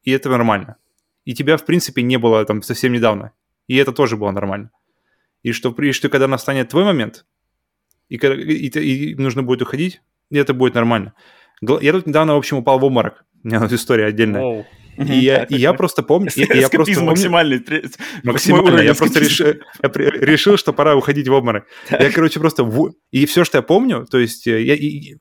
и 0.04 0.12
это 0.12 0.30
нормально. 0.30 0.78
И 1.26 1.34
тебя, 1.34 1.58
в 1.58 1.66
принципе, 1.66 2.02
не 2.02 2.18
было 2.18 2.46
там 2.46 2.62
совсем 2.62 2.94
недавно, 2.94 3.34
и 3.68 3.76
это 3.76 3.92
тоже 3.92 4.16
было 4.16 4.32
нормально. 4.32 4.72
И 5.44 5.52
что, 5.52 5.70
и 5.70 5.92
что 5.92 6.10
когда 6.10 6.28
настанет 6.28 6.70
твой 6.70 6.86
момент, 6.86 7.26
и, 8.08 8.16
и, 8.16 8.68
и, 8.68 9.12
и 9.12 9.16
нужно 9.16 9.44
будет 9.44 9.62
уходить, 9.62 10.02
и 10.30 10.38
это 10.38 10.54
будет 10.54 10.76
нормально. 10.76 11.14
Я 11.62 11.92
тут 11.92 12.08
недавно, 12.08 12.36
в 12.36 12.38
общем, 12.38 12.58
упал 12.58 12.80
в 12.80 12.86
обморок. 12.86 13.26
У 13.44 13.48
меня 13.48 13.68
история 13.70 14.06
отдельная. 14.06 14.42
Wow. 14.42 14.66
И, 15.00 15.14
я, 15.20 15.44
и 15.44 15.56
я 15.56 15.74
просто 15.74 16.04
помню... 16.04 16.30
И, 16.36 16.42
я 16.42 16.68
просто 16.70 16.94
помню, 16.96 17.10
максимальный. 17.10 17.64
Максимально. 18.24 18.82
Я 18.82 18.94
просто 18.94 19.20
решил, 19.20 19.48
я 19.48 19.90
решил, 19.90 20.58
что 20.58 20.74
пора 20.74 20.96
уходить 20.96 21.28
в 21.30 21.32
обморок. 21.34 21.68
Я, 21.90 22.12
короче, 22.12 22.42
просто... 22.42 22.66
В... 22.66 22.94
И 23.12 23.26
все, 23.26 23.46
что 23.46 23.60
я 23.60 23.62
помню, 23.62 24.06
то 24.12 24.18
есть 24.18 24.46
э, 24.48 24.62
я, 24.62 24.76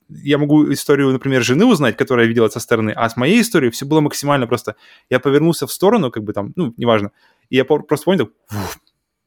я 0.09 0.39
могу 0.39 0.73
историю, 0.73 1.13
например, 1.13 1.45
жены 1.45 1.65
узнать, 1.65 1.97
которую 1.97 2.25
я 2.25 2.29
видела 2.29 2.49
со 2.49 2.59
стороны, 2.59 2.91
а 2.91 3.09
с 3.09 3.17
моей 3.17 3.41
историей 3.41 3.71
все 3.71 3.87
было 3.87 4.01
максимально 4.01 4.49
просто... 4.49 4.75
Я 5.11 5.21
повернулся 5.21 5.69
в 5.69 5.73
сторону, 5.73 6.11
как 6.11 6.25
бы 6.25 6.33
там, 6.33 6.53
ну, 6.57 6.75
неважно, 6.77 7.13
и 7.49 7.57
я 7.57 7.65
просто 7.65 8.05
понял, 8.05 8.31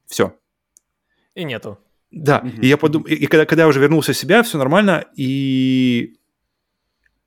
все. 0.05 0.35
И 1.33 1.45
нету. 1.45 1.77
Да, 2.11 2.43
и 2.61 2.67
я 2.67 2.75
подумал... 2.75 3.07
И 3.07 3.25
когда, 3.27 3.45
когда 3.45 3.63
я 3.63 3.69
уже 3.69 3.79
вернулся 3.79 4.11
в 4.11 4.17
себя, 4.17 4.43
все 4.43 4.57
нормально, 4.57 5.05
и 5.15 6.15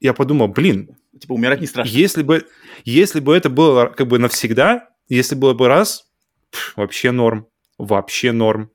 я 0.01 0.13
подумал, 0.13 0.49
блин, 0.49 0.91
Типа 1.21 1.33
умирать 1.33 1.61
не 1.61 1.67
страшно. 1.67 1.93
Если 1.93 2.23
бы, 2.23 2.47
если 2.85 3.21
бы 3.21 3.37
это 3.37 3.51
было 3.51 3.87
как 3.87 4.09
бы 4.09 4.19
навсегда, 4.19 4.89
если 5.09 5.35
было 5.35 5.55
бы 5.55 5.69
раз, 5.69 6.07
пф, 6.51 6.77
вообще 6.77 7.11
норм, 7.11 7.47
вообще 7.79 8.33
норм. 8.33 8.71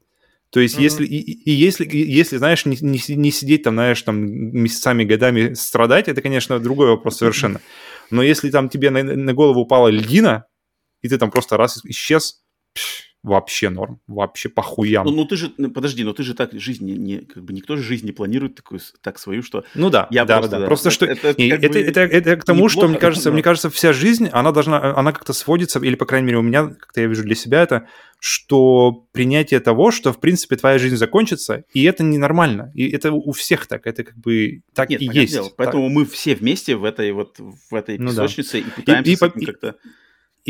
То 0.49 0.59
есть, 0.59 0.77
mm-hmm. 0.77 0.83
если, 0.83 1.05
и, 1.05 1.49
и 1.49 1.51
если, 1.51 1.85
и, 1.85 2.11
если, 2.11 2.37
знаешь, 2.37 2.65
не, 2.65 2.77
не, 2.81 2.99
не 3.15 3.31
сидеть 3.31 3.63
там, 3.63 3.75
знаешь, 3.75 4.01
там 4.01 4.17
месяцами, 4.19 5.03
годами 5.03 5.53
страдать, 5.53 6.07
это, 6.07 6.21
конечно, 6.21 6.59
другой 6.59 6.87
вопрос 6.87 7.17
совершенно. 7.17 7.61
Но 8.09 8.23
если 8.23 8.49
там 8.49 8.69
тебе 8.69 8.89
на, 8.89 9.03
на 9.03 9.33
голову 9.33 9.61
упала 9.61 9.89
льдина, 9.89 10.45
и 11.01 11.07
ты 11.07 11.17
там 11.19 11.29
просто 11.29 11.55
раз 11.57 11.79
исчез, 11.85 12.41
пш, 12.73 13.08
вообще 13.21 13.69
норм, 13.69 13.99
вообще 14.07 14.47
похуям. 14.47 15.05
Ну, 15.05 15.11
ну 15.11 15.25
ты 15.25 15.35
же, 15.35 15.51
ну, 15.57 15.69
подожди, 15.69 16.03
но 16.03 16.13
ты 16.13 16.23
же 16.23 16.33
так 16.33 16.53
жизнь 16.53 16.85
не, 16.85 16.97
не 16.97 17.17
как 17.19 17.43
бы 17.43 17.51
никто 17.53 17.75
же 17.75 17.83
жизнь 17.83 18.05
не 18.05 18.13
планирует 18.13 18.55
такую 18.55 18.79
так 19.01 19.19
свою, 19.19 19.43
что. 19.43 19.65
Ну 19.75 19.89
да, 19.89 20.07
я 20.09 20.23
да, 20.23 20.37
просто, 20.37 20.51
да, 20.51 20.59
да. 20.59 20.65
Просто 20.65 20.89
что 20.89 21.05
это, 21.05 21.29
это, 21.29 21.41
это, 21.41 21.67
бы 21.69 21.79
это, 21.79 21.99
это, 21.99 21.99
это 21.99 22.35
к 22.37 22.45
тому, 22.45 22.69
что 22.69 22.87
мне 22.87 22.97
кажется, 22.97 23.29
но... 23.29 23.33
мне 23.33 23.43
кажется, 23.43 23.69
вся 23.69 23.91
жизнь, 23.91 24.29
она 24.31 24.51
должна, 24.51 24.95
она 24.95 25.11
как-то 25.11 25.33
сводится, 25.33 25.79
или 25.79 25.95
по 25.95 26.05
крайней 26.05 26.27
мере 26.27 26.37
у 26.37 26.41
меня, 26.41 26.67
как-то 26.67 27.01
я 27.01 27.07
вижу 27.07 27.23
для 27.23 27.35
себя 27.35 27.61
это, 27.61 27.87
что 28.21 29.05
принятие 29.11 29.59
того, 29.59 29.91
что 29.91 30.13
в 30.13 30.19
принципе 30.19 30.55
твоя 30.55 30.79
жизнь 30.79 30.95
закончится, 30.95 31.65
и 31.73 31.83
это 31.83 32.03
ненормально, 32.03 32.71
и 32.73 32.89
это 32.89 33.11
у 33.11 33.31
всех 33.33 33.67
так, 33.67 33.85
это 33.85 34.05
как 34.05 34.17
бы 34.17 34.61
так 34.73 34.89
Нет, 34.89 35.01
и 35.01 35.09
есть. 35.11 35.33
Дело. 35.33 35.51
Поэтому 35.57 35.87
так. 35.87 35.95
мы 35.95 36.05
все 36.05 36.35
вместе 36.35 36.77
в 36.77 36.85
этой 36.85 37.11
вот 37.11 37.37
в 37.37 37.75
этой 37.75 37.97
песочнице 37.97 38.57
ну, 38.57 38.63
да. 38.63 38.69
и 38.69 38.81
пытаемся 38.81 39.25
и, 39.25 39.41
и, 39.41 39.45
как-то 39.45 39.67
и 39.69 39.73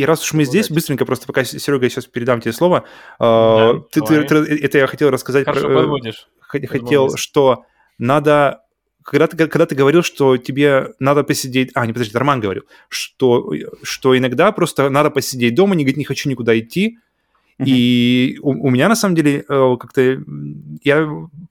раз 0.06 0.24
уж 0.24 0.34
мы 0.34 0.46
здесь, 0.46 0.70
быстренько, 0.70 1.06
просто 1.06 1.28
пока, 1.28 1.44
Серега, 1.44 1.86
я 1.86 1.90
сейчас 1.90 2.06
передам 2.06 2.42
тебе 2.42 2.54
слово. 2.54 2.86
Да, 3.20 3.74
ты, 3.92 4.02
ты, 4.02 4.24
ты, 4.24 4.36
это 4.36 4.78
я 4.78 4.88
хотел 4.88 5.10
рассказать. 5.10 5.46
Хорошо 5.46 5.68
про, 5.68 5.76
подводишь. 5.76 6.28
хотел, 6.42 7.16
что 7.16 7.66
надо 7.98 8.64
когда 9.04 9.28
ты, 9.28 9.38
когда 9.38 9.66
ты 9.66 9.76
говорил, 9.76 10.04
что 10.04 10.38
тебе 10.38 10.94
надо 11.00 11.24
посидеть... 11.24 11.72
А, 11.74 11.88
не, 11.88 11.94
подожди, 11.94 12.16
Роман 12.16 12.40
говорил, 12.42 12.64
что, 12.90 13.52
что 13.82 14.16
иногда 14.16 14.52
просто 14.52 14.90
надо 14.90 15.10
посидеть 15.10 15.56
дома, 15.56 15.74
не, 15.74 15.84
не 15.84 16.04
хочу 16.04 16.30
никуда 16.30 16.58
идти, 16.60 17.00
и 17.66 18.40
у, 18.42 18.68
у 18.68 18.70
меня, 18.70 18.88
на 18.88 18.96
самом 18.96 19.16
деле, 19.16 19.44
э, 19.48 19.76
как-то... 19.80 20.22
Я, 20.84 21.10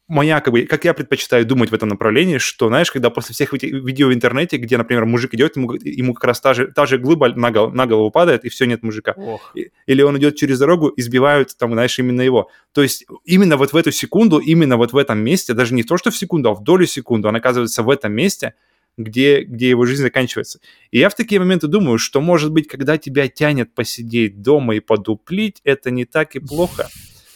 моя, 0.08 0.40
как 0.40 0.52
бы, 0.52 0.62
как 0.62 0.84
я 0.84 0.94
предпочитаю 0.94 1.44
думать 1.44 1.70
в 1.70 1.74
этом 1.74 1.88
направлении, 1.90 2.38
что, 2.38 2.68
знаешь, 2.68 2.90
когда 2.90 3.10
после 3.10 3.34
всех 3.34 3.52
видео 3.52 4.08
в 4.08 4.14
интернете, 4.14 4.56
где, 4.56 4.78
например, 4.78 5.04
мужик 5.04 5.34
идет, 5.34 5.56
ему, 5.56 5.72
ему 5.74 6.14
как 6.14 6.24
раз 6.24 6.40
та 6.40 6.54
же, 6.54 6.68
та 6.68 6.86
же 6.86 6.98
глыба 6.98 7.28
на, 7.34 7.50
гол, 7.50 7.70
на 7.70 7.86
голову 7.86 8.10
падает, 8.10 8.44
и 8.44 8.48
все, 8.48 8.64
нет 8.64 8.82
мужика. 8.82 9.14
Ох. 9.16 9.54
Или 9.86 10.02
он 10.02 10.16
идет 10.18 10.36
через 10.36 10.58
дорогу, 10.58 10.92
избивают, 10.96 11.56
там, 11.58 11.72
знаешь, 11.72 11.98
именно 11.98 12.22
его. 12.22 12.50
То 12.72 12.82
есть 12.82 13.06
именно 13.24 13.56
вот 13.56 13.72
в 13.72 13.76
эту 13.76 13.92
секунду, 13.92 14.38
именно 14.38 14.76
вот 14.78 14.92
в 14.92 14.96
этом 14.96 15.18
месте, 15.18 15.52
даже 15.52 15.74
не 15.74 15.82
то, 15.82 15.98
что 15.98 16.10
в 16.10 16.16
секунду, 16.16 16.50
а 16.50 16.54
в 16.54 16.62
долю 16.62 16.86
секунды, 16.86 17.28
он 17.28 17.36
оказывается 17.36 17.82
в 17.82 17.90
этом 17.90 18.12
месте– 18.12 18.54
где, 18.98 19.42
где 19.42 19.70
его 19.70 19.86
жизнь 19.86 20.02
заканчивается. 20.02 20.60
И 20.90 20.98
я 20.98 21.08
в 21.08 21.14
такие 21.14 21.38
моменты 21.38 21.68
думаю, 21.68 21.98
что, 21.98 22.20
может 22.20 22.52
быть, 22.52 22.68
когда 22.68 22.98
тебя 22.98 23.28
тянет 23.28 23.74
посидеть 23.74 24.42
дома 24.42 24.74
и 24.74 24.80
подуплить, 24.80 25.60
это 25.64 25.90
не 25.90 26.04
так 26.04 26.34
и 26.36 26.40
плохо, 26.40 26.88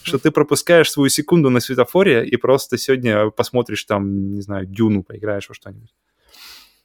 что 0.03 0.19
ты 0.19 0.29
пропускаешь 0.29 0.91
свою 0.91 1.09
секунду 1.09 1.49
на 1.49 1.61
светофоре 1.61 2.27
и 2.27 2.35
просто 2.35 2.77
сегодня 2.77 3.29
посмотришь 3.29 3.83
там, 3.85 4.33
не 4.33 4.41
знаю, 4.41 4.65
Дюну, 4.65 5.03
поиграешь 5.03 5.47
во 5.47 5.55
что-нибудь. 5.55 5.93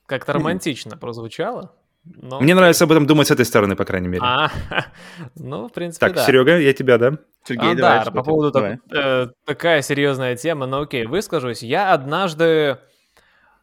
Как-то 0.07 0.33
романтично 0.33 0.97
прозвучало. 0.97 1.75
Но... 2.05 2.41
Мне 2.41 2.55
нравится 2.55 2.85
об 2.85 2.93
этом 2.93 3.07
думать 3.07 3.27
с 3.27 3.31
этой 3.31 3.45
стороны, 3.45 3.77
по 3.77 3.85
крайней 3.85 4.09
мере. 4.09 4.23
А, 4.25 4.51
ну, 5.35 5.69
в 5.69 5.73
принципе, 5.73 6.07
так, 6.07 6.15
да. 6.15 6.25
Серега, 6.25 6.59
я 6.59 6.73
тебя, 6.73 6.97
да? 6.97 7.19
Сергей, 7.45 7.73
а, 7.73 7.75
давай, 7.75 8.05
да, 8.05 8.11
по 8.11 8.23
поводу 8.23 8.53
так, 8.53 8.79
э, 8.95 9.29
такая 9.45 9.83
серьезная 9.83 10.37
тема, 10.37 10.67
но 10.67 10.83
окей, 10.83 11.05
выскажусь. 11.05 11.63
Я 11.63 11.93
однажды 11.93 12.79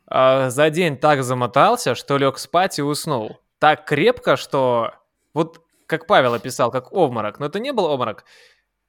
э, 0.10 0.50
за 0.50 0.70
день 0.70 0.98
так 0.98 1.24
замотался, 1.24 1.96
что 1.96 2.18
лег 2.18 2.38
спать 2.38 2.80
и 2.80 2.82
уснул. 2.82 3.40
Так 3.60 3.86
крепко, 3.86 4.36
что 4.38 4.94
вот 5.34 5.62
как 5.88 6.08
Павел 6.08 6.34
описал, 6.34 6.72
как 6.72 6.92
обморок, 6.92 7.40
но 7.40 7.46
это 7.46 7.60
не 7.60 7.72
был 7.72 7.86
обморок. 7.86 8.26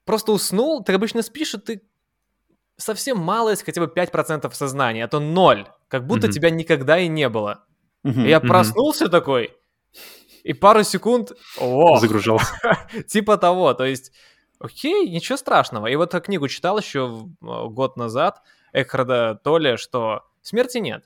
Просто 0.04 0.32
уснул, 0.32 0.82
ты 0.82 0.92
обычно 0.94 1.22
спишь, 1.22 1.54
и 1.54 1.58
ты 1.58 1.82
совсем 2.76 3.18
малость, 3.18 3.64
хотя 3.64 3.80
бы 3.80 3.92
5% 3.92 4.50
сознания, 4.52 5.04
а 5.04 5.08
то 5.08 5.20
ноль, 5.20 5.66
как 5.88 6.06
будто 6.06 6.26
mm-hmm. 6.26 6.32
тебя 6.32 6.50
никогда 6.50 6.98
и 6.98 7.08
не 7.08 7.28
было. 7.28 7.64
Mm-hmm. 8.04 8.24
И 8.24 8.28
я 8.28 8.40
проснулся 8.40 9.06
mm-hmm. 9.06 9.10
такой, 9.10 9.56
и 10.46 10.52
пару 10.52 10.84
секунд... 10.84 11.32
О, 11.58 11.98
Загружался. 11.98 12.54
типа 13.08 13.36
того, 13.36 13.74
то 13.74 13.84
есть, 13.84 14.12
окей, 14.60 15.10
ничего 15.10 15.36
страшного. 15.36 15.88
И 15.88 15.96
вот 15.96 16.14
эту 16.14 16.24
книгу 16.24 16.46
читал 16.46 16.78
еще 16.78 17.26
э, 17.42 17.68
год 17.68 17.96
назад, 17.96 18.42
Экхарда 18.72 19.40
Толли, 19.42 19.76
что 19.76 20.22
Смерти 20.46 20.78
нет. 20.78 21.02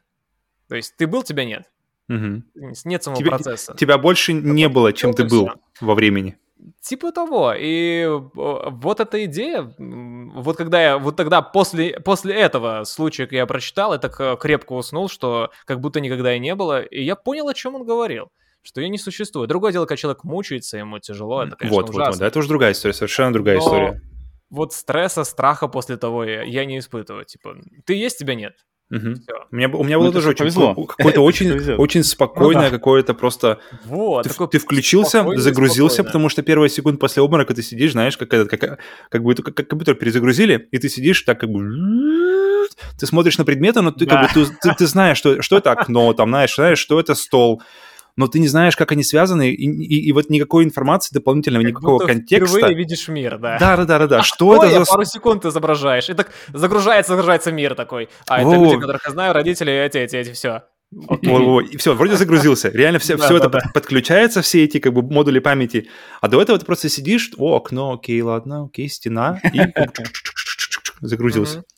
То 0.68 0.76
есть 0.76 0.96
ты 0.98 1.06
был, 1.06 1.22
тебя 1.22 1.46
нет. 1.46 1.64
Угу. 2.10 2.42
Нет 2.84 3.02
самого 3.02 3.18
тебя, 3.18 3.30
процесса. 3.30 3.74
Тебя 3.74 3.96
больше 3.96 4.34
не 4.34 4.68
было, 4.68 4.92
чем 4.92 5.14
ты 5.14 5.24
был 5.24 5.48
во 5.80 5.94
времени. 5.94 6.36
Типа 6.82 7.10
того. 7.10 7.54
И 7.56 8.06
вот 8.06 9.00
эта 9.00 9.24
идея, 9.24 9.62
вот 9.78 10.58
когда 10.58 10.82
я, 10.82 10.98
вот 10.98 11.16
тогда 11.16 11.40
после, 11.40 11.98
после 12.00 12.34
этого 12.34 12.84
случая, 12.84 13.26
я 13.30 13.46
прочитал, 13.46 13.94
я 13.94 13.98
так 13.98 14.38
крепко 14.38 14.74
уснул, 14.74 15.08
что 15.08 15.52
как 15.64 15.80
будто 15.80 16.00
никогда 16.00 16.36
и 16.36 16.38
не 16.38 16.54
было, 16.54 16.82
и 16.82 17.02
я 17.02 17.16
понял, 17.16 17.48
о 17.48 17.54
чем 17.54 17.76
он 17.76 17.84
говорил 17.84 18.30
что 18.62 18.82
ее 18.82 18.90
не 18.90 18.98
существует. 18.98 19.48
Другое 19.48 19.72
дело, 19.72 19.86
когда 19.86 19.96
человек 19.96 20.22
мучается, 20.22 20.76
ему 20.76 20.98
тяжело, 20.98 21.42
это, 21.42 21.56
конечно, 21.56 21.80
вот, 21.80 21.88
ужасно. 21.88 22.10
Вот, 22.10 22.18
вот, 22.18 22.26
это 22.26 22.38
уже 22.38 22.48
другая 22.48 22.72
история, 22.72 22.92
совершенно 22.92 23.32
другая 23.32 23.56
Но 23.56 23.62
история. 23.62 24.02
Вот 24.50 24.74
стресса, 24.74 25.24
страха 25.24 25.66
после 25.66 25.96
того 25.96 26.24
я, 26.24 26.42
я 26.42 26.66
не 26.66 26.78
испытываю. 26.78 27.24
Типа, 27.24 27.56
ты 27.86 27.94
есть, 27.94 28.18
тебя 28.18 28.34
нет. 28.34 28.58
Угу. 28.90 29.14
У, 29.52 29.56
меня, 29.56 29.68
у 29.68 29.84
меня 29.84 29.98
было 29.98 30.06
ну, 30.12 30.12
тоже 30.12 30.30
очень 30.30 30.86
какое-то 30.86 31.20
очень, 31.20 31.74
очень 31.74 32.02
спокойное, 32.02 32.64
ну, 32.64 32.70
да. 32.70 32.76
какое-то 32.76 33.14
просто. 33.14 33.60
Вот, 33.84 34.26
ты, 34.26 34.46
ты 34.48 34.58
включился, 34.58 35.24
загрузился, 35.36 35.96
спокойно. 35.96 36.08
потому 36.08 36.28
что 36.28 36.42
первые 36.42 36.70
секунды 36.70 36.98
после 36.98 37.22
обморока 37.22 37.54
ты 37.54 37.62
сидишь, 37.62 37.92
знаешь, 37.92 38.16
как, 38.16 38.34
этот, 38.34 38.50
как, 38.50 38.80
как, 39.08 39.22
бы, 39.22 39.34
как, 39.36 39.54
как 39.54 39.68
компьютер 39.68 39.94
перезагрузили, 39.94 40.68
и 40.72 40.78
ты 40.78 40.88
сидишь 40.88 41.22
так 41.22 41.38
как 41.38 41.50
бы 41.50 41.60
ты 42.98 43.06
смотришь 43.06 43.38
на 43.38 43.44
предметы, 43.44 43.80
но 43.80 43.92
ты 43.92 44.06
да. 44.06 44.22
как 44.22 44.34
бы 44.34 44.44
ты, 44.44 44.52
ты, 44.60 44.74
ты 44.74 44.86
знаешь, 44.86 45.18
что, 45.18 45.40
что 45.40 45.56
это 45.58 45.72
окно, 45.72 46.12
там, 46.12 46.30
знаешь, 46.30 46.54
знаешь, 46.54 46.78
что 46.78 46.98
это 46.98 47.14
стол, 47.14 47.62
но 48.16 48.28
ты 48.28 48.38
не 48.38 48.48
знаешь, 48.48 48.76
как 48.76 48.92
они 48.92 49.02
связаны, 49.02 49.50
и, 49.50 49.64
и, 49.64 50.08
и 50.08 50.12
вот 50.12 50.30
никакой 50.30 50.64
информации 50.64 51.14
дополнительного, 51.14 51.62
как 51.62 51.70
никакого 51.70 51.98
будто 51.98 52.06
контекста. 52.06 52.56
впервые 52.56 52.76
видишь 52.76 53.08
мир, 53.08 53.38
да. 53.38 53.58
Да, 53.58 53.76
да, 53.76 53.84
да, 53.84 53.98
да, 54.00 54.06
да. 54.06 54.22
Что 54.22 54.64
это 54.64 54.84
за... 54.84 54.90
пару 54.90 55.04
секунд 55.04 55.44
изображаешь, 55.44 56.08
и 56.10 56.14
так 56.14 56.30
загружается, 56.48 57.12
загружается 57.12 57.52
мир 57.52 57.74
такой. 57.74 58.08
А 58.26 58.40
это 58.40 58.54
люди, 58.54 58.78
которых 58.78 59.04
я 59.06 59.12
знаю, 59.12 59.32
родители, 59.34 59.72
эти, 59.72 59.98
эти, 59.98 60.16
эти, 60.16 60.32
все. 60.32 60.64
Okay. 60.92 61.68
И 61.68 61.76
все, 61.76 61.94
вроде 61.94 62.16
загрузился. 62.16 62.68
Реально 62.68 62.98
все, 62.98 63.16
все 63.16 63.36
это 63.36 63.48
подключается, 63.72 64.42
все 64.42 64.64
эти 64.64 64.80
как 64.80 64.92
бы 64.92 65.02
модули 65.02 65.38
памяти. 65.38 65.88
А 66.20 66.28
до 66.28 66.42
этого 66.42 66.58
ты 66.58 66.66
просто 66.66 66.88
сидишь, 66.88 67.30
о, 67.36 67.56
окно, 67.56 67.92
окей, 67.92 68.20
ладно, 68.22 68.64
окей, 68.64 68.88
стена, 68.88 69.40
и 69.52 69.60
загрузился. 71.00 71.64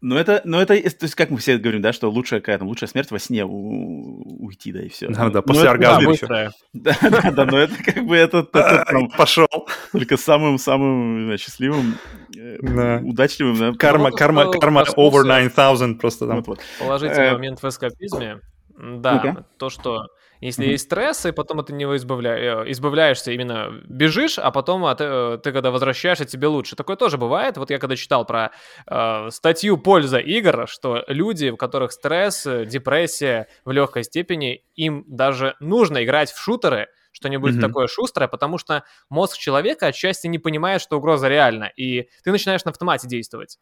Ну 0.00 0.16
это, 0.16 0.42
ну 0.44 0.60
это, 0.60 0.74
то 0.74 1.04
есть 1.04 1.16
как 1.16 1.30
мы 1.30 1.38
все 1.38 1.58
говорим, 1.58 1.82
да, 1.82 1.92
что 1.92 2.08
лучшая 2.08 2.40
какая-то, 2.40 2.64
лучшая 2.64 2.88
смерть 2.88 3.10
во 3.10 3.18
сне 3.18 3.44
у, 3.44 4.44
уйти, 4.44 4.70
да, 4.70 4.82
и 4.82 4.88
все. 4.88 5.08
Да, 5.08 5.28
да, 5.28 5.42
после 5.42 5.68
оргазма 5.68 6.12
еще. 6.12 6.26
Да, 6.72 6.96
да, 7.02 7.30
да, 7.32 7.44
но 7.44 7.58
это 7.58 7.74
как 7.82 8.06
бы 8.06 8.16
это, 8.16 8.44
пошел. 9.16 9.48
Только 9.90 10.16
самым-самым 10.16 11.36
счастливым, 11.36 11.96
э, 12.36 13.00
удачливым, 13.00 13.58
да. 13.58 13.72
Карма, 13.76 14.12
карма, 14.12 14.52
карма 14.52 14.84
over 14.96 15.24
9000 15.24 15.98
просто 15.98 16.28
там. 16.28 16.44
Положительный 16.78 17.26
э, 17.26 17.32
момент 17.32 17.60
в 17.60 17.68
эскапизме, 17.68 18.40
да, 18.78 19.44
то, 19.56 19.68
что 19.68 20.06
если 20.40 20.64
mm-hmm. 20.64 20.70
есть 20.70 20.84
стресс, 20.84 21.26
и 21.26 21.32
потом 21.32 21.60
от 21.60 21.70
него 21.70 21.96
избавля... 21.96 22.62
Э, 22.62 22.70
избавляешься, 22.70 23.32
именно 23.32 23.80
бежишь, 23.88 24.38
а 24.38 24.50
потом 24.50 24.84
от... 24.84 25.00
Э, 25.00 25.38
ты, 25.42 25.52
когда 25.52 25.70
возвращаешься, 25.70 26.24
тебе 26.24 26.46
лучше. 26.46 26.76
Такое 26.76 26.96
тоже 26.96 27.18
бывает. 27.18 27.56
Вот 27.56 27.70
я 27.70 27.78
когда 27.78 27.96
читал 27.96 28.24
про 28.24 28.52
э, 28.86 29.30
статью 29.30 29.78
«Польза 29.78 30.18
игр», 30.18 30.66
что 30.68 31.04
люди, 31.08 31.48
у 31.48 31.56
которых 31.56 31.92
стресс, 31.92 32.46
депрессия 32.66 33.48
в 33.64 33.72
легкой 33.72 34.04
степени, 34.04 34.64
им 34.76 35.04
даже 35.06 35.56
нужно 35.60 36.04
играть 36.04 36.30
в 36.30 36.38
шутеры, 36.38 36.88
что-нибудь 37.10 37.54
mm-hmm. 37.54 37.60
такое 37.60 37.86
шустрое, 37.88 38.28
потому 38.28 38.58
что 38.58 38.84
мозг 39.08 39.38
человека 39.38 39.86
отчасти 39.86 40.28
не 40.28 40.38
понимает, 40.38 40.80
что 40.80 40.98
угроза 40.98 41.28
реальна, 41.28 41.64
и 41.64 42.08
ты 42.22 42.30
начинаешь 42.30 42.64
на 42.64 42.70
автомате 42.70 43.08
действовать 43.08 43.58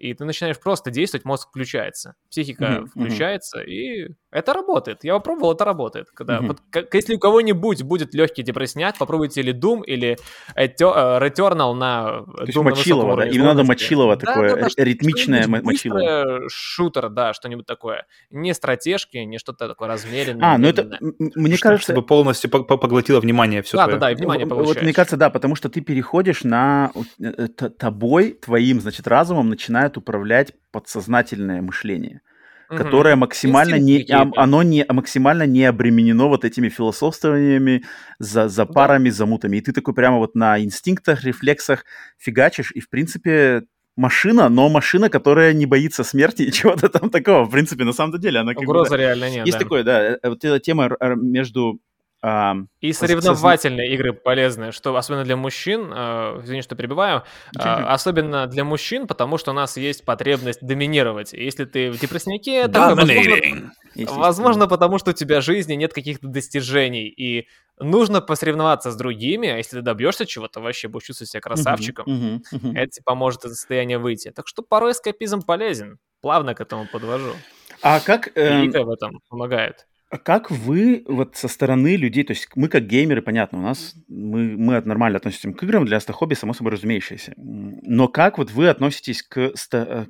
и 0.00 0.14
ты 0.14 0.24
начинаешь 0.24 0.58
просто 0.58 0.90
действовать, 0.90 1.26
мозг 1.26 1.48
включается, 1.50 2.14
психика 2.30 2.64
mm-hmm. 2.64 2.86
включается, 2.86 3.60
и 3.60 4.08
это 4.30 4.52
работает. 4.52 5.04
Я 5.04 5.14
попробовал, 5.14 5.52
это 5.52 5.64
работает. 5.64 6.08
Когда, 6.14 6.38
mm-hmm. 6.38 6.46
вот, 6.46 6.58
как, 6.70 6.94
если 6.94 7.14
у 7.14 7.18
кого-нибудь 7.18 7.82
будет 7.82 8.14
легкий 8.14 8.42
депрессняк, 8.42 8.96
попробуйте 8.98 9.40
или 9.40 9.52
Doom, 9.54 9.84
или 9.84 10.18
э, 10.54 10.66
Returnal 10.66 11.74
на 11.74 12.24
То 12.36 12.44
есть 12.46 12.56
Мочилова, 12.56 13.16
да? 13.16 13.26
Им 13.26 13.44
надо 13.44 13.64
Мочилова 13.64 14.16
да, 14.16 14.26
такое, 14.26 14.56
да, 14.56 14.68
да, 14.76 14.84
ритмичное 14.84 15.46
Мочилово. 15.46 16.48
шутер, 16.48 17.08
да, 17.08 17.34
что-нибудь 17.34 17.66
такое. 17.66 18.06
Не 18.30 18.54
стратежки, 18.54 19.18
не 19.18 19.38
что-то 19.38 19.68
такое 19.68 19.88
размеренное. 19.88 20.54
А, 20.54 20.58
ну 20.58 20.68
это, 20.68 20.98
мне 21.00 21.56
чтобы, 21.56 21.58
кажется... 21.58 21.92
Чтобы 21.92 22.06
полностью 22.06 22.50
поглотило 22.50 23.20
внимание 23.20 23.62
все 23.62 23.76
Да, 23.76 23.84
твое. 23.84 23.98
да, 23.98 24.06
да, 24.06 24.12
и 24.12 24.14
внимание 24.14 24.46
получаешь. 24.46 24.76
Вот 24.76 24.82
мне 24.82 24.92
кажется, 24.92 25.16
да, 25.16 25.30
потому 25.30 25.56
что 25.56 25.68
ты 25.68 25.80
переходишь 25.80 26.44
на... 26.44 26.92
Э, 27.20 27.48
тобой, 27.48 28.32
твоим, 28.32 28.80
значит, 28.80 29.06
разумом 29.06 29.48
начинает 29.48 29.96
управлять 29.96 30.52
подсознательное 30.70 31.62
мышление, 31.62 32.22
угу. 32.70 32.78
которое 32.78 33.16
максимально 33.16 33.78
не, 33.78 34.06
оно 34.10 34.62
не 34.62 34.84
максимально 34.88 35.44
не 35.44 35.64
обременено 35.64 36.28
вот 36.28 36.44
этими 36.44 36.68
философствованиями, 36.68 37.84
за, 38.18 38.48
за 38.48 38.66
парами, 38.66 39.08
да. 39.08 39.14
замутами. 39.14 39.56
И 39.56 39.60
ты 39.60 39.72
такой 39.72 39.94
прямо 39.94 40.18
вот 40.18 40.34
на 40.34 40.62
инстинктах, 40.62 41.24
рефлексах 41.24 41.84
фигачишь, 42.18 42.72
и 42.72 42.80
в 42.80 42.88
принципе 42.88 43.64
машина, 43.96 44.48
но 44.48 44.68
машина, 44.68 45.10
которая 45.10 45.52
не 45.52 45.66
боится 45.66 46.04
смерти 46.04 46.42
и 46.42 46.52
чего-то 46.52 46.88
там 46.88 47.10
такого. 47.10 47.44
В 47.44 47.50
принципе, 47.50 47.84
на 47.84 47.92
самом 47.92 48.18
деле 48.20 48.40
она 48.40 48.54
как 48.54 48.64
бы, 48.64 48.84
да, 48.88 48.96
реально 48.96 49.30
нет. 49.30 49.46
Есть 49.46 49.58
да. 49.58 49.64
такое, 49.64 49.82
да, 49.82 50.02
э, 50.02 50.18
вот 50.24 50.44
эта 50.44 50.58
тема 50.60 50.96
между 51.16 51.80
а, 52.22 52.54
и 52.80 52.92
соревновательные 52.92 53.86
созна... 53.86 53.94
игры 53.94 54.12
полезные, 54.12 54.72
что 54.72 54.94
особенно 54.94 55.24
для 55.24 55.36
мужчин, 55.36 55.90
э, 55.90 56.40
извини, 56.44 56.60
что 56.60 56.76
перебиваю, 56.76 57.22
э, 57.58 57.62
особенно 57.62 58.46
для 58.46 58.62
мужчин, 58.64 59.06
потому 59.06 59.38
что 59.38 59.52
у 59.52 59.54
нас 59.54 59.78
есть 59.78 60.04
потребность 60.04 60.60
доминировать. 60.60 61.32
Если 61.32 61.64
ты 61.64 61.90
в 61.90 61.98
депрессняке, 61.98 62.68
то 62.68 62.94
возможно, 62.94 63.72
возможно, 63.94 64.68
потому 64.68 64.98
что 64.98 65.12
у 65.12 65.14
тебя 65.14 65.40
в 65.40 65.44
жизни 65.44 65.74
нет 65.74 65.94
каких-то 65.94 66.28
достижений, 66.28 67.08
и 67.08 67.48
нужно 67.78 68.20
посоревноваться 68.20 68.90
с 68.90 68.96
другими, 68.96 69.48
а 69.48 69.56
если 69.56 69.76
ты 69.76 69.82
добьешься 69.82 70.26
чего-то, 70.26 70.60
вообще 70.60 70.88
будешь 70.88 71.06
чувствовать 71.06 71.30
себя 71.30 71.40
красавчиком. 71.40 72.06
Uh-huh, 72.06 72.40
uh-huh, 72.52 72.60
uh-huh. 72.60 72.78
Это 72.78 72.90
тебе 72.90 73.04
поможет 73.04 73.46
из 73.46 73.52
состояния 73.52 73.98
выйти. 73.98 74.30
Так 74.30 74.46
что 74.46 74.62
порой 74.62 74.92
эскапизм 74.92 75.40
полезен. 75.42 75.98
Плавно 76.20 76.54
к 76.54 76.60
этому 76.60 76.86
подвожу. 76.86 77.32
А 77.80 78.00
как... 78.00 78.36
Э... 78.36 78.64
И 78.66 78.68
в 78.68 78.90
этом 78.90 79.20
помогает. 79.30 79.86
А 80.10 80.18
как 80.18 80.50
вы 80.50 81.04
вот 81.06 81.36
со 81.36 81.46
стороны 81.46 81.94
людей, 81.94 82.24
то 82.24 82.32
есть 82.32 82.48
мы 82.56 82.66
как 82.66 82.88
геймеры, 82.88 83.22
понятно, 83.22 83.60
у 83.60 83.62
нас 83.62 83.94
мы, 84.08 84.56
мы 84.56 84.80
нормально 84.80 85.18
относимся 85.18 85.52
к 85.52 85.62
играм, 85.62 85.84
для 85.86 85.98
нас 85.98 86.02
это 86.02 86.12
хобби, 86.12 86.34
само 86.34 86.52
собой 86.52 86.72
разумеющееся. 86.72 87.34
Но 87.36 88.08
как 88.08 88.36
вот 88.36 88.50
вы 88.50 88.68
относитесь 88.68 89.22
к, 89.22 89.52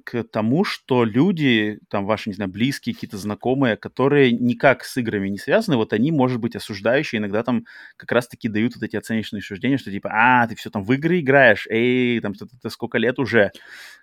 к 0.05 0.25
тому, 0.33 0.65
что 0.65 1.05
люди, 1.05 1.81
там 1.91 2.07
ваши, 2.07 2.31
не 2.31 2.35
знаю, 2.35 2.51
близкие, 2.51 2.95
какие-то 2.95 3.19
знакомые, 3.19 3.77
которые 3.77 4.33
никак 4.33 4.85
с 4.85 4.97
играми 4.97 5.29
не 5.29 5.37
связаны, 5.37 5.77
вот 5.77 5.93
они, 5.93 6.13
может 6.13 6.41
быть, 6.41 6.57
осуждающие, 6.57 7.19
иногда 7.19 7.43
там 7.43 7.67
как 7.99 8.11
раз-таки 8.11 8.49
дают 8.49 8.77
вот 8.77 8.83
эти 8.83 8.97
оценочные 8.97 9.43
суждения, 9.43 9.77
что 9.77 9.91
типа, 9.91 10.11
а, 10.11 10.47
ты 10.47 10.57
все 10.57 10.71
там 10.71 10.83
в 10.83 10.91
игры 10.95 11.21
играешь, 11.21 11.67
эй, 11.69 12.21
там, 12.21 12.33
ты, 12.33 12.47
ты 12.47 12.71
сколько 12.71 12.97
лет 12.97 13.19
уже. 13.19 13.51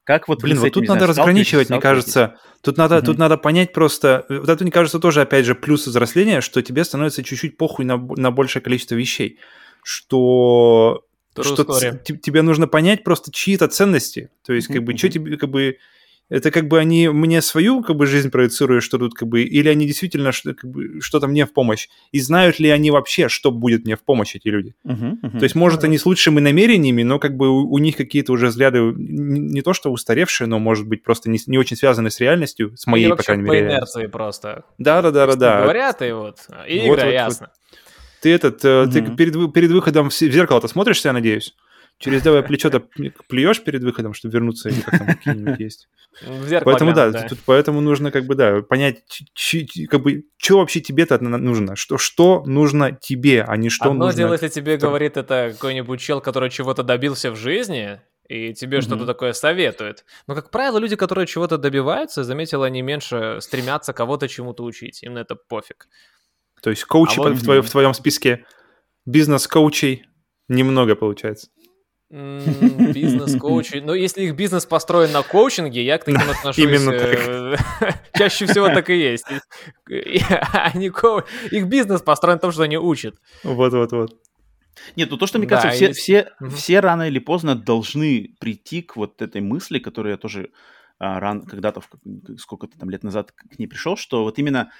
Как 0.03 0.27
вот 0.29 0.41
Блин, 0.41 0.59
вот 0.59 0.71
тут 0.71 0.87
надо 0.87 0.99
знаю, 0.99 1.09
разграничивать, 1.09 1.69
мне 1.69 1.81
кажется. 1.81 2.37
Тут 2.61 2.77
надо, 2.77 2.97
mm-hmm. 2.97 3.05
тут 3.05 3.17
надо 3.17 3.37
понять 3.37 3.73
просто, 3.73 4.25
вот 4.29 4.47
это, 4.47 4.63
мне 4.63 4.71
кажется, 4.71 4.99
тоже, 4.99 5.21
опять 5.21 5.45
же, 5.45 5.53
плюс 5.53 5.86
взросления, 5.89 6.41
что 6.41 6.61
тебе 6.61 6.83
становится 6.83 7.23
чуть-чуть 7.23 7.57
похуй 7.57 7.85
на, 7.85 7.97
на 7.97 8.31
большее 8.31 8.61
количество 8.61 8.95
вещей. 8.95 9.39
Что, 9.83 11.05
что 11.41 11.63
тебе 11.63 12.41
нужно 12.41 12.67
понять 12.67 13.03
просто 13.03 13.31
чьи-то 13.31 13.67
ценности. 13.67 14.29
То 14.45 14.53
есть, 14.53 14.67
как 14.67 14.83
бы, 14.83 14.97
что 14.97 15.09
тебе, 15.09 15.37
как 15.37 15.49
бы, 15.49 15.77
это 16.29 16.51
как 16.51 16.67
бы 16.67 16.79
они 16.79 17.07
мне 17.07 17.41
свою 17.41 17.81
как 17.81 17.95
бы 17.95 18.05
жизнь 18.05 18.29
проецируют, 18.29 18.83
что 18.83 18.97
тут 18.97 19.13
как 19.13 19.27
бы, 19.29 19.43
или 19.43 19.69
они 19.69 19.85
действительно 19.85 20.31
что, 20.31 20.53
как 20.53 20.69
бы, 20.69 20.99
что-то 21.01 21.27
мне 21.27 21.45
в 21.45 21.53
помощь, 21.53 21.87
и 22.11 22.19
знают 22.19 22.59
ли 22.59 22.69
они 22.69 22.91
вообще, 22.91 23.29
что 23.29 23.51
будет 23.51 23.85
мне 23.85 23.95
в 23.95 24.03
помощь 24.03 24.35
эти 24.35 24.49
люди. 24.49 24.75
Uh-huh, 24.85 25.15
uh-huh. 25.21 25.39
То 25.39 25.43
есть, 25.43 25.55
может, 25.55 25.83
они 25.83 25.97
с 25.97 26.05
лучшими 26.05 26.39
намерениями, 26.39 27.03
но 27.03 27.19
как 27.19 27.37
бы 27.37 27.49
у, 27.49 27.71
у 27.71 27.77
них 27.77 27.95
какие-то 27.95 28.33
уже 28.33 28.47
взгляды 28.47 28.79
не, 28.79 29.39
не 29.39 29.61
то 29.61 29.73
что 29.73 29.89
устаревшие, 29.89 30.47
но, 30.47 30.59
может 30.59 30.87
быть, 30.87 31.03
просто 31.03 31.29
не, 31.29 31.39
не 31.47 31.57
очень 31.57 31.77
связаны 31.77 32.11
с 32.11 32.19
реальностью, 32.19 32.75
с 32.75 32.87
моей, 32.87 33.09
по 33.09 33.15
крайней 33.15 33.43
мере. 33.43 33.59
по 33.59 33.71
инерции 33.71 34.07
просто. 34.07 34.65
Да-да-да-да-да. 34.77 35.61
Говорят, 35.61 36.01
и 36.01 36.11
вот, 36.11 36.39
и 36.67 36.79
игра, 36.79 36.89
вот, 36.89 37.03
вот, 37.03 37.11
ясно. 37.11 37.51
Вот. 37.51 37.79
Ты 38.21 38.33
этот, 38.33 38.65
uh-huh. 38.65 38.91
ты 38.91 39.15
перед, 39.15 39.53
перед 39.53 39.71
выходом 39.71 40.09
в 40.09 40.13
зеркало-то 40.13 40.67
смотришься, 40.67 41.09
я 41.09 41.13
надеюсь? 41.13 41.55
Через 41.99 42.23
левое 42.23 42.43
плечо-то 42.43 42.79
плюешь 43.27 43.63
перед 43.63 43.83
выходом, 43.83 44.13
чтобы 44.13 44.33
вернуться, 44.33 44.69
или 44.69 44.81
как 44.81 44.99
там 44.99 45.07
какие-нибудь 45.07 45.59
есть. 45.59 45.89
Поэтому 46.63 46.93
да, 46.93 47.09
да. 47.11 47.27
Тут, 47.27 47.39
поэтому 47.45 47.79
нужно 47.81 48.11
как 48.11 48.25
бы 48.25 48.35
да 48.35 48.61
понять, 48.61 49.03
как 49.89 50.01
бы 50.01 50.25
что 50.37 50.59
вообще 50.59 50.79
тебе-то 50.79 51.23
нужно, 51.23 51.75
что 51.75 51.97
что 51.97 52.43
нужно 52.45 52.91
тебе, 52.91 53.43
а 53.43 53.55
не 53.55 53.69
что 53.69 53.91
Одно 53.91 54.05
нужно. 54.05 54.17
дело, 54.17 54.33
если 54.33 54.47
тебе 54.47 54.77
говорит 54.77 55.17
это 55.17 55.49
какой-нибудь 55.53 55.99
чел, 55.99 56.21
который 56.21 56.49
чего-то 56.49 56.81
добился 56.81 57.31
в 57.31 57.35
жизни, 57.35 57.99
и 58.27 58.53
тебе 58.53 58.79
mm-hmm. 58.79 58.81
что-то 58.81 59.05
такое 59.05 59.33
советует. 59.33 60.05
Но, 60.27 60.35
как 60.35 60.49
правило, 60.49 60.79
люди, 60.79 60.95
которые 60.95 61.27
чего-то 61.27 61.57
добиваются, 61.57 62.23
заметил, 62.23 62.63
они 62.63 62.81
меньше 62.81 63.37
стремятся 63.41 63.93
кого-то 63.93 64.27
чему-то 64.27 64.63
учить. 64.63 65.03
Им 65.03 65.13
на 65.13 65.19
это 65.19 65.35
пофиг. 65.35 65.87
То 66.61 66.69
есть 66.69 66.83
коучи 66.83 67.19
а 67.19 67.23
вот... 67.23 67.33
в, 67.33 67.43
твоем, 67.43 67.63
в 67.63 67.69
твоем 67.69 67.93
списке 67.93 68.45
бизнес-коучей 69.05 70.07
немного 70.49 70.95
получается. 70.95 71.49
Бизнес-коучи. 72.09 73.81
Но 73.83 73.93
если 73.93 74.23
их 74.23 74.35
бизнес 74.35 74.65
построен 74.65 75.11
на 75.11 75.23
коучинге, 75.23 75.83
я 75.83 75.97
к 75.97 76.05
таким 76.05 76.29
отношусь... 76.29 76.63
Именно 76.63 76.91
э, 76.91 77.57
так. 77.79 77.99
Чаще 78.17 78.45
всего 78.45 78.67
так 78.67 78.89
и 78.89 78.97
есть. 78.97 79.25
Они. 79.87 80.87
Их 81.51 81.67
бизнес 81.67 82.01
построен 82.01 82.35
на 82.35 82.39
том, 82.39 82.51
что 82.53 82.63
они 82.63 82.77
учат. 82.77 83.19
Вот-вот-вот. 83.43 84.21
Нет, 84.95 85.11
ну 85.11 85.17
то, 85.17 85.27
что, 85.27 85.37
мне 85.39 85.47
кажется, 85.47 85.71
все, 85.71 85.91
все, 85.91 86.31
все 86.55 86.79
рано 86.79 87.07
или 87.07 87.19
поздно 87.19 87.55
должны 87.55 88.35
прийти 88.39 88.81
к 88.83 88.95
вот 88.95 89.21
этой 89.21 89.41
мысли, 89.41 89.79
которую 89.79 90.11
я 90.11 90.17
тоже 90.17 90.51
а, 90.99 91.19
ран, 91.19 91.45
когда-то, 91.45 91.81
сколько-то 92.37 92.77
там 92.77 92.89
лет 92.89 93.03
назад 93.03 93.31
к 93.31 93.59
ней 93.59 93.67
пришел, 93.67 93.97
что 93.97 94.23
вот 94.23 94.39
именно 94.39 94.71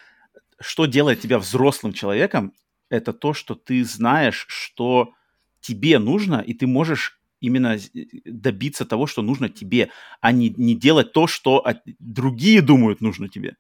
что 0.60 0.86
делает 0.86 1.20
тебя 1.20 1.40
взрослым 1.40 1.94
человеком, 1.94 2.54
это 2.90 3.12
то, 3.12 3.34
что 3.34 3.56
ты 3.56 3.84
знаешь, 3.84 4.46
что 4.48 5.14
тебе 5.60 6.00
нужно, 6.00 6.40
и 6.40 6.54
ты 6.54 6.68
можешь 6.68 7.17
именно 7.40 7.76
э, 7.76 8.06
добиться 8.26 8.86
того, 8.86 9.08
что 9.08 9.22
нужно 9.22 9.50
тебе, 9.50 9.90
а 10.22 10.32
не, 10.32 10.50
не 10.50 10.76
делать 10.76 11.14
то, 11.14 11.28
что 11.28 11.58
от... 11.58 11.82
другие 12.00 12.62
думают 12.62 13.02
нужно 13.02 13.30
тебе. 13.30 13.56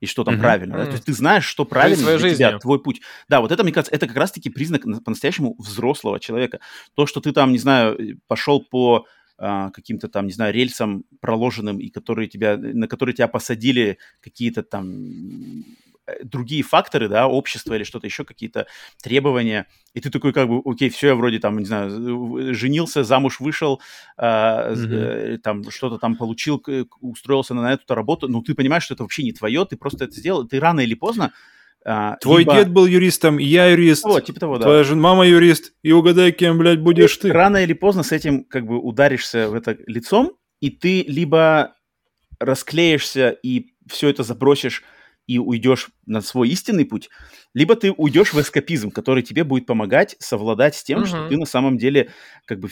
И 0.00 0.06
что 0.06 0.24
там 0.24 0.34
mm-hmm. 0.34 0.40
правильно. 0.40 0.74
Mm-hmm. 0.74 0.78
Да? 0.78 0.86
То 0.86 0.92
есть 0.92 1.04
ты 1.04 1.12
знаешь, 1.14 1.44
что 1.44 1.64
правильно 1.64 2.04
для 2.04 2.18
жизнью. 2.18 2.36
тебя, 2.36 2.58
твой 2.58 2.82
путь. 2.82 3.00
Да, 3.28 3.40
вот 3.40 3.50
это, 3.50 3.62
мне 3.62 3.72
кажется, 3.72 3.94
это 3.94 4.06
как 4.06 4.16
раз-таки 4.16 4.50
признак 4.50 4.82
по-настоящему 5.04 5.56
взрослого 5.58 6.20
человека. 6.20 6.60
То, 6.94 7.06
что 7.06 7.20
ты 7.20 7.32
там, 7.32 7.52
не 7.52 7.58
знаю, 7.58 7.98
э, 7.98 8.16
пошел 8.26 8.60
по 8.60 9.06
а, 9.38 9.70
каким-то 9.70 10.08
там, 10.08 10.26
не 10.26 10.32
знаю, 10.32 10.54
рельсам 10.54 11.04
проложенным, 11.20 11.78
и 11.78 11.88
которые 11.88 12.28
тебя, 12.28 12.56
на 12.56 12.88
которые 12.88 13.14
тебя 13.14 13.28
посадили 13.28 13.98
какие-то 14.22 14.62
там 14.62 15.64
Э, 15.85 15.85
другие 16.22 16.62
факторы, 16.62 17.08
да, 17.08 17.26
общество 17.26 17.74
или 17.74 17.84
что-то 17.84 18.06
еще, 18.06 18.24
какие-то 18.24 18.66
требования, 19.02 19.66
и 19.94 20.00
ты 20.00 20.10
такой 20.10 20.32
как 20.32 20.48
бы, 20.48 20.60
окей, 20.64 20.88
все, 20.88 21.08
я 21.08 21.14
вроде 21.14 21.38
там, 21.38 21.58
не 21.58 21.64
знаю, 21.64 22.54
женился, 22.54 23.04
замуж 23.04 23.40
вышел, 23.40 23.80
э, 24.18 24.22
mm-hmm. 24.22 25.38
там 25.38 25.70
что-то 25.70 25.98
там 25.98 26.16
получил, 26.16 26.62
устроился 27.00 27.54
на 27.54 27.72
эту 27.72 27.94
работу, 27.94 28.28
но 28.28 28.42
ты 28.42 28.54
понимаешь, 28.54 28.84
что 28.84 28.94
это 28.94 29.02
вообще 29.02 29.22
не 29.22 29.32
твое, 29.32 29.64
ты 29.64 29.76
просто 29.76 30.04
это 30.04 30.14
сделал, 30.14 30.46
ты 30.46 30.60
рано 30.60 30.80
или 30.80 30.94
поздно 30.94 31.32
а, 31.88 32.16
Твой 32.16 32.40
либо... 32.40 32.54
дед 32.54 32.70
был 32.72 32.86
юристом, 32.86 33.38
я 33.38 33.68
юрист. 33.68 34.02
Вот, 34.02 34.24
типа 34.24 34.40
того, 34.40 34.58
да. 34.58 34.64
Твоя 34.64 34.82
жена, 34.82 35.00
мама 35.00 35.24
юрист, 35.24 35.72
и 35.84 35.92
угадай, 35.92 36.32
кем, 36.32 36.58
блядь, 36.58 36.80
будешь 36.80 37.16
ты. 37.16 37.32
Рано 37.32 37.58
или 37.58 37.74
поздно 37.74 38.02
с 38.02 38.10
этим 38.10 38.42
как 38.42 38.66
бы 38.66 38.80
ударишься 38.80 39.48
в 39.48 39.54
это 39.54 39.78
лицом, 39.86 40.32
и 40.60 40.70
ты 40.70 41.04
либо 41.06 41.76
расклеишься 42.40 43.30
и 43.30 43.68
все 43.88 44.08
это 44.08 44.24
забросишь 44.24 44.82
и 45.28 45.38
уйдешь 45.38 45.90
на 46.06 46.20
свой 46.20 46.48
истинный 46.50 46.84
путь, 46.84 47.10
либо 47.52 47.74
ты 47.74 47.92
уйдешь 47.92 48.32
в 48.32 48.40
эскапизм, 48.40 48.90
который 48.90 49.22
тебе 49.22 49.42
будет 49.42 49.66
помогать 49.66 50.16
совладать 50.20 50.76
с 50.76 50.84
тем, 50.84 51.00
uh-huh. 51.02 51.06
что 51.06 51.28
ты 51.28 51.36
на 51.36 51.46
самом 51.46 51.78
деле 51.78 52.10
как 52.44 52.60
бы 52.60 52.68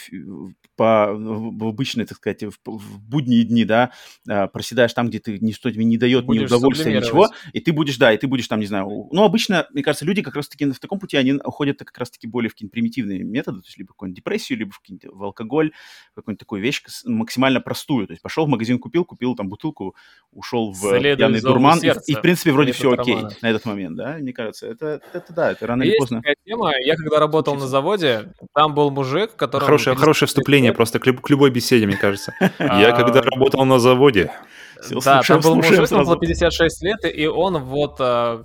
по, 0.76 1.12
в 1.14 1.66
обычные, 1.66 2.06
так 2.06 2.18
сказать, 2.18 2.44
в, 2.44 2.54
в 2.64 3.00
будние 3.00 3.44
дни, 3.44 3.64
да, 3.64 3.90
а, 4.28 4.46
проседаешь 4.46 4.92
там, 4.92 5.08
где 5.08 5.18
ты 5.18 5.38
ничто 5.40 5.70
тебе 5.70 5.84
не 5.84 5.96
дает 5.96 6.24
будешь 6.24 6.42
ни 6.42 6.46
удовольствия, 6.46 7.00
ничего, 7.00 7.28
и 7.52 7.60
ты 7.60 7.72
будешь, 7.72 7.96
да, 7.96 8.12
и 8.12 8.18
ты 8.18 8.26
будешь 8.26 8.46
там, 8.46 8.60
не 8.60 8.66
знаю, 8.66 9.08
ну, 9.10 9.24
обычно, 9.24 9.66
мне 9.72 9.82
кажется, 9.82 10.04
люди 10.04 10.22
как 10.22 10.36
раз-таки 10.36 10.70
в 10.70 10.78
таком 10.78 10.98
пути, 10.98 11.16
они 11.16 11.32
уходят 11.32 11.78
как 11.78 11.96
раз-таки 11.98 12.26
более 12.26 12.50
в 12.50 12.54
какие-то 12.54 12.72
примитивные 12.72 13.24
методы, 13.24 13.60
то 13.60 13.66
есть 13.66 13.78
либо 13.78 13.88
какую-нибудь 13.88 14.16
депрессию, 14.16 14.58
либо 14.58 14.72
в, 14.72 14.80
в 15.12 15.24
алкоголь, 15.24 15.72
какую-нибудь 16.14 16.40
такую 16.40 16.62
вещь 16.62 16.82
максимально 17.04 17.60
простую, 17.60 18.06
то 18.06 18.12
есть 18.12 18.22
пошел 18.22 18.46
в 18.46 18.48
магазин, 18.48 18.78
купил, 18.78 19.04
купил 19.04 19.34
там 19.34 19.48
бутылку, 19.48 19.96
ушел 20.30 20.72
в 20.72 20.78
Следует 20.78 21.18
пьяный 21.18 21.40
дурман, 21.40 21.80
и, 21.82 21.90
и, 22.06 22.14
в 22.14 22.20
принципе, 22.20 22.52
вроде 22.52 22.72
все 22.72 22.92
окей 22.92 23.23
романа. 23.24 23.36
на 23.42 23.50
этот 23.50 23.64
момент, 23.64 23.96
да, 23.96 24.16
мне 24.18 24.32
кажется, 24.32 24.66
это, 24.66 25.00
это 25.12 25.32
да, 25.32 25.52
это 25.52 25.66
рано 25.66 25.82
Есть 25.82 25.94
или 25.94 25.98
поздно. 26.00 26.18
Такая 26.18 26.36
тема, 26.44 26.72
я 26.80 26.96
когда 26.96 27.18
работал 27.18 27.54
на 27.54 27.66
заводе, 27.66 28.32
там 28.54 28.74
был 28.74 28.90
мужик, 28.90 29.36
который... 29.36 29.64
Хорошее, 29.64 29.96
хорошее 29.96 30.26
вступление 30.28 30.72
просто 30.72 30.98
к, 30.98 31.04
к 31.04 31.30
любой 31.30 31.50
беседе, 31.50 31.86
мне 31.86 31.96
кажется. 31.96 32.34
Я 32.58 32.92
когда 32.92 33.22
работал 33.22 33.64
на 33.64 33.78
заводе... 33.78 34.30
Да, 35.04 35.22
там 35.22 35.40
был 35.40 35.56
мужик, 35.56 35.90
ему 35.90 36.04
было 36.04 36.18
56 36.18 36.82
лет, 36.82 37.04
и 37.04 37.26
он 37.26 37.58
вот 37.58 37.96
а, 38.00 38.44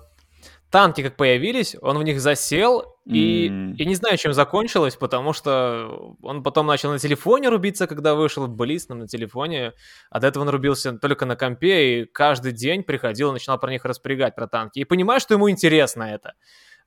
танки 0.72 1.02
как 1.02 1.16
появились, 1.16 1.76
он 1.82 1.98
в 1.98 2.04
них 2.04 2.22
засел, 2.22 2.96
и 3.10 3.50
mm. 3.50 3.74
я 3.78 3.86
не 3.86 3.96
знаю, 3.96 4.18
чем 4.18 4.34
закончилось, 4.34 4.96
потому 4.96 5.34
что 5.34 6.16
он 6.22 6.44
потом 6.44 6.68
начал 6.68 6.92
на 6.92 7.00
телефоне 7.00 7.50
рубиться, 7.50 7.88
когда 7.88 8.14
вышел 8.14 8.46
в 8.46 8.56
Близ, 8.56 8.88
на 8.88 9.08
телефоне, 9.08 9.74
а 10.12 10.20
до 10.20 10.28
этого 10.28 10.44
он 10.44 10.50
рубился 10.50 10.94
только 10.94 11.26
на 11.26 11.36
компе, 11.36 12.02
и 12.02 12.06
каждый 12.06 12.52
день 12.52 12.84
приходил 12.84 13.32
и 13.32 13.34
начинал 13.34 13.60
про 13.60 13.72
них 13.72 13.84
распрягать, 13.84 14.36
про 14.36 14.48
танки. 14.48 14.78
И 14.78 14.86
понимаю, 14.86 15.20
что 15.20 15.34
ему 15.34 15.50
интересно 15.50 16.04
это. 16.04 16.34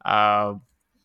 А 0.04 0.60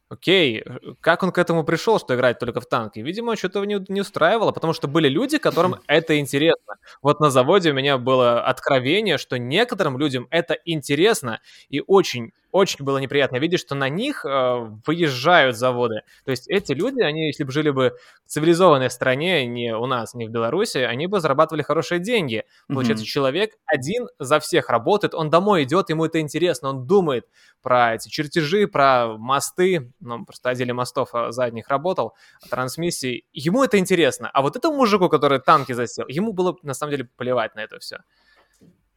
Окей, 0.10 0.64
как 1.02 1.22
он 1.24 1.34
к 1.34 1.38
этому 1.38 1.66
пришел, 1.66 2.00
что 2.00 2.16
играть 2.16 2.40
только 2.40 2.62
в 2.62 2.66
танки? 2.66 3.00
Видимо, 3.00 3.36
что-то 3.36 3.66
не, 3.66 3.84
не 3.90 4.00
устраивало, 4.00 4.54
потому 4.54 4.72
что 4.72 4.88
были 4.88 5.10
люди, 5.10 5.38
которым 5.38 5.76
это 5.88 6.18
интересно. 6.18 6.76
Вот 7.02 7.20
на 7.20 7.30
заводе 7.30 7.72
у 7.72 7.74
меня 7.74 7.98
было 7.98 8.42
откровение, 8.42 9.18
что 9.18 9.38
некоторым 9.38 9.98
людям 9.98 10.28
это 10.30 10.54
интересно, 10.64 11.42
и 11.68 11.84
очень 11.86 12.32
очень 12.58 12.84
было 12.84 12.98
неприятно 12.98 13.38
видеть, 13.38 13.60
что 13.60 13.76
на 13.76 13.90
них 13.90 14.26
э, 14.26 14.70
выезжают 14.86 15.56
заводы. 15.56 16.02
То 16.26 16.32
есть 16.32 16.48
эти 16.50 16.74
люди, 16.74 17.02
они, 17.02 17.28
если 17.28 17.44
бы 17.44 17.52
жили 17.52 17.70
бы 17.70 17.96
в 18.26 18.30
цивилизованной 18.30 18.90
стране, 18.90 19.46
не 19.46 19.76
у 19.76 19.86
нас, 19.86 20.14
не 20.14 20.28
в 20.28 20.32
Беларуси, 20.32 20.80
они 20.80 21.08
бы 21.08 21.20
зарабатывали 21.20 21.62
хорошие 21.62 22.00
деньги. 22.00 22.44
Получается, 22.68 23.04
mm-hmm. 23.04 23.08
человек 23.08 23.52
один 23.66 24.08
за 24.20 24.40
всех 24.40 24.70
работает, 24.70 25.14
он 25.14 25.30
домой 25.30 25.64
идет, 25.64 25.90
ему 25.90 26.06
это 26.06 26.20
интересно, 26.20 26.70
он 26.70 26.88
думает 26.88 27.28
про 27.62 27.96
эти 27.96 28.10
чертежи, 28.10 28.68
про 28.68 29.18
мосты, 29.18 29.92
ну, 30.00 30.26
просто 30.26 30.50
отделе 30.50 30.74
мостов 30.74 31.10
а, 31.14 31.32
задних 31.32 31.70
работал, 31.70 32.14
трансмиссии. 32.50 33.26
Ему 33.34 33.64
это 33.64 33.78
интересно. 33.78 34.30
А 34.34 34.42
вот 34.42 34.56
этому 34.56 34.78
мужику, 34.78 35.10
который 35.10 35.40
танки 35.40 35.74
засел, 35.74 36.06
ему 36.08 36.34
было 36.34 36.58
на 36.64 36.74
самом 36.74 36.92
деле 36.92 37.10
плевать 37.18 37.56
на 37.56 37.62
это 37.62 37.80
все. 37.80 38.00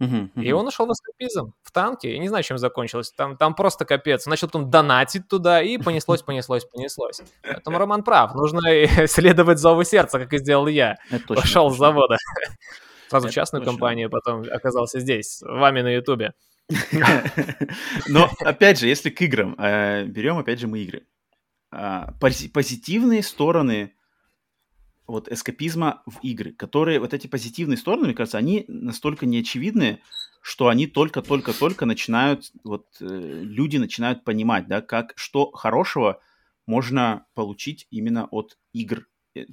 Uh-huh, 0.00 0.30
uh-huh. 0.34 0.42
И 0.42 0.52
он 0.52 0.66
ушел 0.66 0.86
в 0.86 0.92
эскапизм, 0.92 1.52
в 1.62 1.72
танке. 1.72 2.12
Я 2.12 2.18
не 2.18 2.28
знаю, 2.28 2.42
чем 2.42 2.56
закончилось. 2.56 3.12
Там, 3.14 3.36
там 3.36 3.54
просто 3.54 3.84
капец. 3.84 4.24
Начал 4.26 4.46
потом 4.46 4.70
донатить 4.70 5.28
туда, 5.28 5.60
и 5.62 5.76
понеслось, 5.76 6.22
понеслось, 6.22 6.64
понеслось. 6.64 7.20
Поэтому 7.42 7.78
Роман 7.78 8.02
прав. 8.02 8.34
Нужно 8.34 8.60
следовать 9.06 9.58
зову 9.58 9.84
сердца, 9.84 10.18
как 10.18 10.32
и 10.32 10.38
сделал 10.38 10.66
я. 10.68 10.96
Пошел 11.28 11.70
с 11.70 11.76
завода. 11.76 12.16
Сразу 13.08 13.28
частную 13.28 13.64
компанию, 13.64 14.08
потом 14.08 14.44
оказался 14.50 15.00
здесь, 15.00 15.42
вами 15.42 15.82
на 15.82 15.88
Ютубе. 15.88 16.32
Но, 18.06 18.30
опять 18.38 18.78
же, 18.78 18.86
если 18.86 19.10
к 19.10 19.20
играм, 19.20 19.56
э, 19.58 20.04
берем, 20.04 20.38
опять 20.38 20.60
же, 20.60 20.68
мы 20.68 20.78
игры. 20.78 21.02
А, 21.72 22.12
позитивные 22.20 23.24
стороны 23.24 23.94
вот 25.10 25.28
эскапизма 25.28 26.02
в 26.06 26.18
игры, 26.22 26.52
которые, 26.52 27.00
вот 27.00 27.14
эти 27.14 27.26
позитивные 27.26 27.76
стороны, 27.76 28.04
мне 28.04 28.14
кажется, 28.14 28.38
они 28.38 28.64
настолько 28.68 29.26
неочевидны, 29.26 30.00
что 30.40 30.68
они 30.68 30.86
только-только-только 30.86 31.84
начинают, 31.86 32.50
вот 32.64 32.86
э, 33.00 33.04
люди 33.04 33.76
начинают 33.76 34.24
понимать, 34.24 34.68
да, 34.68 34.80
как, 34.80 35.12
что 35.16 35.50
хорошего 35.50 36.20
можно 36.66 37.26
получить 37.34 37.86
именно 37.90 38.26
от 38.26 38.56
игр 38.72 39.06
э, 39.34 39.44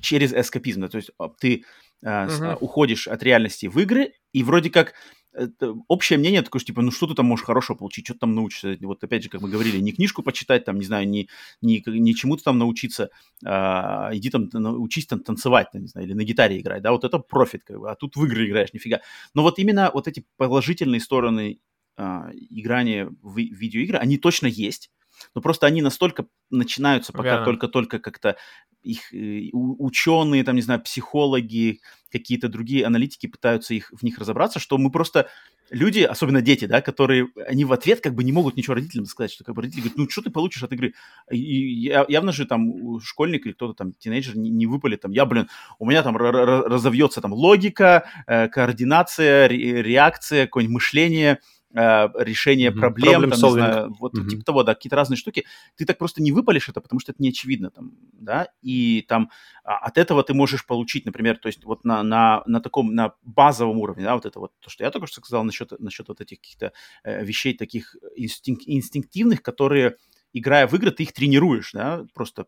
через 0.00 0.32
эскапизм. 0.32 0.82
Да, 0.82 0.88
то 0.88 0.96
есть 0.96 1.10
а, 1.18 1.28
ты 1.28 1.64
э, 2.02 2.26
угу. 2.26 2.64
уходишь 2.64 3.08
от 3.08 3.22
реальности 3.22 3.66
в 3.66 3.78
игры, 3.78 4.14
и 4.32 4.42
вроде 4.42 4.70
как 4.70 4.94
это 5.32 5.74
общее 5.88 6.18
мнение 6.18 6.42
такое, 6.42 6.60
что, 6.60 6.68
типа, 6.68 6.82
ну 6.82 6.90
что 6.90 7.06
ты 7.06 7.14
там 7.14 7.26
можешь 7.26 7.44
хорошего 7.44 7.76
получить, 7.76 8.06
что 8.06 8.14
ты 8.14 8.20
там 8.20 8.34
научишься. 8.34 8.76
Вот 8.80 9.02
опять 9.02 9.22
же, 9.22 9.28
как 9.28 9.40
мы 9.40 9.48
говорили, 9.48 9.78
не 9.78 9.92
книжку 9.92 10.22
почитать, 10.22 10.64
там, 10.64 10.78
не 10.78 10.84
знаю, 10.84 11.08
не, 11.08 11.28
не, 11.60 11.82
не 11.86 12.14
чему-то 12.14 12.44
там 12.44 12.58
научиться, 12.58 13.10
а, 13.44 14.10
иди 14.12 14.30
там, 14.30 14.48
учись 14.80 15.06
там 15.06 15.20
танцевать, 15.20 15.68
там, 15.72 15.82
не 15.82 15.88
знаю, 15.88 16.06
или 16.06 16.14
на 16.14 16.24
гитаре 16.24 16.58
играть, 16.58 16.82
да, 16.82 16.92
вот 16.92 17.04
это 17.04 17.18
профит, 17.18 17.62
как 17.64 17.78
бы, 17.78 17.90
а 17.90 17.94
тут 17.94 18.16
в 18.16 18.24
игры 18.24 18.46
играешь, 18.46 18.72
нифига. 18.72 19.00
Но 19.34 19.42
вот 19.42 19.58
именно 19.58 19.90
вот 19.92 20.08
эти 20.08 20.24
положительные 20.36 21.00
стороны 21.00 21.60
а, 21.96 22.30
играния 22.50 23.10
в 23.22 23.36
видеоигры, 23.36 23.98
они 23.98 24.18
точно 24.18 24.46
есть, 24.46 24.90
но 25.34 25.40
просто 25.40 25.66
они 25.66 25.82
настолько 25.82 26.26
начинаются 26.50 27.12
пока 27.12 27.30
Верно. 27.30 27.44
только-только 27.44 27.98
как-то 27.98 28.36
их 28.82 29.12
э, 29.14 29.50
ученые, 29.52 30.44
там, 30.44 30.56
не 30.56 30.62
знаю, 30.62 30.80
психологи, 30.82 31.80
какие-то 32.10 32.48
другие 32.48 32.84
аналитики 32.84 33.26
пытаются 33.26 33.74
их, 33.74 33.92
в 33.92 34.02
них 34.02 34.18
разобраться, 34.18 34.58
что 34.58 34.76
мы 34.76 34.90
просто 34.90 35.28
люди, 35.70 36.00
особенно 36.00 36.42
дети, 36.42 36.66
да, 36.66 36.82
которые, 36.82 37.28
они 37.46 37.64
в 37.64 37.72
ответ 37.72 38.00
как 38.00 38.14
бы 38.14 38.24
не 38.24 38.32
могут 38.32 38.56
ничего 38.56 38.74
родителям 38.74 39.06
сказать, 39.06 39.32
что 39.32 39.44
как 39.44 39.54
бы 39.54 39.62
родители 39.62 39.80
говорят, 39.80 39.98
ну 39.98 40.08
что 40.08 40.22
ты 40.22 40.30
получишь 40.30 40.62
от 40.62 40.72
игры? 40.72 40.94
И 41.30 41.92
явно 42.08 42.32
же 42.32 42.46
там 42.46 43.00
школьник 43.00 43.46
или 43.46 43.52
кто-то 43.52 43.74
там, 43.74 43.92
тинейджер 43.92 44.36
не, 44.36 44.50
не 44.50 44.66
выпалит 44.66 45.00
там, 45.00 45.12
я, 45.12 45.24
блин, 45.24 45.48
у 45.78 45.88
меня 45.88 46.02
там 46.02 46.16
разовьется 46.16 47.20
там 47.20 47.32
логика, 47.32 48.06
э, 48.26 48.48
координация, 48.48 49.48
реакция, 49.48 50.46
какое-нибудь 50.46 50.74
мышление, 50.74 51.38
Э, 51.74 52.08
решение 52.18 52.70
mm-hmm. 52.70 52.78
проблем, 52.78 53.30
там, 53.30 53.40
не 53.40 53.50
знаю, 53.50 53.96
вот 53.98 54.14
mm-hmm. 54.14 54.28
типа 54.28 54.44
того, 54.44 54.62
да, 54.62 54.74
какие-то 54.74 54.96
разные 54.96 55.16
штуки, 55.16 55.46
ты 55.74 55.86
так 55.86 55.96
просто 55.96 56.22
не 56.22 56.30
выпалишь 56.30 56.68
это, 56.68 56.82
потому 56.82 57.00
что 57.00 57.12
это 57.12 57.22
не 57.22 57.30
очевидно 57.30 57.70
там, 57.70 57.92
да, 58.12 58.48
и 58.60 59.06
там 59.08 59.30
а, 59.64 59.78
от 59.78 59.96
этого 59.96 60.22
ты 60.22 60.34
можешь 60.34 60.66
получить, 60.66 61.06
например, 61.06 61.38
то 61.38 61.46
есть 61.46 61.64
вот 61.64 61.84
на, 61.84 62.02
на, 62.02 62.42
на 62.44 62.60
таком, 62.60 62.94
на 62.94 63.14
базовом 63.22 63.78
уровне, 63.78 64.04
да, 64.04 64.14
вот 64.14 64.26
это 64.26 64.38
вот, 64.38 64.52
то, 64.60 64.68
что 64.68 64.84
я 64.84 64.90
только 64.90 65.06
что 65.06 65.20
сказал 65.20 65.44
насчет, 65.44 65.72
насчет 65.80 66.08
вот 66.08 66.20
этих 66.20 66.40
каких-то 66.40 66.74
э, 67.04 67.24
вещей 67.24 67.56
таких 67.56 67.96
инстинк, 68.16 68.60
инстинктивных, 68.66 69.42
которые, 69.42 69.96
играя 70.34 70.66
в 70.66 70.74
игры, 70.74 70.90
ты 70.90 71.04
их 71.04 71.14
тренируешь, 71.14 71.72
да, 71.72 72.04
просто. 72.12 72.46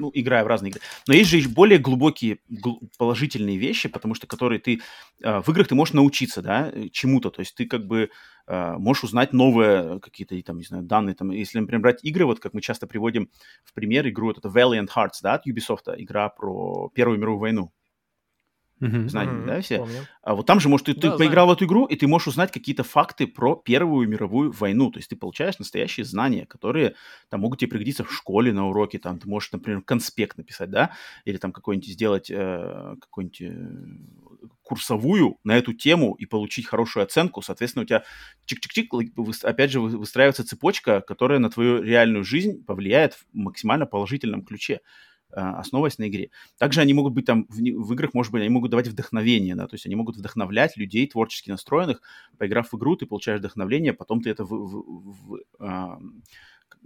Ну, 0.00 0.10
играя 0.14 0.44
в 0.44 0.46
разные 0.46 0.70
игры. 0.70 0.80
Но 1.06 1.14
есть 1.14 1.30
же 1.30 1.48
более 1.48 1.78
глубокие 1.78 2.38
гл- 2.48 2.80
положительные 2.98 3.56
вещи, 3.56 3.88
потому 3.88 4.14
что 4.14 4.26
которые 4.26 4.58
ты 4.58 4.80
э, 5.22 5.40
в 5.40 5.48
играх 5.50 5.68
ты 5.68 5.74
можешь 5.74 5.94
научиться, 5.94 6.42
да, 6.42 6.70
э, 6.72 6.88
чему-то. 6.90 7.30
То 7.30 7.40
есть 7.40 7.54
ты 7.54 7.66
как 7.66 7.86
бы 7.86 8.10
э, 8.46 8.74
можешь 8.78 9.04
узнать 9.04 9.32
новые 9.32 10.00
какие-то 10.00 10.40
там, 10.42 10.58
не 10.58 10.64
знаю, 10.64 10.84
данные. 10.84 11.14
Там, 11.14 11.30
если, 11.30 11.58
например, 11.58 11.82
брать 11.82 12.04
игры, 12.04 12.24
вот 12.26 12.40
как 12.40 12.54
мы 12.54 12.60
часто 12.60 12.86
приводим 12.86 13.30
в 13.64 13.74
пример 13.74 14.08
игру, 14.08 14.28
вот 14.28 14.38
это 14.38 14.48
Valiant 14.48 14.88
Hearts, 14.94 15.20
да, 15.22 15.34
от 15.34 15.46
Ubisoft, 15.46 15.94
игра 15.96 16.28
про 16.28 16.90
Первую 16.94 17.18
мировую 17.18 17.40
войну. 17.40 17.72
Mm-hmm. 18.80 19.08
Знаете, 19.08 19.32
mm-hmm. 19.32 19.46
да, 19.46 19.60
все? 19.60 19.78
Помню. 19.78 20.06
А 20.22 20.34
вот 20.34 20.46
там 20.46 20.60
же, 20.60 20.68
может, 20.68 20.86
ты, 20.86 20.94
да, 20.94 21.12
ты 21.12 21.18
поиграл 21.18 21.46
в 21.46 21.52
эту 21.52 21.64
игру, 21.64 21.86
и 21.86 21.96
ты 21.96 22.06
можешь 22.06 22.28
узнать 22.28 22.52
какие-то 22.52 22.84
факты 22.84 23.26
про 23.26 23.56
Первую 23.56 24.06
мировую 24.08 24.52
войну. 24.52 24.90
То 24.90 24.98
есть 24.98 25.08
ты 25.08 25.16
получаешь 25.16 25.58
настоящие 25.58 26.04
знания, 26.04 26.44
которые 26.44 26.94
там 27.30 27.40
могут 27.40 27.60
тебе 27.60 27.70
пригодиться 27.70 28.04
в 28.04 28.12
школе 28.12 28.52
на 28.52 28.68
уроке. 28.68 28.98
Там 28.98 29.18
ты 29.18 29.28
можешь, 29.28 29.50
например, 29.52 29.80
конспект 29.82 30.36
написать, 30.36 30.70
да, 30.70 30.90
или 31.24 31.38
там 31.38 31.52
какой-нибудь 31.52 31.88
сделать 31.88 32.30
э, 32.30 32.96
какой-нибудь 33.00 33.40
э, 33.40 34.48
курсовую 34.62 35.38
на 35.42 35.56
эту 35.56 35.72
тему 35.72 36.14
и 36.14 36.26
получить 36.26 36.66
хорошую 36.66 37.04
оценку. 37.04 37.40
Соответственно, 37.40 37.84
у 37.84 37.86
тебя 37.86 38.04
чик-чик-чик, 38.46 38.88
опять 39.42 39.70
же, 39.70 39.80
выстраивается 39.80 40.46
цепочка, 40.46 41.00
которая 41.00 41.38
на 41.38 41.50
твою 41.50 41.82
реальную 41.82 42.24
жизнь 42.24 42.64
повлияет 42.64 43.14
в 43.14 43.24
максимально 43.32 43.86
положительном 43.86 44.44
ключе. 44.44 44.80
А, 45.36 45.60
основываясь 45.60 45.98
на 45.98 46.08
игре. 46.08 46.30
Также 46.56 46.80
они 46.80 46.94
могут 46.94 47.12
быть 47.12 47.26
там 47.26 47.44
в, 47.50 47.58
в 47.58 47.92
играх, 47.92 48.14
может 48.14 48.32
быть, 48.32 48.40
они 48.40 48.48
могут 48.48 48.70
давать 48.70 48.88
вдохновение, 48.88 49.54
да, 49.54 49.66
то 49.66 49.74
есть 49.74 49.84
они 49.84 49.94
могут 49.94 50.16
вдохновлять 50.16 50.78
людей 50.78 51.06
творчески 51.06 51.50
настроенных. 51.50 52.00
Поиграв 52.38 52.72
в 52.72 52.76
игру, 52.78 52.96
ты 52.96 53.04
получаешь 53.04 53.40
вдохновение, 53.40 53.92
потом 53.92 54.22
ты 54.22 54.30
это 54.30 54.46
в, 54.46 54.48
в, 54.48 55.12
в, 55.12 55.40
а, 55.58 56.00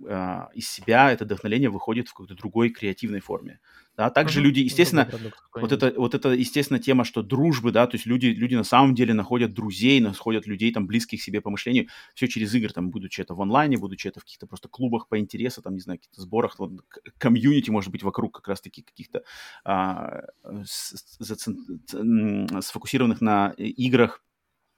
а, 0.09 0.49
из 0.55 0.69
себя 0.69 1.13
это 1.13 1.25
вдохновение 1.25 1.71
выходит 1.71 2.09
в 2.09 2.13
какой-то 2.13 2.35
другой 2.35 2.71
креативной 2.71 3.21
форме. 3.21 3.61
Да, 3.97 4.09
также 4.09 4.41
люди, 4.41 4.61
естественно, 4.61 5.11
вот 5.55 5.73
это, 5.73 5.93
вот 5.95 6.15
это, 6.15 6.31
естественно, 6.31 6.79
тема, 6.79 7.05
что 7.05 7.23
дружбы, 7.23 7.71
да, 7.71 7.87
то 7.87 7.97
есть 7.97 8.07
люди, 8.07 8.29
люди 8.29 8.55
на 8.55 8.65
самом 8.65 8.95
деле 8.95 9.13
находят 9.13 9.53
друзей, 9.53 10.01
находят 10.01 10.47
людей 10.47 10.73
там 10.73 10.87
близких 10.87 11.23
себе 11.23 11.43
по 11.43 11.51
мышлению, 11.51 11.89
все 12.15 12.27
через 12.27 12.55
игры, 12.55 12.73
там, 12.73 12.91
будучи 12.91 13.21
это 13.21 13.35
в 13.35 13.43
онлайне, 13.43 13.77
будучи 13.77 14.09
это 14.09 14.21
в 14.21 14.25
каких-то 14.25 14.47
просто 14.47 14.69
клубах 14.69 15.09
по 15.09 15.19
интересу, 15.19 15.61
там, 15.61 15.75
не 15.75 15.81
знаю, 15.81 15.99
каких-то 15.99 16.23
сборах, 16.23 16.59
вот, 16.59 16.73
комьюнити, 17.19 17.71
может 17.71 17.91
быть, 17.91 18.03
вокруг 18.03 18.35
как 18.35 18.49
раз-таки 18.49 18.83
каких-то 18.83 19.23
а, 19.65 20.23
сфокусированных 20.65 23.21
на 23.21 23.51
играх, 23.59 24.23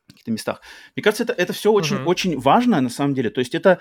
каких-то 0.09 0.31
местах. 0.31 0.61
Мне 0.97 1.03
кажется, 1.03 1.25
это, 1.25 1.33
это 1.33 1.53
все 1.53 1.73
очень, 1.73 1.97
uh-huh. 1.97 2.05
очень 2.05 2.39
важно 2.39 2.81
на 2.81 2.89
самом 2.89 3.15
деле. 3.15 3.31
То 3.31 3.41
есть 3.41 3.55
это 3.55 3.79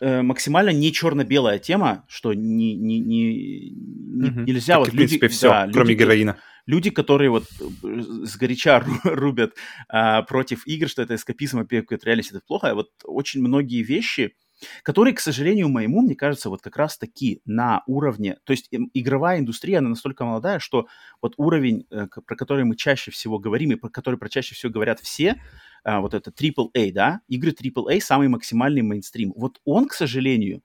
Э, 0.00 0.22
максимально 0.22 0.70
не 0.70 0.92
черно-белая 0.92 1.58
тема, 1.58 2.04
что 2.08 2.34
не, 2.34 2.74
не, 2.74 2.98
не, 2.98 3.70
не 3.70 4.30
угу. 4.30 4.40
нельзя 4.40 4.74
так 4.74 4.78
вот 4.80 4.88
и, 4.88 4.90
в 4.90 4.94
люди, 4.94 5.18
принципе, 5.18 5.28
все, 5.28 5.48
да, 5.48 5.68
кроме 5.72 5.90
люди, 5.90 6.02
героина. 6.02 6.38
Люди, 6.66 6.90
которые 6.90 7.30
вот 7.30 7.44
э, 7.60 8.00
с 8.24 8.36
горяча 8.36 8.84
рубят 9.04 9.54
а, 9.88 10.22
против 10.22 10.66
игр, 10.66 10.88
что 10.88 11.02
это 11.02 11.14
эскапизм, 11.14 11.60
а 11.60 11.66
реальность, 11.70 12.30
это 12.30 12.40
плохо, 12.40 12.74
вот 12.74 12.90
очень 13.04 13.40
многие 13.40 13.82
вещи, 13.82 14.34
которые, 14.82 15.14
к 15.14 15.20
сожалению, 15.20 15.68
моему, 15.68 16.02
мне 16.02 16.14
кажется, 16.14 16.50
вот 16.50 16.62
как 16.62 16.76
раз 16.76 16.98
таки 16.98 17.40
на 17.44 17.82
уровне, 17.86 18.38
то 18.44 18.52
есть 18.52 18.68
эм, 18.72 18.90
игровая 18.94 19.38
индустрия, 19.38 19.78
она 19.78 19.90
настолько 19.90 20.24
молодая, 20.24 20.58
что 20.58 20.86
вот 21.20 21.34
уровень, 21.36 21.86
э, 21.90 22.06
про 22.26 22.36
который 22.36 22.64
мы 22.64 22.76
чаще 22.76 23.10
всего 23.10 23.38
говорим 23.38 23.72
и 23.72 23.76
про 23.76 23.88
который 23.88 24.18
про 24.18 24.28
чаще 24.28 24.54
всего 24.54 24.72
говорят 24.72 25.00
все, 25.00 25.40
а, 25.84 26.00
вот 26.00 26.14
это 26.14 26.30
AAA, 26.30 26.92
да, 26.92 27.20
игры 27.28 27.52
AAA 27.52 28.00
самый 28.00 28.28
максимальный 28.28 28.82
мейнстрим. 28.82 29.32
Вот 29.36 29.60
он, 29.64 29.86
к 29.88 29.94
сожалению, 29.94 30.62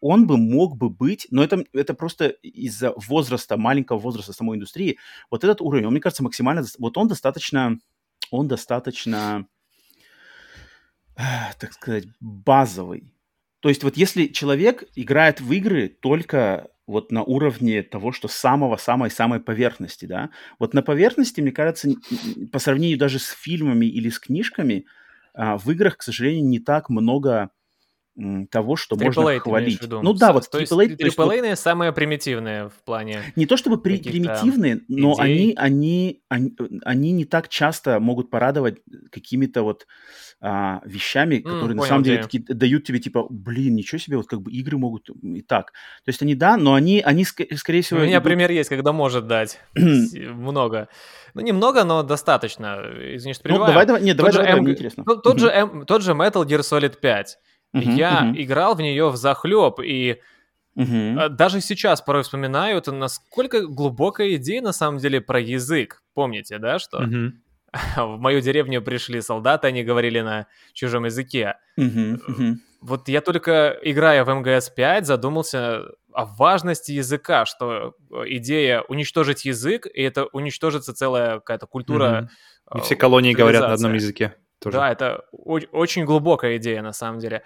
он 0.00 0.26
бы 0.26 0.36
мог 0.36 0.76
бы 0.76 0.90
быть, 0.90 1.26
но 1.30 1.42
это, 1.42 1.64
это 1.72 1.94
просто 1.94 2.28
из-за 2.28 2.92
возраста, 2.96 3.56
маленького 3.56 3.98
возраста 3.98 4.32
самой 4.32 4.56
индустрии, 4.56 4.98
вот 5.30 5.44
этот 5.44 5.60
уровень, 5.60 5.86
он, 5.86 5.92
мне 5.92 6.00
кажется, 6.00 6.22
максимально, 6.22 6.64
вот 6.78 6.96
он 6.96 7.08
достаточно, 7.08 7.78
он 8.30 8.48
достаточно, 8.48 9.46
так 11.14 11.72
сказать, 11.72 12.04
базовый. 12.20 13.12
То 13.60 13.68
есть 13.68 13.84
вот 13.84 13.96
если 13.96 14.26
человек 14.26 14.84
играет 14.96 15.40
в 15.40 15.52
игры 15.52 15.88
только 15.88 16.71
вот 16.86 17.12
на 17.12 17.22
уровне 17.22 17.82
того, 17.82 18.12
что 18.12 18.28
самого-самой-самой 18.28 19.40
поверхности, 19.40 20.04
да. 20.06 20.30
Вот 20.58 20.74
на 20.74 20.82
поверхности, 20.82 21.40
мне 21.40 21.52
кажется, 21.52 21.88
по 22.50 22.58
сравнению 22.58 22.98
даже 22.98 23.18
с 23.18 23.28
фильмами 23.30 23.86
или 23.86 24.08
с 24.08 24.18
книжками, 24.18 24.86
а, 25.34 25.56
в 25.58 25.70
играх, 25.70 25.96
к 25.98 26.02
сожалению, 26.02 26.44
не 26.46 26.58
так 26.58 26.90
много 26.90 27.50
того, 28.50 28.76
что 28.76 28.94
AAA 28.94 29.04
можно 29.04 29.40
хвалить. 29.40 29.80
Ну 29.90 30.12
да, 30.12 30.32
вот 30.32 30.48
то 30.50 30.60
AAA... 30.60 30.96
Есть, 30.98 31.18
AAA 31.18 31.48
вот, 31.48 31.58
самые 31.58 31.92
примитивные 31.92 32.68
в 32.68 32.84
плане... 32.84 33.22
Не 33.36 33.46
то 33.46 33.56
чтобы 33.56 33.80
при, 33.80 33.98
примитивные, 33.98 34.82
но 34.88 35.14
они, 35.18 35.54
они, 35.56 36.22
они, 36.28 36.54
они 36.84 37.12
не 37.12 37.24
так 37.24 37.48
часто 37.48 38.00
могут 38.00 38.30
порадовать 38.30 38.80
какими-то 39.10 39.62
вот 39.62 39.86
а, 40.44 40.82
вещами, 40.84 41.38
которые 41.38 41.76
mm, 41.76 41.80
на 41.80 41.82
самом 41.82 42.02
деле 42.02 42.22
такие, 42.22 42.44
дают 42.44 42.84
тебе 42.84 42.98
типа, 42.98 43.26
блин, 43.30 43.76
ничего 43.76 43.98
себе, 43.98 44.16
вот 44.18 44.26
как 44.26 44.42
бы 44.42 44.52
игры 44.52 44.76
могут 44.76 45.08
и 45.22 45.40
так. 45.40 45.72
То 46.04 46.08
есть 46.08 46.20
они 46.20 46.34
да, 46.34 46.56
но 46.56 46.74
они, 46.74 47.00
они 47.00 47.22
ск- 47.22 47.54
скорее 47.56 47.82
всего... 47.82 48.00
У 48.00 48.02
меня 48.02 48.16
идут... 48.16 48.24
пример 48.24 48.50
есть, 48.50 48.68
когда 48.68 48.92
может 48.92 49.26
дать 49.26 49.58
много. 49.74 50.88
Ну, 51.34 51.40
немного, 51.40 51.84
но 51.84 52.02
достаточно. 52.02 52.82
Извини, 53.14 53.32
что 53.34 53.48
Ну, 53.48 53.58
давай, 53.64 53.86
давай, 53.86 54.02
нет, 54.02 54.16
давай, 54.16 54.32
давай, 54.32 54.48
давай, 54.48 54.60
мне 54.60 54.72
интересно. 54.72 55.04
Тот, 55.04 55.22
тот, 55.22 55.38
же, 55.38 55.48
M, 55.48 55.86
тот 55.86 56.02
же 56.02 56.12
Metal 56.12 56.44
Gear 56.44 56.60
Solid 56.60 56.98
5. 57.00 57.38
Uh-huh, 57.74 57.94
Я 57.94 58.22
uh-huh. 58.24 58.42
играл 58.42 58.74
в 58.74 58.80
нее 58.80 59.08
в 59.08 59.16
захлеб, 59.16 59.80
и 59.80 60.20
uh-huh. 60.76 61.28
даже 61.30 61.60
сейчас 61.60 62.02
порой 62.02 62.22
вспоминаю, 62.22 62.78
это 62.78 62.92
насколько 62.92 63.66
глубокая 63.66 64.34
идея 64.36 64.60
на 64.62 64.72
самом 64.72 64.98
деле 64.98 65.20
про 65.20 65.40
язык. 65.40 66.02
Помните, 66.14 66.58
да, 66.58 66.78
что... 66.78 67.02
Uh-huh 67.02 67.32
в 67.96 68.18
мою 68.18 68.40
деревню 68.40 68.82
пришли 68.82 69.20
солдаты, 69.20 69.68
они 69.68 69.82
говорили 69.82 70.20
на 70.20 70.46
чужом 70.72 71.04
языке. 71.04 71.54
Uh-huh, 71.78 72.20
uh-huh. 72.28 72.54
Вот 72.80 73.08
я 73.08 73.20
только, 73.20 73.78
играя 73.82 74.24
в 74.24 74.28
МГС-5, 74.28 75.04
задумался 75.04 75.84
о 76.12 76.26
важности 76.26 76.92
языка, 76.92 77.46
что 77.46 77.94
э, 78.10 78.24
идея 78.26 78.82
уничтожить 78.82 79.44
язык, 79.44 79.86
и 79.86 80.02
это 80.02 80.26
уничтожится 80.26 80.92
целая 80.92 81.36
какая-то 81.36 81.66
культура. 81.66 82.28
Uh-huh. 82.70 82.78
И 82.78 82.80
все 82.82 82.96
колонии 82.96 83.32
говорят 83.32 83.62
на 83.62 83.72
одном 83.72 83.94
языке. 83.94 84.34
Тоже. 84.62 84.78
Да, 84.78 84.90
это 84.90 85.26
очень 85.32 86.04
глубокая 86.04 86.56
идея 86.56 86.82
на 86.82 86.92
самом 86.92 87.18
деле. 87.18 87.42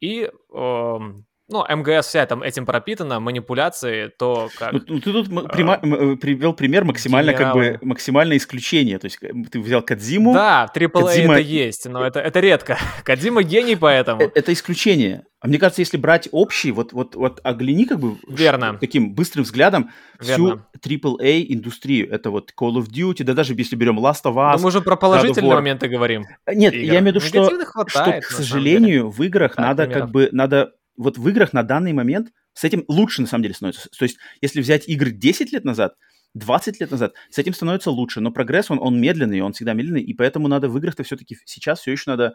И 0.00 0.30
эм, 0.52 1.26
ну, 1.50 1.64
МГС 1.66 2.06
вся 2.06 2.26
там 2.26 2.42
этим 2.42 2.66
пропитана, 2.66 3.20
манипуляции, 3.20 4.12
то 4.18 4.50
как... 4.58 4.72
Ну, 4.72 4.80
ты 4.80 5.00
тут 5.00 5.28
а, 5.28 5.46
прима- 5.46 5.80
э, 5.82 6.16
привел 6.16 6.52
пример 6.52 6.84
максимально 6.84 7.32
генералы. 7.32 7.72
как 7.72 7.80
бы 7.80 7.86
максимальное 7.86 8.36
исключение, 8.36 8.98
то 8.98 9.06
есть 9.06 9.18
э, 9.22 9.32
ты 9.50 9.58
взял 9.58 9.80
Кадзиму... 9.80 10.34
Да, 10.34 10.70
AAA 10.74 10.88
Кадзима... 10.90 11.34
это 11.34 11.42
есть, 11.42 11.88
но 11.88 12.04
это, 12.04 12.20
это 12.20 12.40
редко. 12.40 12.78
Кадзима 13.04 13.42
гений 13.42 13.76
поэтому. 13.76 14.20
Это, 14.20 14.38
это 14.38 14.52
исключение. 14.52 15.24
А 15.40 15.46
мне 15.46 15.58
кажется, 15.58 15.80
если 15.80 15.96
брать 15.96 16.28
общий, 16.32 16.70
вот, 16.70 16.92
вот, 16.92 17.14
вот 17.14 17.40
огляни 17.44 17.86
как 17.86 18.00
бы... 18.00 18.16
Верно. 18.28 18.76
Таким 18.78 19.14
быстрым 19.14 19.44
взглядом 19.44 19.90
Верно. 20.20 20.66
всю 20.80 20.96
AAA 20.96 21.46
индустрию. 21.48 22.12
Это 22.12 22.30
вот 22.30 22.52
Call 22.60 22.74
of 22.74 22.88
Duty, 22.90 23.24
да 23.24 23.32
даже 23.32 23.54
если 23.54 23.76
берем 23.76 23.98
Last 23.98 24.24
of 24.24 24.34
Us... 24.34 24.56
Но 24.56 24.64
мы 24.64 24.70
же 24.70 24.82
про 24.82 24.96
положительные 24.96 25.54
моменты 25.54 25.88
говорим. 25.88 26.26
Нет, 26.46 26.74
игр. 26.74 26.92
я 26.92 26.98
имею 26.98 27.04
в 27.04 27.06
виду, 27.06 27.20
что, 27.20 27.64
хватает, 27.64 28.24
что 28.24 28.34
к 28.34 28.36
сожалению, 28.36 29.08
в 29.08 29.22
играх 29.22 29.54
так, 29.54 29.64
надо 29.64 29.84
примеров. 29.84 30.02
как 30.02 30.10
бы... 30.10 30.28
надо 30.32 30.72
вот 30.98 31.16
в 31.16 31.28
играх 31.28 31.52
на 31.52 31.62
данный 31.62 31.92
момент 31.92 32.32
с 32.52 32.64
этим 32.64 32.84
лучше, 32.88 33.22
на 33.22 33.28
самом 33.28 33.42
деле, 33.42 33.54
становится. 33.54 33.88
То 33.88 34.04
есть, 34.04 34.18
если 34.40 34.60
взять 34.60 34.88
игры 34.88 35.10
10 35.10 35.52
лет 35.52 35.64
назад, 35.64 35.94
20 36.34 36.80
лет 36.80 36.90
назад, 36.90 37.14
с 37.30 37.38
этим 37.38 37.54
становится 37.54 37.90
лучше, 37.90 38.20
но 38.20 38.30
прогресс, 38.30 38.70
он, 38.70 38.78
он 38.80 39.00
медленный, 39.00 39.40
он 39.40 39.52
всегда 39.52 39.72
медленный, 39.72 40.02
и 40.02 40.12
поэтому 40.12 40.48
надо 40.48 40.68
в 40.68 40.76
играх-то 40.76 41.04
все-таки 41.04 41.36
сейчас 41.44 41.80
все 41.80 41.92
еще 41.92 42.10
надо 42.10 42.34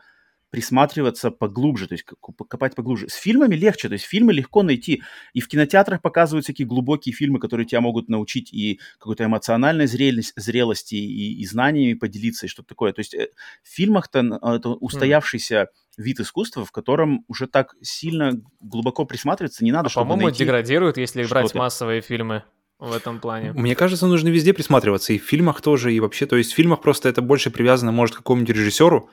присматриваться 0.50 1.32
поглубже, 1.32 1.88
то 1.88 1.96
есть 1.96 2.06
копать 2.06 2.76
поглубже. 2.76 3.10
С 3.10 3.16
фильмами 3.16 3.56
легче, 3.56 3.88
то 3.88 3.94
есть 3.94 4.06
фильмы 4.06 4.34
легко 4.34 4.62
найти. 4.62 5.02
И 5.34 5.42
в 5.42 5.48
кинотеатрах 5.48 6.00
показывают 6.00 6.46
всякие 6.46 6.68
глубокие 6.68 7.12
фильмы, 7.12 7.40
которые 7.40 7.66
тебя 7.66 7.82
могут 7.82 8.08
научить 8.08 8.54
и 8.54 8.80
какой-то 9.00 9.26
эмоциональной 9.26 9.88
зрелость, 9.88 10.34
зрелости, 10.36 10.94
и, 10.94 11.42
и 11.42 11.46
знаниями 11.48 11.96
поделиться, 11.96 12.46
и 12.46 12.50
что-то 12.50 12.70
такое. 12.70 12.94
То 12.94 13.00
есть 13.00 13.16
э, 13.16 13.30
в 13.64 13.68
фильмах-то 13.68 14.20
это 14.20 14.70
устоявшийся 14.70 15.56
mm 15.56 15.68
вид 15.98 16.20
искусства, 16.20 16.66
в 16.66 16.72
котором 16.72 17.24
уже 17.28 17.48
так 17.48 17.76
сильно 17.82 18.34
глубоко 18.60 19.06
присматриваться 19.06 19.64
не 19.64 19.72
надо, 19.72 19.88
а, 19.88 19.90
чтобы 19.90 20.06
по-моему, 20.10 20.28
найти 20.28 20.40
деградирует, 20.40 20.98
если 20.98 21.26
брать 21.26 21.54
массовые 21.54 22.02
фильмы 22.02 22.44
в 22.80 22.92
этом 22.92 23.20
плане. 23.20 23.54
Мне 23.54 23.76
кажется, 23.76 24.08
нужно 24.08 24.30
везде 24.30 24.54
присматриваться, 24.54 25.14
и 25.14 25.20
в 25.20 25.24
фильмах 25.24 25.62
тоже, 25.62 25.94
и 25.94 26.00
вообще, 26.00 26.26
то 26.26 26.36
есть 26.36 26.52
в 26.52 26.56
фильмах 26.56 26.82
просто 26.82 27.10
это 27.10 27.22
больше 27.22 27.52
привязано, 27.52 27.92
может, 27.92 28.16
к 28.16 28.18
какому-нибудь 28.20 28.56
режиссеру, 28.56 29.10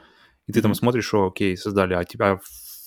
и 0.47 0.53
ты 0.53 0.63
там 0.63 0.75
смотришь, 0.75 1.07
что, 1.07 1.27
окей, 1.27 1.57
создали, 1.57 1.95
а 1.95 2.05
тебя 2.05 2.41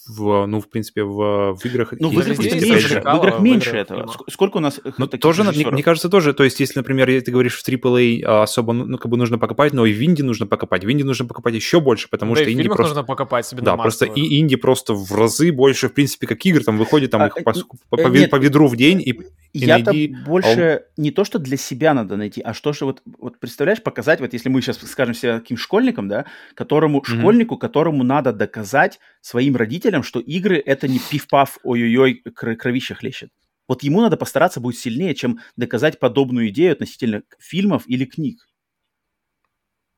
в, 0.07 0.45
ну, 0.45 0.59
в 0.59 0.69
принципе, 0.69 1.03
в, 1.03 1.55
в 1.55 1.65
играх... 1.65 1.93
Ну, 1.99 2.09
в 2.09 2.19
играх, 2.19 2.38
меньше, 2.39 3.01
в 3.01 3.15
играх 3.15 3.39
меньше 3.39 3.71
в 3.71 3.75
этого. 3.75 3.99
Фильмах. 4.01 4.21
Сколько 4.30 4.57
у 4.57 4.59
нас 4.59 4.80
Ну, 4.97 5.07
тоже, 5.07 5.43
мне, 5.43 5.65
мне 5.67 5.84
кажется, 5.84 6.09
тоже, 6.09 6.34
то 6.34 6.43
есть, 6.43 6.59
если, 6.59 6.80
например, 6.80 7.07
ты 7.21 7.31
говоришь 7.31 7.57
в 7.57 7.67
AAA 7.67 8.23
а, 8.23 8.43
особо, 8.43 8.73
ну, 8.73 8.85
ну, 8.85 8.97
как 8.97 9.09
бы 9.09 9.17
нужно 9.17 9.38
покопать, 9.38 9.73
но 9.73 9.85
и 9.85 9.93
в 9.93 10.03
инди 10.03 10.21
нужно 10.21 10.45
покопать. 10.45 10.84
В 10.84 10.91
инди 10.91 11.03
нужно 11.03 11.25
покопать 11.25 11.55
еще 11.55 11.80
больше, 11.80 12.09
потому 12.09 12.35
да 12.35 12.41
что 12.41 12.51
инди 12.51 12.61
фильмах 12.61 12.77
просто... 12.77 12.95
нужно 12.95 13.07
покопать 13.07 13.45
себе 13.45 13.61
Да, 13.61 13.77
просто 13.77 14.05
и 14.05 14.39
инди 14.39 14.55
просто 14.55 14.93
в 14.93 15.11
разы 15.13 15.51
больше, 15.51 15.89
в 15.89 15.93
принципе, 15.93 16.27
как 16.27 16.45
игр, 16.45 16.63
там 16.63 16.77
выходит 16.77 17.11
там 17.11 17.21
а, 17.21 17.27
их 17.27 17.35
по, 17.35 17.53
по, 17.89 17.97
по, 17.97 18.09
по 18.09 18.35
ведру 18.35 18.67
в 18.67 18.75
день, 18.75 19.01
и 19.01 19.19
я-то 19.53 19.91
найди... 19.91 20.15
больше 20.25 20.81
а 20.97 21.01
не 21.01 21.11
то, 21.11 21.23
что 21.23 21.38
для 21.39 21.57
себя 21.57 21.93
надо 21.93 22.17
найти, 22.17 22.41
а 22.41 22.53
что 22.53 22.73
же 22.73 22.85
вот, 22.85 23.01
вот 23.19 23.39
представляешь, 23.39 23.81
показать, 23.84 24.19
вот 24.19 24.34
если 24.34 24.49
мы 24.49 24.61
сейчас 24.61 24.80
скажем 24.80 25.13
себе 25.13 25.39
таким 25.39 25.57
школьникам, 25.57 26.07
да, 26.07 26.25
которому, 26.55 26.99
mm-hmm. 26.99 27.19
школьнику, 27.19 27.57
которому 27.57 28.03
надо 28.03 28.34
доказать 28.34 28.99
своим 29.23 29.55
родителям, 29.55 30.03
что 30.03 30.19
игры 30.19 30.57
это 30.57 30.87
не 30.87 30.99
пиф-паф, 30.99 31.57
ой-ой-ой, 31.63 32.15
кровища 32.35 32.93
хлещет. 32.93 33.29
Вот 33.69 33.81
ему 33.81 34.01
надо 34.01 34.17
постараться 34.17 34.59
будет 34.59 34.77
сильнее, 34.77 35.15
чем 35.15 35.39
доказать 35.55 35.97
подобную 35.97 36.49
идею 36.49 36.73
относительно 36.73 37.23
фильмов 37.39 37.83
или 37.87 38.03
книг. 38.03 38.45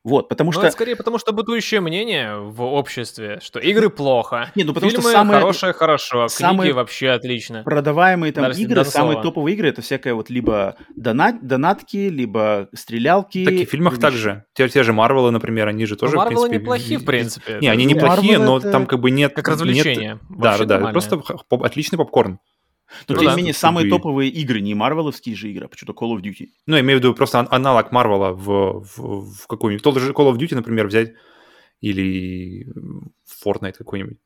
Вот, 0.06 0.28
потому 0.28 0.50
ну, 0.50 0.52
что... 0.52 0.62
это 0.62 0.70
скорее 0.70 0.94
потому, 0.94 1.18
что 1.18 1.32
бытующее 1.32 1.80
мнение 1.80 2.36
в 2.38 2.62
обществе, 2.62 3.40
что 3.42 3.58
игры 3.58 3.90
плохо, 3.90 4.52
не, 4.54 4.62
ну, 4.62 4.72
потому 4.72 4.88
фильмы 4.88 5.02
что 5.02 5.10
самые... 5.10 5.40
хорошие 5.40 5.72
хорошо, 5.72 6.22
а 6.22 6.28
самые 6.28 6.68
книги 6.68 6.76
вообще 6.76 7.10
отлично. 7.10 7.64
Продаваемые 7.64 8.32
там 8.32 8.44
Даже 8.44 8.62
игры, 8.62 8.84
самые 8.84 9.20
топовые 9.20 9.56
игры, 9.56 9.68
это 9.68 9.82
всякое 9.82 10.14
вот 10.14 10.30
либо 10.30 10.76
донат, 10.94 11.44
донатки, 11.44 12.08
либо 12.08 12.68
стрелялки. 12.72 13.44
Так 13.44 13.54
и 13.54 13.66
в 13.66 13.68
фильмах 13.68 13.98
также. 13.98 14.44
Те, 14.54 14.68
те 14.68 14.84
же 14.84 14.92
Марвелы, 14.92 15.32
например, 15.32 15.66
они 15.66 15.86
же 15.86 15.96
тоже, 15.96 16.14
ну, 16.14 16.20
Марвелы 16.20 16.50
неплохие, 16.50 17.00
в 17.00 17.04
принципе. 17.04 17.58
Не, 17.60 17.66
они 17.66 17.84
неплохие, 17.84 18.38
но 18.38 18.60
там 18.60 18.86
как 18.86 19.00
бы 19.00 19.10
нет... 19.10 19.34
Как 19.34 19.48
развлечение. 19.48 20.20
Да, 20.30 20.56
да, 20.56 20.64
да, 20.64 20.92
просто 20.92 21.20
отличный 21.50 21.98
попкорн. 21.98 22.38
Но, 23.08 23.14
ну, 23.14 23.20
тем 23.20 23.30
не 23.30 23.36
менее, 23.36 23.52
самые 23.52 23.90
топовые 23.90 24.30
игры, 24.30 24.60
не 24.60 24.74
марвеловские 24.74 25.34
же 25.34 25.50
игры, 25.50 25.66
а 25.66 25.68
почему-то 25.68 25.92
Call 25.98 26.16
of 26.16 26.22
Duty. 26.22 26.48
Ну, 26.66 26.76
я 26.76 26.82
имею 26.82 26.98
в 26.98 27.02
виду 27.02 27.14
просто 27.14 27.46
аналог 27.50 27.92
Марвела 27.92 28.32
в, 28.32 28.84
в, 28.96 29.34
в 29.34 29.46
какой-нибудь... 29.46 29.82
Тот 29.82 29.98
же 29.98 30.12
Call 30.12 30.32
of 30.32 30.36
Duty, 30.36 30.54
например, 30.54 30.86
взять, 30.86 31.14
или 31.80 32.66
Fortnite 33.44 33.74
какой-нибудь. 33.78 34.18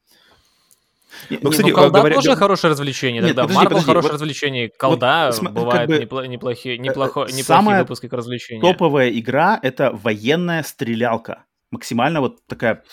Ну, 1.29 1.51
кстати, 1.51 1.69
ну, 1.71 1.75
колда 1.75 1.99
говоря... 1.99 2.15
тоже 2.15 2.37
хорошее 2.37 2.71
развлечение. 2.71 3.23
Нет, 3.23 3.35
тогда 3.35 3.53
Марвел 3.53 3.81
хорошее 3.81 4.13
вот, 4.13 4.21
развлечение. 4.21 4.69
Колда 4.69 5.31
вот, 5.33 5.53
бывает 5.53 5.91
как 5.91 6.09
бы, 6.09 6.29
неплохие, 6.29 6.79
неплохо, 6.79 7.21
неплохие 7.21 7.45
самая 7.45 7.81
выпуски 7.81 8.09
к 8.09 8.13
развлечению. 8.13 8.63
топовая 8.63 9.11
игра— 9.11 9.59
это 9.63 9.91
военная 9.93 10.63
стрелялка. 10.63 11.45
Максимально 11.71 12.21
вот 12.21 12.39
такая, 12.47 12.85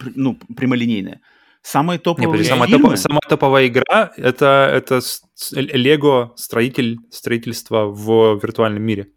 ну, 0.00 0.38
прямолинейная. 0.56 1.20
Самые 1.68 1.98
топовые 1.98 2.38
Не, 2.38 2.44
самая, 2.44 2.70
топ, 2.70 2.96
самая 2.96 3.20
топовая 3.28 3.66
игра 3.66 4.10
это, 4.16 4.70
это 4.72 5.00
Лего 5.52 6.32
строитель, 6.34 6.96
строительство 7.10 7.84
в 7.84 8.40
виртуальном 8.42 8.82
мире. 8.82 9.08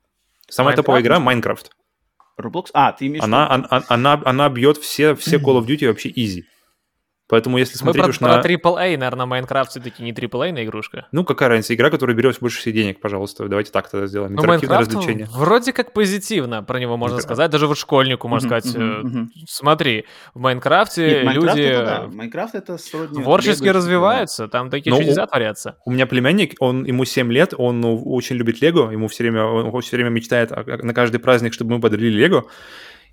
Самая 0.49 0.73
Minecraft? 0.73 0.75
топовая 0.75 1.01
игра 1.01 1.19
Майнкрафт. 1.21 1.71
Roblox? 2.37 2.65
А, 2.73 2.91
ты 2.91 3.07
имеешь 3.07 3.23
она, 3.23 3.49
она, 3.49 3.83
она, 3.87 4.21
она 4.25 4.49
бьет 4.49 4.75
все, 4.75 5.15
все 5.15 5.37
Call 5.37 5.61
of 5.61 5.65
Duty 5.65 5.87
вообще 5.87 6.09
easy. 6.09 6.41
Поэтому 7.31 7.57
если 7.57 7.77
смотреть 7.77 8.03
Мы 8.03 8.09
уж 8.09 8.19
про, 8.19 8.27
на... 8.27 8.41
про 8.41 8.51
AAA, 8.51 8.97
наверное, 8.97 9.25
Майнкрафт 9.25 9.71
все-таки 9.71 10.03
не 10.03 10.11
AAA 10.11 10.65
игрушка. 10.65 11.07
Ну, 11.13 11.23
какая 11.23 11.47
разница? 11.47 11.73
Игра, 11.73 11.89
которая 11.89 12.13
берет 12.13 12.37
больше 12.41 12.59
всех 12.59 12.73
денег, 12.73 12.99
пожалуйста. 12.99 13.47
Давайте 13.47 13.71
так 13.71 13.89
тогда 13.89 14.05
сделаем. 14.05 14.33
Ну, 14.33 14.41
Интерактивное 14.41 14.79
Майнкрафт 14.79 14.97
развлечение. 14.97 15.27
вроде 15.31 15.71
как 15.71 15.93
позитивно 15.93 16.61
про 16.61 16.77
него 16.77 16.97
можно 16.97 17.19
сказать. 17.19 17.49
Даже 17.49 17.67
вот 17.67 17.77
школьнику 17.77 18.27
можно 18.27 18.49
сказать, 18.49 18.75
э, 18.75 19.03
смотри, 19.47 20.03
в 20.33 20.41
Майнкрафте 20.41 21.21
Нет, 21.23 21.33
люди... 21.33 21.61
Это, 21.61 21.85
да. 21.85 22.07
Майнкрафт 22.13 22.53
это 22.53 22.77
сродни... 22.77 23.23
Творчески 23.23 23.69
развиваются, 23.69 24.49
там 24.49 24.69
такие 24.69 24.93
ну, 24.93 24.99
чудеса 24.99 25.25
творятся. 25.25 25.77
У 25.85 25.91
меня 25.91 26.07
племянник, 26.07 26.55
он, 26.59 26.83
ему 26.83 27.05
7 27.05 27.31
лет, 27.31 27.53
он 27.57 27.79
ну, 27.79 27.95
очень 28.11 28.35
любит 28.35 28.59
Лего, 28.61 28.91
ему 28.91 29.07
все 29.07 29.23
время, 29.23 29.45
он 29.45 29.81
все 29.81 29.95
время 29.95 30.09
мечтает 30.09 30.51
на 30.51 30.93
каждый 30.93 31.21
праздник, 31.21 31.53
чтобы 31.53 31.75
мы 31.75 31.79
подарили 31.79 32.09
Лего. 32.09 32.47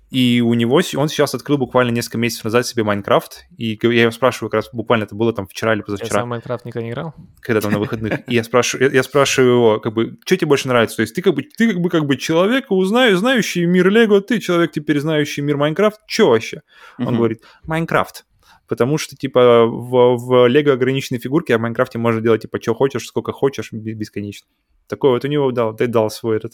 И 0.09 0.41
у 0.41 0.55
него, 0.55 0.75
он 0.75 1.07
сейчас 1.07 1.35
открыл 1.35 1.59
буквально 1.59 1.91
несколько 1.91 2.17
месяцев 2.17 2.45
назад 2.45 2.65
себе 2.65 2.83
Майнкрафт, 2.83 3.45
и 3.57 3.77
я 3.81 4.01
его 4.01 4.11
спрашиваю, 4.11 4.49
как 4.49 4.55
раз 4.55 4.69
буквально 4.73 5.03
это 5.03 5.15
было 5.15 5.33
там 5.33 5.45
вчера 5.45 5.73
или 5.73 5.81
позавчера. 5.81 6.07
Я 6.07 6.21
сам 6.21 6.29
Майнкрафт 6.29 6.65
никогда 6.65 6.85
не 6.85 6.91
играл. 6.91 7.13
Когда 7.41 7.61
там 7.61 7.71
на 7.71 7.79
выходных. 7.79 8.27
И 8.27 8.33
я 8.33 8.43
спрашиваю, 8.43 8.91
я 8.91 9.03
спрашиваю 9.03 9.51
его, 9.51 9.79
как 9.79 9.93
бы, 9.93 10.17
что 10.25 10.35
тебе 10.35 10.47
больше 10.47 10.67
нравится? 10.67 10.97
То 10.97 11.01
есть 11.03 11.13
ты 11.13 11.21
как 11.21 11.35
бы, 11.35 11.43
ты 11.43 11.73
как 11.73 11.79
бы, 11.79 11.89
как 11.89 12.05
бы 12.05 12.17
человек, 12.17 12.71
узнаю, 12.71 13.17
знающий 13.17 13.65
мир 13.65 13.89
Лего, 13.89 14.19
ты 14.21 14.39
человек 14.39 14.71
теперь 14.71 14.99
знающий 14.99 15.41
мир 15.41 15.57
Майнкрафт, 15.57 16.01
что 16.07 16.29
вообще? 16.29 16.61
Он 16.97 17.15
говорит, 17.15 17.43
Майнкрафт. 17.63 18.25
Потому 18.67 18.99
что, 18.99 19.15
типа, 19.15 19.65
в, 19.65 20.17
в 20.17 20.47
Лего 20.47 20.73
ограниченные 20.73 21.19
фигурки, 21.19 21.51
а 21.51 21.57
в 21.57 21.61
Майнкрафте 21.61 21.97
можно 21.97 22.21
делать, 22.21 22.43
типа, 22.43 22.61
что 22.61 22.75
хочешь, 22.75 23.05
сколько 23.05 23.31
хочешь, 23.31 23.71
бесконечно. 23.71 24.47
Такой 24.87 25.11
вот 25.11 25.25
у 25.25 25.27
него 25.27 25.51
дал, 25.51 25.75
ты 25.75 25.87
дал 25.87 26.09
свой 26.11 26.37
этот 26.37 26.53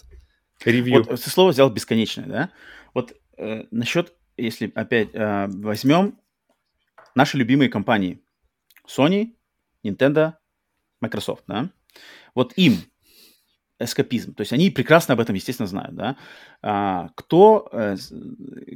ревью. 0.64 1.04
Вот 1.04 1.22
ты 1.22 1.30
слово 1.30 1.52
взял 1.52 1.70
бесконечное, 1.70 2.26
да? 2.26 2.50
Вот 2.94 3.14
э, 3.38 3.66
насчет, 3.72 4.14
если 4.38 4.72
опять 4.76 5.10
э, 5.14 5.48
возьмем 5.48 6.20
наши 7.16 7.38
любимые 7.38 7.70
компании 7.70 8.22
Sony, 8.88 9.36
Nintendo, 9.84 10.34
Microsoft, 11.02 11.44
да, 11.48 11.70
вот 12.34 12.54
им 12.58 12.78
эскапизм, 13.80 14.34
то 14.34 14.42
есть 14.42 14.54
они 14.54 14.70
прекрасно 14.70 15.16
об 15.16 15.20
этом, 15.20 15.36
естественно, 15.36 15.68
знают, 15.68 15.96
да. 15.96 16.18
А, 16.62 17.10
кто, 17.16 17.68
э, 17.72 17.98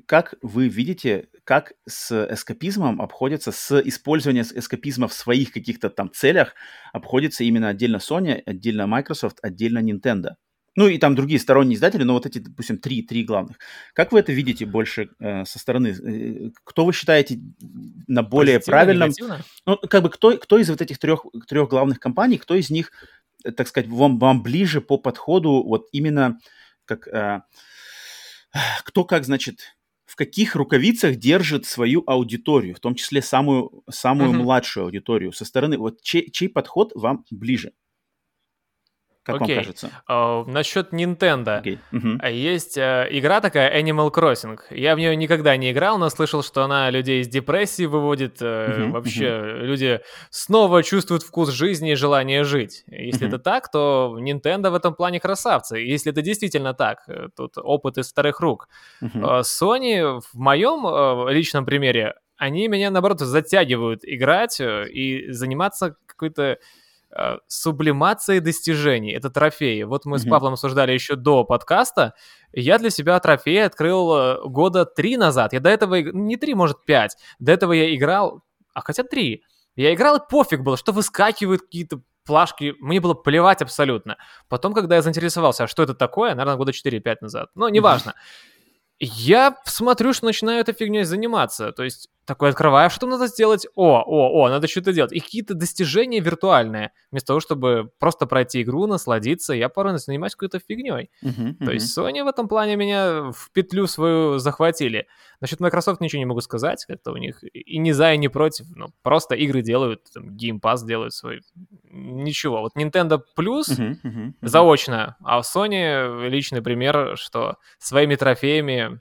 как 0.06 0.36
вы 0.41 0.68
видите, 0.68 1.30
как 1.45 1.73
с 1.88 2.11
эскапизмом 2.31 3.02
обходится, 3.02 3.52
с 3.52 3.80
использованием 3.80 4.45
эскапизма 4.53 5.07
в 5.07 5.14
своих 5.14 5.52
каких-то 5.53 5.90
там 5.90 6.11
целях 6.11 6.53
обходится 6.91 7.44
именно 7.44 7.69
отдельно 7.69 7.98
Sony, 7.98 8.44
отдельно 8.45 8.88
Microsoft, 8.88 9.40
отдельно 9.41 9.80
Nintendo? 9.80 10.36
Ну 10.80 10.88
и 10.88 10.97
там 10.97 11.14
другие 11.14 11.41
сторонние 11.41 11.76
издатели, 11.76 12.03
но 12.03 12.14
вот 12.14 12.26
эти, 12.26 12.38
допустим, 12.38 12.77
три, 12.77 13.01
три 13.01 13.26
главных. 13.26 13.57
Как 13.91 14.14
вы 14.14 14.22
это 14.22 14.31
видите 14.31 14.65
больше 14.65 15.10
э, 15.19 15.43
со 15.43 15.60
стороны? 15.60 15.89
Э, 15.89 16.51
кто 16.64 16.85
вы 16.85 16.93
считаете 16.93 17.38
на 18.07 18.23
более 18.23 18.60
Позитивно, 18.60 18.77
правильном... 18.77 19.10
Негативно? 19.10 19.43
Ну, 19.65 19.76
как 19.76 20.03
бы 20.03 20.10
кто, 20.10 20.38
кто 20.38 20.57
из 20.57 20.69
вот 20.69 20.81
этих 20.81 20.97
трех, 20.97 21.26
трех 21.49 21.68
главных 21.68 21.99
компаний, 21.99 22.38
кто 22.38 22.56
из 22.56 22.69
них, 22.69 22.93
э, 23.43 23.51
так 23.51 23.68
сказать, 23.68 23.89
вам, 23.89 24.19
вам 24.19 24.41
ближе 24.41 24.80
по 24.80 24.97
подходу 24.97 25.64
вот 25.65 25.89
именно 25.91 26.39
как... 26.85 27.10
Э, 27.10 27.41
кто 28.85 29.03
как, 29.03 29.26
значит, 29.26 29.76
в 30.06 30.15
каких 30.15 30.56
рукавицах 30.56 31.18
держит 31.18 31.65
свою 31.65 32.06
аудиторию, 32.07 32.73
в 32.73 32.80
том 32.80 32.95
числе 32.95 33.22
самую, 33.22 33.84
самую 33.89 34.31
mm-hmm. 34.31 34.43
младшую 34.43 34.85
аудиторию 34.85 35.34
со 35.34 35.43
стороны. 35.43 35.77
Вот 35.77 36.01
чей, 36.03 36.31
чей 36.31 36.47
подход 36.47 36.93
вам 36.95 37.26
ближе? 37.31 37.73
Как 39.24 39.41
Окей. 39.41 39.56
вам 39.56 39.64
кажется? 39.66 39.91
А, 40.08 40.44
насчет 40.46 40.94
Nintendo. 40.94 41.58
Окей. 41.58 41.80
Мгм. 41.91 42.20
А 42.22 42.30
Есть 42.30 42.78
э, 42.78 43.08
игра 43.12 43.41
такая 43.41 43.80
Animal 43.82 44.12
Crossing. 44.12 44.58
Я 44.72 44.96
в 44.96 45.00
нее 45.00 45.16
никогда 45.16 45.56
не 45.58 45.72
играл, 45.72 45.98
но 45.98 46.10
слышал, 46.10 46.41
что 46.41 46.64
она 46.64 46.90
людей 46.90 47.22
из 47.22 47.28
депрессии 47.28 47.86
выводит. 47.86 48.40
Мгм, 48.41 48.91
вообще 48.91 49.58
люди 49.62 50.00
снова 50.30 50.84
чувствуют 50.84 51.24
вкус 51.24 51.50
жизни 51.50 51.91
и 51.91 51.96
желание 51.96 52.44
жить. 52.44 52.84
Если 52.88 53.26
Мгм. 53.26 53.36
это 53.36 53.44
так, 53.44 53.70
то 53.72 54.18
Nintendo 54.20 54.70
в 54.72 54.76
этом 54.76 54.96
плане 54.96 55.20
красавцы. 55.20 55.78
Если 55.80 56.12
это 56.12 56.22
действительно 56.22 56.74
так, 56.74 57.00
э, 57.08 57.28
тут 57.36 57.58
опыт 57.58 57.98
из 57.98 58.10
вторых 58.10 58.40
рук. 58.40 58.68
А 59.02 59.41
Sony 59.41 60.22
в 60.22 60.34
моем 60.40 60.88
э, 60.88 61.34
личном 61.34 61.66
примере, 61.66 62.16
они 62.38 62.70
меня, 62.70 62.90
наоборот, 62.90 63.20
затягивают 63.20 64.00
играть 64.04 64.62
и 64.62 65.26
заниматься 65.32 65.98
какой-то 66.06 66.58
э, 67.15 67.38
сублимацией 67.48 68.40
достижений. 68.40 69.11
Это 69.11 69.30
трофеи. 69.30 69.84
Вот 69.84 70.06
мы 70.06 70.19
с 70.19 70.23
Мгм. 70.23 70.31
Павлом 70.31 70.53
обсуждали 70.53 70.91
еще 70.91 71.15
до 71.15 71.44
подкаста. 71.44 72.14
Я 72.52 72.77
для 72.77 72.90
себя 72.90 73.19
трофеи 73.19 73.60
открыл 73.60 74.15
э, 74.15 74.41
года 74.45 74.86
три 74.86 75.18
назад. 75.18 75.53
Я 75.53 75.60
до 75.60 75.69
этого, 75.69 75.95
не 76.02 76.38
три, 76.38 76.53
может, 76.56 76.86
пять. 76.86 77.15
До 77.40 77.52
этого 77.52 77.73
я 77.73 77.95
играл, 77.95 78.44
а 78.73 78.81
хотя 78.81 79.03
три. 79.03 79.44
Я 79.76 79.94
играл, 79.94 80.18
и 80.18 80.22
пофиг 80.30 80.61
было, 80.61 80.77
что 80.77 80.91
выскакивают 80.91 81.61
какие-то 81.61 82.02
плашки. 82.26 82.76
Мне 82.80 82.99
было 82.99 83.14
плевать 83.14 83.61
абсолютно. 83.61 84.18
Потом, 84.49 84.73
когда 84.73 84.95
я 84.95 85.02
заинтересовался, 85.02 85.64
а 85.64 85.68
что 85.68 85.84
это 85.84 85.95
такое, 85.95 86.31
наверное, 86.36 86.57
года 86.57 86.72
4-5 86.72 87.18
назад. 87.22 87.49
Ну, 87.56 87.68
неважно. 87.69 88.14
Я 88.99 89.56
смотрю, 89.64 90.14
что 90.14 90.26
начинаю 90.26 90.60
этой 90.60 90.73
фигней 90.73 91.03
заниматься. 91.03 91.72
То 91.72 91.84
есть 91.84 92.10
такой 92.30 92.49
открываю, 92.49 92.89
что 92.91 93.07
надо 93.07 93.26
сделать? 93.27 93.65
О, 93.76 94.03
о, 94.06 94.43
о, 94.43 94.49
надо 94.49 94.68
что-то 94.68 94.93
делать. 94.93 95.11
И 95.11 95.19
какие-то 95.19 95.56
достижения 95.56 96.19
виртуальные. 96.19 96.91
Вместо 97.11 97.27
того, 97.27 97.39
чтобы 97.39 97.89
просто 97.99 98.27
пройти 98.27 98.61
игру, 98.61 98.85
насладиться, 98.85 99.53
я 99.53 99.68
порой 99.68 99.97
занимаюсь 99.97 100.35
какой-то 100.35 100.60
фигней. 100.60 101.10
Мгм. 101.23 101.56
То 101.56 101.64
Мгм. 101.65 101.73
есть 101.73 101.97
Sony 101.97 102.23
в 102.23 102.27
этом 102.27 102.47
плане 102.47 102.76
меня 102.76 103.31
в 103.31 103.49
петлю 103.51 103.88
свою 103.88 104.38
захватили. 104.38 105.07
Насчет 105.41 105.60
Microsoft 105.60 106.01
ничего 106.01 106.19
не 106.19 106.26
могу 106.26 106.41
сказать. 106.41 106.85
Это 106.88 107.11
у 107.11 107.18
них 107.18 107.43
и 107.51 107.77
не 107.80 107.93
за, 107.93 108.14
и 108.14 108.18
не 108.18 108.27
против. 108.30 108.68
Ну, 108.76 108.88
просто 109.01 109.34
игры 109.35 109.61
делают, 109.64 110.01
там, 110.14 110.35
Game 110.38 110.60
Pass 110.61 110.85
делают 110.85 111.14
свой. 111.14 111.41
Ничего. 111.91 112.61
Вот 112.61 112.73
Nintendo 112.77 113.19
Plus 113.38 113.73
Мгм. 113.73 113.99
Мгм. 114.03 114.19
Мгм. 114.22 114.35
заочно, 114.41 115.18
а 115.23 115.41
в 115.41 115.45
Sony 115.45 116.30
личный 116.30 116.61
пример, 116.61 117.18
что 117.18 117.56
своими 117.80 118.15
трофеями 118.15 118.99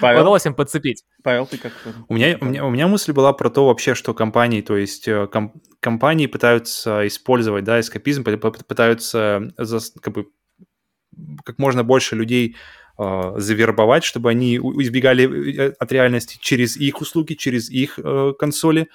Павел, 0.00 0.20
удалось 0.22 0.46
им 0.46 0.54
подцепить. 0.54 1.04
Павел, 1.22 1.46
ты 1.46 1.58
как? 1.58 1.72
У 2.08 2.14
меня, 2.14 2.35
у, 2.40 2.44
меня, 2.44 2.64
у 2.64 2.70
меня 2.70 2.88
мысль 2.88 3.12
была 3.12 3.32
про 3.32 3.50
то 3.50 3.66
вообще, 3.66 3.94
что 3.94 4.14
компании, 4.14 4.60
то 4.60 4.76
есть 4.76 5.08
э, 5.08 5.26
ком- 5.26 5.52
компании 5.80 6.26
пытаются 6.26 7.06
использовать, 7.06 7.64
да, 7.64 7.80
эскапизм, 7.80 8.22
пы- 8.22 8.38
пы- 8.38 8.64
пытаются 8.64 9.52
зас- 9.58 9.92
как 10.00 10.14
бы 10.14 10.26
как 11.44 11.58
можно 11.58 11.84
больше 11.84 12.14
людей 12.16 12.56
э, 12.98 13.32
завербовать, 13.36 14.04
чтобы 14.04 14.30
они 14.30 14.56
избегали 14.56 15.68
э, 15.68 15.72
от 15.78 15.92
реальности 15.92 16.38
через 16.40 16.76
их 16.76 17.00
услуги, 17.00 17.34
через 17.34 17.70
их 17.70 17.98
э, 18.02 18.32
консоли. 18.38 18.88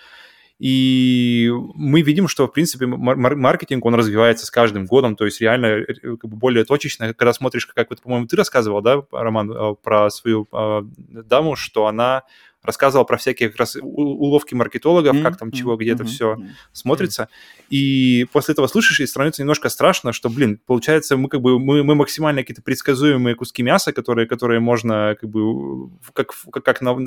И 0.59 1.49
мы 1.73 2.03
видим, 2.03 2.27
что, 2.27 2.47
в 2.47 2.51
принципе, 2.51 2.85
мар- 2.85 3.17
мар- 3.17 3.35
маркетинг, 3.35 3.83
он 3.83 3.95
развивается 3.95 4.45
с 4.45 4.51
каждым 4.51 4.85
годом, 4.85 5.15
то 5.15 5.25
есть 5.25 5.41
реально 5.41 5.83
как 6.03 6.29
бы 6.29 6.37
более 6.37 6.65
точечно. 6.65 7.15
Когда 7.15 7.33
смотришь, 7.33 7.65
как 7.65 7.89
вот, 7.89 8.01
по-моему, 8.01 8.27
ты 8.27 8.35
рассказывал, 8.35 8.81
да, 8.81 9.01
Роман, 9.11 9.75
про 9.81 10.09
свою 10.11 10.47
э, 10.51 10.81
даму, 10.83 11.55
что 11.55 11.87
она 11.87 12.23
рассказывала 12.63 13.05
про 13.05 13.17
всякие 13.17 13.49
как 13.49 13.59
раз 13.59 13.77
уловки 13.81 14.53
маркетологов, 14.53 15.21
как 15.21 15.37
там 15.37 15.51
чего, 15.51 15.75
где-то 15.75 16.05
все 16.05 16.37
смотрится. 16.73 17.27
И 17.69 18.27
после 18.31 18.53
этого 18.53 18.67
слышишь, 18.67 18.99
и 18.99 19.05
становится 19.05 19.41
немножко 19.41 19.69
страшно, 19.69 20.13
что, 20.13 20.29
блин, 20.29 20.59
получается, 20.65 21.17
мы 21.17 21.29
как 21.29 21.41
бы 21.41 21.59
мы, 21.59 21.83
мы 21.83 21.95
максимально 21.95 22.41
какие-то 22.41 22.61
предсказуемые 22.61 23.35
куски 23.35 23.63
мяса, 23.63 23.93
которые, 23.93 24.27
которые 24.27 24.59
можно 24.59 25.15
как 25.19 25.29
бы 25.29 25.89
как, 26.13 26.33
как, 26.51 26.63
как, 26.63 26.81
на, 26.81 26.97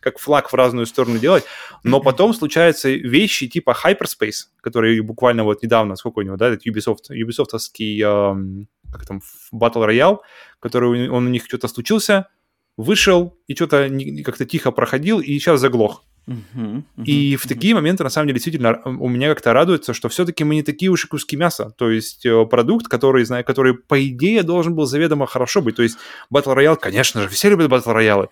как 0.00 0.18
флаг 0.18 0.52
в 0.52 0.54
разную 0.54 0.86
сторону 0.86 1.18
делать, 1.18 1.44
но 1.82 2.00
потом 2.00 2.34
случаются 2.34 2.90
вещи 2.90 3.48
типа 3.48 3.76
Hyperspace, 3.84 4.46
который 4.60 5.00
буквально 5.00 5.44
вот 5.44 5.62
недавно, 5.62 5.96
сколько 5.96 6.20
у 6.20 6.22
него, 6.22 6.36
да, 6.36 6.48
этот 6.48 6.66
Ubisoft, 6.66 7.10
Ubisoftовский, 7.10 8.00
эм, 8.02 8.68
как 8.90 9.06
там, 9.06 9.20
Battle 9.52 9.88
Royale, 9.88 10.18
который 10.60 11.08
он 11.08 11.26
у 11.26 11.30
них 11.30 11.44
что-то 11.44 11.68
случился, 11.68 12.28
вышел 12.82 13.36
и 13.46 13.54
что-то 13.54 13.88
как-то 14.24 14.44
тихо 14.44 14.70
проходил, 14.70 15.20
и 15.20 15.38
сейчас 15.38 15.60
заглох. 15.60 16.04
И 17.04 17.36
в 17.36 17.46
такие 17.48 17.74
моменты, 17.74 18.04
на 18.04 18.10
самом 18.10 18.28
деле, 18.28 18.36
действительно, 18.36 18.80
у 18.84 19.08
меня 19.08 19.28
как-то 19.28 19.52
радуется, 19.52 19.92
что 19.92 20.08
все-таки 20.08 20.44
мы 20.44 20.54
не 20.54 20.62
такие 20.62 20.90
уж 20.90 21.04
и 21.04 21.08
куски 21.08 21.36
мяса. 21.36 21.74
То 21.76 21.90
есть 21.90 22.24
э, 22.24 22.46
продукт, 22.46 22.86
который, 22.86 23.24
знаю, 23.24 23.44
который, 23.44 23.74
по 23.74 24.00
идее, 24.06 24.42
должен 24.44 24.74
был 24.74 24.86
заведомо 24.86 25.26
хорошо 25.26 25.62
быть. 25.62 25.76
То 25.76 25.82
есть 25.82 25.98
Battle 26.32 26.56
Royale, 26.56 26.78
конечно 26.80 27.22
же, 27.22 27.28
все 27.28 27.50
любят 27.50 27.70
Battle 27.70 27.96
Royale. 27.96 28.28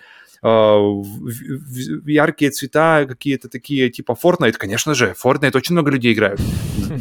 яркие 2.06 2.50
цвета, 2.50 3.06
какие-то 3.08 3.48
такие, 3.48 3.90
типа 3.90 4.16
Fortnite, 4.22 4.52
конечно 4.52 4.94
же, 4.94 5.14
Fortnite 5.22 5.56
очень 5.56 5.74
много 5.74 5.90
людей 5.90 6.12
играют. 6.12 6.40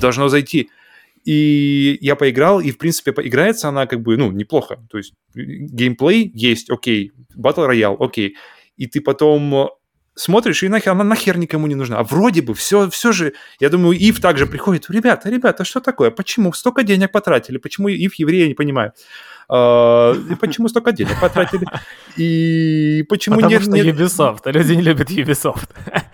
Должно 0.02 0.28
зайти. 0.28 0.70
И 1.26 1.98
я 2.02 2.16
поиграл, 2.16 2.60
и, 2.60 2.72
в 2.72 2.78
принципе, 2.78 3.12
поиграется 3.12 3.70
она 3.70 3.86
как 3.86 4.02
бы, 4.02 4.18
ну, 4.18 4.32
неплохо. 4.32 4.80
То 4.90 4.98
есть 4.98 5.14
геймплей 5.36 6.32
есть, 6.34 6.70
окей, 6.70 7.12
Battle 7.38 7.70
Royale, 7.70 7.98
окей. 8.00 8.36
И 8.78 8.88
ты 8.88 9.02
потом 9.02 9.70
смотришь, 10.16 10.64
и 10.64 10.68
нахер, 10.70 10.91
она 10.91 11.04
нахер 11.04 11.38
никому 11.38 11.68
не 11.68 11.76
нужна. 11.76 12.00
А 12.00 12.04
вроде 12.04 12.41
бы 12.41 12.54
все, 12.54 12.90
все 12.90 13.12
же, 13.12 13.34
я 13.60 13.70
думаю, 13.70 13.98
Ив 13.98 14.20
также 14.20 14.46
приходит, 14.46 14.90
ребята, 14.90 15.30
ребята, 15.30 15.64
что 15.64 15.80
такое? 15.80 16.12
Почему 16.12 16.54
столько 16.54 16.84
денег 16.84 17.12
потратили? 17.12 17.58
Почему 17.58 17.88
Ив 17.88 18.16
еврей, 18.16 18.41
я 18.41 18.48
не 18.48 18.54
понимаю. 18.54 18.94
А, 19.52 20.14
и 20.32 20.36
почему 20.36 20.68
столько 20.70 20.92
денег 20.92 21.20
потратили? 21.20 21.66
И 22.18 23.04
почему 23.10 23.36
Потому 23.38 23.52
нет... 23.52 23.62
что 23.64 23.72
нет- 23.72 23.86
Ubisoft, 23.88 24.42
а 24.46 24.52
люди 24.52 24.74
не 24.74 24.82
любят 24.84 25.10
Ubisoft. 25.10 25.70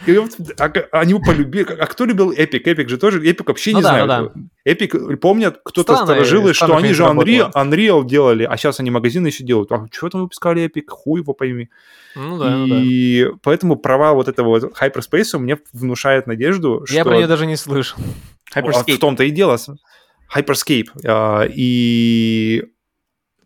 и 0.06 0.18
вот, 0.18 0.32
а, 0.60 0.72
они 1.00 1.16
полюбили, 1.16 1.66
а 1.74 1.86
кто 1.88 2.06
любил 2.06 2.32
Epic? 2.32 2.64
Epic 2.64 2.88
же 2.88 2.98
тоже, 2.98 3.22
Epic 3.22 3.44
вообще 3.48 3.72
Ну 3.72 3.78
не 3.80 3.84
да, 3.84 3.90
знаю. 4.06 4.32
ну 4.36 4.42
да. 4.66 4.72
Epic 4.72 5.18
помнят, 5.18 5.60
кто-то 5.64 5.98
сторожилы, 5.98 6.54
что 6.54 6.66
странно, 6.66 6.86
они 6.86 6.94
что 6.94 7.06
же 7.08 7.12
Unreal. 7.12 7.52
Unreal 7.54 8.06
делали, 8.06 8.44
а 8.44 8.56
сейчас 8.58 8.80
они 8.80 8.90
магазины 8.90 9.28
еще 9.28 9.44
делают. 9.44 9.72
А 9.72 9.86
что 9.92 10.10
там 10.10 10.22
выпускали 10.22 10.64
Epic? 10.66 10.86
Хуй 10.88 11.20
его 11.22 11.34
пойми. 11.34 11.70
Ну 12.16 12.38
да, 12.38 12.50
ну 12.52 12.68
да. 12.68 12.76
И 12.82 13.28
поэтому 13.44 13.76
провал 13.76 14.16
вот 14.16 14.30
этого 14.30 14.48
вот 14.48 14.74
Hyperspace 14.80 15.38
мне 15.38 15.58
внушает 15.74 16.28
надежду, 16.28 16.86
Я 16.90 17.02
что... 17.02 17.10
про 17.10 17.18
нее 17.18 17.28
даже 17.28 17.46
не 17.46 17.58
слышал. 17.58 18.00
Hyperscape. 18.56 18.96
в 18.96 19.00
том-то 19.00 19.24
и 19.26 19.32
дело. 19.32 19.58
Hyperscape. 20.34 20.88
А, 21.06 21.44
И 21.54 22.64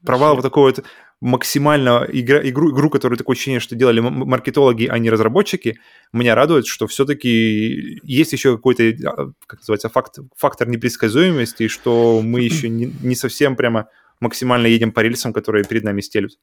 провал 0.05 0.35
вот 0.35 0.41
такой 0.41 0.71
вот 0.71 0.85
максимально 1.21 2.07
игра, 2.11 2.39
игру, 2.47 2.71
игру, 2.71 2.89
которую 2.89 3.17
такое 3.17 3.35
ощущение, 3.35 3.59
что 3.59 3.75
делали 3.75 3.99
маркетологи, 3.99 4.85
а 4.85 4.97
не 4.99 5.09
разработчики, 5.09 5.79
меня 6.13 6.33
радует, 6.33 6.65
что 6.65 6.87
все-таки 6.87 7.99
есть 8.03 8.31
еще 8.31 8.55
какой-то, 8.55 8.83
а, 8.83 9.31
как 9.45 9.59
называется, 9.59 9.89
факт, 9.89 10.19
фактор 10.37 10.69
непредсказуемости, 10.69 11.63
и 11.63 11.67
что 11.67 12.21
мы 12.23 12.41
еще 12.41 12.69
не, 12.69 12.93
не 13.01 13.15
совсем 13.15 13.55
прямо 13.55 13.89
максимально 14.19 14.67
едем 14.67 14.91
по 14.91 15.01
рельсам, 15.01 15.33
которые 15.33 15.65
перед 15.65 15.83
нами 15.83 16.01
стелют. 16.01 16.37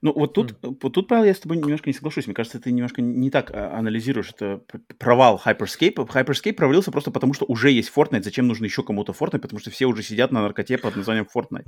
Ну, 0.00 0.12
вот 0.14 0.32
тут, 0.34 0.54
вот 0.62 0.92
тут, 0.92 1.08
Павел, 1.08 1.24
я 1.24 1.34
с 1.34 1.40
тобой 1.40 1.56
немножко 1.56 1.88
не 1.90 1.94
соглашусь. 1.94 2.26
Мне 2.26 2.34
кажется, 2.34 2.60
ты 2.60 2.70
немножко 2.70 3.02
не 3.02 3.30
так 3.30 3.50
а, 3.52 3.76
анализируешь 3.76 4.30
это 4.30 4.60
провал 4.98 5.40
Hyperscape. 5.44 5.94
Hyperscape 5.94 6.52
провалился 6.52 6.92
просто 6.92 7.10
потому, 7.10 7.34
что 7.34 7.44
уже 7.46 7.70
есть 7.70 7.90
Fortnite. 7.94 8.22
Зачем 8.22 8.46
нужно 8.46 8.64
еще 8.66 8.82
кому-то 8.82 9.12
Fortnite? 9.12 9.40
Потому 9.40 9.58
что 9.60 9.70
все 9.70 9.86
уже 9.86 10.02
сидят 10.02 10.30
на 10.30 10.42
наркоте 10.42 10.78
под 10.78 10.94
названием 10.96 11.26
Fortnite. 11.34 11.64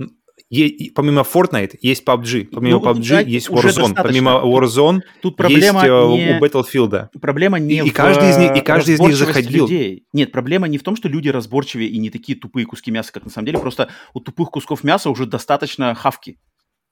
Е- 0.49 0.91
помимо 0.95 1.21
Fortnite 1.21 1.77
есть 1.81 2.05
PUBG, 2.07 2.45
помимо 2.51 2.79
Ну, 2.79 2.85
PUBG 2.85 3.09
да, 3.09 3.19
есть 3.19 3.49
Warzone, 3.49 3.63
достаточно. 3.63 4.03
помимо 4.03 4.31
Warzone 4.43 4.99
Тут 5.21 5.35
проблема 5.35 5.79
есть 5.81 5.89
э, 5.91 6.07
не... 6.07 6.39
у 6.39 6.43
Battlefield. 6.43 7.09
Проблема 7.19 7.59
не 7.59 7.79
И- 7.79 7.87
и 7.87 7.89
в 7.89 7.93
каждый 7.93 8.29
из 8.29 8.37
них- 8.37 8.55
и 8.55 8.61
каждый 8.61 8.93
из 8.95 8.99
них 8.99 9.15
заходил. 9.15 9.65
людей. 9.65 10.05
Нет, 10.13 10.31
проблема 10.31 10.67
не 10.67 10.77
в 10.77 10.83
том, 10.83 10.95
что 10.95 11.09
люди 11.09 11.27
разборчивее 11.29 11.89
и 11.89 11.97
не 11.97 12.09
такие 12.09 12.37
тупые 12.37 12.65
куски 12.65 12.91
мяса, 12.91 13.11
как 13.11 13.25
на 13.25 13.29
самом 13.29 13.47
деле. 13.47 13.59
Просто 13.59 13.89
у 14.13 14.21
тупых 14.21 14.49
кусков 14.51 14.83
мяса 14.83 15.09
уже 15.09 15.25
достаточно 15.25 15.93
хавки. 15.95 16.37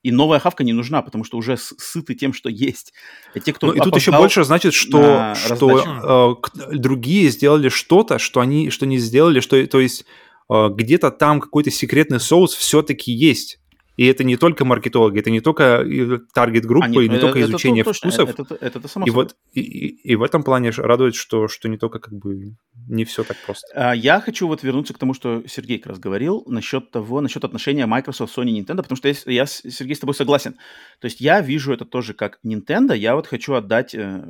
И 0.04 0.12
новая 0.12 0.40
хавка 0.40 0.64
не 0.64 0.74
нужна, 0.74 1.02
потому 1.02 1.24
что 1.24 1.38
уже 1.38 1.58
сыты 1.58 2.14
тем, 2.16 2.34
что 2.34 2.50
есть. 2.50 2.94
А 3.34 3.40
те, 3.40 3.52
кто 3.52 3.68
Ну, 3.68 3.74
и 3.74 3.80
тут 3.80 3.96
еще 3.96 4.12
больше 4.12 4.44
значит, 4.44 4.74
что, 4.74 5.34
что 5.36 6.40
э, 6.72 6.76
другие 6.78 7.30
сделали 7.30 7.70
что-то, 7.70 8.20
что 8.20 8.40
они 8.40 8.70
что 8.70 8.86
не 8.86 9.00
сделали, 9.00 9.40
что 9.40 9.66
то 9.68 9.80
есть 9.80 10.06
э, 10.50 10.70
где-то 10.70 11.12
там 11.12 11.40
какой-то 11.40 11.72
секретный 11.72 12.20
соус 12.20 12.54
все-таки 12.54 13.12
есть. 13.12 13.60
И 13.98 14.06
это 14.06 14.24
не 14.24 14.38
только 14.38 14.64
маркетологи, 14.64 15.20
это 15.20 15.32
не 15.32 15.42
только 15.42 15.64
э, 15.84 16.20
таргет-группа, 16.34 16.86
А, 16.86 16.88
нет, 16.90 17.04
и 17.04 17.10
не 17.10 17.16
это- 17.16 17.26
только 17.26 17.40
это 17.40 17.50
изучение 17.50 17.84
точно, 17.84 18.10
вкусов. 18.12 18.30
Это, 18.30 18.42
это, 18.44 18.56
это, 18.66 18.80
это 18.80 18.88
само 18.88 19.06
и 19.06 19.10
собой. 19.10 19.24
вот 19.26 19.36
и, 19.54 19.60
и- 19.62 20.12
и 20.12 20.16
в 20.16 20.22
этом 20.24 20.44
плане 20.44 20.70
радует, 20.70 21.16
что, 21.16 21.48
что 21.48 21.68
не 21.68 21.78
только 21.78 21.98
как 22.00 22.14
бы 22.14 22.56
не 22.88 23.04
все 23.06 23.24
так 23.24 23.38
просто. 23.46 23.66
А, 23.74 23.94
Я 23.96 24.22
хочу 24.22 24.48
вот 24.48 24.62
вернуться 24.64 24.94
к 24.94 25.00
тому, 25.00 25.14
что 25.16 25.44
Сергей 25.48 25.80
как 25.80 25.88
раз 25.94 26.00
говорил 26.00 26.44
насчет 26.48 26.92
того, 26.92 27.22
насчет 27.22 27.44
отношения 27.44 27.86
Microsoft, 27.88 28.38
Sony, 28.38 28.52
Nintendo, 28.60 28.78
потому 28.84 28.98
что 28.98 29.08
я, 29.10 29.16
я, 29.26 29.46
Сергей, 29.48 29.96
с 29.96 30.00
тобой 30.00 30.14
согласен. 30.14 30.54
То 31.02 31.06
есть 31.06 31.20
я 31.20 31.42
вижу 31.42 31.74
это 31.74 31.84
тоже 31.86 32.14
как 32.14 32.40
Nintendo. 32.46 32.96
Я 32.96 33.16
вот 33.16 33.26
хочу 33.28 33.54
отдать 33.56 33.96
э, 33.96 34.24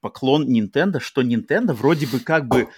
поклон 0.00 0.48
Nintendo, 0.48 0.98
что 0.98 1.20
Nintendo 1.20 1.74
вроде 1.74 2.06
бы 2.06 2.20
как 2.20 2.46
бы 2.48 2.68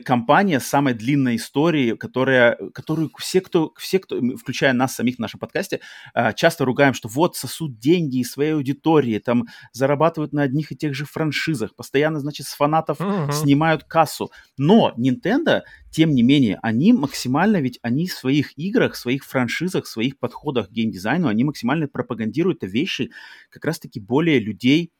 компания 0.00 0.60
с 0.60 0.66
самой 0.66 0.94
длинной 0.94 1.36
историей, 1.36 1.96
которая, 1.96 2.56
которую 2.72 3.10
все 3.18 3.40
кто, 3.40 3.72
все, 3.78 3.98
кто, 3.98 4.20
включая 4.36 4.72
нас 4.72 4.94
самих 4.94 5.16
в 5.16 5.18
нашем 5.20 5.40
подкасте, 5.40 5.80
а, 6.12 6.32
часто 6.32 6.64
ругаем, 6.64 6.94
что 6.94 7.08
вот 7.08 7.36
сосут 7.36 7.78
деньги 7.78 8.18
из 8.18 8.30
своей 8.30 8.54
аудитории, 8.54 9.18
там 9.18 9.46
зарабатывают 9.72 10.32
на 10.32 10.42
одних 10.42 10.72
и 10.72 10.76
тех 10.76 10.94
же 10.94 11.04
франшизах, 11.04 11.74
постоянно, 11.74 12.20
значит, 12.20 12.46
с 12.46 12.54
фанатов 12.54 13.00
uh-huh. 13.00 13.32
снимают 13.32 13.84
кассу. 13.84 14.30
Но 14.56 14.92
Nintendo, 14.96 15.62
тем 15.90 16.10
не 16.10 16.22
менее, 16.22 16.58
они 16.62 16.92
максимально, 16.92 17.58
ведь 17.58 17.78
они 17.82 18.08
в 18.08 18.12
своих 18.12 18.56
играх, 18.58 18.94
в 18.94 18.98
своих 18.98 19.24
франшизах, 19.24 19.84
в 19.84 19.88
своих 19.88 20.18
подходах 20.18 20.68
к 20.68 20.72
геймдизайну, 20.72 21.28
они 21.28 21.44
максимально 21.44 21.88
пропагандируют 21.88 22.62
вещи 22.62 23.10
как 23.50 23.64
раз-таки 23.64 24.00
более 24.00 24.38
людей, 24.38 24.90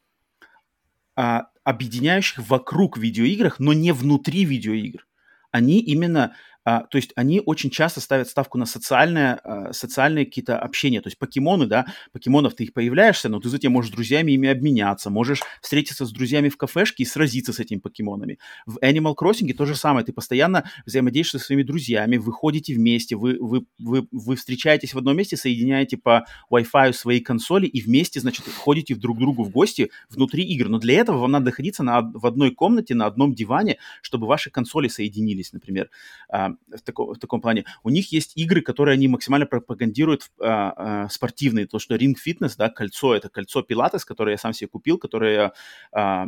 а, 1.16 1.46
объединяющих 1.64 2.38
вокруг 2.48 2.98
видеоиграх, 2.98 3.58
но 3.58 3.72
не 3.72 3.92
внутри 3.92 4.44
видеоигр. 4.44 5.06
Они 5.50 5.80
именно 5.80 6.34
а, 6.64 6.80
то 6.82 6.96
есть 6.96 7.12
они 7.14 7.42
очень 7.44 7.70
часто 7.70 8.00
ставят 8.00 8.28
ставку 8.28 8.58
на 8.58 8.66
социальное, 8.66 9.40
а, 9.44 9.72
социальные 9.72 10.24
какие-то 10.24 10.58
общения. 10.58 11.00
То 11.00 11.08
есть 11.08 11.18
покемоны, 11.18 11.66
да, 11.66 11.86
покемонов 12.12 12.54
ты 12.54 12.64
их 12.64 12.72
появляешься, 12.72 13.28
но 13.28 13.40
ты 13.40 13.48
затем 13.48 13.72
можешь 13.72 13.90
с 13.90 13.94
друзьями 13.94 14.32
ими 14.32 14.48
обменяться, 14.48 15.10
можешь 15.10 15.42
встретиться 15.60 16.06
с 16.06 16.12
друзьями 16.12 16.48
в 16.48 16.56
кафешке 16.56 17.02
и 17.02 17.06
сразиться 17.06 17.52
с 17.52 17.60
этими 17.60 17.78
покемонами. 17.78 18.38
В 18.66 18.78
Animal 18.78 19.14
Crossing 19.14 19.52
то 19.52 19.66
же 19.66 19.76
самое. 19.76 20.06
Ты 20.06 20.12
постоянно 20.12 20.64
взаимодействуешь 20.86 21.42
со 21.42 21.46
своими 21.46 21.62
друзьями, 21.62 22.16
вы 22.16 22.32
ходите 22.32 22.74
вместе, 22.74 23.16
вы, 23.16 23.36
вы, 23.38 23.66
вы, 23.78 24.08
вы 24.10 24.36
встречаетесь 24.36 24.94
в 24.94 24.98
одном 24.98 25.16
месте, 25.16 25.36
соединяете 25.36 25.96
по 25.96 26.26
Wi-Fi 26.50 26.92
свои 26.92 27.20
консоли 27.20 27.66
и 27.66 27.82
вместе, 27.82 28.20
значит, 28.20 28.46
ходите 28.48 28.94
друг 28.94 29.18
другу 29.18 29.44
в 29.44 29.50
гости 29.50 29.90
внутри 30.08 30.44
игр. 30.44 30.68
Но 30.68 30.78
для 30.78 31.00
этого 31.00 31.18
вам 31.18 31.32
надо 31.32 31.46
находиться 31.46 31.82
на, 31.82 32.00
в 32.00 32.26
одной 32.26 32.52
комнате, 32.52 32.94
на 32.94 33.06
одном 33.06 33.34
диване, 33.34 33.78
чтобы 34.02 34.26
ваши 34.26 34.50
консоли 34.50 34.88
соединились, 34.88 35.52
например 35.52 35.90
а, 36.28 36.53
в, 36.68 36.80
тако, 36.82 37.14
в 37.14 37.18
таком 37.18 37.40
плане. 37.40 37.64
У 37.82 37.90
них 37.90 38.12
есть 38.12 38.36
игры, 38.36 38.60
которые 38.60 38.94
они 38.94 39.08
максимально 39.08 39.46
пропагандируют 39.46 40.30
а, 40.40 41.04
а, 41.04 41.08
спортивные, 41.08 41.66
то, 41.66 41.78
что 41.78 41.94
Ring 41.94 42.14
Fitness, 42.14 42.54
да, 42.56 42.68
кольцо, 42.68 43.14
это 43.14 43.28
кольцо 43.28 43.62
Пилатес, 43.62 44.04
которое 44.04 44.32
я 44.32 44.38
сам 44.38 44.52
себе 44.52 44.68
купил, 44.68 44.98
которое 44.98 45.34
я 45.34 45.52
а, 45.92 46.26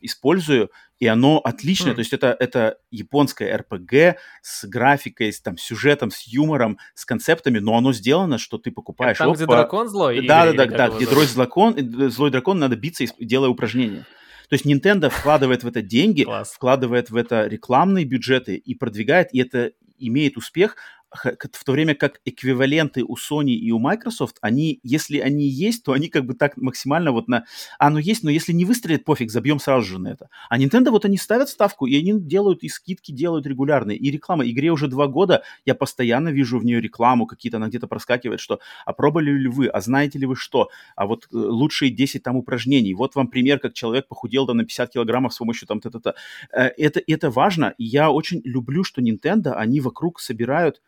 использую, 0.00 0.70
и 0.98 1.06
оно 1.06 1.38
отличное, 1.38 1.92
mm. 1.92 1.94
то 1.94 1.98
есть 2.00 2.12
это, 2.12 2.36
это 2.38 2.78
японское 2.90 3.56
RPG 3.56 4.16
с 4.42 4.64
графикой, 4.66 5.32
с 5.32 5.40
там, 5.40 5.56
сюжетом, 5.58 6.10
с 6.10 6.22
юмором, 6.22 6.78
с 6.94 7.04
концептами, 7.04 7.58
но 7.58 7.76
оно 7.76 7.92
сделано, 7.92 8.38
что 8.38 8.58
ты 8.58 8.70
покупаешь... 8.70 9.16
Это 9.16 9.24
там, 9.24 9.34
где 9.34 9.46
дракон 9.46 9.88
злой? 9.88 10.26
Да, 10.26 10.46
да, 10.46 10.52
да, 10.52 10.66
да, 10.66 10.88
где 10.88 11.06
дрой 11.06 11.26
дракон, 11.34 11.74
злой 12.10 12.30
дракон, 12.30 12.58
надо 12.58 12.76
биться, 12.76 13.04
делая 13.18 13.50
упражнения. 13.50 14.06
То 14.54 14.56
есть 14.56 14.66
Nintendo 14.66 15.10
вкладывает 15.10 15.64
в 15.64 15.66
это 15.66 15.82
деньги, 15.82 16.22
Класс. 16.22 16.52
вкладывает 16.52 17.10
в 17.10 17.16
это 17.16 17.48
рекламные 17.48 18.04
бюджеты 18.04 18.54
и 18.54 18.76
продвигает, 18.76 19.34
и 19.34 19.40
это 19.40 19.72
имеет 19.98 20.36
успех, 20.36 20.76
в 21.14 21.64
то 21.64 21.72
время 21.72 21.94
как 21.94 22.20
эквиваленты 22.24 23.04
у 23.04 23.16
Sony 23.16 23.52
и 23.52 23.70
у 23.70 23.78
Microsoft, 23.78 24.38
они, 24.40 24.80
если 24.82 25.18
они 25.18 25.46
есть, 25.46 25.84
то 25.84 25.92
они 25.92 26.08
как 26.08 26.26
бы 26.26 26.34
так 26.34 26.56
максимально 26.56 27.12
вот 27.12 27.28
на... 27.28 27.44
А, 27.78 27.90
ну 27.90 27.98
есть, 27.98 28.24
но 28.24 28.30
если 28.30 28.52
не 28.52 28.64
выстрелит, 28.64 29.04
пофиг, 29.04 29.30
забьем 29.30 29.58
сразу 29.58 29.86
же 29.86 29.98
на 29.98 30.08
это. 30.08 30.28
А 30.48 30.58
Nintendo 30.58 30.90
вот 30.90 31.04
они 31.04 31.16
ставят 31.16 31.48
ставку, 31.48 31.86
и 31.86 31.96
они 31.96 32.20
делают, 32.20 32.62
и 32.62 32.68
скидки 32.68 33.12
делают 33.12 33.46
регулярные, 33.46 33.96
и 33.96 34.10
реклама. 34.10 34.48
Игре 34.48 34.70
уже 34.70 34.88
два 34.88 35.06
года, 35.06 35.42
я 35.64 35.74
постоянно 35.74 36.30
вижу 36.30 36.58
в 36.58 36.64
нее 36.64 36.80
рекламу, 36.80 37.26
какие-то 37.26 37.58
она 37.58 37.68
где-то 37.68 37.86
проскакивает, 37.86 38.40
что 38.40 38.60
а 38.84 38.92
пробовали 38.92 39.30
ли 39.30 39.48
вы, 39.48 39.68
а 39.68 39.80
знаете 39.80 40.18
ли 40.18 40.26
вы 40.26 40.36
что, 40.36 40.68
а 40.96 41.06
вот 41.06 41.24
э, 41.32 41.36
лучшие 41.36 41.90
10 41.90 42.22
там 42.22 42.36
упражнений. 42.36 42.94
Вот 42.94 43.14
вам 43.14 43.28
пример, 43.28 43.58
как 43.58 43.74
человек 43.74 44.08
похудел 44.08 44.46
да, 44.46 44.54
на 44.54 44.64
50 44.64 44.90
килограммов 44.90 45.34
с 45.34 45.38
помощью 45.38 45.68
там 45.68 45.80
т-т-т. 45.80 46.14
Э, 46.52 46.68
это, 46.76 47.00
это 47.06 47.30
важно, 47.30 47.74
и 47.78 47.84
я 47.84 48.10
очень 48.10 48.40
люблю, 48.44 48.84
что 48.84 49.00
Nintendo, 49.00 49.52
они 49.52 49.80
вокруг 49.80 50.20
собирают 50.20 50.80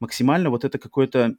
максимально 0.00 0.50
вот 0.50 0.64
это 0.64 0.78
какое-то... 0.78 1.36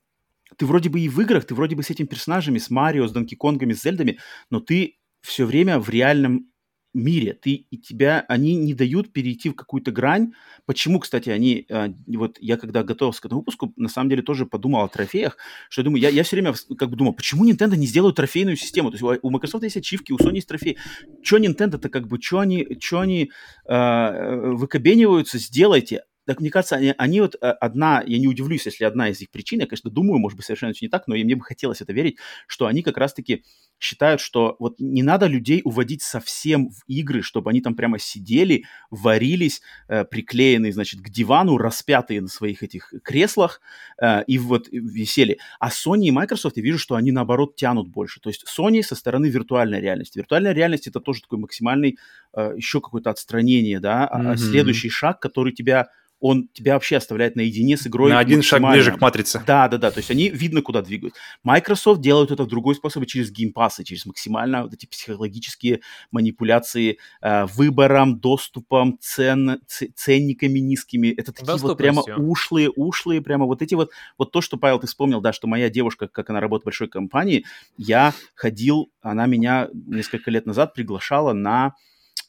Ты 0.58 0.66
вроде 0.66 0.90
бы 0.90 1.00
и 1.00 1.10
в 1.10 1.20
играх, 1.22 1.46
ты 1.46 1.56
вроде 1.56 1.76
бы 1.76 1.84
с 1.84 1.90
этими 1.90 2.06
персонажами, 2.06 2.60
с 2.60 2.70
Марио, 2.70 3.08
с 3.08 3.12
Донки 3.12 3.36
Конгами, 3.36 3.74
с 3.74 3.82
Зельдами, 3.82 4.20
но 4.50 4.60
ты 4.60 4.98
все 5.22 5.46
время 5.46 5.80
в 5.80 5.90
реальном 5.90 6.52
мире. 6.96 7.34
Ты 7.34 7.52
и 7.70 7.78
тебя, 7.78 8.26
они 8.28 8.56
не 8.56 8.74
дают 8.74 9.12
перейти 9.14 9.50
в 9.50 9.56
какую-то 9.56 9.92
грань. 9.92 10.34
Почему, 10.66 11.00
кстати, 11.00 11.30
они, 11.30 11.66
э, 11.70 11.90
вот 12.08 12.38
я 12.40 12.58
когда 12.58 12.84
готовился 12.84 13.22
к 13.22 13.26
этому 13.26 13.42
выпуску, 13.42 13.74
на 13.76 13.90
самом 13.90 14.10
деле 14.10 14.24
тоже 14.24 14.46
подумал 14.46 14.84
о 14.84 14.88
трофеях, 14.88 15.38
что 15.70 15.82
я 15.82 15.84
думаю, 15.84 16.02
я, 16.02 16.10
я 16.10 16.24
все 16.24 16.38
время 16.38 16.54
как 16.78 16.90
бы 16.90 16.96
думал, 16.96 17.14
почему 17.14 17.46
Nintendo 17.46 17.76
не 17.76 17.86
сделают 17.86 18.16
трофейную 18.16 18.56
систему? 18.56 18.92
То 18.92 18.96
есть 18.96 19.04
у, 19.24 19.28
у 19.28 19.30
Microsoft 19.30 19.64
есть 19.64 19.78
ачивки, 19.78 20.14
у 20.14 20.18
Sony 20.18 20.36
есть 20.36 20.48
трофеи. 20.48 20.78
Че 21.22 21.38
Nintendo-то 21.38 21.90
как 21.90 22.08
бы, 22.08 22.20
что 22.22 22.40
они, 22.40 22.66
чё 22.80 23.00
они 23.00 23.32
э, 23.68 24.52
выкобениваются, 24.54 25.38
сделайте 25.38 26.04
так 26.26 26.40
мне 26.42 26.50
кажется, 26.50 26.76
они, 26.76 26.94
они 26.98 27.22
вот 27.22 27.36
э, 27.36 27.48
одна, 27.50 28.04
я 28.06 28.18
не 28.20 28.28
удивлюсь, 28.28 28.66
если 28.66 28.84
одна 28.86 29.10
из 29.10 29.22
их 29.22 29.30
причин, 29.32 29.60
я, 29.60 29.68
конечно, 29.68 29.90
думаю, 29.92 30.20
может 30.20 30.38
быть, 30.38 30.46
совершенно 30.46 30.74
не 30.82 30.88
так, 30.90 31.08
но 31.08 31.16
мне 31.16 31.36
бы 31.36 31.44
хотелось 31.44 31.82
это 31.82 31.94
верить, 31.94 32.18
что 32.48 32.66
они 32.68 32.82
как 32.84 32.98
раз-таки 32.98 33.44
считают, 33.80 34.22
что 34.22 34.56
вот 34.60 34.80
не 34.80 35.04
надо 35.04 35.28
людей 35.28 35.62
уводить 35.64 36.02
совсем 36.02 36.70
в 36.70 36.84
игры, 36.88 37.22
чтобы 37.22 37.50
они 37.50 37.62
там 37.62 37.76
прямо 37.76 38.00
сидели, 38.00 38.66
варились, 38.90 39.62
э, 39.88 40.06
приклеенные, 40.06 40.72
значит, 40.72 41.02
к 41.02 41.10
дивану, 41.10 41.58
распятые 41.58 42.22
на 42.22 42.28
своих 42.28 42.64
этих 42.64 42.94
креслах 43.04 43.62
э, 44.02 44.24
и 44.26 44.38
вот 44.38 44.68
висели. 44.72 45.40
А 45.60 45.70
Sony 45.70 46.06
и 46.06 46.12
Microsoft, 46.12 46.58
я 46.58 46.64
вижу, 46.64 46.80
что 46.80 46.96
они, 46.96 47.12
наоборот, 47.12 47.56
тянут 47.56 47.90
больше. 47.90 48.20
То 48.20 48.30
есть 48.30 48.46
Sony 48.48 48.82
со 48.82 48.96
стороны 48.96 49.28
виртуальной 49.28 49.82
реальности. 49.82 50.18
Виртуальная 50.18 50.54
реальность— 50.54 50.88
это 50.88 51.00
тоже 51.00 51.22
такой 51.22 51.40
максимальный 51.40 51.98
э, 52.34 52.54
еще 52.56 52.82
какое-то 52.82 53.10
отстранение, 53.10 53.80
да, 53.80 54.10
mm-hmm. 54.12 54.38
следующий 54.38 54.90
шаг, 54.90 55.20
который 55.20 55.54
тебя 55.54 55.88
он 56.20 56.48
тебя 56.54 56.74
вообще 56.74 56.98
оставляет 56.98 57.36
наедине 57.36 57.78
с 57.78 57.86
игрой. 57.88 58.10
На 58.12 58.20
один 58.20 58.42
шаг 58.42 58.62
ближе 58.62 58.92
к 58.92 59.02
матрице. 59.02 59.44
Да, 59.46 59.68
да, 59.68 59.78
да. 59.78 59.92
То 59.92 60.00
есть 60.00 60.10
они 60.10 60.30
видно, 60.30 60.62
куда 60.62 60.82
двигают. 60.82 61.14
Microsoft 61.44 62.02
делают 62.02 62.32
это 62.32 62.44
в 62.44 62.48
другой 62.48 62.76
способ, 62.76 63.06
через 63.06 63.32
геймпасы, 63.66 63.84
через 63.84 64.06
максимально 64.06 64.64
вот 64.64 64.74
эти 64.74 64.86
психологические 64.86 65.82
манипуляции 66.12 67.00
э, 67.22 67.46
выбором, 67.46 68.20
доступом, 68.20 68.98
цен, 69.00 69.62
ценниками 69.68 70.60
низкими. 70.60 71.10
Это 71.10 71.32
такие 71.32 71.58
вот 71.58 71.78
прямо 71.78 72.02
ушлые, 72.02 72.70
ушлые, 72.70 73.22
прямо 73.22 73.46
вот 73.46 73.62
эти 73.62 73.76
вот, 73.76 73.92
вот 74.18 74.32
то, 74.32 74.42
что, 74.42 74.58
Павел, 74.58 74.80
ты 74.80 74.88
вспомнил, 74.88 75.22
да, 75.22 75.34
что 75.34 75.48
моя 75.48 75.70
девушка, 75.70 76.08
как 76.08 76.30
она 76.30 76.40
работает 76.40 76.64
в 76.64 76.66
большой 76.66 76.88
компании, 76.88 77.46
я 77.78 78.14
ходил, 78.36 78.92
она 79.02 79.26
меня 79.26 79.70
несколько 79.74 80.32
лет 80.32 80.46
назад 80.46 80.74
приглашала 80.74 81.34
на 81.34 81.76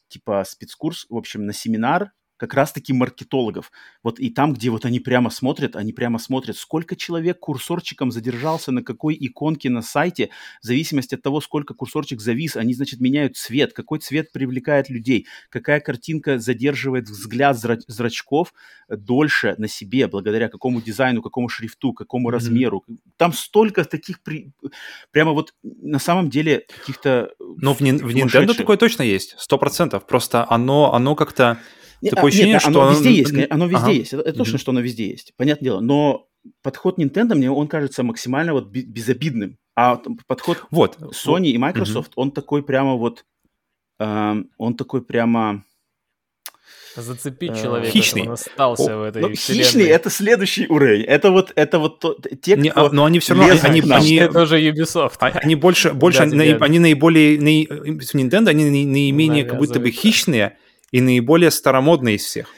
типа 0.09 0.45
спецкурс, 0.47 1.07
в 1.09 1.17
общем, 1.17 1.47
на 1.47 1.53
семинар 1.53 2.13
как 2.37 2.55
раз-таки 2.55 2.93
маркетологов. 2.93 3.71
Вот 4.03 4.21
и 4.21 4.31
там, 4.31 4.53
где 4.53 4.71
вот 4.71 4.85
они 4.85 5.01
прямо 5.01 5.31
смотрят, 5.31 5.77
они 5.77 5.93
прямо 5.93 6.19
смотрят, 6.19 6.57
сколько 6.57 6.97
человек 6.97 7.39
курсорчиком 7.39 8.11
задержался 8.11 8.73
на 8.73 8.83
какой 8.83 9.17
иконке 9.19 9.71
на 9.71 9.83
сайте, 9.83 10.31
в 10.63 10.67
зависимости 10.67 11.15
от 11.15 11.23
того, 11.23 11.41
сколько 11.41 11.75
курсорчик 11.75 12.21
завис, 12.21 12.57
они, 12.57 12.75
значит, 12.75 13.01
меняют 13.01 13.37
цвет, 13.37 13.73
какой 13.73 13.99
цвет 13.99 14.33
привлекает 14.33 14.89
людей, 14.89 15.27
какая 15.51 15.81
картинка 15.81 16.39
задерживает 16.39 17.09
взгляд 17.09 17.57
зрач- 17.57 17.85
зрачков 17.87 18.53
дольше 18.89 19.55
на 19.59 19.69
себе, 19.69 20.07
благодаря 20.07 20.49
какому 20.49 20.81
дизайну, 20.81 21.23
какому 21.23 21.49
шрифту, 21.49 21.93
какому 21.93 22.29
mm-hmm. 22.29 22.33
размеру. 22.33 22.85
Там 23.17 23.33
столько 23.33 23.85
таких, 23.85 24.23
при... 24.23 24.53
прямо 25.11 25.33
вот 25.33 25.55
на 25.63 25.99
самом 25.99 26.31
деле 26.31 26.67
каких-то... 26.69 27.31
Но 27.39 27.75
в, 27.75 27.81
в 27.81 27.83
Nintendo 27.83 28.55
такое 28.55 28.77
точно 28.77 29.03
есть, 29.03 29.35
сто 29.39 29.59
процентов. 29.59 30.07
Просто 30.07 30.47
оно, 30.49 30.95
оно 30.95 31.15
как-то 31.15 31.59
Такое 32.11 32.29
ощущение, 32.29 32.55
нет, 32.55 32.63
что 32.63 32.83
оно 32.83 32.91
везде 32.91 33.13
есть, 33.13 33.35
оно 33.51 33.67
везде 33.67 33.85
ага. 33.85 33.93
есть. 33.93 34.13
Это, 34.13 34.23
это 34.23 34.39
точно, 34.39 34.59
что 34.59 34.71
оно 34.73 34.81
везде 34.81 35.09
есть. 35.09 35.33
Понятное 35.37 35.65
дело. 35.65 35.81
Но 35.81 36.29
подход 36.63 36.99
Nintendo 36.99 37.35
мне 37.35 37.51
он 37.51 37.69
кажется 37.69 38.03
максимально 38.03 38.53
вот 38.53 38.69
безобидным. 38.69 39.59
А 39.75 40.01
подход 40.27 40.65
вот. 40.71 40.99
Sony 40.99 41.49
и 41.49 41.59
Microsoft, 41.59 42.13
угу. 42.15 42.23
он 42.23 42.31
такой 42.31 42.63
прямо 42.63 42.95
вот, 42.95 43.25
э, 43.99 44.35
он 44.57 44.75
такой 44.75 45.03
прямо 45.03 45.65
Зацепить 46.97 47.53
э, 47.53 47.63
человека, 47.63 47.91
хищный. 47.91 48.23
он 48.23 48.31
остался 48.31 48.97
О, 48.97 49.01
в 49.01 49.03
этой 49.03 49.21
ну, 49.21 49.35
Хищный— 49.35 49.85
это 49.87 50.09
следующий 50.09 50.67
уровень. 50.67 51.03
Это 51.03 51.31
вот, 51.31 51.53
это 51.55 51.79
вот 51.79 52.01
то, 52.01 52.17
те, 52.41 52.57
не, 52.57 52.71
кто... 52.71 52.89
Но 52.91 53.05
они 53.05 53.19
все 53.19 53.35
равно... 53.35 53.53
Они, 53.63 53.81
они, 53.83 53.93
они, 53.93 54.15
это 54.15 54.43
уже 54.43 54.59
Ubisoft. 54.63 55.17
А, 55.21 55.27
они 55.27 55.57
больше... 55.57 55.93
больше 55.93 56.21
да, 56.21 56.25
они, 56.25 56.57
они 56.59 56.79
наиболее... 56.79 57.39
Наи, 57.39 57.67
в 57.67 58.15
Nintendo 58.15 58.49
они 58.49 58.87
наименее 58.87 59.45
как 59.45 59.59
будто 59.59 59.79
бы 59.79 59.91
хищные, 59.91 60.57
и 60.93 61.01
наиболее 61.01 61.51
старомодные 61.51 62.17
из 62.17 62.25
всех. 62.25 62.49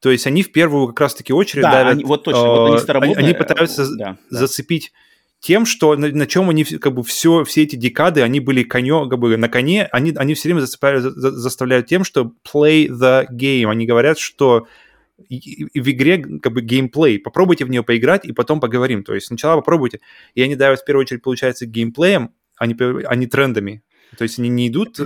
То 0.00 0.10
есть 0.10 0.26
они 0.26 0.42
в 0.42 0.50
первую 0.50 0.88
как 0.88 1.00
раз-таки 1.00 1.32
очередь 1.32 1.62
да, 1.62 1.72
давят, 1.72 1.92
они, 1.92 2.04
вот 2.04 2.24
точно, 2.24 2.42
вот 2.42 2.70
они, 2.70 2.78
старомодные, 2.78 3.24
они 3.24 3.34
пытаются 3.34 3.86
да, 3.96 4.18
зацепить 4.30 4.92
тем, 5.42 5.66
что 5.66 5.96
на, 5.96 6.08
на 6.08 6.26
чем 6.26 6.50
они 6.50 6.64
как 6.64 6.94
бы 6.94 7.02
все, 7.02 7.44
все 7.44 7.62
эти 7.62 7.74
декады, 7.74 8.22
они 8.22 8.40
были 8.40 8.62
конё, 8.62 9.08
как 9.08 9.18
бы 9.18 9.36
на 9.36 9.48
коне, 9.48 9.88
они, 9.90 10.12
они 10.16 10.34
все 10.34 10.48
время 10.48 10.60
зацепляют, 10.60 11.02
за, 11.02 11.32
заставляют 11.32 11.86
тем, 11.86 12.04
что 12.04 12.32
play 12.44 12.88
the 12.88 13.26
game. 13.32 13.68
Они 13.68 13.86
говорят, 13.86 14.18
что 14.18 14.66
в 15.28 15.90
игре 15.90 16.18
как 16.18 16.52
бы 16.52 16.62
геймплей. 16.62 17.18
Попробуйте 17.18 17.64
в 17.64 17.70
нее 17.70 17.82
поиграть 17.82 18.24
и 18.24 18.32
потом 18.32 18.60
поговорим. 18.60 19.02
То 19.02 19.14
есть 19.14 19.26
сначала 19.26 19.56
попробуйте. 19.56 20.00
И 20.34 20.42
они 20.42 20.54
давят 20.54 20.80
в 20.80 20.84
первую 20.84 21.02
очередь, 21.02 21.22
получается, 21.22 21.66
геймплеем, 21.66 22.30
а 22.56 22.66
не, 22.66 22.76
а 23.04 23.14
не 23.16 23.26
трендами. 23.26 23.82
То 24.16 24.24
есть 24.24 24.38
они 24.38 24.48
не 24.48 24.68
идут 24.68 24.98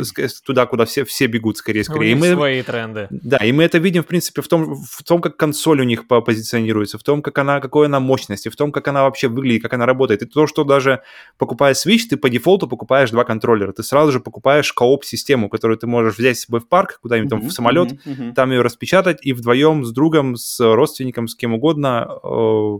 туда, 0.45 0.67
куда 0.67 0.85
все, 0.85 1.05
все 1.05 1.27
бегут 1.27 1.59
скорее, 1.59 1.85
скорее. 1.85 2.15
У 2.15 2.17
них 2.17 2.19
мы, 2.19 2.33
свои 2.33 2.63
тренды. 2.63 3.07
Да, 3.11 3.39
и 3.39 3.53
мы 3.53 3.65
это 3.65 3.79
видим, 3.79 4.03
в 4.03 4.07
принципе, 4.07 4.43
в 4.43 4.49
том, 4.49 4.75
в 4.75 5.03
том, 5.05 5.21
как 5.21 5.37
консоль 5.37 5.81
у 5.81 5.85
них 5.85 6.07
позиционируется, 6.09 6.99
в 6.99 7.03
том, 7.03 7.23
как 7.23 7.39
она, 7.39 7.61
какой 7.61 7.87
она 7.87 8.01
мощности, 8.01 8.49
в 8.49 8.57
том, 8.57 8.73
как 8.73 8.89
она 8.89 9.05
вообще 9.05 9.29
выглядит, 9.29 9.63
как 9.63 9.75
она 9.75 9.87
работает. 9.87 10.23
И 10.23 10.27
то, 10.27 10.47
что 10.47 10.65
даже 10.65 11.03
покупая 11.39 11.75
Switch, 11.75 12.09
ты 12.11 12.17
по 12.17 12.29
дефолту 12.29 12.67
покупаешь 12.69 13.11
два 13.11 13.25
контроллера. 13.25 13.73
Ты 13.73 13.83
сразу 13.83 14.13
же 14.13 14.21
покупаешь 14.21 14.73
кооп-систему, 14.73 15.49
которую 15.49 15.79
ты 15.79 15.87
можешь 15.87 16.19
взять 16.19 16.39
с 16.39 16.45
собой 16.47 16.61
в 16.61 16.69
парк, 16.69 16.99
куда-нибудь 17.03 17.31
там 17.31 17.41
в 17.41 17.53
самолет, 17.53 17.99
там 18.35 18.51
ее 18.51 18.63
распечатать 18.63 19.25
и 19.25 19.33
вдвоем 19.33 19.85
с 19.85 19.93
другом, 19.93 20.37
с 20.37 20.61
родственником, 20.61 21.29
с 21.29 21.37
кем 21.37 21.55
угодно 21.55 22.19
э, 22.23 22.79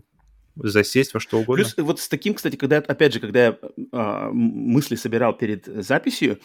засесть 0.57 1.15
во 1.15 1.21
что 1.21 1.39
угодно. 1.39 1.65
Плюс 1.65 1.75
вот 1.77 2.01
с 2.01 2.09
таким, 2.09 2.35
кстати, 2.35 2.57
когда, 2.57 2.79
опять 2.79 3.13
же, 3.13 3.21
когда 3.21 3.47
я 3.47 3.59
э, 3.93 4.29
мысли 4.33 4.95
собирал 4.97 5.37
перед 5.37 5.67
записью, 5.67 6.41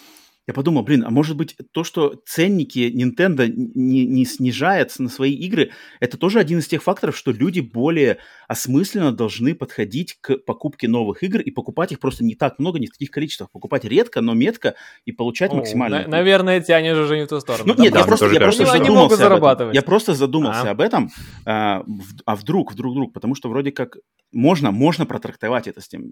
я 0.48 0.54
подумал, 0.56 0.84
блин, 0.84 1.04
а 1.06 1.12
может 1.12 1.38
быть 1.38 1.56
то, 1.72 1.84
что 1.84 2.16
ценники 2.26 2.92
Nintendo 2.94 3.48
не, 3.48 4.06
не 4.06 4.26
снижают 4.26 4.98
на 4.98 5.08
свои 5.08 5.34
игры, 5.34 5.72
это 6.00 6.18
тоже 6.18 6.40
один 6.40 6.60
из 6.60 6.68
тех 6.68 6.82
факторов, 6.82 7.16
что 7.16 7.32
люди 7.32 7.60
более 7.60 8.18
осмысленно 8.48 9.12
должны 9.12 9.54
подходить 9.54 10.18
к 10.20 10.38
покупке 10.38 10.88
новых 10.88 11.22
игр 11.22 11.40
и 11.42 11.52
покупать 11.52 11.92
их 11.92 12.00
просто 12.00 12.24
не 12.24 12.36
так 12.36 12.58
много, 12.58 12.80
не 12.80 12.88
в 12.88 12.92
таких 12.92 13.12
количествах. 13.12 13.52
Покупать 13.52 13.86
редко, 13.86 14.22
но 14.22 14.34
метко 14.34 14.76
и 15.06 15.12
получать 15.12 15.52
О, 15.52 15.58
максимально. 15.58 16.02
На, 16.02 16.08
наверное, 16.08 16.60
тянешь 16.60 16.98
уже 16.98 17.18
не 17.18 17.26
в 17.26 17.28
ту 17.28 17.40
сторону. 17.40 17.74
Ну, 17.76 17.82
нет, 17.82 17.94
да, 17.94 18.00
я, 18.00 18.06
просто, 18.06 18.26
я 18.32 18.40
просто 18.40 18.66
задумался. 18.66 18.84
Они 18.84 18.96
могут 18.96 19.18
зарабатывать. 19.20 19.76
Я 19.76 19.82
просто 19.84 20.16
задумался 20.16 20.70
а? 20.70 20.72
об 20.72 20.82
этом. 20.82 21.12
А, 21.46 21.84
а 22.26 22.36
вдруг, 22.36 22.74
вдруг, 22.74 22.94
вдруг, 22.94 23.14
потому 23.14 23.36
что 23.36 23.48
вроде 23.50 23.72
как 23.72 23.98
можно, 24.32 24.72
можно 24.72 25.06
протрактовать 25.06 25.68
это 25.68 25.82
с 25.82 25.88
тем, 25.88 26.04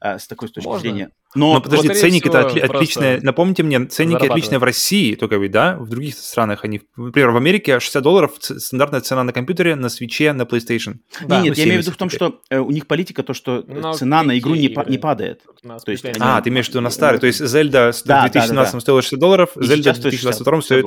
а, 0.00 0.18
с 0.18 0.26
такой 0.26 0.48
с 0.48 0.52
точки 0.52 0.68
можно. 0.68 0.80
зрения. 0.80 1.10
Но, 1.34 1.54
но 1.54 1.60
подожди, 1.60 1.88
ценники-то 1.92 2.40
отли- 2.40 2.60
отличные. 2.60 3.20
Напомните 3.20 3.57
мне, 3.62 3.84
ценники 3.86 4.26
отличные 4.26 4.58
в 4.58 4.64
России, 4.64 5.14
только 5.14 5.36
ведь, 5.36 5.52
да? 5.52 5.76
В 5.78 5.88
других 5.88 6.14
странах 6.14 6.64
они... 6.64 6.82
Например, 6.96 7.30
в 7.30 7.36
Америке 7.36 7.80
60 7.80 8.02
долларов 8.02 8.32
стандартная 8.38 9.00
цена 9.00 9.24
на 9.24 9.32
компьютере, 9.32 9.74
на 9.74 9.88
свече, 9.88 10.32
на 10.32 10.42
PlayStation. 10.42 10.96
Да. 11.26 11.40
Нет, 11.40 11.44
нет, 11.44 11.58
я 11.58 11.64
имею 11.64 11.80
в 11.80 11.82
виду 11.82 11.92
в 11.92 11.96
том, 11.96 12.10
что 12.10 12.40
э, 12.50 12.58
у 12.58 12.70
них 12.70 12.86
политика 12.86 13.22
то, 13.22 13.34
что 13.34 13.64
но 13.66 13.92
цена 13.92 14.22
на 14.22 14.38
игру 14.38 14.54
не, 14.54 14.74
не 14.88 14.98
падает. 14.98 15.42
То 15.84 15.90
есть, 15.90 16.04
а, 16.20 16.40
ты 16.40 16.50
имеешь 16.50 16.66
в 16.66 16.70
виду 16.70 16.80
на 16.80 16.90
старый. 16.90 17.20
То 17.20 17.26
есть 17.26 17.40
Zelda 17.40 17.92
в 17.92 18.04
да, 18.04 18.22
2017 18.22 18.54
да, 18.54 18.72
да, 18.72 18.80
стоила 18.80 19.02
60 19.02 19.20
долларов, 19.20 19.50
Zelda 19.56 19.92
в 19.92 20.00
2022 20.00 20.62
стоит 20.62 20.86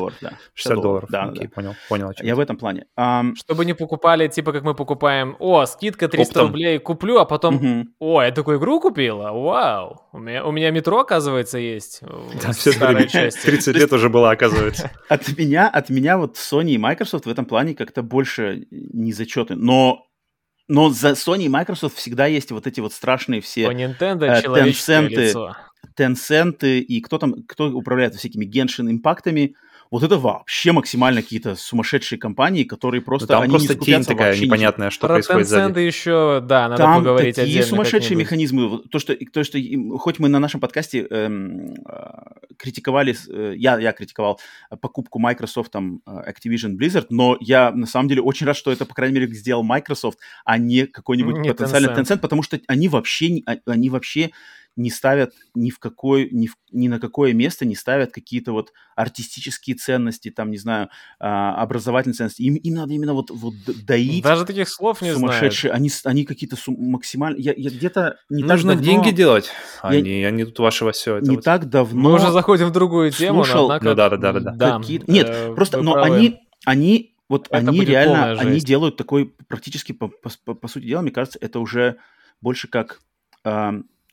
60 0.53 0.81
долларов. 0.81 1.09
Да, 1.09 1.23
Окей, 1.23 1.47
да. 1.47 1.49
понял, 1.53 1.75
понял. 1.89 2.11
Я 2.21 2.35
в 2.35 2.39
этом 2.39 2.57
плане. 2.57 2.85
Чтобы 3.35 3.65
не 3.65 3.73
покупали, 3.73 4.27
типа, 4.27 4.51
как 4.51 4.63
мы 4.63 4.75
покупаем, 4.75 5.35
о, 5.39 5.65
скидка 5.65 6.07
300 6.07 6.41
рублей, 6.41 6.79
куплю, 6.79 7.17
а 7.17 7.25
потом, 7.25 7.89
о, 7.99 8.21
я 8.21 8.31
такую 8.31 8.57
игру 8.57 8.79
купила, 8.79 9.31
вау, 9.31 10.01
у 10.11 10.19
меня, 10.19 10.45
у 10.45 10.51
меня 10.51 10.71
метро, 10.71 10.99
оказывается, 10.99 11.57
есть. 11.57 12.01
Да, 12.41 12.53
все 12.61 13.31
30 13.31 13.75
лет 13.75 13.91
уже 13.93 14.09
была, 14.09 14.31
оказывается. 14.31 14.91
От 15.09 15.37
меня, 15.37 15.67
от 15.67 15.89
меня 15.89 16.17
вот 16.17 16.37
Sony 16.37 16.71
и 16.71 16.77
Microsoft 16.77 17.25
в 17.25 17.29
этом 17.29 17.45
плане 17.45 17.75
как-то 17.75 18.01
больше 18.03 18.67
не 18.69 19.13
зачеты. 19.13 19.55
Но 19.55 20.07
но 20.67 20.89
за 20.89 21.09
Sony 21.09 21.43
и 21.43 21.49
Microsoft 21.49 21.97
всегда 21.97 22.27
есть 22.27 22.51
вот 22.51 22.65
эти 22.65 22.79
вот 22.79 22.93
страшные 22.93 23.41
все... 23.41 23.67
У 23.67 23.71
Nintendo 23.71 24.25
э, 24.25 24.41
человеческое 24.41 25.07
лицо. 25.09 25.57
Tencent 25.99 26.63
и 26.63 27.01
кто 27.01 27.17
там, 27.17 27.43
кто 27.47 27.65
управляет 27.65 28.15
всякими 28.15 28.45
Genshin 28.45 28.89
импактами, 28.89 29.55
вот 29.91 30.03
это 30.03 30.17
вообще 30.17 30.71
максимально 30.71 31.21
какие-то 31.21 31.55
сумасшедшие 31.55 32.17
компании, 32.17 32.63
которые 32.63 33.01
просто... 33.01 33.25
Ну, 33.25 33.27
там 33.27 33.41
они 33.41 33.51
просто 33.51 33.75
не 33.75 33.79
тень 33.81 34.03
такая 34.05 34.39
непонятная, 34.39 34.89
что 34.89 35.07
Про 35.07 35.15
происходит 35.15 35.47
сзади. 35.47 35.79
еще, 35.79 36.41
да, 36.41 36.69
надо 36.69 36.81
там 36.81 36.99
поговорить 36.99 37.35
такие 37.35 37.59
отдельно 37.59 37.67
сумасшедшие 37.67 38.15
механизмы. 38.15 38.83
То 38.89 38.99
что, 38.99 39.13
то, 39.15 39.43
что 39.43 39.59
хоть 39.99 40.19
мы 40.19 40.29
на 40.29 40.39
нашем 40.39 40.61
подкасте 40.61 41.05
эм, 41.09 41.73
э, 41.73 42.53
критиковали, 42.57 43.17
э, 43.29 43.53
я, 43.57 43.77
я 43.79 43.91
критиковал 43.91 44.39
покупку 44.79 45.19
Microsoft, 45.19 45.71
там, 45.71 45.99
э, 46.07 46.31
Activision 46.31 46.77
Blizzard, 46.77 47.07
но 47.09 47.35
я 47.41 47.71
на 47.71 47.85
самом 47.85 48.07
деле 48.07 48.21
очень 48.21 48.47
рад, 48.47 48.55
что 48.55 48.71
это, 48.71 48.85
по 48.85 48.93
крайней 48.93 49.15
мере, 49.15 49.33
сделал 49.33 49.63
Microsoft, 49.63 50.19
а 50.45 50.57
не 50.57 50.87
какой-нибудь 50.87 51.39
не 51.39 51.49
потенциальный 51.49 51.89
Tencent. 51.89 52.15
Tencent, 52.15 52.19
потому 52.19 52.43
что 52.43 52.61
они 52.67 52.87
вообще, 52.87 53.41
а, 53.45 53.57
они 53.65 53.89
вообще 53.89 54.31
не 54.75 54.89
ставят 54.89 55.33
ни 55.53 55.69
в 55.69 55.79
какой, 55.79 56.29
ни, 56.31 56.47
в, 56.47 56.55
ни 56.71 56.87
на 56.87 56.99
какое 56.99 57.33
место 57.33 57.65
не 57.65 57.75
ставят 57.75 58.11
какие-то 58.11 58.53
вот 58.53 58.71
артистические 58.95 59.75
ценности, 59.75 60.29
там, 60.29 60.51
не 60.51 60.57
знаю, 60.57 60.89
а, 61.19 61.55
образовательные 61.61 62.15
ценности. 62.15 62.41
Им, 62.41 62.55
им 62.55 62.75
надо 62.75 62.93
именно 62.93 63.13
вот, 63.13 63.29
вот 63.31 63.53
доить. 63.85 64.23
Даже 64.23 64.45
таких 64.45 64.69
слов 64.69 65.01
не 65.01 65.13
сумасшедшие. 65.13 65.71
Они, 65.71 65.89
они 66.05 66.25
какие-то 66.25 66.55
сум- 66.55 66.77
максимально... 66.79 67.37
Я, 67.37 67.53
я 67.55 67.69
где-то 67.69 68.17
не 68.29 68.43
Нужно 68.43 68.73
так 68.73 68.81
давно... 68.81 69.03
деньги 69.03 69.15
делать, 69.15 69.49
а 69.81 69.93
я... 69.93 70.01
не, 70.01 70.23
они 70.23 70.45
тут 70.45 70.59
вашего 70.59 70.91
все. 70.91 71.17
Это 71.17 71.29
не 71.29 71.35
вот... 71.35 71.45
так 71.45 71.69
давно... 71.69 72.01
Мы 72.01 72.13
уже 72.13 72.31
заходим 72.31 72.67
в 72.67 72.71
другую 72.71 73.11
тему, 73.11 73.43
слушал... 73.43 73.67
но 73.67 73.75
однако... 73.75 73.85
Ну 73.85 73.95
да, 73.95 74.09
да, 74.09 74.17
да. 74.17 74.39
да. 74.39 74.51
да. 74.51 74.79
Какие... 74.79 75.03
Нет, 75.07 75.27
э, 75.29 75.53
просто, 75.53 75.81
но 75.81 75.93
правы. 75.93 76.15
они, 76.15 76.39
они 76.65 77.15
вот 77.27 77.47
это 77.49 77.57
они 77.57 77.85
реально, 77.85 78.39
они 78.39 78.59
делают 78.59 78.97
такой 78.97 79.33
практически, 79.47 79.93
по, 79.93 80.09
по, 80.09 80.29
по, 80.43 80.53
по 80.53 80.67
сути 80.67 80.85
дела, 80.85 81.01
мне 81.01 81.11
кажется, 81.11 81.39
это 81.41 81.59
уже 81.59 81.97
больше 82.41 82.67
как 82.67 82.99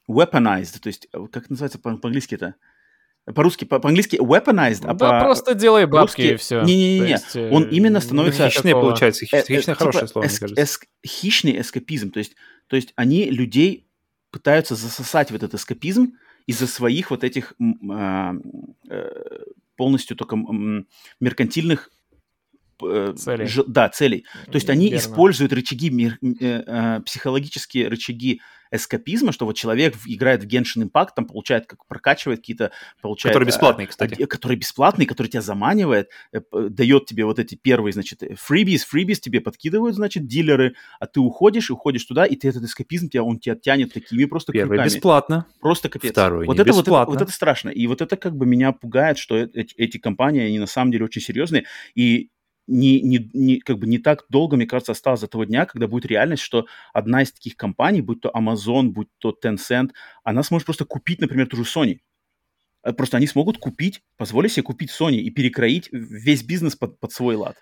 weaponized, 0.09 0.81
то 0.81 0.89
есть, 0.89 1.09
э, 1.13 1.27
как 1.31 1.51
называется 1.51 1.79
по-английски 1.79 2.35
это? 2.35 2.55
По-русски, 3.35 3.67
по-английски 3.67 4.17
weaponized, 4.17 4.87
а 4.87 4.95
да, 4.95 5.21
по 5.21 5.27
просто 5.27 5.55
делай 5.55 5.85
бабки 5.87 6.23
и 6.23 6.37
все. 6.37 6.63
Не-не-не, 6.63 7.51
он 7.51 7.65
именно 7.65 8.01
становится... 8.01 8.49
Хищный 8.49 8.73
получается, 8.73 9.27
хищный, 9.27 9.41
э, 9.41 9.59
хищное 9.59 9.75
хорошее 9.75 10.07
типа 10.07 10.13
слово, 10.13 10.25
эск- 10.25 10.31
мне 10.31 10.55
кажется. 10.55 10.63
Эск- 10.63 10.89
хищный 11.07 11.61
эскапизм, 11.61 12.11
то 12.11 12.19
есть, 12.19 12.37
то 12.69 12.77
есть 12.77 12.93
они 12.97 13.31
людей 13.31 13.87
пытаются 14.31 14.75
засосать 14.75 15.31
в 15.31 15.35
этот 15.35 15.55
эскапизм 15.55 16.15
из-за 16.47 16.67
своих 16.67 17.11
вот 17.11 17.23
этих 17.23 17.53
а, 17.91 18.33
э, 18.89 19.11
полностью 19.77 20.17
только 20.17 20.37
меркантильных 21.21 21.91
целей. 22.81 23.47
Ж, 23.47 23.65
да, 23.67 23.89
целей. 23.89 24.25
То 24.47 24.55
есть 24.55 24.71
они 24.71 24.87
Верно. 24.91 24.97
используют 24.99 25.53
рычаги, 25.53 26.13
э, 26.41 27.01
психологические 27.05 27.89
рычаги 27.89 28.41
эскапизма, 28.71 29.33
что 29.33 29.47
вот 29.47 29.57
человек 29.57 29.97
играет 30.07 30.45
в 30.45 30.47
Genshin 30.47 30.89
Impact, 30.89 31.09
там 31.17 31.27
получает, 31.27 31.67
как 31.67 31.87
прокачивает 31.87 32.41
какие-то, 32.41 32.71
получает... 33.01 33.35
Который 33.35 33.47
бесплатный, 33.47 33.85
э, 33.85 33.87
кстати. 33.89 34.27
Который 34.27 34.57
бесплатный, 34.57 35.07
который 35.07 35.29
тебя 35.29 35.43
заманивает, 35.43 36.09
э, 36.33 36.41
дает 36.53 37.07
тебе 37.07 37.25
вот 37.25 37.39
эти 37.39 37.55
первые, 37.55 37.93
значит, 37.93 38.23
фрибис, 38.37 38.85
фрибис 38.85 39.21
тебе 39.21 39.41
подкидывают, 39.41 39.95
значит, 39.95 40.27
дилеры, 40.27 40.75
а 41.01 41.07
ты 41.07 41.21
уходишь, 41.21 41.71
уходишь 41.71 42.05
туда, 42.05 42.25
и 42.25 42.37
ты 42.37 42.49
этот 42.49 42.65
эскапизм, 42.65 43.09
тебя, 43.09 43.23
он 43.23 43.39
тебя 43.39 43.57
тянет 43.57 43.93
такими 43.93 44.25
просто 44.25 44.53
Первый 44.53 44.79
крюками. 44.79 44.87
бесплатно. 44.87 45.47
Просто 45.61 45.89
капец. 45.89 46.13
Второй 46.13 46.47
вот 46.47 46.59
это, 46.59 46.69
бесплатно. 46.69 46.89
Вот 46.89 47.03
это, 47.03 47.11
вот 47.11 47.23
это 47.23 47.33
страшно. 47.33 47.71
И 47.71 47.87
вот 47.87 48.01
это 48.01 48.17
как 48.17 48.37
бы 48.37 48.47
меня 48.47 48.73
пугает, 48.73 49.19
что 49.19 49.37
эти, 49.37 49.75
эти 49.77 49.99
компании, 49.99 50.43
они 50.43 50.59
на 50.59 50.67
самом 50.67 50.93
деле 50.93 51.05
очень 51.05 51.23
серьезные. 51.23 51.65
И 51.95 52.31
не, 52.69 53.01
не, 53.01 53.31
не, 53.33 53.59
как 53.59 53.79
бы 53.79 53.87
не 53.87 53.99
так 53.99 54.27
долго, 54.29 54.57
мне 54.57 54.67
кажется, 54.67 54.93
осталось 54.93 55.21
до 55.21 55.27
того 55.27 55.45
дня, 55.45 55.67
когда 55.67 55.89
будет 55.89 56.07
реальность, 56.07 56.43
что 56.43 56.67
одна 56.93 57.23
из 57.23 57.33
таких 57.33 57.57
компаний, 57.57 58.03
будь 58.03 58.21
то 58.21 58.31
Amazon, 58.31 58.91
будь 58.91 59.09
то 59.19 59.35
Tencent, 59.43 59.91
она 60.23 60.43
сможет 60.43 60.67
просто 60.67 60.85
купить, 60.85 61.21
например, 61.21 61.49
ту 61.49 61.57
же 61.57 61.63
Sony. 61.63 62.01
Э, 62.85 62.93
просто 62.93 63.17
они 63.17 63.27
смогут 63.27 63.59
купить, 63.59 64.03
позволить 64.17 64.53
себе 64.53 64.63
купить 64.65 64.91
Sony 64.91 65.17
и 65.17 65.31
перекроить 65.31 65.89
весь 65.91 66.43
бизнес 66.43 66.77
под, 66.77 67.01
под 67.01 67.13
свой 67.13 67.37
лад. 67.37 67.57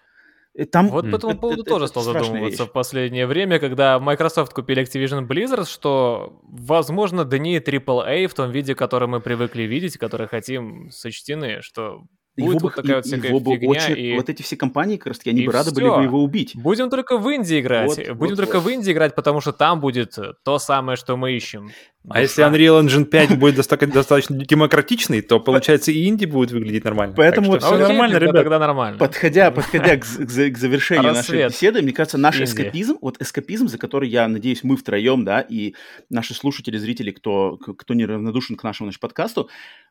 Э, 0.54 0.64
там, 0.64 0.88
вот 0.88 1.10
по 1.10 1.16
этому 1.16 1.38
поводу 1.38 1.62
это, 1.62 1.70
тоже 1.70 1.84
это 1.84 2.00
стал 2.00 2.02
задумываться 2.02 2.62
вещь. 2.62 2.70
в 2.70 2.72
последнее 2.72 3.26
время, 3.26 3.58
когда 3.58 3.98
Microsoft 3.98 4.52
купили 4.52 4.82
Activision 4.82 5.26
Blizzard, 5.26 5.68
что, 5.70 6.40
возможно, 6.42 7.24
дни 7.24 7.58
AAA 7.58 8.26
в 8.26 8.34
том 8.34 8.50
виде, 8.50 8.74
который 8.74 9.08
мы 9.08 9.20
привыкли 9.20 9.62
видеть, 9.62 9.98
который 9.98 10.26
хотим, 10.26 10.90
сочтены, 10.90 11.62
что 11.62 12.04
Будет 12.36 12.56
его 12.56 12.58
вот 12.68 12.74
такая 12.74 12.92
и, 12.92 12.94
вот 12.96 13.06
всякая 13.06 13.28
его 13.28 13.40
фигня. 13.40 13.68
Очень, 13.68 13.98
и... 13.98 14.16
Вот 14.16 14.28
эти 14.28 14.42
все 14.42 14.56
компании, 14.56 14.96
как 14.96 15.08
раз 15.08 15.18
таки, 15.18 15.30
они 15.30 15.42
и 15.42 15.46
бы 15.46 15.52
рады 15.52 15.70
все. 15.70 15.74
были 15.74 15.88
бы 15.88 16.02
его 16.02 16.22
убить. 16.22 16.52
Будем 16.54 16.90
только 16.90 17.18
в 17.18 17.28
Индии 17.28 17.60
играть. 17.60 17.88
Вот, 17.88 18.16
Будем 18.16 18.36
вот, 18.36 18.36
только 18.36 18.60
вот. 18.60 18.64
в 18.64 18.68
Индии 18.68 18.92
играть, 18.92 19.14
потому 19.14 19.40
что 19.40 19.52
там 19.52 19.80
будет 19.80 20.18
то 20.44 20.58
самое, 20.58 20.96
что 20.96 21.16
мы 21.16 21.32
ищем. 21.32 21.70
А 22.08 22.20
если 22.20 22.44
Unreal 22.44 22.82
Engine 22.82 23.04
5 23.04 23.38
будет 23.38 23.56
достаточно 23.56 24.36
демократичный, 24.36 25.22
то, 25.22 25.40
получается, 25.40 25.90
и 25.90 26.06
инди 26.06 26.24
будет 26.24 26.52
выглядеть 26.52 26.84
нормально. 26.84 27.14
Поэтому 27.16 27.48
вот 27.48 27.62
все 27.62 27.76
нормально, 27.76 28.18
ребят. 28.18 28.36
Тогда 28.36 28.58
нормально. 28.58 28.98
Подходя, 28.98 29.50
подходя 29.50 29.96
к, 29.96 30.02
к 30.04 30.56
завершению 30.58 31.12
нашей 31.12 31.46
беседы, 31.46 31.82
мне 31.82 31.92
кажется, 31.92 32.18
наш 32.18 32.40
эскапизм, 32.40 32.98
вот 33.00 33.20
эскапизм, 33.20 33.68
за 33.68 33.78
который, 33.78 34.08
я 34.08 34.28
надеюсь, 34.28 34.62
мы 34.62 34.76
втроем, 34.76 35.24
да, 35.24 35.40
и 35.40 35.74
наши 36.08 36.34
слушатели, 36.34 36.78
зрители, 36.78 37.10
кто, 37.10 37.56
кто 37.56 37.94
неравнодушен 37.94 38.56
к 38.56 38.62
нашему 38.62 38.88
значит, 38.88 39.00
подкасту, 39.00 39.48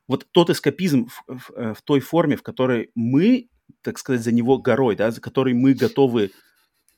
вот 0.08 0.26
тот 0.32 0.50
эскапизм 0.50 1.08
в, 1.08 1.38
в, 1.38 1.52
э, 1.56 1.74
в 1.74 1.82
той 1.82 2.00
форме, 2.00 2.38
в 2.38 2.44
которой 2.44 2.92
мы, 2.96 3.50
так 3.82 3.98
сказать, 3.98 4.22
за 4.22 4.32
него 4.32 4.58
горой, 4.58 4.96
да, 4.96 5.12
за 5.12 5.20
который 5.20 5.54
мы 5.54 5.74
готовы 5.74 6.32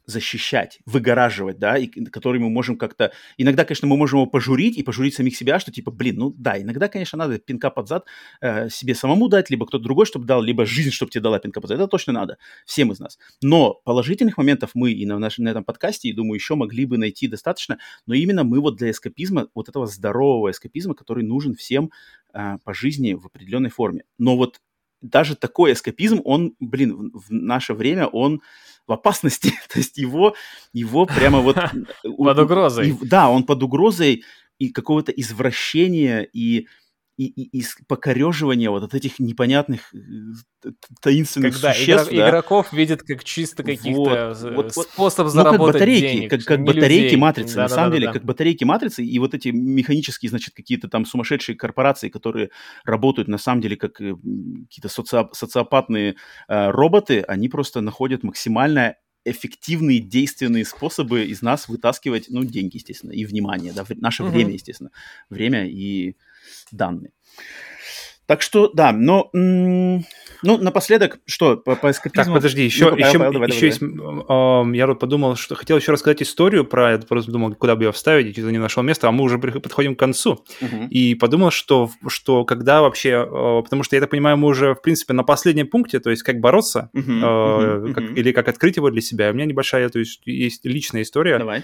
защищать, 0.07 0.79
выгораживать, 0.85 1.59
да, 1.59 1.77
и 1.77 1.87
который 1.87 2.39
мы 2.39 2.49
можем 2.49 2.77
как-то... 2.77 3.11
Иногда, 3.37 3.65
конечно, 3.65 3.87
мы 3.87 3.97
можем 3.97 4.19
его 4.19 4.25
пожурить 4.25 4.77
и 4.77 4.83
пожурить 4.83 5.13
самих 5.13 5.35
себя, 5.35 5.59
что 5.59 5.71
типа, 5.71 5.91
блин, 5.91 6.15
ну 6.17 6.33
да, 6.37 6.59
иногда, 6.59 6.87
конечно, 6.87 7.17
надо 7.17 7.37
пинка 7.39 7.69
под 7.69 7.89
зад 7.89 8.05
э, 8.41 8.69
себе 8.69 8.95
самому 8.95 9.27
дать, 9.27 9.49
либо 9.49 9.65
кто-то 9.67 9.83
другой, 9.83 10.05
чтобы 10.05 10.25
дал, 10.25 10.41
либо 10.41 10.65
жизнь, 10.65 10.91
чтобы 10.91 11.11
тебе 11.11 11.21
дала 11.21 11.39
пинка 11.39 11.59
под 11.59 11.69
зад. 11.69 11.79
Это 11.79 11.87
точно 11.87 12.13
надо, 12.13 12.37
всем 12.65 12.91
из 12.93 12.99
нас. 12.99 13.19
Но 13.41 13.73
положительных 13.83 14.37
моментов 14.37 14.71
мы 14.73 14.93
и 14.93 15.05
на, 15.05 15.19
нашем, 15.19 15.43
на 15.43 15.49
этом 15.49 15.65
подкасте, 15.65 16.07
и 16.07 16.13
думаю, 16.13 16.35
еще 16.35 16.55
могли 16.55 16.85
бы 16.85 16.97
найти 16.97 17.27
достаточно, 17.27 17.77
но 18.05 18.13
именно 18.13 18.45
мы 18.45 18.61
вот 18.61 18.77
для 18.77 18.91
эскапизма, 18.91 19.49
вот 19.53 19.67
этого 19.67 19.87
здорового 19.87 20.51
эскапизма, 20.51 20.95
который 20.95 21.23
нужен 21.25 21.53
всем 21.53 21.91
а, 22.33 22.57
по 22.63 22.73
жизни 22.73 23.13
в 23.13 23.25
определенной 23.25 23.69
форме. 23.69 24.03
Но 24.17 24.37
вот 24.37 24.59
даже 25.01 25.35
такой 25.35 25.73
эскапизм, 25.73 26.21
он, 26.23 26.55
блин, 26.59 27.11
в 27.13 27.31
наше 27.31 27.73
время, 27.73 28.07
он 28.07 28.41
в 28.87 28.91
опасности. 28.91 29.53
То 29.69 29.79
есть 29.79 29.97
его, 29.97 30.35
его 30.73 31.05
прямо 31.05 31.39
вот... 31.39 31.57
Под 32.17 32.39
угрозой. 32.39 32.97
Да, 33.01 33.29
он 33.29 33.43
под 33.43 33.63
угрозой 33.63 34.23
и 34.59 34.69
какого-то 34.69 35.11
извращения, 35.11 36.21
и 36.21 36.67
и, 37.17 37.25
и, 37.25 37.59
и 37.59 37.65
покореживание 37.87 38.69
вот 38.69 38.83
от 38.83 38.93
этих 38.93 39.19
непонятных 39.19 39.93
э, 39.93 40.69
таинственных 41.01 41.53
Когда 41.55 41.73
существ. 41.73 42.11
Игрок, 42.11 42.15
да. 42.15 42.29
игроков 42.29 42.73
видят 42.73 43.01
как 43.01 43.23
чисто 43.23 43.63
каких-то 43.63 44.35
вот, 44.55 44.75
вот, 44.75 44.87
способ 44.87 45.25
ну, 45.25 45.29
заработать 45.31 45.65
как 45.65 45.73
батарейки, 45.73 46.13
денег, 46.13 46.29
как, 46.29 46.43
как 46.43 46.63
батарейки 46.63 47.03
людей. 47.03 47.17
матрицы, 47.17 47.55
да, 47.55 47.63
на 47.63 47.69
да, 47.69 47.75
самом 47.75 47.89
да, 47.89 47.95
деле, 47.95 48.07
да. 48.07 48.13
как 48.13 48.23
батарейки 48.23 48.63
матрицы, 48.63 49.03
и 49.03 49.19
вот 49.19 49.33
эти 49.33 49.47
механические, 49.49 50.29
значит, 50.29 50.53
какие-то 50.53 50.89
там 50.89 51.05
сумасшедшие 51.05 51.55
корпорации, 51.55 52.09
которые 52.09 52.51
работают 52.85 53.27
на 53.27 53.39
самом 53.39 53.61
деле 53.61 53.77
как 53.77 53.99
э, 53.99 54.13
какие-то 54.69 54.89
социоп 54.89 55.33
социопатные 55.33 56.17
э, 56.47 56.69
роботы, 56.69 57.21
они 57.21 57.49
просто 57.49 57.81
находят 57.81 58.21
максимально 58.21 58.95
эффективные, 59.25 59.99
действенные 59.99 60.65
способы 60.65 61.25
из 61.25 61.41
нас 61.41 61.67
вытаскивать, 61.67 62.27
ну, 62.29 62.43
деньги, 62.43 62.77
естественно, 62.77 63.11
и 63.11 63.25
внимание, 63.25 63.73
да, 63.73 63.85
наше 63.95 64.23
Мгм. 64.23 64.31
время, 64.31 64.53
естественно, 64.53 64.91
время 65.29 65.67
и 65.67 66.15
данные. 66.71 67.11
Так 68.25 68.41
что, 68.41 68.69
да, 68.73 68.91
но, 68.91 69.29
ну, 69.31 70.03
напоследок, 70.43 71.17
что, 71.25 71.55
по, 71.55 71.77
по 71.77 71.89
эскапизму? 71.91 72.25
Так, 72.25 72.33
подожди, 72.33 72.65
еще, 72.65 72.89
Ну-ка, 72.89 72.97
еще, 72.97 73.17
Павел, 73.19 73.31
давай, 73.31 73.47
еще 73.47 73.59
давай, 73.59 73.69
есть, 73.69 73.81
м, 73.81 74.73
я 74.73 74.85
вот 74.87 74.99
подумал, 74.99 75.37
что 75.37 75.55
хотел 75.55 75.77
еще 75.77 75.93
рассказать 75.93 76.21
историю 76.21 76.65
про 76.65 76.91
это, 76.91 77.07
просто 77.07 77.31
думал, 77.31 77.55
куда 77.55 77.77
бы 77.77 77.85
ее 77.85 77.93
вставить, 77.93 78.27
и 78.27 78.33
что-то 78.33 78.51
не 78.51 78.57
нашел 78.57 78.83
места, 78.83 79.07
а 79.07 79.11
мы 79.13 79.23
уже 79.23 79.39
подходим 79.39 79.95
к 79.95 79.99
концу. 79.99 80.43
Мгм. 80.59 80.87
И 80.89 81.15
подумал, 81.15 81.51
что, 81.51 81.89
что 82.09 82.43
когда 82.43 82.81
вообще, 82.81 83.11
э, 83.11 83.61
потому 83.63 83.83
что 83.83 83.95
я 83.95 84.01
так 84.01 84.09
понимаю, 84.09 84.35
мы 84.35 84.49
уже, 84.49 84.75
в 84.75 84.81
принципе, 84.81 85.13
на 85.13 85.23
последнем 85.23 85.67
пункте, 85.67 86.01
то 86.01 86.09
есть 86.09 86.23
как 86.23 86.41
бороться, 86.41 86.89
Мгм, 86.91 87.23
э, 87.23 87.77
мгм, 87.79 87.93
как- 87.93 88.03
мгм. 88.03 88.15
или 88.15 88.33
как 88.33 88.49
открыть 88.49 88.75
его 88.75 88.89
для 88.91 89.01
себя. 89.01 89.31
У 89.31 89.33
меня 89.33 89.45
небольшая, 89.45 89.87
то 89.87 89.99
есть 89.99 90.21
есть 90.25 90.65
личная 90.65 91.03
история, 91.03 91.37
Давай. 91.37 91.63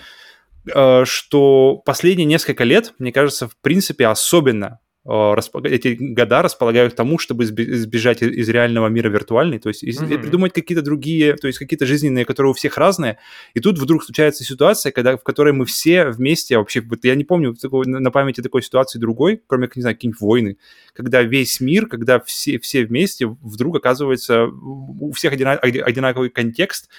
Э, 0.74 1.06
что 1.06 1.82
последние 1.86 2.26
несколько 2.26 2.64
лет, 2.64 2.94
мне 3.00 3.12
кажется, 3.12 3.48
в 3.48 3.56
принципе, 3.58 4.08
особенно 4.08 4.80
э, 5.06 5.36
эти 5.66 5.98
года 6.00 6.42
располагают 6.42 6.94
к 6.94 6.96
тому, 6.96 7.18
чтобы 7.18 7.44
избежать 7.44 8.22
из 8.22 8.48
реального 8.50 8.88
мира 8.88 9.10
виртуальный, 9.10 9.60
то 9.60 9.68
есть 9.70 9.84
Мгм. 10.02 10.22
придумать 10.22 10.54
какие-то 10.54 10.82
другие, 10.82 11.36
то 11.36 11.48
есть 11.48 11.60
какие-то 11.60 11.86
жизненные, 11.86 12.24
которые 12.24 12.52
у 12.52 12.54
всех 12.54 12.78
разные. 12.78 13.18
И 13.54 13.60
тут 13.60 13.78
вдруг 13.78 14.04
случается 14.04 14.44
ситуация, 14.46 14.92
когда, 14.94 15.18
в 15.18 15.24
которой 15.24 15.52
мы 15.52 15.66
все 15.66 16.06
вместе, 16.10 16.58
вообще, 16.58 16.82
я 17.04 17.16
не 17.16 17.26
помню 17.26 17.54
такой, 17.54 17.86
на 17.86 18.12
памяти 18.12 18.42
такой 18.42 18.64
ситуации 18.64 19.00
другой, 19.00 19.42
кроме, 19.46 19.70
не 19.76 19.82
знаю, 19.82 19.96
какие-нибудь 19.96 20.22
войны, 20.22 20.58
когда 20.94 21.22
весь 21.22 21.60
мир, 21.60 21.88
когда 21.88 22.20
все, 22.22 22.58
все 22.60 22.86
вместе 22.86 23.28
вдруг 23.28 23.76
оказывается, 23.78 24.46
у 24.46 25.12
всех 25.12 25.34
одина- 25.34 25.58
одинаковый 25.58 26.30
контекст, 26.30 26.90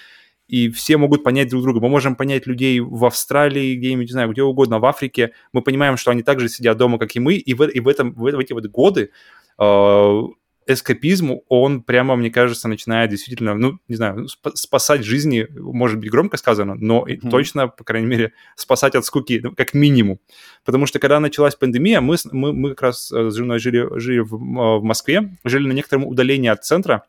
и 0.49 0.69
все 0.71 0.97
могут 0.97 1.25
понять 1.25 1.49
друг 1.49 1.63
друга. 1.63 1.81
Мы 1.81 1.89
можем 1.89 2.17
понять 2.17 2.47
людей 2.47 2.81
в 2.81 3.05
Австралии, 3.05 3.77
где-нибудь, 3.77 4.07
не 4.07 4.13
знаю, 4.13 4.31
где 4.31 4.43
угодно, 4.43 4.79
в 4.79 4.85
Африке. 4.85 5.33
Мы 5.53 5.63
понимаем, 5.63 5.97
что 5.97 6.11
они 6.11 6.23
также 6.23 6.49
сидят 6.49 6.77
дома, 6.77 6.99
как 6.99 7.15
и 7.17 7.21
мы, 7.21 7.35
и 7.35 7.55
в, 7.55 7.63
и 7.65 7.81
в, 7.81 7.89
этом, 7.89 8.13
в, 8.13 8.21
в 8.21 8.39
эти 8.39 8.53
вот 8.53 8.67
годы 8.67 9.11
э, 9.59 10.23
эскапизм, 10.67 11.41
он 11.49 11.83
прямо, 11.83 12.17
мне 12.17 12.31
кажется, 12.31 12.69
начинает 12.69 13.11
действительно, 13.11 13.55
ну, 13.55 13.79
не 13.89 13.97
знаю, 13.97 14.27
сп- 14.27 14.55
спасать 14.55 15.05
жизни, 15.05 15.47
может 15.59 15.99
быть, 15.99 16.11
громко 16.11 16.37
сказано, 16.37 16.75
но 16.75 17.07
и 17.07 17.17
Мгм. 17.17 17.31
точно, 17.31 17.69
по 17.69 17.85
крайней 17.85 18.07
мере, 18.07 18.33
спасать 18.57 18.95
от 18.95 19.05
скуки, 19.05 19.41
ну, 19.43 19.53
как 19.55 19.75
минимум. 19.75 20.21
Потому 20.65 20.87
что 20.87 20.99
когда 20.99 21.21
началась 21.21 21.55
пандемия, 21.55 22.01
мы, 22.01 22.17
мы, 22.33 22.53
мы 22.53 22.71
как 22.71 22.83
раз 22.83 23.13
э, 23.13 23.31
с 23.31 23.35
женой 23.35 23.59
жили, 23.59 23.87
жили 23.99 24.21
в, 24.21 24.35
м- 24.35 24.81
в 24.81 24.83
Москве, 24.83 25.37
жили 25.45 25.67
на 25.67 25.73
некотором 25.73 26.07
удалении 26.07 26.49
от 26.49 26.65
центра, 26.65 27.05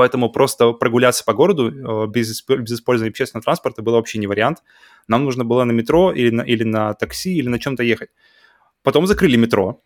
поэтому 0.00 0.30
просто 0.30 0.72
прогуляться 0.72 1.22
по 1.24 1.34
городу 1.34 1.68
э, 1.68 2.06
без, 2.06 2.42
без 2.48 2.72
использования 2.72 3.10
общественного 3.10 3.44
транспорта 3.44 3.82
было 3.82 3.96
вообще 3.96 4.18
не 4.18 4.26
вариант. 4.26 4.62
Нам 5.08 5.24
нужно 5.24 5.44
было 5.44 5.64
на 5.64 5.72
метро 5.72 6.10
или 6.10 6.30
на, 6.30 6.40
или 6.40 6.64
на 6.64 6.94
такси, 6.94 7.34
или 7.34 7.48
на 7.48 7.58
чем-то 7.58 7.82
ехать. 7.82 8.08
Потом 8.82 9.06
закрыли 9.06 9.36
метро. 9.36 9.82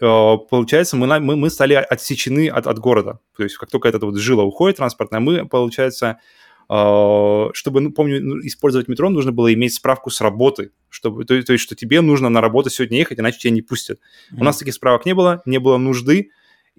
Э, 0.00 0.36
Получается, 0.48 0.96
мы, 0.96 1.18
мы, 1.18 1.34
мы 1.34 1.50
стали 1.50 1.74
отсечены 1.74 2.48
от, 2.48 2.68
от 2.68 2.78
города. 2.78 3.18
То 3.36 3.42
есть 3.42 3.56
как 3.56 3.70
только 3.70 3.88
эта 3.88 3.98
вот 3.98 4.18
жила 4.18 4.44
уходит 4.44 4.76
транспортная, 4.76 5.18
мы, 5.18 5.48
получается, 5.48 6.20
э, 6.68 7.48
чтобы, 7.52 7.80
ну, 7.80 7.90
помню, 7.90 8.20
ну, 8.22 8.38
использовать 8.46 8.86
метро, 8.86 9.10
нужно 9.10 9.32
было 9.32 9.52
иметь 9.52 9.74
справку 9.74 10.10
с 10.10 10.20
работы, 10.20 10.70
чтобы, 10.90 11.24
то, 11.24 11.42
то 11.42 11.52
есть, 11.52 11.64
что 11.64 11.74
тебе 11.74 12.02
нужно 12.02 12.28
на 12.28 12.40
работу 12.40 12.70
сегодня 12.70 12.98
ехать, 12.98 13.18
иначе 13.18 13.40
тебя 13.40 13.50
не 13.50 13.62
пустят. 13.62 13.98
У 14.30 14.44
нас 14.44 14.58
таких 14.58 14.74
справок 14.74 15.06
не 15.06 15.14
было, 15.14 15.42
не 15.44 15.58
было 15.58 15.76
нужды, 15.76 16.30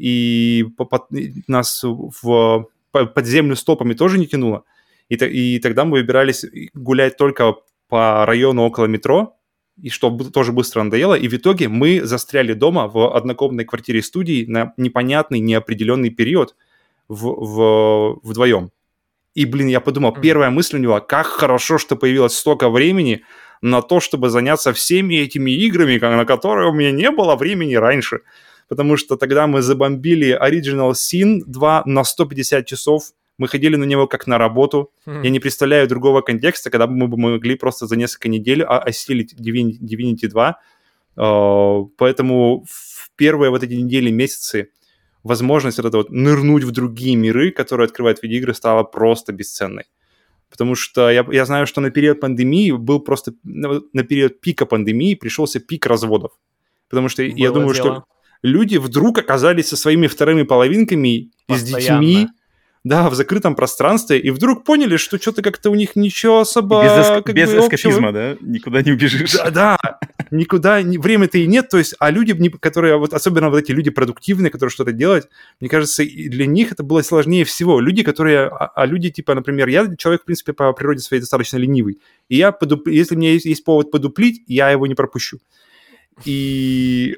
и 0.02 0.65
нас 1.48 1.84
в 1.84 2.68
по- 2.91 3.06
под 3.06 3.26
землю 3.26 3.56
столпами 3.56 3.94
тоже 3.94 4.18
не 4.18 4.28
тянуло. 4.28 4.64
И, 5.10 5.15
и 5.15 5.60
тогда 5.60 5.86
мы 5.86 5.99
выбирались 5.99 6.45
гулять 6.73 7.18
только 7.18 7.56
по 7.88 8.26
району 8.26 8.64
около 8.64 8.86
метро, 8.86 9.38
и 9.82 9.90
что 9.90 10.10
тоже 10.10 10.52
быстро 10.52 10.84
надоело. 10.84 11.14
И 11.14 11.28
в 11.28 11.34
итоге 11.34 11.68
мы 11.68 12.02
застряли 12.03 12.53
дома 12.53 12.88
в 12.88 13.15
однокомнатной 13.15 13.65
квартире 13.65 14.02
студии 14.02 14.45
на 14.45 14.73
непонятный, 14.78 15.40
неопределенный 15.40 16.10
период 16.10 16.56
в, 17.07 17.26
в, 17.26 18.19
вдвоем. 18.23 18.72
И, 19.34 19.45
блин, 19.45 19.68
я 19.68 19.80
подумал, 19.80 20.14
первая 20.14 20.49
мысль 20.49 20.78
у 20.78 20.80
него, 20.80 20.99
как 20.99 21.26
хорошо, 21.28 21.78
что 21.78 21.95
появилось 21.95 22.34
столько 22.34 22.69
времени 22.69 23.23
на 23.61 23.82
то, 23.82 23.99
чтобы 23.99 24.30
заняться 24.30 24.73
всеми 24.73 25.15
этими 25.15 25.52
играми, 25.52 25.98
на 25.98 26.26
которые 26.26 26.69
у 26.69 26.73
меня 26.73 26.91
не 26.91 27.11
было 27.11 27.36
времени 27.36 27.76
раньше. 27.76 28.22
Потому 28.72 28.95
что 28.95 29.18
тогда 29.18 29.48
мы 29.48 29.61
забомбили 29.61 30.39
Original 30.41 30.91
Sin 30.93 31.41
2 31.45 31.84
на 31.85 32.06
150 32.06 32.65
часов. 32.65 33.11
Мы 33.38 33.49
ходили 33.49 33.76
на 33.76 33.84
него 33.84 34.07
как 34.07 34.27
на 34.27 34.38
работу. 34.38 34.93
Хм. 35.06 35.23
Я 35.23 35.30
не 35.30 35.41
представляю 35.41 35.89
другого 35.89 36.22
контекста, 36.22 36.69
когда 36.69 36.88
бы 36.88 36.95
мы 36.95 37.07
могли 37.18 37.56
просто 37.56 37.85
за 37.85 37.98
несколько 37.98 38.30
недель 38.30 38.64
осилить 38.64 39.34
Divin- 39.34 39.77
Divinity 39.81 40.30
2. 40.30 40.57
Э, 41.18 41.84
Поэтому 41.98 42.64
в 42.65 43.11
первые 43.18 43.49
вот 43.49 43.61
эти 43.61 43.73
недели, 43.73 44.10
месяцы 44.10 44.69
возможность 45.22 45.77
вот 45.77 45.88
это 45.88 45.98
вот 45.98 46.10
нырнуть 46.10 46.64
в 46.64 46.72
другие 46.72 47.18
миры, 47.18 47.52
которые 47.52 47.88
открывают 47.88 48.23
видеоигры, 48.23 48.53
стала 48.53 48.84
просто 48.84 49.34
бесценной. 49.34 49.84
Потому 50.49 50.76
что 50.76 51.10
я, 51.11 51.26
я 51.30 51.43
знаю, 51.45 51.68
что 51.68 51.81
на 51.81 51.91
период 51.91 52.22
пандемии 52.22 52.72
был 52.72 53.02
просто... 53.02 53.34
На 53.43 53.81
на 53.91 54.03
период 54.03 54.39
пика 54.39 54.65
пандемии 54.65 55.15
пришелся 55.15 55.60
пик 55.60 55.85
разводов. 55.88 56.31
Потому 56.89 57.10
что 57.10 57.22
я 57.22 57.49
Было 57.49 57.60
думаю, 57.60 57.76
дело. 57.76 57.85
что 57.95 58.06
люди 58.44 58.78
вдруг 58.78 59.18
оказались 59.20 59.68
со 59.70 59.78
своими 59.78 60.08
вторыми 60.08 60.44
половинками 60.44 61.08
и 61.18 61.30
с 61.50 61.62
Постоянно. 61.62 62.02
детьми, 62.06 62.28
да, 62.84 63.12
в 63.12 63.14
закрытом 63.14 63.54
пространстве, 63.54 64.18
и 64.18 64.32
вдруг 64.32 64.64
поняли, 64.64 64.98
что 64.98 65.20
что-то 65.20 65.44
как-то 65.44 65.70
у 65.70 65.76
них 65.76 65.96
ничего 65.96 66.40
особо... 66.40 66.84
без 66.84 66.92
эск- 66.92 67.22
как 67.22 67.36
без 67.36 67.52
бы, 67.52 67.58
общего- 67.58 67.76
эскапизма, 67.76 68.12
да? 68.12 68.38
Никуда 68.42 68.82
не 68.82 68.92
убежишь. 68.94 69.34
Да, 69.34 69.52
да, 69.52 69.78
никуда, 70.32 70.82
ни- 70.82 70.98
время-то 70.98 71.38
и 71.38 71.46
нет, 71.46 71.70
то 71.70 71.78
есть, 71.78 71.94
а 72.00 72.10
люди, 72.10 72.34
которые, 72.60 72.98
вот 72.98 73.14
особенно 73.14 73.52
вот 73.52 73.60
эти 73.60 73.72
люди 73.72 73.92
продуктивные, 73.92 74.50
которые 74.50 74.72
что-то 74.72 74.94
делают, 74.94 75.30
мне 75.60 75.70
кажется, 75.70 76.04
для 76.04 76.48
них 76.48 76.72
это 76.72 76.82
было 76.82 77.04
сложнее 77.04 77.46
всего. 77.46 77.80
Люди, 77.80 78.02
которые, 78.02 78.48
а, 78.48 78.72
а 78.74 78.86
люди, 78.88 79.12
типа, 79.12 79.36
например, 79.36 79.68
я 79.68 79.88
человек, 79.96 80.24
в 80.24 80.26
принципе, 80.26 80.54
по 80.54 80.74
природе 80.74 81.02
своей 81.02 81.22
достаточно 81.22 81.58
ленивый, 81.58 82.00
и 82.30 82.38
я, 82.38 82.50
подуп- 82.50 82.90
если 82.90 83.14
у 83.14 83.20
меня 83.20 83.34
есть, 83.34 83.46
есть 83.46 83.64
повод 83.64 83.92
подуплить, 83.92 84.42
я 84.48 84.72
его 84.72 84.88
не 84.88 84.96
пропущу. 84.96 85.38
И 86.26 87.18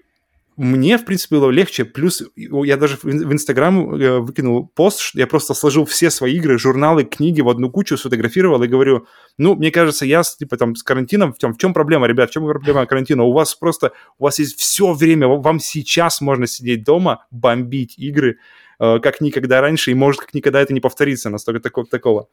мне, 0.56 0.98
в 0.98 1.06
принципе, 1.06 1.36
было 1.36 1.50
легче. 1.50 1.86
Плюс 1.86 2.24
я 2.36 2.78
даже 2.78 2.98
в 2.98 3.06
ин- 3.06 3.28
в 3.28 3.34
Инстаграм 3.34 3.96
э, 3.96 4.20
выкинул 4.20 4.68
пост, 4.68 5.00
что 5.00 5.20
я 5.20 5.28
просто 5.28 5.54
сложил 5.54 5.86
все 5.86 6.10
свои 6.10 6.36
игры, 6.36 6.60
журналы, 6.60 7.04
книги 7.04 7.42
в 7.42 7.50
одну 7.50 7.72
кучу, 7.72 7.98
сфотографировал 7.98 8.62
и 8.64 8.68
говорю, 8.68 9.08
ну, 9.38 9.56
мне 9.56 9.72
кажется, 9.72 10.06
я 10.06 10.22
типа 10.24 10.58
там 10.58 10.76
с 10.76 10.84
карантином, 10.84 11.34
в 11.34 11.38
чем, 11.40 11.54
в 11.54 11.58
чем 11.58 11.74
проблема, 11.74 12.08
ребят, 12.08 12.30
в 12.30 12.34
чем 12.34 12.46
проблема 12.46 12.86
карантина? 12.86 13.24
У 13.24 13.34
вас 13.34 13.56
просто, 13.56 13.94
у 14.20 14.26
вас 14.26 14.40
есть 14.40 14.60
все 14.60 14.94
время, 14.94 15.28
вам 15.28 15.60
сейчас 15.60 16.22
можно 16.22 16.46
сидеть 16.46 16.84
дома, 16.84 17.26
бомбить 17.32 17.98
игры, 17.98 18.38
э, 18.80 19.00
как 19.00 19.22
никогда 19.22 19.62
раньше, 19.62 19.92
и 19.92 19.96
может 19.96 20.22
как 20.22 20.34
никогда 20.34 20.62
это 20.62 20.74
не 20.74 20.82
повторится, 20.82 21.30
настолько 21.30 21.62
такого. 21.62 21.88
такого. 21.88 22.28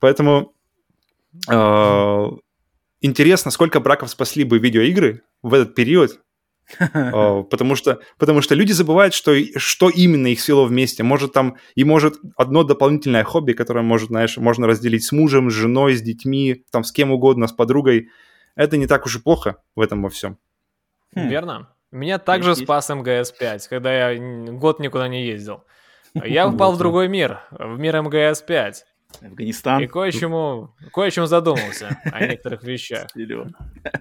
Поэтому 0.00 0.52
э, 1.50 2.26
интересно, 3.00 3.50
сколько 3.50 3.80
браков 3.80 4.10
спасли 4.10 4.44
бы 4.44 4.58
видеоигры 4.58 5.22
в 5.42 5.54
этот 5.54 5.74
период, 5.74 6.20
потому 6.76 7.74
что, 7.74 8.00
потому 8.18 8.42
что 8.42 8.54
люди 8.54 8.72
забывают, 8.72 9.14
что, 9.14 9.34
что 9.56 9.88
именно 9.88 10.26
их 10.28 10.40
свело 10.40 10.64
вместе. 10.64 11.02
Может 11.02 11.32
там, 11.32 11.56
и 11.74 11.84
может 11.84 12.16
одно 12.36 12.62
дополнительное 12.62 13.24
хобби, 13.24 13.52
которое 13.52 13.82
может, 13.82 14.08
знаешь, 14.08 14.36
можно 14.36 14.66
разделить 14.66 15.04
с 15.04 15.12
мужем, 15.12 15.50
с 15.50 15.54
женой, 15.54 15.94
с 15.94 16.02
детьми, 16.02 16.64
там 16.70 16.84
с 16.84 16.92
кем 16.92 17.10
угодно, 17.10 17.46
с 17.46 17.52
подругой. 17.52 18.08
Это 18.54 18.76
не 18.76 18.86
так 18.86 19.06
уж 19.06 19.16
и 19.16 19.20
плохо 19.20 19.56
в 19.74 19.80
этом 19.80 20.02
во 20.02 20.10
всем. 20.10 20.38
Хм. 21.14 21.28
Верно. 21.28 21.68
Меня 21.90 22.18
также 22.18 22.50
Есть, 22.50 22.64
спас 22.64 22.90
МГС-5, 22.90 23.60
когда 23.70 24.10
я 24.10 24.52
год 24.52 24.78
никуда 24.78 25.08
не 25.08 25.26
ездил. 25.26 25.64
Я 26.12 26.46
попал 26.50 26.72
в 26.72 26.78
другой 26.78 27.08
мир, 27.08 27.40
в 27.50 27.78
мир 27.78 27.96
МГС-5. 27.96 28.74
Афганистан. 29.22 29.82
И 29.82 29.86
кое-чему, 29.86 30.70
кое-чему 30.92 31.26
задумался 31.26 32.00
о 32.04 32.20
некоторых 32.26 32.62
вещах. 32.62 33.08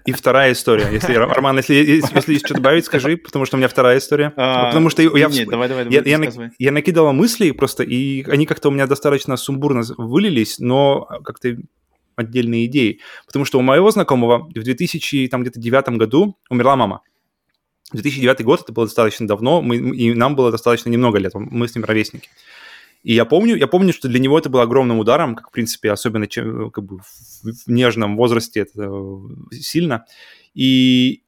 И 0.06 0.12
вторая 0.12 0.52
история. 0.52 0.90
Если, 0.92 1.14
Роман, 1.16 1.58
если, 1.58 1.76
если, 1.76 2.34
есть 2.34 2.46
что 2.46 2.56
добавить, 2.56 2.86
скажи, 2.86 3.18
потому 3.18 3.46
что 3.46 3.56
у 3.56 3.60
меня 3.60 3.68
вторая 3.68 3.98
история. 3.98 4.34
А, 4.36 4.68
потому 4.68 4.90
что 4.90 5.02
я, 5.02 5.28
Нет, 5.28 5.50
давай, 5.50 5.70
давай, 5.70 5.86
я, 5.90 6.02
давай, 6.02 6.32
я, 6.38 6.52
я 6.60 6.72
накидывал 6.72 7.14
мысли 7.14 7.52
просто, 7.52 7.84
и 7.84 8.24
они 8.30 8.46
как-то 8.46 8.70
у 8.70 8.72
меня 8.72 8.86
достаточно 8.86 9.38
сумбурно 9.38 9.84
вылились, 9.98 10.60
но 10.60 11.08
как-то 11.24 11.58
отдельные 12.16 12.66
идеи. 12.66 13.00
Потому 13.26 13.46
что 13.46 13.60
у 13.60 13.62
моего 13.62 13.90
знакомого 13.92 14.50
в 14.50 14.64
2000, 14.64 15.30
там 15.30 15.42
где-то 15.42 15.60
девятом 15.60 15.98
году 15.98 16.38
умерла 16.50 16.76
мама. 16.76 17.02
2009 17.94 18.44
год, 18.44 18.62
это 18.64 18.74
было 18.74 18.86
достаточно 18.86 19.26
давно, 19.26 19.62
мы, 19.62 19.78
и 19.78 20.14
нам 20.14 20.36
было 20.36 20.52
достаточно 20.52 20.90
немного 20.90 21.20
лет, 21.20 21.34
мы 21.36 21.68
с 21.70 21.76
ним 21.76 21.86
ровесники. 21.86 22.30
И 23.08 23.14
я 23.14 23.24
помню, 23.24 23.56
я 23.56 23.68
помню, 23.68 23.94
что 23.94 24.10
для 24.10 24.20
него 24.20 24.38
это 24.38 24.50
было 24.50 24.64
огромным 24.64 25.00
ударом, 25.00 25.36
как, 25.36 25.48
в 25.48 25.52
принципе, 25.52 25.92
особенно 25.92 26.28
чем, 26.28 26.70
как 26.72 26.84
бы, 26.84 27.00
в, 27.00 27.68
нежном 27.68 28.18
возрасте 28.18 28.60
это 28.60 28.84
э, 28.84 29.56
сильно. 29.56 30.06
И 30.54 31.24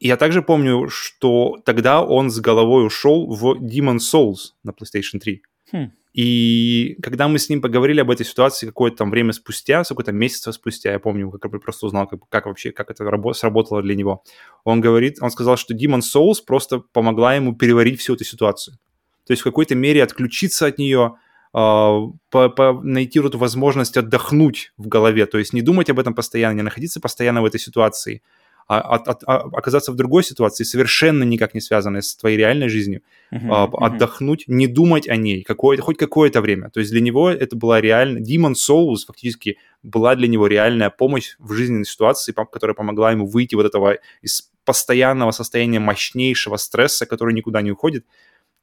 я 0.00 0.16
также 0.16 0.42
помню, 0.42 0.88
что 0.88 1.62
тогда 1.64 2.02
он 2.02 2.28
с 2.28 2.40
головой 2.40 2.84
ушел 2.84 3.32
в 3.32 3.52
Demon 3.62 3.98
Souls 3.98 4.54
на 4.64 4.70
PlayStation 4.70 5.20
3. 5.20 5.42
Хм. 5.70 5.92
И 6.12 6.96
когда 7.00 7.28
мы 7.28 7.38
с 7.38 7.48
ним 7.48 7.62
поговорили 7.62 8.00
об 8.00 8.10
этой 8.10 8.26
ситуации 8.26 8.66
какое-то 8.66 8.96
там 8.96 9.10
время 9.12 9.32
спустя, 9.32 9.84
какое-то 9.84 10.10
месяца 10.10 10.50
спустя, 10.50 10.90
я 10.90 10.98
помню, 10.98 11.30
как 11.30 11.52
бы 11.52 11.60
просто 11.60 11.86
узнал, 11.86 12.08
как, 12.08 12.28
как 12.28 12.46
вообще, 12.46 12.72
как 12.72 12.90
это 12.90 13.04
рабо- 13.04 13.32
сработало 13.32 13.80
для 13.80 13.94
него. 13.94 14.24
Он 14.64 14.80
говорит, 14.80 15.18
он 15.20 15.30
сказал, 15.30 15.56
что 15.56 15.72
Demon 15.72 16.00
Souls 16.00 16.44
просто 16.44 16.80
помогла 16.80 17.36
ему 17.36 17.54
переварить 17.54 18.00
всю 18.00 18.14
эту 18.14 18.24
ситуацию. 18.24 18.76
То 19.26 19.32
есть 19.32 19.42
в 19.42 19.44
какой-то 19.44 19.74
мере 19.74 20.02
отключиться 20.02 20.66
от 20.66 20.78
нее, 20.78 21.14
а, 21.52 22.00
по- 22.30 22.48
по- 22.48 22.80
найти 22.82 23.20
вот 23.20 23.28
эту 23.28 23.38
возможность 23.38 23.96
отдохнуть 23.96 24.72
в 24.76 24.88
голове, 24.88 25.26
то 25.26 25.38
есть 25.38 25.52
не 25.52 25.62
думать 25.62 25.90
об 25.90 25.98
этом 25.98 26.14
постоянно, 26.14 26.56
не 26.56 26.62
находиться 26.62 27.00
постоянно 27.00 27.42
в 27.42 27.44
этой 27.44 27.60
ситуации, 27.60 28.22
а, 28.68 28.80
от- 28.80 29.08
от- 29.08 29.22
а 29.26 29.38
оказаться 29.52 29.92
в 29.92 29.96
другой 29.96 30.24
ситуации, 30.24 30.64
совершенно 30.64 31.24
никак 31.24 31.52
не 31.52 31.60
связанной 31.60 32.02
с 32.02 32.16
твоей 32.16 32.38
реальной 32.38 32.68
жизнью, 32.68 33.02
а, 33.30 33.66
мгм. 33.66 33.84
отдохнуть, 33.84 34.44
не 34.46 34.66
думать 34.66 35.08
о 35.08 35.16
ней 35.16 35.42
какое 35.42 35.76
хоть 35.78 35.98
какое-то 35.98 36.40
время. 36.40 36.70
То 36.70 36.80
есть 36.80 36.92
для 36.92 37.00
него 37.00 37.28
это 37.28 37.54
была 37.56 37.80
реально... 37.80 38.18
Demon 38.20 38.52
Souls 38.54 39.04
фактически 39.06 39.58
была 39.82 40.14
для 40.14 40.28
него 40.28 40.46
реальная 40.46 40.90
помощь 40.90 41.34
в 41.38 41.52
жизненной 41.52 41.84
ситуации, 41.84 42.32
которая 42.32 42.74
помогла 42.74 43.10
ему 43.10 43.26
выйти 43.26 43.56
вот 43.56 43.66
этого 43.66 43.98
из 44.22 44.50
постоянного 44.64 45.32
состояния 45.32 45.80
мощнейшего 45.80 46.56
стресса, 46.56 47.04
который 47.04 47.34
никуда 47.34 47.62
не 47.62 47.72
уходит, 47.72 48.06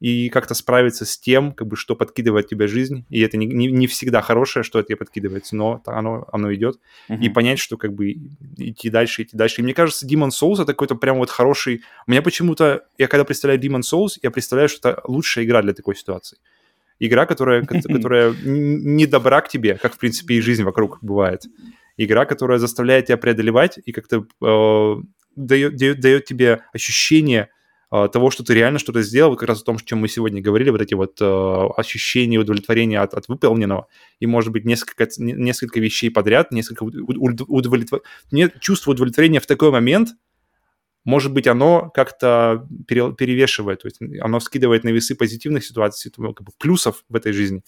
и 0.00 0.30
как-то 0.30 0.54
справиться 0.54 1.04
с 1.04 1.18
тем, 1.18 1.52
как 1.52 1.68
бы, 1.68 1.76
что 1.76 1.94
подкидывает 1.94 2.48
тебе 2.48 2.66
жизнь. 2.66 3.04
И 3.10 3.20
это 3.20 3.36
не, 3.36 3.46
не, 3.46 3.66
не 3.70 3.86
всегда 3.86 4.22
хорошее, 4.22 4.62
что 4.62 4.82
тебе 4.82 4.96
подкидывается, 4.96 5.54
но 5.54 5.82
оно, 5.84 6.26
оно 6.32 6.52
идет 6.54 6.80
и 7.08 7.12
Мгм. 7.12 7.32
понять, 7.34 7.58
что 7.58 7.76
как 7.76 7.92
бы 7.92 8.16
идти 8.56 8.88
дальше, 8.88 9.22
идти 9.22 9.36
дальше. 9.36 9.60
И 9.60 9.64
мне 9.64 9.74
кажется, 9.74 10.06
Demon 10.06 10.30
Souls 10.30 10.54
это 10.54 10.72
какой-то 10.72 10.94
прям 10.94 11.18
вот 11.18 11.28
хороший... 11.28 11.82
У 12.06 12.10
меня 12.10 12.22
почему-то, 12.22 12.84
я 12.96 13.08
когда 13.08 13.24
представляю 13.24 13.60
Demon 13.60 13.80
Souls, 13.82 14.18
я 14.22 14.30
представляю, 14.30 14.70
что 14.70 14.88
это 14.88 15.02
лучшая 15.06 15.44
игра 15.44 15.60
для 15.60 15.74
такой 15.74 15.94
ситуации. 15.94 16.38
Игра, 16.98 17.26
которая, 17.26 17.62
ко- 17.66 17.80
которая 17.82 18.34
не 18.42 19.06
добра 19.06 19.42
к 19.42 19.48
тебе, 19.48 19.74
как, 19.76 19.94
в 19.94 19.98
принципе, 19.98 20.36
и 20.36 20.40
жизнь 20.40 20.64
вокруг 20.64 20.98
бывает. 21.02 21.42
Игра, 21.98 22.24
которая 22.24 22.58
заставляет 22.58 23.06
тебя 23.06 23.18
преодолевать 23.18 23.78
и 23.84 23.92
как-то 23.92 24.24
э, 24.42 25.02
дает, 25.36 25.76
дает, 25.76 26.00
дает 26.00 26.24
тебе 26.24 26.62
ощущение 26.72 27.50
того, 27.90 28.30
что 28.30 28.44
ты 28.44 28.54
реально 28.54 28.78
что-то 28.78 29.02
сделал, 29.02 29.36
как 29.36 29.48
раз 29.48 29.62
о 29.62 29.64
том, 29.64 29.76
о 29.76 29.80
чем 29.84 29.98
мы 29.98 30.08
сегодня 30.08 30.40
говорили, 30.40 30.70
вот 30.70 30.80
эти 30.80 30.94
вот 30.94 31.20
э, 31.20 31.68
ощущения 31.76 32.38
удовлетворения 32.38 33.00
от, 33.00 33.14
от 33.14 33.28
выполненного, 33.28 33.88
и, 34.20 34.26
может 34.26 34.52
быть, 34.52 34.64
несколько, 34.64 35.08
несколько 35.18 35.80
вещей 35.80 36.10
подряд, 36.10 36.52
несколько 36.52 36.84
уд- 36.84 36.94
уд- 36.94 37.44
удовлетвор... 37.48 38.02
Мне 38.30 38.50
чувство 38.60 38.92
удовлетворения 38.92 39.40
в 39.40 39.46
такой 39.46 39.72
момент, 39.72 40.10
может 41.04 41.32
быть, 41.32 41.46
оно 41.46 41.90
как-то 41.90 42.68
пере- 42.86 43.12
перевешивает, 43.12 43.82
то 43.82 43.88
есть 43.88 44.00
оно 44.20 44.38
скидывает 44.38 44.84
на 44.84 44.90
весы 44.90 45.16
позитивных 45.16 45.64
ситуаций, 45.64 46.12
плюсов 46.58 47.04
в 47.08 47.16
этой 47.16 47.32
жизни, 47.32 47.62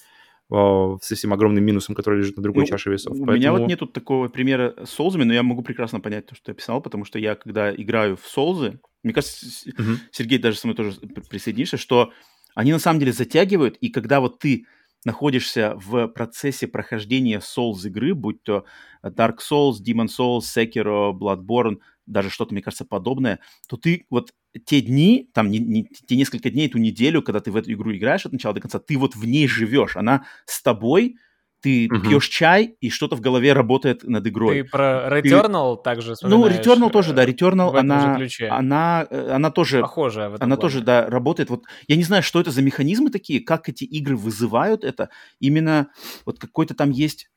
э, 0.53 0.99
с 1.01 1.11
этим 1.13 1.33
огромным 1.33 1.65
минусом, 1.65 1.95
который 1.95 2.19
лежит 2.21 2.37
на 2.37 2.43
другой 2.43 2.63
Ну, 2.65 2.67
чаше 2.69 2.91
весов. 2.91 3.13
У 3.15 3.25
меня 3.25 3.51
вот 3.53 3.59
Поэтому- 3.61 3.67
нету 3.69 3.87
такого 3.87 4.29
примера 4.29 4.75
с 4.85 4.91
Соузами, 4.91 5.25
но 5.25 5.33
я 5.33 5.43
могу 5.43 5.63
прекрасно 5.63 6.01
понять 6.01 6.27
то, 6.27 6.35
что 6.35 6.45
ты 6.47 6.53
описал, 6.53 6.81
потому 6.83 7.05
что 7.05 7.19
я, 7.19 7.35
когда 7.35 7.75
играю 7.75 8.17
в 8.17 8.27
Соузы, 8.27 8.81
мне 9.03 9.13
кажется, 9.15 9.47
Мгм. 9.79 9.99
Сергей 10.11 10.39
даже 10.39 10.59
со 10.59 10.67
мной 10.67 10.77
тоже 10.77 10.93
при- 11.01 11.23
присоединишься, 11.29 11.77
что 11.77 12.13
они 12.55 12.73
на 12.73 12.79
самом 12.79 13.01
деле 13.01 13.13
затягивают, 13.13 13.77
и 13.79 13.89
когда 13.89 14.21
вот 14.21 14.39
ты 14.39 14.67
находишься 15.05 15.75
в 15.77 16.07
процессе 16.09 16.69
прохождения 16.69 17.41
Souls 17.41 17.87
игры, 17.87 18.15
будь 18.15 18.43
то 18.45 18.65
Dark 19.05 19.39
Souls, 19.39 19.77
Demon 19.85 20.07
Souls, 20.07 20.43
Sekiro, 20.43 21.13
Bloodborne, 21.13 21.79
даже 22.07 22.31
что-то, 22.31 22.53
мне 22.55 22.63
кажется, 22.63 22.85
подобное, 22.85 23.41
то 23.69 23.77
ты 23.77 24.07
вот 24.11 24.33
те 24.67 24.81
дни, 24.81 25.31
там, 25.33 25.51
не- 25.51 25.59
не- 25.59 25.89
те 26.07 26.17
несколько 26.17 26.51
дней, 26.51 26.67
эту 26.67 26.79
неделю, 26.79 27.23
когда 27.23 27.41
ты 27.41 27.51
в 27.51 27.57
эту 27.57 27.73
игру 27.73 27.95
играешь 27.95 28.27
от 28.27 28.33
начала 28.33 28.55
до 28.55 28.61
конца, 28.61 28.79
ты 28.79 28.99
вот 28.99 29.17
в 29.17 29.25
ней 29.25 29.47
живешь, 29.49 29.97
она 29.97 30.25
с 30.47 30.63
тобой, 30.63 31.17
ты 31.61 31.89
Мгм. 31.89 32.03
пьешь 32.03 32.27
чай, 32.29 32.75
и 32.81 32.91
что-то 32.91 33.15
в 33.17 33.21
голове 33.21 33.53
работает 33.53 34.03
над 34.03 34.27
игрой. 34.27 34.63
Ты 34.63 34.69
про 34.69 35.21
Returnal 35.21 35.81
также 35.81 36.15
Ну, 36.23 36.47
Returnal 36.49 36.91
тоже, 36.91 37.13
да, 37.13 37.23
э, 37.23 37.29
Returnal, 37.29 37.79
она, 37.79 38.19
она, 38.51 39.07
э, 39.09 39.31
она 39.31 39.51
тоже 39.53 39.81
Похожая 39.81 40.29
в 40.29 40.35
этом 40.35 40.45
она 40.47 40.57
плане. 40.57 40.61
тоже, 40.61 40.85
да, 40.85 41.09
работает. 41.09 41.51
Вот 41.51 41.65
я 41.87 41.97
не 41.97 42.03
знаю, 42.03 42.23
что 42.25 42.41
это 42.41 42.51
за 42.51 42.63
механизмы 42.63 43.11
такие, 43.11 43.41
как 43.41 43.69
эти 43.69 43.85
игры 43.85 44.17
вызывают 44.17 44.83
это. 44.85 45.11
Именно 45.39 45.89
вот 46.27 46.41
какой-то 46.41 46.75
там 46.75 46.91
есть 46.91 47.29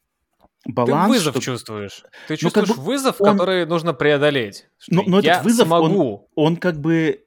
Ты 0.66 0.72
баланс. 0.74 1.10
вызов 1.10 1.34
что- 1.36 1.42
чувствуешь. 1.42 2.04
Ты 2.28 2.38
Ну, 2.42 2.50
как 2.50 2.66
чувствуешь 2.66 2.70
бы 2.78 2.84
вызов, 2.84 3.22
он- 3.22 3.32
который 3.38 3.66
нужно 3.66 3.94
преодолеть. 3.94 4.66
Но- 4.90 5.04
но 5.06 5.20
этот 5.20 5.26
я 5.26 5.42
вызов, 5.44 5.72
он- 5.72 5.90
смогу. 5.92 6.30
Он 6.36 6.58
как 6.58 6.80
бы... 6.80 7.22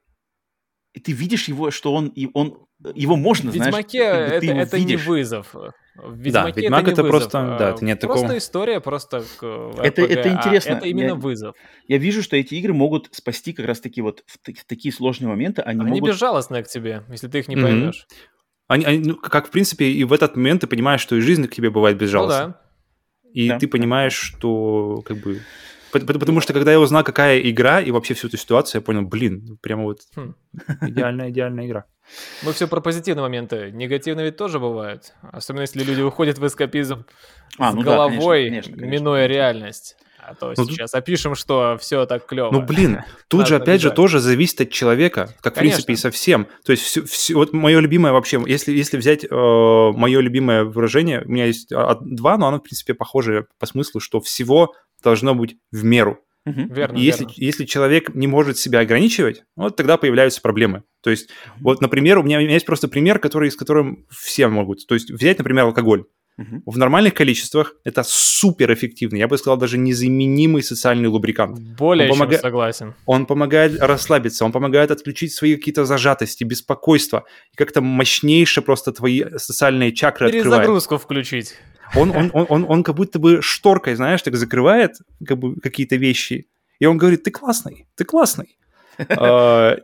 Ты 1.04 1.12
видишь 1.12 1.46
его, 1.48 1.70
что 1.70 1.94
он... 1.94 2.08
И 2.08 2.28
он 2.34 2.58
его 2.94 3.16
можно, 3.16 3.50
В 3.50 3.54
знаешь... 3.54 3.74
Ведьмаке 3.74 4.10
как 4.10 4.20
бы 4.24 4.28
ты 4.30 4.34
это, 4.36 4.46
его 4.46 4.60
это 4.60 4.78
не 4.78 4.84
видишь. 4.86 5.06
вызов. 5.06 5.54
В 5.54 6.16
Ведьмаке 6.16 6.60
Ведьмак 6.62 6.80
это, 6.82 6.88
не 6.90 6.92
это 6.92 7.02
вызов, 7.02 7.10
просто- 7.10 7.54
а 7.54 7.58
да, 7.58 7.70
это 7.70 7.84
нет 7.84 8.00
просто 8.00 8.22
такого. 8.22 8.38
история, 8.38 8.80
просто 8.80 9.24
к 9.38 9.42
Это- 9.82 10.02
RPG, 10.02 10.12
это 10.12 10.28
а 10.30 10.32
интересно. 10.32 10.70
это 10.74 10.86
именно 10.86 11.06
Я- 11.08 11.14
вызов. 11.16 11.56
Я 11.88 11.98
вижу, 11.98 12.22
что 12.22 12.36
эти 12.36 12.54
игры 12.54 12.72
могут 12.74 13.08
спасти 13.12 13.52
как 13.52 13.66
раз-таки 13.66 14.00
вот 14.00 14.22
в, 14.26 14.38
та- 14.38 14.52
в 14.52 14.64
такие 14.64 14.92
сложные 14.92 15.28
моменты. 15.28 15.62
Они, 15.62 15.80
Они 15.80 15.90
могут... 16.00 16.10
безжалостные 16.10 16.62
к 16.64 16.68
тебе, 16.68 17.02
если 17.10 17.26
ты 17.28 17.38
их 17.40 17.48
не 17.48 17.56
Мгм. 17.56 17.64
поймешь. 17.64 18.06
Они, 18.68 18.84
они, 18.84 18.98
ну, 19.00 19.16
как, 19.16 19.48
в 19.48 19.50
принципе, 19.50 19.86
и 19.86 20.04
в 20.04 20.12
этот 20.12 20.36
момент 20.36 20.60
ты 20.60 20.66
понимаешь, 20.66 21.00
что 21.00 21.16
и 21.16 21.20
жизнь 21.20 21.46
к 21.48 21.54
тебе 21.54 21.70
бывает 21.70 21.96
Ну 21.96 22.02
безжалостна. 22.02 22.46
да. 22.48 22.60
И 23.32 23.48
Да, 23.48 23.58
ты 23.58 23.66
да. 23.66 23.70
понимаешь, 23.70 24.14
что 24.14 25.02
как 25.04 25.18
бы... 25.18 25.40
пот- 25.92 26.06
пот- 26.06 26.18
Потому 26.18 26.40
что 26.40 26.52
когда 26.52 26.72
я 26.72 26.80
узнал, 26.80 27.04
какая 27.04 27.38
игра 27.40 27.80
и 27.80 27.90
вообще 27.90 28.14
всю 28.14 28.28
эту 28.28 28.36
ситуацию, 28.36 28.80
я 28.80 28.84
понял, 28.84 29.02
блин, 29.02 29.58
прямо 29.60 29.82
вот 29.84 30.00
Хм. 30.16 30.34
идеальная, 30.82 31.30
идеальная 31.30 31.66
игра. 31.66 31.84
Мы 32.42 32.52
все 32.54 32.66
про 32.66 32.80
позитивные 32.80 33.22
моменты. 33.22 33.70
Негативные 33.70 34.24
ведь 34.26 34.36
тоже 34.38 34.58
бывают. 34.58 35.12
Особенно 35.20 35.60
если 35.62 35.82
люди 35.84 36.00
уходят 36.00 36.38
в 36.38 36.46
эскапизм 36.46 37.04
А, 37.58 37.70
с 37.72 37.74
ну 37.74 37.82
да, 37.82 37.90
головой, 37.92 38.44
конечно, 38.46 38.72
конечно, 38.72 38.72
конечно. 38.76 38.90
минуя 39.02 39.26
реальность. 39.26 39.97
А 40.30 40.34
то 40.34 40.48
Ну, 40.48 40.54
тут- 40.54 40.72
сейчас 40.72 40.92
опишем, 40.94 41.34
что 41.34 41.78
все 41.80 42.04
так 42.04 42.26
клево. 42.26 42.50
Ну, 42.52 42.60
блин, 42.62 42.98
тут 43.28 43.46
же, 43.48 43.56
опять 43.56 43.80
же, 43.80 43.90
тоже 43.90 44.18
зависит 44.20 44.60
от 44.60 44.70
человека, 44.70 45.30
как, 45.40 45.54
в 45.54 45.58
принципе, 45.58 45.94
и 45.94 45.96
совсем. 45.96 46.46
То 46.64 46.72
есть, 46.72 46.82
всё- 46.82 47.04
всё- 47.04 47.34
вот 47.36 47.52
мое 47.54 47.80
любимое 47.80 48.12
вообще, 48.12 48.42
если, 48.46 48.72
если 48.72 48.98
взять 48.98 49.24
э, 49.24 49.28
мое 49.30 50.20
любимое 50.20 50.64
выражение, 50.64 51.22
у 51.24 51.28
меня 51.30 51.46
есть 51.46 51.72
а, 51.72 51.96
два, 52.00 52.36
но 52.36 52.48
оно, 52.48 52.58
в 52.58 52.62
принципе, 52.62 52.92
похоже 52.94 53.46
по 53.58 53.66
смыслу, 53.66 54.00
что 54.00 54.20
всего 54.20 54.74
должно 55.02 55.34
быть 55.34 55.56
в 55.72 55.84
меру. 55.84 56.18
Мгм. 56.44 56.72
Верно, 56.72 56.96
И 56.96 57.02
если, 57.02 57.24
верно. 57.24 57.34
если 57.36 57.64
человек 57.66 58.14
не 58.14 58.26
может 58.26 58.56
себя 58.58 58.80
ограничивать, 58.80 59.42
вот 59.56 59.76
тогда 59.76 59.96
появляются 59.96 60.40
проблемы. 60.40 60.82
То 61.02 61.10
есть, 61.10 61.28
вот, 61.60 61.80
например, 61.82 62.18
у 62.18 62.22
меня, 62.22 62.38
у 62.38 62.40
меня 62.40 62.52
есть 62.54 62.64
просто 62.66 62.88
пример, 62.88 63.18
который, 63.18 63.50
с 63.50 63.56
которым 63.56 64.06
все 64.10 64.48
могут. 64.48 64.86
То 64.86 64.94
есть, 64.94 65.10
взять, 65.10 65.38
например, 65.38 65.64
алкоголь. 65.64 66.04
В 66.66 66.78
нормальных 66.78 67.14
количествах 67.14 67.74
это 67.84 68.04
супер 68.06 68.72
эффективный, 68.72 69.18
я 69.18 69.26
бы 69.26 69.36
сказал, 69.36 69.56
даже 69.56 69.76
незаменимый 69.76 70.62
социальный 70.62 71.08
лубрикант. 71.08 71.58
Более 71.58 72.10
Он 72.10 72.30
чем 72.30 72.38
согласен. 72.38 72.94
Он 73.06 73.26
помогает 73.26 73.80
расслабиться, 73.80 74.44
он 74.44 74.52
помогает 74.52 74.92
отключить 74.92 75.32
свои 75.32 75.56
какие-то 75.56 75.84
зажатости, 75.84 76.44
беспокойства. 76.44 77.24
И 77.52 77.56
как-то 77.56 77.80
мощнейше 77.80 78.62
просто 78.62 78.92
твои 78.92 79.24
социальные 79.36 79.92
чакры 79.92 80.28
открывает. 80.28 80.44
Перезагрузку 80.44 80.98
включить. 80.98 81.54
Он, 81.96 82.10
он, 82.10 82.30
он, 82.32 82.46
он, 82.48 82.66
он 82.68 82.82
как 82.84 82.94
будто 82.94 83.18
бы 83.18 83.42
шторкой, 83.42 83.96
знаешь, 83.96 84.22
так 84.22 84.36
закрывает 84.36 84.96
как 85.26 85.38
бы, 85.38 85.56
какие-то 85.56 85.96
вещи. 85.96 86.46
И 86.78 86.86
он 86.86 86.98
говорит, 86.98 87.24
ты 87.24 87.30
классный, 87.30 87.88
ты 87.96 88.04
классный. 88.04 88.57
А, 88.98 89.76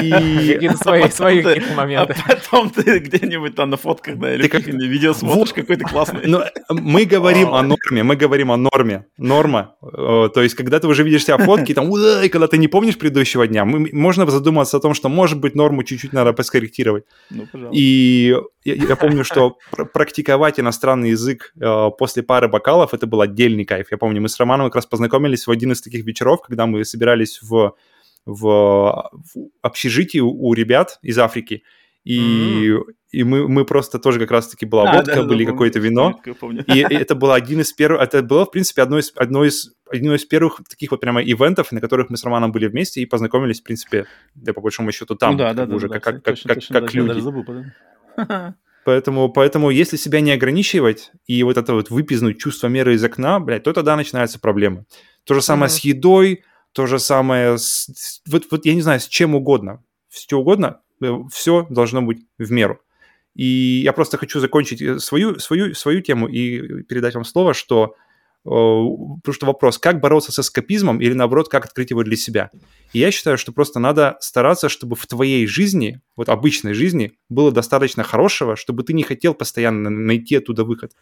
и... 0.00 0.70
Свои, 0.76 1.08
свои 1.10 1.42
какие-то 1.42 1.74
моменты. 1.74 2.14
А 2.26 2.28
потом 2.28 2.70
ты 2.70 2.98
где-нибудь 2.98 3.54
там 3.54 3.70
на 3.70 3.76
фотках, 3.76 4.18
да, 4.18 4.34
или 4.34 4.48
видео 4.86 5.14
смотришь 5.14 5.52
какой-то 5.52 5.84
классный. 5.84 6.22
Но 6.26 6.44
мы 6.70 7.04
говорим 7.04 7.54
о 7.54 7.62
норме, 7.62 8.02
мы 8.02 8.16
говорим 8.16 8.52
о 8.52 8.56
норме. 8.56 9.06
Норма. 9.16 9.74
То 9.80 10.42
есть, 10.42 10.54
когда 10.54 10.80
ты 10.80 10.86
уже 10.86 11.02
видишь 11.02 11.24
себя 11.24 11.38
фотки, 11.38 11.74
там, 11.74 11.90
и 11.90 12.28
когда 12.28 12.48
ты 12.48 12.58
не 12.58 12.68
помнишь 12.68 12.98
предыдущего 12.98 13.46
дня, 13.46 13.64
можно 13.64 14.26
задуматься 14.30 14.76
о 14.76 14.80
том, 14.80 14.94
что, 14.94 15.08
может 15.08 15.40
быть, 15.40 15.54
норму 15.54 15.82
чуть-чуть 15.82 16.12
надо 16.12 16.32
поскорректировать. 16.32 17.04
Ну, 17.30 17.46
и 17.72 18.36
я, 18.64 18.74
я 18.74 18.96
помню, 18.96 19.24
что 19.24 19.58
практиковать 19.92 20.58
иностранный 20.58 21.10
язык 21.10 21.52
э, 21.60 21.90
после 21.96 22.22
пары 22.22 22.48
бокалов 22.48 22.94
это 22.94 23.06
был 23.06 23.20
отдельный 23.20 23.64
кайф. 23.64 23.86
Я 23.90 23.96
помню, 23.96 24.20
мы 24.20 24.28
с 24.28 24.38
Романом 24.40 24.66
как 24.66 24.76
раз 24.76 24.86
познакомились 24.86 25.46
в 25.46 25.50
один 25.50 25.72
из 25.72 25.80
таких 25.80 26.04
вечеров, 26.04 26.40
когда 26.42 26.66
мы 26.66 26.84
собирались 26.84 27.40
в, 27.42 27.76
в, 28.26 29.10
в 29.12 29.48
общежитии 29.62 30.18
у, 30.18 30.30
у 30.30 30.52
ребят 30.52 30.98
из 31.00 31.18
Африки. 31.18 31.62
И, 32.04 32.68
mm-hmm. 32.68 32.82
и 33.10 33.24
мы, 33.24 33.48
мы 33.48 33.64
просто 33.64 33.98
тоже 33.98 34.20
как 34.20 34.30
раз-таки 34.30 34.64
была 34.64 34.90
а, 34.90 34.96
водка, 34.96 35.16
да, 35.16 35.22
были 35.24 35.44
да, 35.44 35.50
какое-то 35.50 35.80
вино. 35.80 36.20
И, 36.66 36.78
и 36.78 36.94
это 36.94 37.14
было 37.14 37.34
один 37.34 37.60
из 37.60 37.72
первых, 37.72 38.00
это 38.00 38.22
было, 38.22 38.44
в 38.46 38.50
принципе, 38.50 38.82
одно 38.82 38.98
из, 38.98 39.12
одно 39.16 39.44
из, 39.44 39.72
одно 39.90 40.14
из 40.14 40.24
первых 40.24 40.60
таких 40.68 40.92
вот 40.92 41.00
прямо 41.00 41.20
ивентов, 41.20 41.72
на 41.72 41.80
которых 41.80 42.10
мы 42.10 42.16
с 42.16 42.24
Романом 42.24 42.52
были 42.52 42.68
вместе 42.68 43.00
и 43.00 43.06
познакомились, 43.06 43.60
в 43.60 43.64
принципе, 43.64 44.06
да, 44.34 44.52
по 44.52 44.60
большому 44.60 44.92
счету 44.92 45.16
там, 45.16 45.32
ну, 45.32 45.38
да, 45.38 45.52
да, 45.52 45.74
уже 45.74 45.88
да, 45.88 45.98
как, 45.98 46.16
да, 46.16 46.20
как, 46.20 46.24
точно, 46.34 46.48
как, 46.48 46.56
точно, 46.58 46.74
как, 46.74 46.84
как 46.84 46.94
люди. 46.94 47.08
Даже 47.08 47.20
забыл, 47.22 47.44
Поэтому, 48.86 49.28
поэтому 49.30 49.70
если 49.70 49.96
себя 49.96 50.20
не 50.20 50.30
ограничивать 50.30 51.10
и 51.26 51.42
вот 51.42 51.56
это 51.56 51.74
вот 51.74 51.90
выпизнуть 51.90 52.38
чувство 52.38 52.68
меры 52.68 52.94
из 52.94 53.02
окна, 53.02 53.40
блядь, 53.40 53.64
то 53.64 53.72
тогда 53.72 53.96
начинаются 53.96 54.38
проблемы. 54.38 54.84
То 55.24 55.34
же 55.34 55.42
самое 55.42 55.68
mm-hmm. 55.68 55.74
с 55.74 55.78
едой, 55.80 56.44
то 56.76 56.86
же 56.86 56.98
самое 56.98 57.56
с... 57.56 58.20
Вот, 58.28 58.44
вот 58.50 58.66
я 58.66 58.74
не 58.74 58.82
знаю, 58.82 59.00
с 59.00 59.08
чем 59.08 59.34
угодно. 59.34 59.82
Все 60.10 60.36
угодно, 60.36 60.82
э, 61.02 61.10
все 61.32 61.66
должно 61.70 62.02
быть 62.02 62.18
в 62.36 62.52
меру. 62.52 62.80
И 63.34 63.80
я 63.82 63.94
просто 63.94 64.18
хочу 64.18 64.40
закончить 64.40 64.82
э, 64.82 64.98
свою, 64.98 65.38
свою, 65.38 65.74
свою 65.74 66.02
тему 66.02 66.28
и 66.28 66.82
передать 66.82 67.14
вам 67.14 67.24
слово, 67.24 67.54
что 67.54 67.94
Потому 68.44 69.32
что 69.32 69.46
вопрос, 69.46 69.76
как 69.76 70.00
бороться 70.00 70.30
с 70.30 70.38
эскапизмом 70.38 71.00
или, 71.00 71.14
наоборот, 71.14 71.48
как 71.48 71.64
открыть 71.64 71.90
его 71.90 72.04
для 72.04 72.16
себя. 72.16 72.52
И 72.92 73.00
я 73.00 73.10
считаю, 73.10 73.38
что 73.38 73.50
просто 73.50 73.80
надо 73.80 74.18
стараться, 74.20 74.68
чтобы 74.68 74.94
в 74.94 75.04
твоей 75.08 75.48
жизни, 75.48 76.00
вот 76.14 76.28
обычной 76.28 76.72
жизни, 76.72 77.14
было 77.28 77.50
достаточно 77.50 78.04
хорошего, 78.04 78.54
чтобы 78.54 78.84
ты 78.84 78.92
не 78.92 79.02
хотел 79.02 79.34
постоянно 79.34 79.90
найти 79.90 80.36
оттуда 80.36 80.62
выход. 80.62 80.92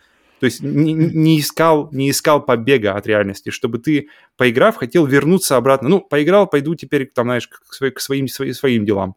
То 0.44 0.46
есть 0.46 0.60
не, 0.60 0.92
не, 0.92 1.40
искал, 1.40 1.88
не 1.90 2.10
искал 2.10 2.44
побега 2.44 2.96
от 2.96 3.06
реальности, 3.06 3.48
чтобы 3.48 3.78
ты, 3.78 4.08
поиграв, 4.36 4.76
хотел 4.76 5.06
вернуться 5.06 5.56
обратно. 5.56 5.88
Ну, 5.88 6.00
поиграл, 6.02 6.46
пойду 6.46 6.74
теперь, 6.74 7.10
там, 7.14 7.28
знаешь, 7.28 7.48
к, 7.48 7.62
к 7.94 8.00
своим, 8.00 8.28
своим, 8.28 8.52
своим 8.52 8.84
делам. 8.84 9.16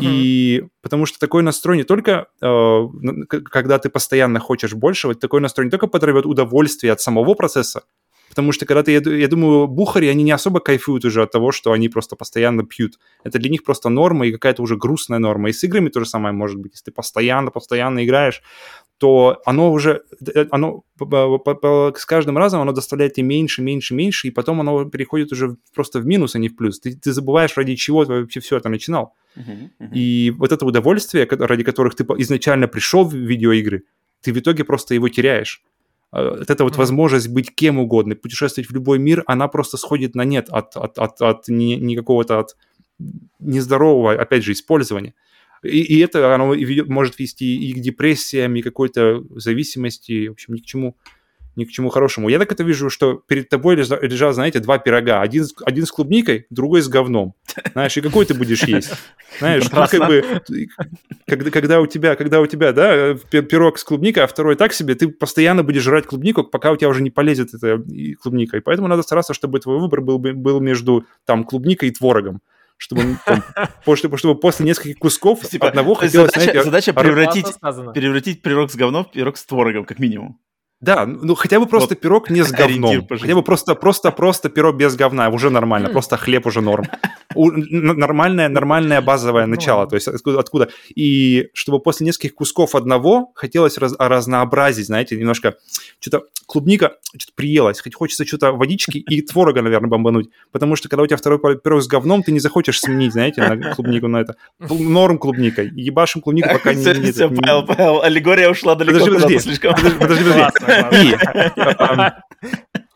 И 0.00 0.64
потому 0.80 1.04
что 1.04 1.18
такой 1.18 1.42
настрой 1.42 1.76
не 1.76 1.84
только, 1.84 2.28
э, 2.40 2.80
когда 3.28 3.78
ты 3.78 3.90
постоянно 3.90 4.40
хочешь 4.40 4.72
больше, 4.72 5.08
вот 5.08 5.20
такой 5.20 5.42
настрой 5.42 5.66
не 5.66 5.70
только 5.70 5.86
подорвет 5.86 6.24
удовольствие 6.24 6.94
от 6.94 7.02
самого 7.02 7.34
процесса, 7.34 7.82
потому 8.30 8.50
что 8.52 8.64
когда 8.64 8.82
ты, 8.82 8.92
я, 8.92 9.00
я 9.00 9.28
думаю, 9.28 9.68
бухари, 9.68 10.08
они 10.08 10.24
не 10.24 10.32
особо 10.32 10.60
кайфуют 10.60 11.04
уже 11.04 11.22
от 11.22 11.30
того, 11.30 11.52
что 11.52 11.72
они 11.72 11.90
просто 11.90 12.16
постоянно 12.16 12.64
пьют. 12.64 12.98
Это 13.22 13.38
для 13.38 13.50
них 13.50 13.64
просто 13.64 13.90
норма 13.90 14.26
и 14.26 14.32
какая-то 14.32 14.62
уже 14.62 14.78
грустная 14.78 15.18
норма. 15.18 15.50
И 15.50 15.52
с 15.52 15.62
играми 15.62 15.90
то 15.90 16.00
же 16.00 16.06
самое 16.06 16.34
может 16.34 16.58
быть. 16.58 16.72
Если 16.72 16.86
ты 16.86 16.90
постоянно, 16.90 17.50
постоянно 17.50 18.02
играешь, 18.02 18.42
то 18.98 19.42
оно 19.44 19.72
уже, 19.72 20.02
э, 20.34 20.46
оно 20.50 20.84
с 20.98 22.06
каждым 22.06 22.38
разом 22.38 22.60
оно 22.60 22.72
доставляет 22.72 23.14
тебе 23.14 23.26
меньше, 23.26 23.62
меньше, 23.62 23.94
меньше, 23.94 24.28
и 24.28 24.30
потом 24.30 24.60
оно 24.60 24.84
переходит 24.84 25.32
уже 25.32 25.56
просто 25.74 25.98
в 25.98 26.06
минус, 26.06 26.34
а 26.34 26.38
не 26.38 26.48
в 26.48 26.56
плюс. 26.56 26.80
Ты, 26.80 26.96
ты 26.96 27.12
забываешь, 27.12 27.56
ради 27.56 27.74
чего 27.74 28.04
ты 28.04 28.12
вообще 28.12 28.40
все 28.40 28.56
это 28.56 28.68
начинал. 28.68 29.14
Uh-huh, 29.36 29.68
uh-huh. 29.80 29.92
И 29.92 30.30
вот 30.30 30.52
это 30.52 30.64
удовольствие, 30.64 31.26
ради 31.28 31.64
которых 31.64 31.96
ты 31.96 32.04
изначально 32.18 32.68
пришел 32.68 33.04
в 33.04 33.14
видеоигры, 33.14 33.82
ты 34.20 34.32
в 34.32 34.38
итоге 34.38 34.64
просто 34.64 34.94
его 34.94 35.08
теряешь. 35.08 35.62
А, 36.12 36.30
вот 36.38 36.48
эта 36.50 36.62
вот 36.62 36.74
uh-huh. 36.74 36.78
возможность 36.78 37.28
быть 37.28 37.52
кем 37.52 37.78
угодно, 37.78 38.14
путешествовать 38.14 38.70
в 38.70 38.74
любой 38.74 39.00
мир, 39.00 39.24
она 39.26 39.48
просто 39.48 39.76
сходит 39.76 40.14
на 40.14 40.24
нет 40.24 40.48
от, 40.50 40.76
от, 40.76 40.98
от, 40.98 41.20
от 41.20 41.48
не, 41.48 41.76
не 41.76 41.96
какого-то 41.96 42.38
от 42.38 42.56
нездорового, 43.40 44.12
опять 44.12 44.44
же, 44.44 44.52
использования. 44.52 45.14
И, 45.64 45.80
и 45.80 45.98
это 45.98 46.34
оно 46.34 46.54
может 46.86 47.18
вести 47.18 47.56
и 47.56 47.72
к 47.72 47.80
депрессиям, 47.80 48.54
и 48.56 48.62
какой-то 48.62 49.24
зависимости, 49.30 50.28
в 50.28 50.32
общем, 50.32 50.54
ни 50.54 50.60
к 50.60 50.64
чему 50.64 50.96
ни 51.56 51.64
к 51.64 51.70
чему 51.70 51.88
хорошему. 51.88 52.28
Я 52.28 52.38
так 52.38 52.50
это 52.52 52.64
вижу, 52.64 52.90
что 52.90 53.14
перед 53.14 53.48
тобой 53.48 53.76
лежат, 53.76 54.34
знаете, 54.34 54.60
два 54.60 54.78
пирога. 54.78 55.20
Один, 55.20 55.44
один 55.64 55.86
с 55.86 55.92
клубникой, 55.92 56.46
другой 56.50 56.82
с 56.82 56.88
говном. 56.88 57.34
Знаешь, 57.72 57.96
и 57.96 58.00
какой 58.00 58.26
ты 58.26 58.34
будешь 58.34 58.64
есть? 58.64 58.92
Знаешь, 59.38 59.64
тут 59.64 59.88
как 59.88 60.06
бы, 60.06 60.42
когда, 61.26 61.50
когда, 61.50 61.80
у 61.80 61.86
тебя, 61.86 62.16
когда 62.16 62.40
у 62.40 62.46
тебя, 62.46 62.72
да, 62.72 63.14
пирог 63.14 63.78
с 63.78 63.84
клубникой, 63.84 64.24
а 64.24 64.26
второй 64.26 64.56
так 64.56 64.72
себе, 64.72 64.94
ты 64.94 65.08
постоянно 65.08 65.62
будешь 65.62 65.82
жрать 65.82 66.06
клубнику, 66.06 66.44
пока 66.44 66.72
у 66.72 66.76
тебя 66.76 66.88
уже 66.88 67.02
не 67.02 67.10
полезет 67.10 67.54
эта 67.54 67.82
клубника. 68.20 68.56
И 68.56 68.60
поэтому 68.60 68.88
надо 68.88 69.02
стараться, 69.02 69.34
чтобы 69.34 69.60
твой 69.60 69.78
выбор 69.78 70.00
был, 70.00 70.18
был 70.18 70.60
между 70.60 71.06
там 71.24 71.44
клубникой 71.44 71.90
и 71.90 71.92
творогом 71.92 72.40
чтобы, 72.76 73.16
там, 73.24 73.42
чтобы, 73.96 74.18
чтобы 74.18 74.38
после 74.38 74.66
нескольких 74.66 74.98
кусков 74.98 75.40
типа, 75.48 75.68
одного 75.68 75.94
хотелось... 75.94 76.32
Задача, 76.32 76.50
знаете, 76.50 76.64
задача 76.64 76.92
превратить, 76.92 77.46
превратить 77.94 78.42
пирог 78.42 78.70
с 78.70 78.76
говном 78.76 79.04
в 79.04 79.10
пирог 79.10 79.36
с 79.36 79.44
творогом, 79.44 79.84
как 79.84 79.98
минимум. 79.98 80.40
Да, 80.84 81.06
ну 81.06 81.34
хотя 81.34 81.58
бы 81.60 81.66
просто 81.66 81.94
вот. 81.94 82.00
пирог 82.00 82.30
не 82.30 82.42
с 82.42 82.52
говном. 82.52 83.06
Хотя 83.08 83.34
бы 83.34 83.42
просто, 83.42 83.74
просто, 83.74 84.10
просто 84.10 84.50
пирог 84.50 84.76
без 84.76 84.96
говна, 84.96 85.30
уже 85.30 85.48
нормально. 85.48 85.88
Просто 85.88 86.16
хлеб 86.16 86.46
уже 86.46 86.60
норм. 86.60 86.84
Нормальное, 87.34 88.48
нормальное 88.48 89.00
базовое 89.00 89.46
начало. 89.46 89.86
То 89.86 89.96
есть 89.96 90.08
откуда, 90.08 90.38
откуда. 90.40 90.68
И 90.94 91.48
чтобы 91.54 91.80
после 91.80 92.06
нескольких 92.06 92.34
кусков 92.34 92.74
одного 92.74 93.32
хотелось 93.34 93.78
раз, 93.78 93.94
разнообразить, 93.98 94.86
знаете, 94.86 95.16
немножко 95.16 95.54
что-то 96.00 96.24
клубника 96.46 96.92
что-то 97.18 97.32
приелась. 97.34 97.80
Хоть 97.80 97.94
хочется 97.94 98.26
что-то 98.26 98.52
водички 98.52 98.98
и 98.98 99.22
творога, 99.26 99.62
наверное, 99.62 99.88
бомбануть. 99.88 100.28
Потому 100.52 100.76
что 100.76 100.88
когда 100.88 101.02
у 101.02 101.06
тебя 101.06 101.16
второй 101.16 101.38
пирог 101.58 101.82
с 101.82 101.86
говном, 101.86 102.22
ты 102.22 102.32
не 102.32 102.40
захочешь 102.40 102.80
сменить, 102.80 103.12
знаете, 103.12 103.42
на 103.42 103.74
клубнику 103.74 104.08
на 104.08 104.18
это. 104.18 104.36
Норм 104.58 105.18
клубникой. 105.18 105.70
Ебашим 105.74 106.20
клубнику, 106.20 106.48
пока 106.50 106.74
не... 106.74 106.84
Все, 107.12 107.28
Павел, 107.28 107.64
Павел, 107.66 108.02
аллегория 108.02 108.50
ушла 108.50 108.74
далеко. 108.74 108.98
Подожди, 108.98 109.14
подожди. 109.14 109.38
Слишком. 109.38 109.74
Подожди, 109.74 109.98
подожди. 109.98 110.42
И, 110.92 111.16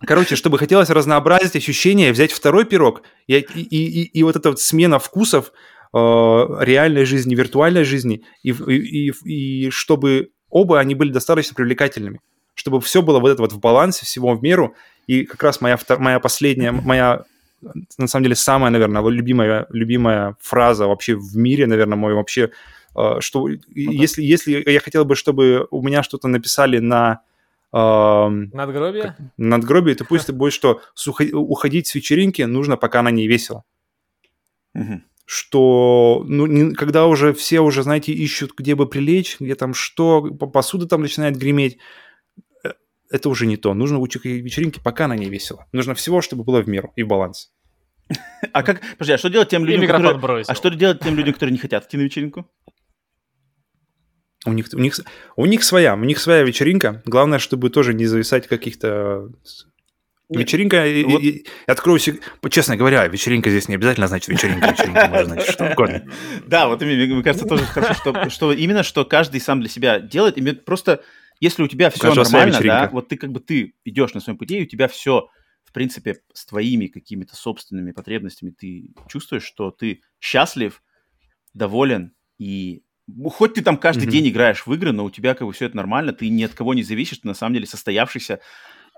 короче, 0.06 0.36
чтобы 0.36 0.58
хотелось 0.58 0.90
разнообразить 0.90 1.56
ощущения, 1.56 2.12
взять 2.12 2.32
второй 2.32 2.64
пирог, 2.64 3.02
и, 3.26 3.36
и, 3.36 3.60
и, 3.60 4.02
и 4.04 4.22
вот 4.22 4.36
эта 4.36 4.50
вот 4.50 4.60
смена 4.60 4.98
вкусов 4.98 5.52
э, 5.92 5.98
реальной 5.98 7.04
жизни, 7.04 7.34
виртуальной 7.34 7.84
жизни, 7.84 8.22
и, 8.42 8.50
и, 8.50 9.12
и 9.24 9.70
чтобы 9.70 10.30
оба 10.50 10.80
они 10.80 10.94
были 10.94 11.12
достаточно 11.12 11.54
привлекательными, 11.54 12.20
чтобы 12.54 12.80
все 12.80 13.02
было 13.02 13.20
вот 13.20 13.30
это 13.30 13.42
вот 13.42 13.52
в 13.52 13.60
балансе, 13.60 14.06
всего 14.06 14.34
в 14.34 14.42
меру. 14.42 14.74
И 15.06 15.24
как 15.24 15.42
раз 15.42 15.60
моя, 15.60 15.78
моя 15.98 16.20
последняя, 16.20 16.72
моя 16.72 17.24
на 17.96 18.06
самом 18.06 18.24
деле 18.24 18.36
самая, 18.36 18.70
наверное, 18.70 19.06
любимая, 19.08 19.66
любимая 19.70 20.36
фраза 20.40 20.86
вообще 20.86 21.16
в 21.16 21.36
мире, 21.36 21.66
наверное, 21.66 21.96
мой 21.96 22.14
вообще, 22.14 22.50
э, 22.96 23.16
что 23.20 23.48
ну, 23.48 23.56
если, 23.74 24.22
если 24.22 24.62
я 24.70 24.80
хотел 24.80 25.04
бы, 25.04 25.16
чтобы 25.16 25.66
у 25.70 25.82
меня 25.82 26.02
что-то 26.02 26.28
написали 26.28 26.78
на 26.78 27.20
Надгробие? 27.72 29.16
Надгробие, 29.36 29.94
это 29.94 30.04
пусть 30.04 30.30
будет, 30.32 30.52
что 30.52 30.80
уходить 31.32 31.86
с 31.86 31.94
вечеринки 31.94 32.42
нужно, 32.42 32.76
пока 32.76 33.00
она 33.00 33.10
не 33.10 33.26
весело. 33.26 33.64
Что, 35.30 36.24
ну, 36.26 36.46
не, 36.46 36.74
когда 36.74 37.06
уже 37.06 37.34
все 37.34 37.60
уже, 37.60 37.82
знаете, 37.82 38.12
ищут, 38.12 38.52
где 38.56 38.74
бы 38.74 38.88
прилечь, 38.88 39.36
где 39.38 39.54
там 39.54 39.74
что, 39.74 40.22
посуда 40.22 40.86
там 40.88 41.02
начинает 41.02 41.36
греметь, 41.36 41.76
э, 42.64 42.70
это 43.10 43.28
уже 43.28 43.44
не 43.44 43.58
то. 43.58 43.74
Нужно 43.74 43.98
уйти 43.98 44.18
к 44.18 44.24
вечеринке, 44.24 44.80
пока 44.82 45.04
она 45.04 45.16
не 45.16 45.28
весело. 45.28 45.66
Нужно 45.72 45.94
всего, 45.94 46.22
чтобы 46.22 46.44
было 46.44 46.62
в 46.62 46.66
меру 46.66 46.94
и 46.96 47.02
в 47.02 47.08
баланс. 47.08 47.52
А 48.52 48.62
как, 48.62 48.80
подожди, 48.92 49.12
а 49.12 49.18
что 49.18 49.28
делать 49.28 49.50
тем 49.50 49.66
людям, 49.66 49.86
которые, 49.86 50.44
а 50.46 50.54
что 50.54 50.70
делать 50.70 51.00
тем 51.00 51.14
людям, 51.14 51.34
которые 51.34 51.52
не 51.52 51.58
хотят 51.58 51.86
идти 51.86 51.98
на 51.98 52.02
вечеринку? 52.02 52.50
У 54.46 54.52
них, 54.52 54.66
у, 54.72 54.78
них, 54.78 54.94
у 55.36 55.46
них 55.46 55.64
своя, 55.64 55.94
у 55.94 56.04
них 56.04 56.18
своя 56.20 56.42
вечеринка. 56.42 57.02
Главное, 57.04 57.38
чтобы 57.38 57.70
тоже 57.70 57.92
не 57.92 58.06
зависать 58.06 58.46
каких-то 58.46 59.30
нет. 60.28 60.40
Вечеринка, 60.42 60.84
вот... 61.06 61.22
и, 61.22 61.28
и, 61.28 61.46
открою, 61.66 61.98
честно 62.50 62.76
говоря, 62.76 63.06
вечеринка 63.08 63.48
здесь 63.48 63.66
не 63.68 63.76
обязательно 63.76 64.08
значит 64.08 64.28
вечеринка, 64.28 64.72
вечеринка 64.72 65.08
может 65.08 65.26
значить 65.28 65.50
что 65.50 65.70
угодно. 65.70 66.06
Да, 66.46 66.68
вот 66.68 66.82
мне 66.82 67.22
кажется 67.22 67.46
тоже 67.46 67.64
хорошо, 67.64 67.94
что, 67.94 68.28
что 68.28 68.52
именно, 68.52 68.82
что 68.82 69.06
каждый 69.06 69.40
сам 69.40 69.60
для 69.60 69.70
себя 69.70 70.00
делает, 70.00 70.36
и 70.36 70.52
просто, 70.52 71.02
если 71.40 71.62
у 71.62 71.68
тебя 71.68 71.88
все 71.88 72.12
нормально, 72.12 72.60
да, 72.60 72.90
вот 72.92 73.08
ты 73.08 73.16
как 73.16 73.32
бы 73.32 73.40
ты 73.40 73.74
идешь 73.86 74.12
на 74.12 74.20
своем 74.20 74.36
пути, 74.36 74.58
и 74.58 74.62
у 74.64 74.66
тебя 74.66 74.86
все, 74.86 75.30
в 75.64 75.72
принципе, 75.72 76.18
с 76.34 76.44
твоими 76.44 76.88
какими-то 76.88 77.34
собственными 77.34 77.92
потребностями, 77.92 78.50
ты 78.50 78.90
чувствуешь, 79.08 79.44
что 79.44 79.70
ты 79.70 80.02
счастлив, 80.20 80.82
доволен, 81.54 82.12
и 82.38 82.82
хоть 83.30 83.54
ты 83.54 83.62
там 83.62 83.76
каждый 83.76 84.06
mm-hmm. 84.06 84.10
день 84.10 84.28
играешь 84.28 84.66
в 84.66 84.72
игры, 84.72 84.92
но 84.92 85.04
у 85.04 85.10
тебя 85.10 85.34
как 85.34 85.46
бы 85.46 85.52
все 85.52 85.66
это 85.66 85.76
нормально, 85.76 86.12
ты 86.12 86.28
ни 86.28 86.42
от 86.42 86.54
кого 86.54 86.74
не 86.74 86.82
зависишь, 86.82 87.18
ты 87.18 87.28
на 87.28 87.34
самом 87.34 87.54
деле 87.54 87.66
состоявшийся 87.66 88.40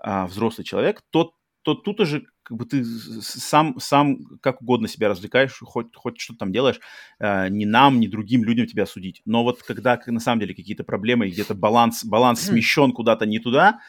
а, 0.03 0.27
взрослый 0.27 0.65
человек, 0.65 1.03
то 1.11 1.35
то 1.63 1.75
тут 1.75 2.01
уже 2.01 2.25
как 2.43 2.57
бы 2.57 2.65
ты 2.65 2.85
сам, 2.85 3.79
сам 3.79 4.19
как 4.41 4.63
угодно 4.63 4.89
себя 4.89 5.09
развлекаешь, 5.09 5.59
хоть, 5.63 5.95
хоть 5.95 6.19
что 6.19 6.35
там 6.35 6.53
делаешь, 6.53 6.81
э, 7.19 7.49
ни 7.49 7.65
нам, 7.65 8.01
ни 8.01 8.07
другим 8.07 8.45
людям 8.45 8.67
тебя 8.67 8.87
судить. 8.87 9.21
Но 9.25 9.45
вот 9.45 9.63
когда 9.63 10.01
на 10.07 10.21
самом 10.21 10.41
деле 10.41 10.55
какие-то 10.55 10.83
проблемы, 10.83 11.29
где-то 11.29 11.55
баланс, 11.55 12.05
баланс 12.05 12.41
смещен 12.41 12.93
куда-то 12.93 13.27
не 13.27 13.39
туда, 13.39 13.81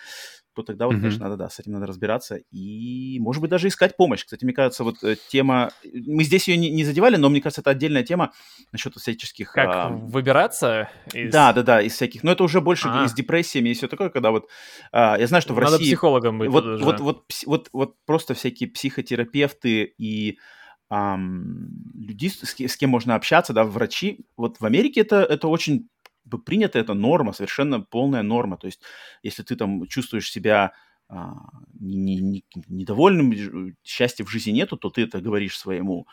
то 0.53 0.63
тогда 0.63 0.87
вот, 0.87 0.95
mm-hmm. 0.95 0.99
конечно, 0.99 1.23
надо, 1.23 1.37
да, 1.37 1.49
с 1.49 1.59
этим 1.59 1.73
надо 1.73 1.87
разбираться 1.87 2.39
и, 2.51 3.17
может 3.19 3.41
быть, 3.41 3.49
даже 3.49 3.67
искать 3.67 3.95
помощь. 3.95 4.23
Кстати, 4.23 4.43
мне 4.43 4.53
кажется, 4.53 4.83
вот 4.83 5.03
э, 5.03 5.15
тема, 5.29 5.71
мы 5.93 6.23
здесь 6.23 6.47
ее 6.47 6.57
не, 6.57 6.69
не 6.69 6.83
задевали, 6.83 7.15
но 7.15 7.29
мне 7.29 7.41
кажется, 7.41 7.61
это 7.61 7.69
отдельная 7.69 8.03
тема 8.03 8.33
насчет 8.71 8.95
всяческих... 8.95 9.51
Как 9.51 9.69
а... 9.69 9.89
выбираться? 9.89 10.89
Из... 11.13 11.31
Да, 11.31 11.53
да, 11.53 11.63
да, 11.63 11.81
из 11.81 11.93
всяких, 11.93 12.23
но 12.23 12.31
это 12.33 12.43
уже 12.43 12.61
больше 12.61 12.89
а. 12.89 13.07
с 13.07 13.13
депрессиями 13.13 13.69
и 13.69 13.73
все 13.73 13.87
такое, 13.87 14.09
когда 14.09 14.31
вот, 14.31 14.49
а, 14.91 15.17
я 15.17 15.27
знаю, 15.27 15.41
что 15.41 15.53
в 15.53 15.59
надо 15.59 15.73
России... 15.73 15.85
психологом 15.85 16.39
быть 16.39 16.49
вот, 16.49 16.65
вот, 16.65 16.81
вот, 16.81 16.99
вот, 16.99 17.25
вот, 17.45 17.69
вот 17.71 17.95
просто 18.05 18.33
всякие 18.33 18.69
психотерапевты 18.69 19.93
и 19.97 20.37
Um, 20.93 21.69
люди, 21.95 22.27
с, 22.27 22.43
с 22.43 22.75
кем 22.75 22.89
можно 22.89 23.15
общаться, 23.15 23.53
да, 23.53 23.63
врачи. 23.63 24.25
Вот 24.35 24.59
в 24.59 24.65
Америке 24.65 24.99
это, 24.99 25.23
это 25.23 25.47
очень 25.47 25.87
принято, 26.37 26.79
это 26.79 26.93
норма, 26.93 27.33
совершенно 27.33 27.81
полная 27.81 28.23
норма. 28.23 28.57
То 28.57 28.67
есть, 28.67 28.81
если 29.23 29.43
ты 29.43 29.55
там 29.55 29.85
чувствуешь 29.87 30.31
себя 30.31 30.73
а, 31.07 31.35
не, 31.79 32.17
не, 32.17 32.45
недовольным, 32.67 33.75
счастья 33.83 34.23
в 34.23 34.29
жизни 34.29 34.51
нету, 34.51 34.77
то 34.77 34.89
ты 34.89 35.03
это 35.03 35.19
говоришь 35.21 35.57
своему 35.57 36.07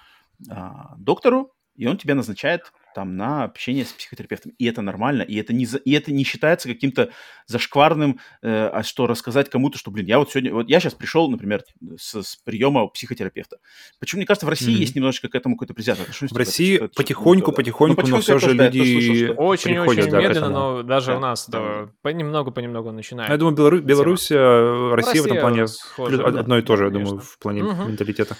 а, 0.50 0.94
доктору, 0.98 1.54
и 1.76 1.86
он 1.86 1.96
тебя 1.96 2.14
назначает 2.14 2.72
там 2.94 3.16
на 3.16 3.44
общение 3.44 3.84
с 3.84 3.92
психотерапевтом. 3.92 4.52
И 4.58 4.66
это 4.66 4.82
нормально, 4.82 5.22
и 5.22 5.36
это 5.36 5.52
не, 5.52 5.66
за, 5.66 5.78
и 5.78 5.92
это 5.92 6.12
не 6.12 6.24
считается 6.24 6.68
каким-то 6.68 7.10
зашкварным, 7.46 8.20
э, 8.42 8.66
а 8.68 8.82
что 8.82 9.06
рассказать 9.06 9.50
кому-то, 9.50 9.78
что, 9.78 9.90
блин, 9.90 10.06
я 10.06 10.18
вот 10.18 10.30
сегодня, 10.30 10.52
вот 10.52 10.68
я 10.68 10.80
сейчас 10.80 10.94
пришел, 10.94 11.30
например, 11.30 11.62
с, 11.96 12.22
с 12.22 12.36
приема 12.36 12.82
у 12.82 12.88
психотерапевта. 12.88 13.58
Почему, 14.00 14.20
мне 14.20 14.26
кажется, 14.26 14.46
в 14.46 14.48
России 14.48 14.74
mm-hmm. 14.74 14.80
есть 14.80 14.96
немножко 14.96 15.28
к 15.28 15.34
этому 15.34 15.56
какой-то 15.56 15.74
презентация. 15.74 16.28
В 16.28 16.36
России 16.36 16.76
это, 16.76 16.88
потихоньку, 16.94 17.52
потихоньку, 17.52 18.02
ну, 18.02 18.08
но 18.08 18.20
все 18.20 18.38
же 18.38 18.52
люди 18.52 19.28
Очень-очень 19.30 20.10
да, 20.10 20.20
медленно, 20.20 20.48
но 20.48 20.82
даже 20.82 21.12
да, 21.12 21.16
у 21.16 21.20
нас 21.20 21.48
да. 21.48 21.88
понемногу-понемногу 22.02 22.92
начинает. 22.92 23.30
Я 23.30 23.36
думаю, 23.36 23.54
Беларусь, 23.56 23.82
Беларусь 23.82 24.30
Россия, 24.30 24.96
Россия 24.96 25.22
в 25.22 25.26
этом 25.26 25.40
плане 25.40 25.66
схожа, 25.66 26.26
одно 26.26 26.58
и 26.58 26.62
то 26.62 26.76
же, 26.76 26.84
я 26.84 26.90
думаю, 26.90 27.20
в 27.20 27.38
плане 27.38 27.62
менталитета. 27.62 28.36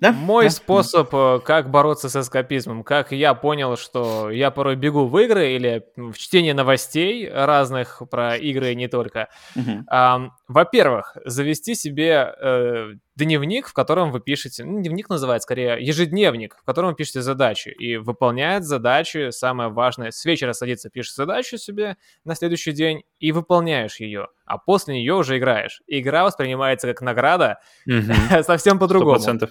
Да? 0.00 0.12
Мой 0.12 0.44
да? 0.44 0.50
способ, 0.50 1.14
э, 1.14 1.40
как 1.44 1.70
бороться 1.70 2.08
с 2.08 2.16
эскапизмом, 2.16 2.84
как 2.84 3.12
я 3.12 3.34
понял, 3.34 3.76
что 3.76 4.30
я 4.30 4.50
порой 4.50 4.76
бегу 4.76 5.06
в 5.06 5.18
игры 5.18 5.52
или 5.52 5.84
в 5.96 6.14
чтение 6.14 6.54
новостей 6.54 7.30
разных 7.30 8.02
про 8.10 8.36
игры 8.36 8.72
и 8.72 8.74
не 8.74 8.88
только. 8.88 9.28
Угу. 9.54 9.84
А, 9.88 10.30
во-первых, 10.48 11.18
завести 11.26 11.74
себе 11.74 12.34
э, 12.40 12.92
дневник, 13.14 13.68
в 13.68 13.74
котором 13.74 14.10
вы 14.10 14.20
пишете, 14.20 14.64
ну, 14.64 14.80
дневник 14.80 15.10
называется 15.10 15.44
скорее 15.44 15.76
ежедневник, 15.84 16.56
в 16.56 16.64
котором 16.64 16.90
вы 16.90 16.94
пишете 16.96 17.20
задачи 17.20 17.68
и 17.68 17.98
выполняет 17.98 18.64
задачи, 18.64 19.30
самое 19.30 19.68
важное, 19.68 20.12
с 20.12 20.24
вечера 20.24 20.54
садится, 20.54 20.88
пишешь 20.88 21.14
задачу 21.14 21.58
себе 21.58 21.98
на 22.24 22.34
следующий 22.34 22.72
день 22.72 23.02
и 23.18 23.32
выполняешь 23.32 24.00
ее, 24.00 24.28
а 24.46 24.56
после 24.56 24.94
нее 24.94 25.14
уже 25.14 25.36
играешь. 25.36 25.82
Игра 25.86 26.24
воспринимается 26.24 26.86
как 26.86 27.02
награда 27.02 27.58
угу. 27.86 28.42
совсем 28.42 28.78
по-другому. 28.78 29.18
100%. 29.18 29.48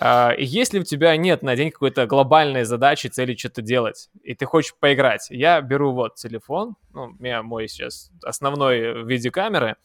Uh, 0.00 0.34
если 0.38 0.80
у 0.80 0.82
тебя 0.82 1.16
нет 1.16 1.42
на 1.42 1.56
день 1.56 1.70
какой-то 1.70 2.06
глобальной 2.06 2.64
задачи, 2.64 3.06
цели 3.06 3.34
что-то 3.34 3.62
делать, 3.62 4.10
и 4.22 4.34
ты 4.34 4.44
хочешь 4.44 4.74
поиграть, 4.78 5.28
я 5.30 5.60
беру 5.60 5.92
вот 5.92 6.16
телефон, 6.16 6.76
ну, 6.92 7.04
у 7.04 7.22
меня 7.22 7.42
мой 7.42 7.68
сейчас 7.68 8.10
основной 8.22 9.04
в 9.04 9.08
виде 9.08 9.30
камеры, 9.30 9.76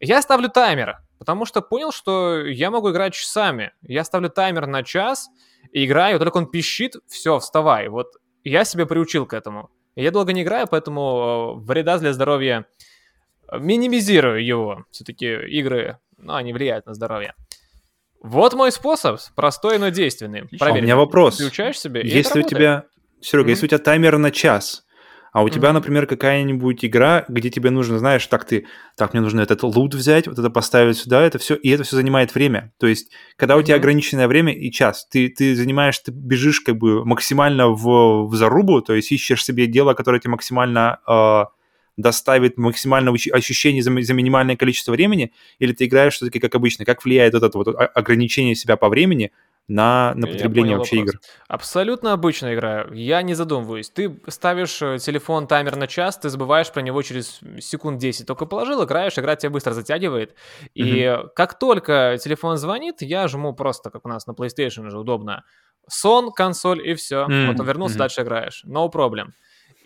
я 0.00 0.22
ставлю 0.22 0.48
таймер, 0.48 0.98
потому 1.18 1.44
что 1.44 1.60
понял, 1.60 1.90
что 1.90 2.38
я 2.44 2.70
могу 2.70 2.92
играть 2.92 3.14
часами. 3.14 3.72
Я 3.82 4.04
ставлю 4.04 4.30
таймер 4.30 4.66
на 4.68 4.84
час, 4.84 5.28
и 5.72 5.84
играю, 5.84 6.18
только 6.18 6.36
он 6.36 6.46
пищит, 6.46 6.96
все, 7.08 7.38
вставай. 7.38 7.88
Вот 7.88 8.12
я 8.44 8.64
себя 8.64 8.86
приучил 8.86 9.26
к 9.26 9.34
этому. 9.34 9.70
Я 9.96 10.10
долго 10.10 10.32
не 10.32 10.42
играю, 10.42 10.68
поэтому 10.70 11.56
э, 11.60 11.64
вреда 11.64 11.98
для 11.98 12.12
здоровья 12.12 12.66
минимизирую 13.52 14.44
его. 14.44 14.84
Все-таки 14.90 15.26
игры, 15.26 15.98
ну, 16.16 16.34
они 16.34 16.52
влияют 16.52 16.86
на 16.86 16.94
здоровье. 16.94 17.34
Вот 18.22 18.54
мой 18.54 18.72
способ, 18.72 19.20
простой, 19.34 19.78
но 19.78 19.90
действенный. 19.90 20.42
Проверь. 20.58 20.78
А 20.78 20.80
у 20.80 20.82
меня 20.82 20.96
вопрос. 20.96 21.36
Ты 21.36 21.44
включаешь 21.44 21.78
себе, 21.78 22.02
Если 22.04 22.40
у 22.40 22.42
тебя, 22.42 22.84
Серега, 23.20 23.48
mm-hmm. 23.48 23.50
если 23.50 23.66
у 23.66 23.68
тебя 23.68 23.78
таймер 23.78 24.18
на 24.18 24.30
час, 24.30 24.84
а 25.32 25.42
у 25.42 25.48
тебя, 25.48 25.68
mm-hmm. 25.68 25.72
например, 25.72 26.06
какая-нибудь 26.06 26.84
игра, 26.84 27.24
где 27.28 27.50
тебе 27.50 27.70
нужно, 27.70 27.98
знаешь, 27.98 28.26
так 28.26 28.44
ты, 28.44 28.66
так 28.96 29.12
мне 29.12 29.20
нужно 29.20 29.40
этот 29.40 29.62
лут 29.62 29.94
взять, 29.94 30.26
вот 30.26 30.38
это 30.38 30.50
поставить 30.50 30.96
сюда, 30.96 31.22
это 31.22 31.38
все, 31.38 31.54
и 31.54 31.68
это 31.70 31.84
все 31.84 31.96
занимает 31.96 32.34
время. 32.34 32.72
То 32.78 32.86
есть, 32.86 33.12
когда 33.36 33.56
у 33.56 33.60
mm-hmm. 33.60 33.64
тебя 33.64 33.76
ограниченное 33.76 34.26
время 34.26 34.52
и 34.52 34.70
час, 34.72 35.06
ты, 35.08 35.28
ты 35.28 35.54
занимаешь, 35.54 35.98
ты 35.98 36.10
бежишь 36.10 36.60
как 36.60 36.76
бы 36.76 37.04
максимально 37.04 37.68
в, 37.68 38.26
в 38.26 38.34
зарубу, 38.34 38.80
то 38.80 38.94
есть 38.94 39.12
ищешь 39.12 39.44
себе 39.44 39.66
дело, 39.66 39.94
которое 39.94 40.18
тебе 40.18 40.32
максимально 40.32 40.98
э, 41.06 41.44
доставит 41.98 42.56
максимальное 42.56 43.12
ощущение 43.32 43.82
за, 43.82 44.00
за 44.00 44.14
минимальное 44.14 44.56
количество 44.56 44.92
времени, 44.92 45.32
или 45.58 45.72
ты 45.72 45.84
играешь 45.84 46.14
все-таки 46.14 46.38
как 46.38 46.54
обычно? 46.54 46.86
Как 46.86 47.04
влияет 47.04 47.34
вот 47.34 47.42
это 47.42 47.58
вот 47.58 47.68
ограничение 47.68 48.54
себя 48.54 48.76
по 48.76 48.88
времени 48.88 49.32
на, 49.66 50.14
на 50.14 50.28
потребление 50.28 50.78
вообще 50.78 50.96
вопрос. 51.00 51.14
игр? 51.14 51.20
Абсолютно 51.48 52.12
обычно 52.14 52.54
играю. 52.54 52.94
Я 52.94 53.20
не 53.20 53.34
задумываюсь. 53.34 53.90
Ты 53.90 54.18
ставишь 54.28 54.80
э, 54.80 54.98
телефон 54.98 55.46
таймер 55.46 55.76
на 55.76 55.86
час, 55.86 56.16
ты 56.16 56.30
забываешь 56.30 56.72
про 56.72 56.80
него 56.80 57.02
через 57.02 57.40
секунд 57.60 57.98
10. 57.98 58.26
Только 58.26 58.46
положил, 58.46 58.82
играешь, 58.84 59.18
игра 59.18 59.36
тебя 59.36 59.50
быстро 59.50 59.72
затягивает. 59.72 60.34
И 60.74 61.02
mm-hmm. 61.02 61.30
как 61.34 61.58
только 61.58 62.16
телефон 62.22 62.56
звонит, 62.56 63.02
я 63.02 63.28
жму 63.28 63.52
просто, 63.54 63.90
как 63.90 64.06
у 64.06 64.08
нас 64.08 64.26
на 64.26 64.32
PlayStation 64.32 64.86
уже 64.86 64.98
удобно, 64.98 65.44
сон, 65.88 66.30
консоль 66.32 66.88
и 66.88 66.94
все. 66.94 67.26
Mm-hmm. 67.26 67.52
Вот 67.52 67.66
вернулся, 67.66 67.96
mm-hmm. 67.96 67.98
дальше 67.98 68.22
играешь. 68.22 68.64
No 68.64 68.90
problem. 68.90 69.32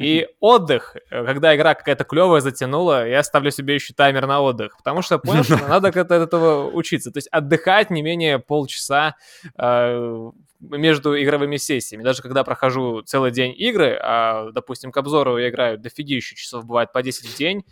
И 0.03 0.29
отдых, 0.41 0.97
э, 1.11 1.25
когда 1.25 1.55
игра 1.55 1.75
какая-то 1.75 2.05
клевая 2.05 2.41
затянула, 2.41 3.07
я 3.09 3.23
ставлю 3.23 3.51
себе 3.51 3.75
еще 3.75 3.95
таймер 3.95 4.27
на 4.27 4.41
отдых, 4.41 4.77
потому 4.77 5.03
что 5.03 5.19
понял, 5.19 5.45
что 5.45 5.57
надо 5.69 5.93
как-то 5.93 6.17
от 6.17 6.23
этого 6.29 6.71
учиться. 6.71 7.11
То 7.11 7.19
есть 7.19 7.29
отдыхать 7.29 7.91
не 7.91 8.03
менее 8.03 8.39
полчаса 8.39 9.17
э, 9.59 10.31
между 10.61 11.21
игровыми 11.21 11.57
сессиями. 11.57 12.03
Даже 12.03 12.23
когда 12.23 12.45
прохожу 12.45 13.03
целый 13.03 13.31
день 13.31 13.55
игры, 13.57 13.99
а, 14.01 14.51
допустим, 14.53 14.93
к 14.93 14.97
обзору 14.97 15.39
я 15.39 15.49
играю 15.49 15.79
дофигища 15.79 16.37
часов, 16.37 16.65
бывает 16.65 16.93
по 16.93 17.03
10 17.03 17.29
в 17.29 17.37
день, 17.37 17.65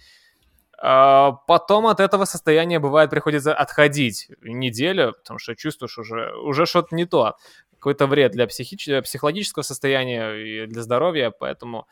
а 0.82 1.32
потом 1.46 1.86
от 1.86 2.00
этого 2.00 2.24
состояния 2.24 2.78
бывает 2.78 3.10
приходится 3.10 3.54
отходить 3.54 4.28
неделю, 4.40 5.12
потому 5.12 5.38
что 5.38 5.54
чувствуешь 5.54 5.98
уже, 5.98 6.34
уже 6.36 6.66
что-то 6.66 6.94
не 6.94 7.04
то 7.04 7.36
какой-то 7.80 8.06
вред 8.06 8.32
для 8.32 8.46
психи- 8.46 9.00
психологического 9.00 9.62
состояния 9.62 10.32
и 10.34 10.66
для 10.66 10.82
здоровья, 10.82 11.30
поэтому... 11.30 11.86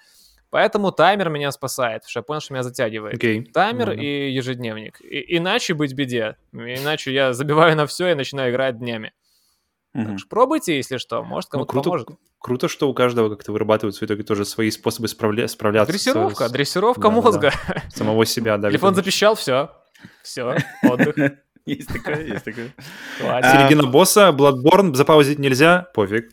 Поэтому 0.50 0.92
таймер 0.92 1.28
меня 1.28 1.52
спасает, 1.52 2.04
что 2.06 2.20
я 2.20 2.22
понял, 2.22 2.40
что 2.40 2.54
меня 2.54 2.62
затягивает. 2.62 3.22
Okay. 3.22 3.44
Таймер 3.52 3.90
mm-hmm. 3.90 4.00
и 4.00 4.30
ежедневник. 4.32 5.00
И, 5.02 5.36
иначе 5.36 5.74
быть 5.74 5.92
беде. 5.92 6.36
Иначе 6.52 7.12
я 7.12 7.34
забиваю 7.34 7.76
на 7.76 7.86
все 7.86 8.08
и 8.08 8.14
начинаю 8.14 8.50
играть 8.50 8.78
днями. 8.78 9.12
Mm-hmm. 9.94 10.04
Так 10.06 10.18
что 10.18 10.28
пробуйте, 10.28 10.76
если 10.76 10.96
что, 10.96 11.22
может 11.22 11.50
кому-то 11.50 11.74
ну, 11.74 11.82
круто, 11.82 11.88
поможет. 11.90 12.08
Круто, 12.38 12.68
что 12.68 12.88
у 12.88 12.94
каждого 12.94 13.28
как-то 13.28 13.52
вырабатываются 13.52 14.04
в 14.04 14.06
итоге 14.06 14.22
тоже 14.22 14.44
свои 14.44 14.70
способы 14.70 15.08
справля- 15.08 15.48
справляться. 15.48 15.92
Дрессировка, 15.92 16.48
с... 16.48 16.52
дрессировка 16.52 17.02
да, 17.02 17.10
мозга. 17.10 17.52
Да, 17.68 17.74
да. 17.74 17.82
Самого 17.90 18.24
себя, 18.24 18.56
да. 18.56 18.70
Телефон 18.70 18.94
запищал, 18.94 19.34
все. 19.34 19.70
Все, 20.22 20.56
отдых. 20.82 21.16
Есть 21.66 21.88
такое, 21.88 22.24
есть 22.24 22.44
такое. 22.46 22.72
Середина 23.18 23.86
босса, 23.86 24.30
Bloodborne, 24.30 24.94
запаузить 24.94 25.38
нельзя, 25.38 25.86
пофиг. 25.92 26.30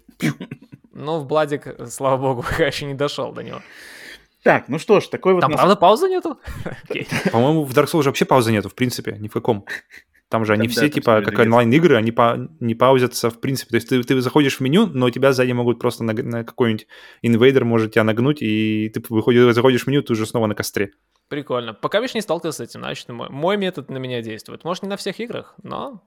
Ну, 0.93 1.19
в 1.19 1.25
Бладик, 1.25 1.67
слава 1.89 2.15
богу, 2.15 2.41
пока 2.49 2.65
еще 2.67 2.85
не 2.85 2.93
дошел 2.93 3.33
до 3.33 3.43
него. 3.43 3.61
Так, 4.45 4.69
ну 4.69 4.77
что 4.77 4.99
ж, 4.99 5.07
такой 5.07 5.33
вот... 5.33 5.41
Там 5.41 5.49
нас... 5.49 5.59
правда 5.59 5.75
паузы 5.75 6.07
нету? 6.07 6.37
По-моему, 7.31 7.63
в 7.63 7.73
Dark 7.73 7.87
Souls 7.87 8.03
вообще 8.03 8.25
паузы 8.25 8.51
нету, 8.51 8.69
в 8.69 8.75
принципе, 8.75 9.17
ни 9.19 9.27
в 9.27 9.33
каком. 9.33 9.65
Там 10.29 10.45
же 10.45 10.53
они 10.53 10.67
все, 10.67 10.87
типа, 10.87 11.23
как 11.23 11.39
онлайн-игры, 11.39 11.95
они 11.95 12.13
не 12.59 12.75
паузятся 12.75 13.31
в 13.31 13.39
принципе. 13.39 13.71
То 13.71 13.75
есть 13.77 13.89
ты, 13.89 14.03
ты 14.03 14.21
заходишь 14.21 14.57
в 14.57 14.61
меню, 14.61 14.85
но 14.85 15.09
тебя 15.09 15.33
сзади 15.33 15.51
могут 15.51 15.79
просто 15.79 16.03
на, 16.03 16.13
на 16.13 16.43
какой-нибудь 16.43 16.85
инвейдер 17.23 17.65
может 17.65 17.93
тебя 17.93 18.03
нагнуть, 18.03 18.43
и 18.43 18.89
ты 18.89 19.01
выходишь, 19.09 19.55
заходишь 19.55 19.85
в 19.85 19.87
меню, 19.87 20.03
ты 20.03 20.13
уже 20.13 20.27
снова 20.27 20.45
на 20.45 20.53
костре. 20.53 20.91
Прикольно. 21.27 21.73
Пока 21.73 21.99
видишь, 21.99 22.13
не 22.13 22.21
сталкивался 22.21 22.63
с 22.63 22.69
этим, 22.69 22.81
значит, 22.81 23.09
мой, 23.09 23.29
мой 23.29 23.57
метод 23.57 23.89
на 23.89 23.97
меня 23.97 24.21
действует. 24.21 24.63
Может, 24.63 24.83
не 24.83 24.89
на 24.89 24.97
всех 24.97 25.19
играх, 25.19 25.55
но 25.63 26.03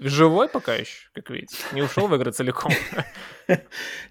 живой 0.00 0.48
пока 0.48 0.74
еще, 0.74 1.08
как 1.14 1.30
видите. 1.30 1.56
Не 1.72 1.82
ушел 1.82 2.06
в 2.08 2.14
игры 2.14 2.32
целиком. 2.32 2.72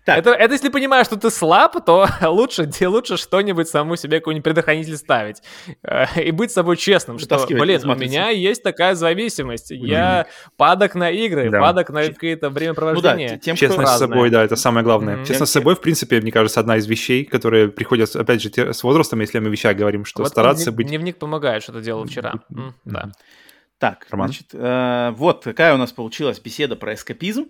Это, 0.05 0.31
это 0.31 0.53
если 0.53 0.67
понимаешь, 0.67 1.05
что 1.05 1.15
ты 1.15 1.29
слаб, 1.29 1.85
то 1.85 2.07
лучше, 2.23 2.69
лучше 2.81 3.15
что-нибудь 3.15 3.69
саму 3.69 3.95
себе 3.95 4.19
какой-нибудь 4.19 4.43
предохранитель 4.43 4.97
ставить. 4.97 5.41
Э, 5.81 6.05
и 6.21 6.31
быть 6.31 6.51
с 6.51 6.55
собой 6.55 6.75
честным, 6.75 7.19
что, 7.19 7.45
блин, 7.47 7.87
у 7.89 7.95
меня 7.95 8.29
есть 8.29 8.63
такая 8.63 8.95
зависимость. 8.95 9.71
Я 9.71 10.27
падок 10.57 10.95
на 10.95 11.09
игры, 11.09 11.49
падок 11.51 11.89
на 11.89 12.03
какие-то 12.03 12.49
времяпровождения. 12.49 13.33
Ну 13.33 13.39
да, 13.45 13.55
Честность 13.55 13.91
с 13.93 13.97
собой, 13.99 14.29
да, 14.29 14.43
это 14.43 14.55
самое 14.55 14.83
главное. 14.83 15.23
Честность 15.23 15.51
с 15.51 15.53
собой, 15.53 15.75
в 15.75 15.81
принципе, 15.81 16.19
мне 16.19 16.31
кажется, 16.31 16.59
одна 16.59 16.77
из 16.77 16.87
вещей, 16.87 17.23
которые 17.23 17.69
приходят, 17.69 18.13
опять 18.15 18.41
же, 18.41 18.73
с 18.73 18.83
возрастом, 18.83 19.21
если 19.21 19.39
мы 19.39 19.49
вещах 19.49 19.77
говорим, 19.77 20.05
что 20.05 20.25
стараться 20.25 20.71
быть... 20.71 20.87
Дневник 20.87 21.17
помогает, 21.17 21.63
что 21.63 21.73
ты 21.73 21.81
делал 21.81 22.05
вчера. 22.05 22.33
Да. 22.85 23.11
Так, 23.79 24.05
Роман? 24.09 24.27
значит, 24.27 24.49
э, 24.53 25.11
вот 25.15 25.43
какая 25.43 25.73
у 25.73 25.77
нас 25.77 25.91
получилась 25.91 26.39
беседа 26.39 26.75
про 26.75 26.93
эскапизм. 26.93 27.47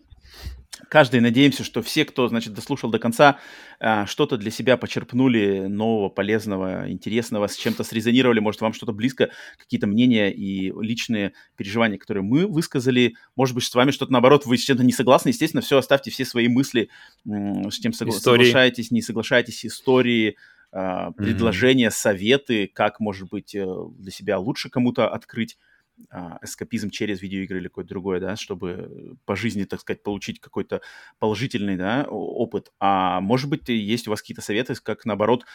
Каждый 0.88 1.20
надеемся, 1.20 1.64
что 1.64 1.82
все, 1.82 2.06
кто, 2.06 2.28
значит, 2.30 2.54
дослушал 2.54 2.90
до 2.90 3.00
конца, 3.00 3.40
э, 3.80 4.06
что-то 4.06 4.38
для 4.38 4.52
себя 4.52 4.78
почерпнули 4.78 5.66
нового, 5.68 6.10
полезного, 6.10 6.90
интересного, 6.90 7.48
с 7.48 7.58
чем-то 7.58 7.84
срезонировали, 7.84 8.40
может, 8.40 8.62
вам 8.62 8.74
что-то 8.74 8.94
близко, 8.94 9.32
какие-то 9.58 9.88
мнения 9.88 10.32
и 10.32 10.72
личные 10.80 11.34
переживания, 11.58 11.98
которые 11.98 12.24
мы 12.24 12.46
высказали. 12.48 13.16
Может 13.36 13.56
быть, 13.56 13.64
с 13.66 13.74
вами 13.74 13.92
что-то 13.92 14.14
наоборот, 14.14 14.46
вы 14.46 14.58
с 14.58 14.62
чем-то 14.62 14.84
не 14.84 14.94
согласны. 14.94 15.30
Естественно, 15.30 15.62
все, 15.62 15.78
оставьте 15.80 16.12
все 16.12 16.26
свои 16.26 16.48
мысли, 16.48 16.90
м, 17.28 17.72
с 17.72 17.80
чем 17.80 17.92
согла- 17.92 18.12
Истории. 18.12 18.46
соглашаетесь, 18.46 18.92
не 18.92 19.02
соглашаетесь, 19.02 19.66
истории, 19.66 20.38
э, 20.72 21.12
предложения, 21.18 21.90
советы, 21.90 22.70
как, 22.72 23.00
может 23.00 23.30
быть, 23.30 23.56
э, 23.56 23.66
для 23.98 24.12
себя 24.12 24.38
лучше 24.38 24.70
кому-то 24.70 25.10
открыть 25.10 25.58
эскапизм 26.42 26.90
через 26.90 27.22
видеоигры 27.22 27.60
или 27.60 27.68
какое-то 27.68 27.90
другое, 27.90 28.20
да, 28.20 28.36
чтобы 28.36 29.18
по 29.26 29.36
жизни, 29.36 29.66
так 29.66 29.82
сказать, 29.82 30.04
получить 30.04 30.40
какой-то 30.40 30.82
положительный, 31.20 31.78
да, 31.78 32.06
опыт. 32.10 32.72
А 32.80 33.22
может 33.22 33.50
быть, 33.50 33.68
есть 33.70 34.08
у 34.08 34.12
вас 34.12 34.22
какие-то 34.22 34.42
советы, 34.42 34.74
как 34.82 35.06
наоборот, 35.06 35.46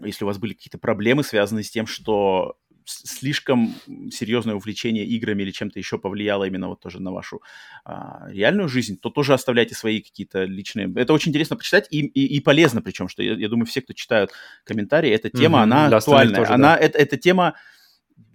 если 0.00 0.24
у 0.24 0.26
вас 0.26 0.38
были 0.38 0.54
какие-то 0.54 0.78
проблемы, 0.78 1.22
связанные 1.22 1.64
с 1.64 1.70
тем, 1.70 1.86
что 1.86 2.56
слишком 2.84 3.74
серьезное 4.10 4.54
увлечение 4.54 5.04
играми 5.04 5.42
или 5.42 5.50
чем-то 5.50 5.78
еще 5.78 5.98
повлияло 5.98 6.44
именно 6.44 6.68
вот 6.68 6.80
тоже 6.80 7.00
на 7.00 7.12
вашу 7.12 7.42
а, 7.84 8.26
реальную 8.28 8.68
жизнь, 8.68 8.98
то 8.98 9.10
тоже 9.10 9.34
оставляйте 9.34 9.74
свои 9.74 10.00
какие-то 10.00 10.44
личные... 10.44 10.92
Это 10.96 11.12
очень 11.12 11.30
интересно 11.30 11.56
почитать 11.56 11.86
и, 11.90 12.00
и, 12.00 12.36
и 12.36 12.40
полезно, 12.40 12.82
причем, 12.82 13.08
что 13.08 13.22
я, 13.22 13.34
я 13.34 13.48
думаю, 13.48 13.66
все, 13.66 13.80
кто 13.80 13.92
читают 13.92 14.32
комментарии, 14.64 15.10
эта 15.10 15.30
тема, 15.30 15.58
Мгм, 15.58 15.72
она 15.72 15.96
актуальная. 15.96 16.40
тоже, 16.40 16.52
она, 16.52 16.76
это, 16.76 16.98
эта 16.98 17.16
тема 17.16 17.54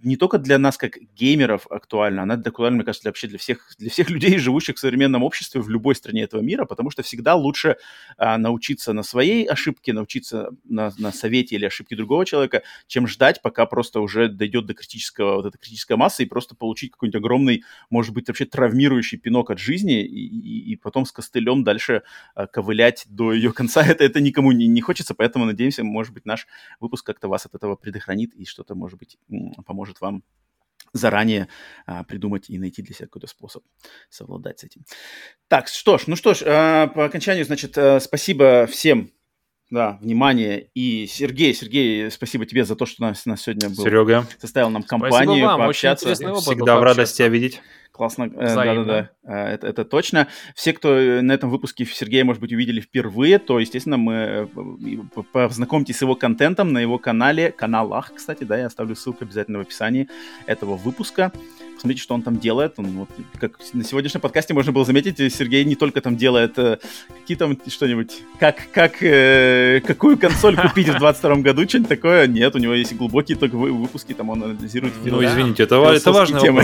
не 0.06 0.16
только 0.16 0.38
для 0.38 0.56
нас, 0.58 0.76
как 0.76 0.98
геймеров, 1.16 1.66
актуальна, 1.68 2.22
она 2.22 2.34
актуальна, 2.34 2.76
мне 2.76 2.84
кажется, 2.84 3.02
для, 3.02 3.10
вообще 3.10 3.26
для 3.26 3.38
всех, 3.38 3.74
для 3.76 3.90
всех 3.90 4.08
людей, 4.16 4.38
живущих 4.38 4.76
в 4.76 4.78
современном 4.78 5.24
обществе 5.24 5.60
в 5.60 5.68
любой 5.68 5.96
стране 5.96 6.22
этого 6.22 6.40
мира, 6.42 6.64
потому 6.64 6.90
что 6.90 7.02
всегда 7.02 7.34
лучше 7.34 7.76
а, 8.16 8.38
научиться 8.38 8.92
на 8.92 9.02
своей 9.02 9.44
ошибке, 9.44 9.92
научиться 9.92 10.50
на, 10.64 10.92
на 10.98 11.10
совете 11.12 11.56
или 11.56 11.64
ошибке 11.64 11.96
другого 11.96 12.24
человека, 12.24 12.62
чем 12.86 13.08
ждать, 13.08 13.42
пока 13.42 13.66
просто 13.66 14.00
уже 14.00 14.28
дойдет 14.28 14.66
до 14.66 14.74
критического, 14.74 15.36
вот 15.36 15.46
этой 15.46 15.58
критической 15.58 15.96
массы 15.96 16.22
и 16.22 16.26
просто 16.26 16.54
получить 16.54 16.92
какой-нибудь 16.92 17.20
огромный, 17.20 17.64
может 17.90 18.14
быть, 18.14 18.28
вообще 18.28 18.44
травмирующий 18.44 19.18
пинок 19.18 19.50
от 19.50 19.58
жизни 19.58 20.04
и, 20.04 20.26
и, 20.26 20.72
и 20.72 20.76
потом 20.76 21.04
с 21.04 21.10
костылем 21.10 21.64
дальше 21.64 22.04
а, 22.36 22.46
ковылять 22.46 23.06
до 23.08 23.32
ее 23.32 23.52
конца. 23.52 23.84
Это, 23.96 24.04
это 24.04 24.20
никому 24.20 24.52
не, 24.52 24.68
не 24.68 24.80
хочется, 24.80 25.14
поэтому 25.14 25.46
надеемся, 25.46 25.82
может 25.82 26.12
быть, 26.12 26.26
наш 26.26 26.46
выпуск 26.78 27.04
как-то 27.04 27.26
вас 27.28 27.46
от 27.46 27.54
этого 27.56 27.74
предохранит 27.74 28.34
и 28.34 28.44
что-то, 28.44 28.76
может 28.76 28.98
быть, 28.98 29.18
м, 29.30 29.52
поможет 29.96 30.00
вам 30.00 30.22
заранее 30.92 31.48
а, 31.86 32.04
придумать 32.04 32.48
и 32.48 32.58
найти 32.58 32.82
для 32.82 32.94
себя 32.94 33.06
какой-то 33.06 33.26
способ 33.26 33.62
совладать 34.08 34.60
с 34.60 34.64
этим. 34.64 34.84
Так, 35.48 35.68
что 35.68 35.98
ж, 35.98 36.04
ну 36.06 36.16
что 36.16 36.32
ж, 36.32 36.42
а, 36.46 36.86
по 36.88 37.04
окончанию, 37.04 37.44
значит, 37.44 37.76
а, 37.76 38.00
спасибо 38.00 38.66
всем 38.66 39.10
да, 39.70 39.98
внимание. 40.00 40.70
И 40.74 41.06
Сергей, 41.06 41.52
Сергей, 41.52 42.10
спасибо 42.10 42.46
тебе 42.46 42.64
за 42.64 42.76
то, 42.76 42.86
что 42.86 43.02
нас, 43.02 43.26
нас 43.26 43.42
сегодня 43.42 43.68
был, 43.68 43.84
Серега, 43.84 44.26
составил 44.40 44.70
нам 44.70 44.84
Спасибо 44.84 45.08
компанию, 45.08 45.44
вам, 45.44 45.60
очень 45.60 45.64
пообщаться. 45.64 46.04
интересный 46.06 46.32
опыт 46.32 46.44
был 46.44 46.54
всегда 46.54 46.78
в 46.78 46.82
радости 46.82 47.18
тебя 47.18 47.28
видеть. 47.28 47.60
Классно, 47.96 48.24
э, 48.24 48.54
да-да-да, 48.54 49.10
э, 49.24 49.54
это, 49.54 49.66
это 49.68 49.84
точно. 49.86 50.28
Все, 50.54 50.74
кто 50.74 50.98
э, 50.98 51.22
на 51.22 51.32
этом 51.32 51.48
выпуске 51.48 51.86
Сергея, 51.86 52.26
может 52.26 52.42
быть, 52.42 52.52
увидели 52.52 52.82
впервые, 52.82 53.38
то, 53.38 53.58
естественно, 53.58 53.96
мы 53.96 54.50
познакомьтесь 55.32 55.96
с 55.96 56.02
его 56.02 56.14
контентом 56.14 56.74
на 56.74 56.78
его 56.78 56.98
канале, 56.98 57.52
каналах, 57.52 58.12
кстати, 58.14 58.44
да, 58.44 58.58
я 58.58 58.66
оставлю 58.66 58.94
ссылку 58.96 59.24
обязательно 59.24 59.58
в 59.58 59.62
описании 59.62 60.10
этого 60.44 60.76
выпуска. 60.76 61.32
Посмотрите, 61.76 62.02
что 62.02 62.14
он 62.14 62.22
там 62.22 62.38
делает. 62.38 62.74
Он, 62.78 62.86
вот, 62.86 63.08
как 63.38 63.58
на 63.72 63.84
сегодняшнем 63.84 64.20
подкасте 64.20 64.54
можно 64.54 64.72
было 64.72 64.84
заметить, 64.84 65.18
Сергей 65.32 65.64
не 65.64 65.76
только 65.76 66.00
там 66.00 66.16
делает 66.16 66.58
э, 66.58 66.78
какие 67.20 67.36
там 67.36 67.56
что-нибудь, 67.68 68.12
как, 68.40 68.56
как, 68.72 69.02
э, 69.02 69.80
какую 69.86 70.18
консоль 70.18 70.56
купить 70.56 70.88
в 70.88 70.96
22 70.98 71.36
году, 71.36 71.68
что-нибудь 71.68 71.88
такое. 71.88 72.26
Нет, 72.26 72.54
у 72.54 72.58
него 72.58 72.72
есть 72.72 72.94
глубокие 72.96 73.36
только 73.36 73.56
вы- 73.56 73.72
выпуски, 73.72 74.14
там 74.14 74.30
он 74.30 74.42
анализирует 74.42 74.94
Ну, 75.04 75.22
извините, 75.22 75.62
это, 75.64 75.76
это 75.76 76.10
деле. 76.40 76.62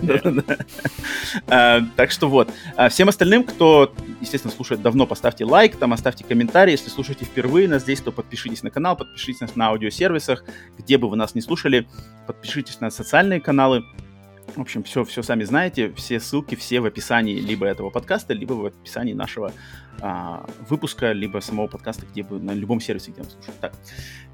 Да-да-да. 0.22 0.56
А, 1.46 1.82
Так 1.96 2.10
что 2.10 2.28
вот. 2.28 2.50
А 2.76 2.88
Всем 2.88 3.08
остальным, 3.08 3.44
кто, 3.44 3.92
естественно, 4.20 4.52
слушает 4.52 4.80
давно, 4.82 5.06
поставьте 5.06 5.44
лайк, 5.44 5.76
там 5.76 5.92
оставьте 5.92 6.24
комментарий. 6.24 6.72
Если 6.72 6.88
слушаете 6.88 7.24
впервые 7.26 7.68
нас 7.68 7.82
здесь, 7.82 8.00
то 8.00 8.10
подпишитесь 8.10 8.62
на 8.62 8.70
канал, 8.70 8.96
подпишитесь 8.96 9.54
на 9.54 9.68
аудиосервисах, 9.68 10.44
где 10.78 10.96
бы 10.98 11.08
вы 11.10 11.16
нас 11.16 11.34
не 11.34 11.40
слушали, 11.42 11.86
подпишитесь 12.26 12.80
на 12.80 12.90
социальные 12.90 13.40
каналы. 13.40 13.84
В 14.56 14.60
общем, 14.60 14.82
все, 14.82 15.04
все 15.04 15.22
сами 15.22 15.44
знаете, 15.44 15.92
все 15.96 16.20
ссылки, 16.20 16.54
все 16.54 16.80
в 16.80 16.84
описании 16.86 17.38
либо 17.38 17.66
этого 17.66 17.90
подкаста, 17.90 18.34
либо 18.34 18.54
в 18.54 18.66
описании 18.66 19.12
нашего 19.12 19.52
а, 20.00 20.46
выпуска, 20.68 21.12
либо 21.12 21.40
самого 21.40 21.66
подкаста, 21.66 22.06
где 22.10 22.22
бы 22.22 22.40
на 22.40 22.52
любом 22.52 22.80
сервисе, 22.80 23.12
где 23.12 23.22
вы 23.22 23.30
слушаете. 23.30 23.58
Так. 23.60 23.74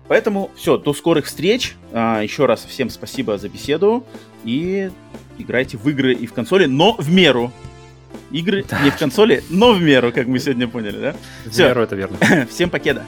Поэтому 0.08 0.50
все, 0.56 0.78
до 0.78 0.92
скорых 0.94 1.26
встреч. 1.26 1.74
А, 1.92 2.22
еще 2.22 2.46
раз 2.46 2.64
всем 2.64 2.90
спасибо 2.90 3.38
за 3.38 3.48
беседу 3.48 4.06
и 4.44 4.90
играйте 5.38 5.76
в 5.76 5.88
игры 5.88 6.14
и 6.14 6.26
в 6.26 6.32
консоли, 6.32 6.66
но 6.66 6.94
в 6.96 7.10
меру. 7.10 7.52
Игры 8.30 8.64
не 8.82 8.90
в 8.90 8.96
консоли, 8.96 9.44
но 9.50 9.72
в 9.72 9.80
меру, 9.80 10.12
как 10.12 10.26
мы 10.26 10.38
сегодня 10.38 10.66
поняли, 10.66 10.98
да? 10.98 11.16
В 11.44 11.50
Всё. 11.50 11.68
меру 11.68 11.82
это 11.82 11.94
верно. 11.94 12.16
Всем 12.50 12.70
покеда. 12.70 13.04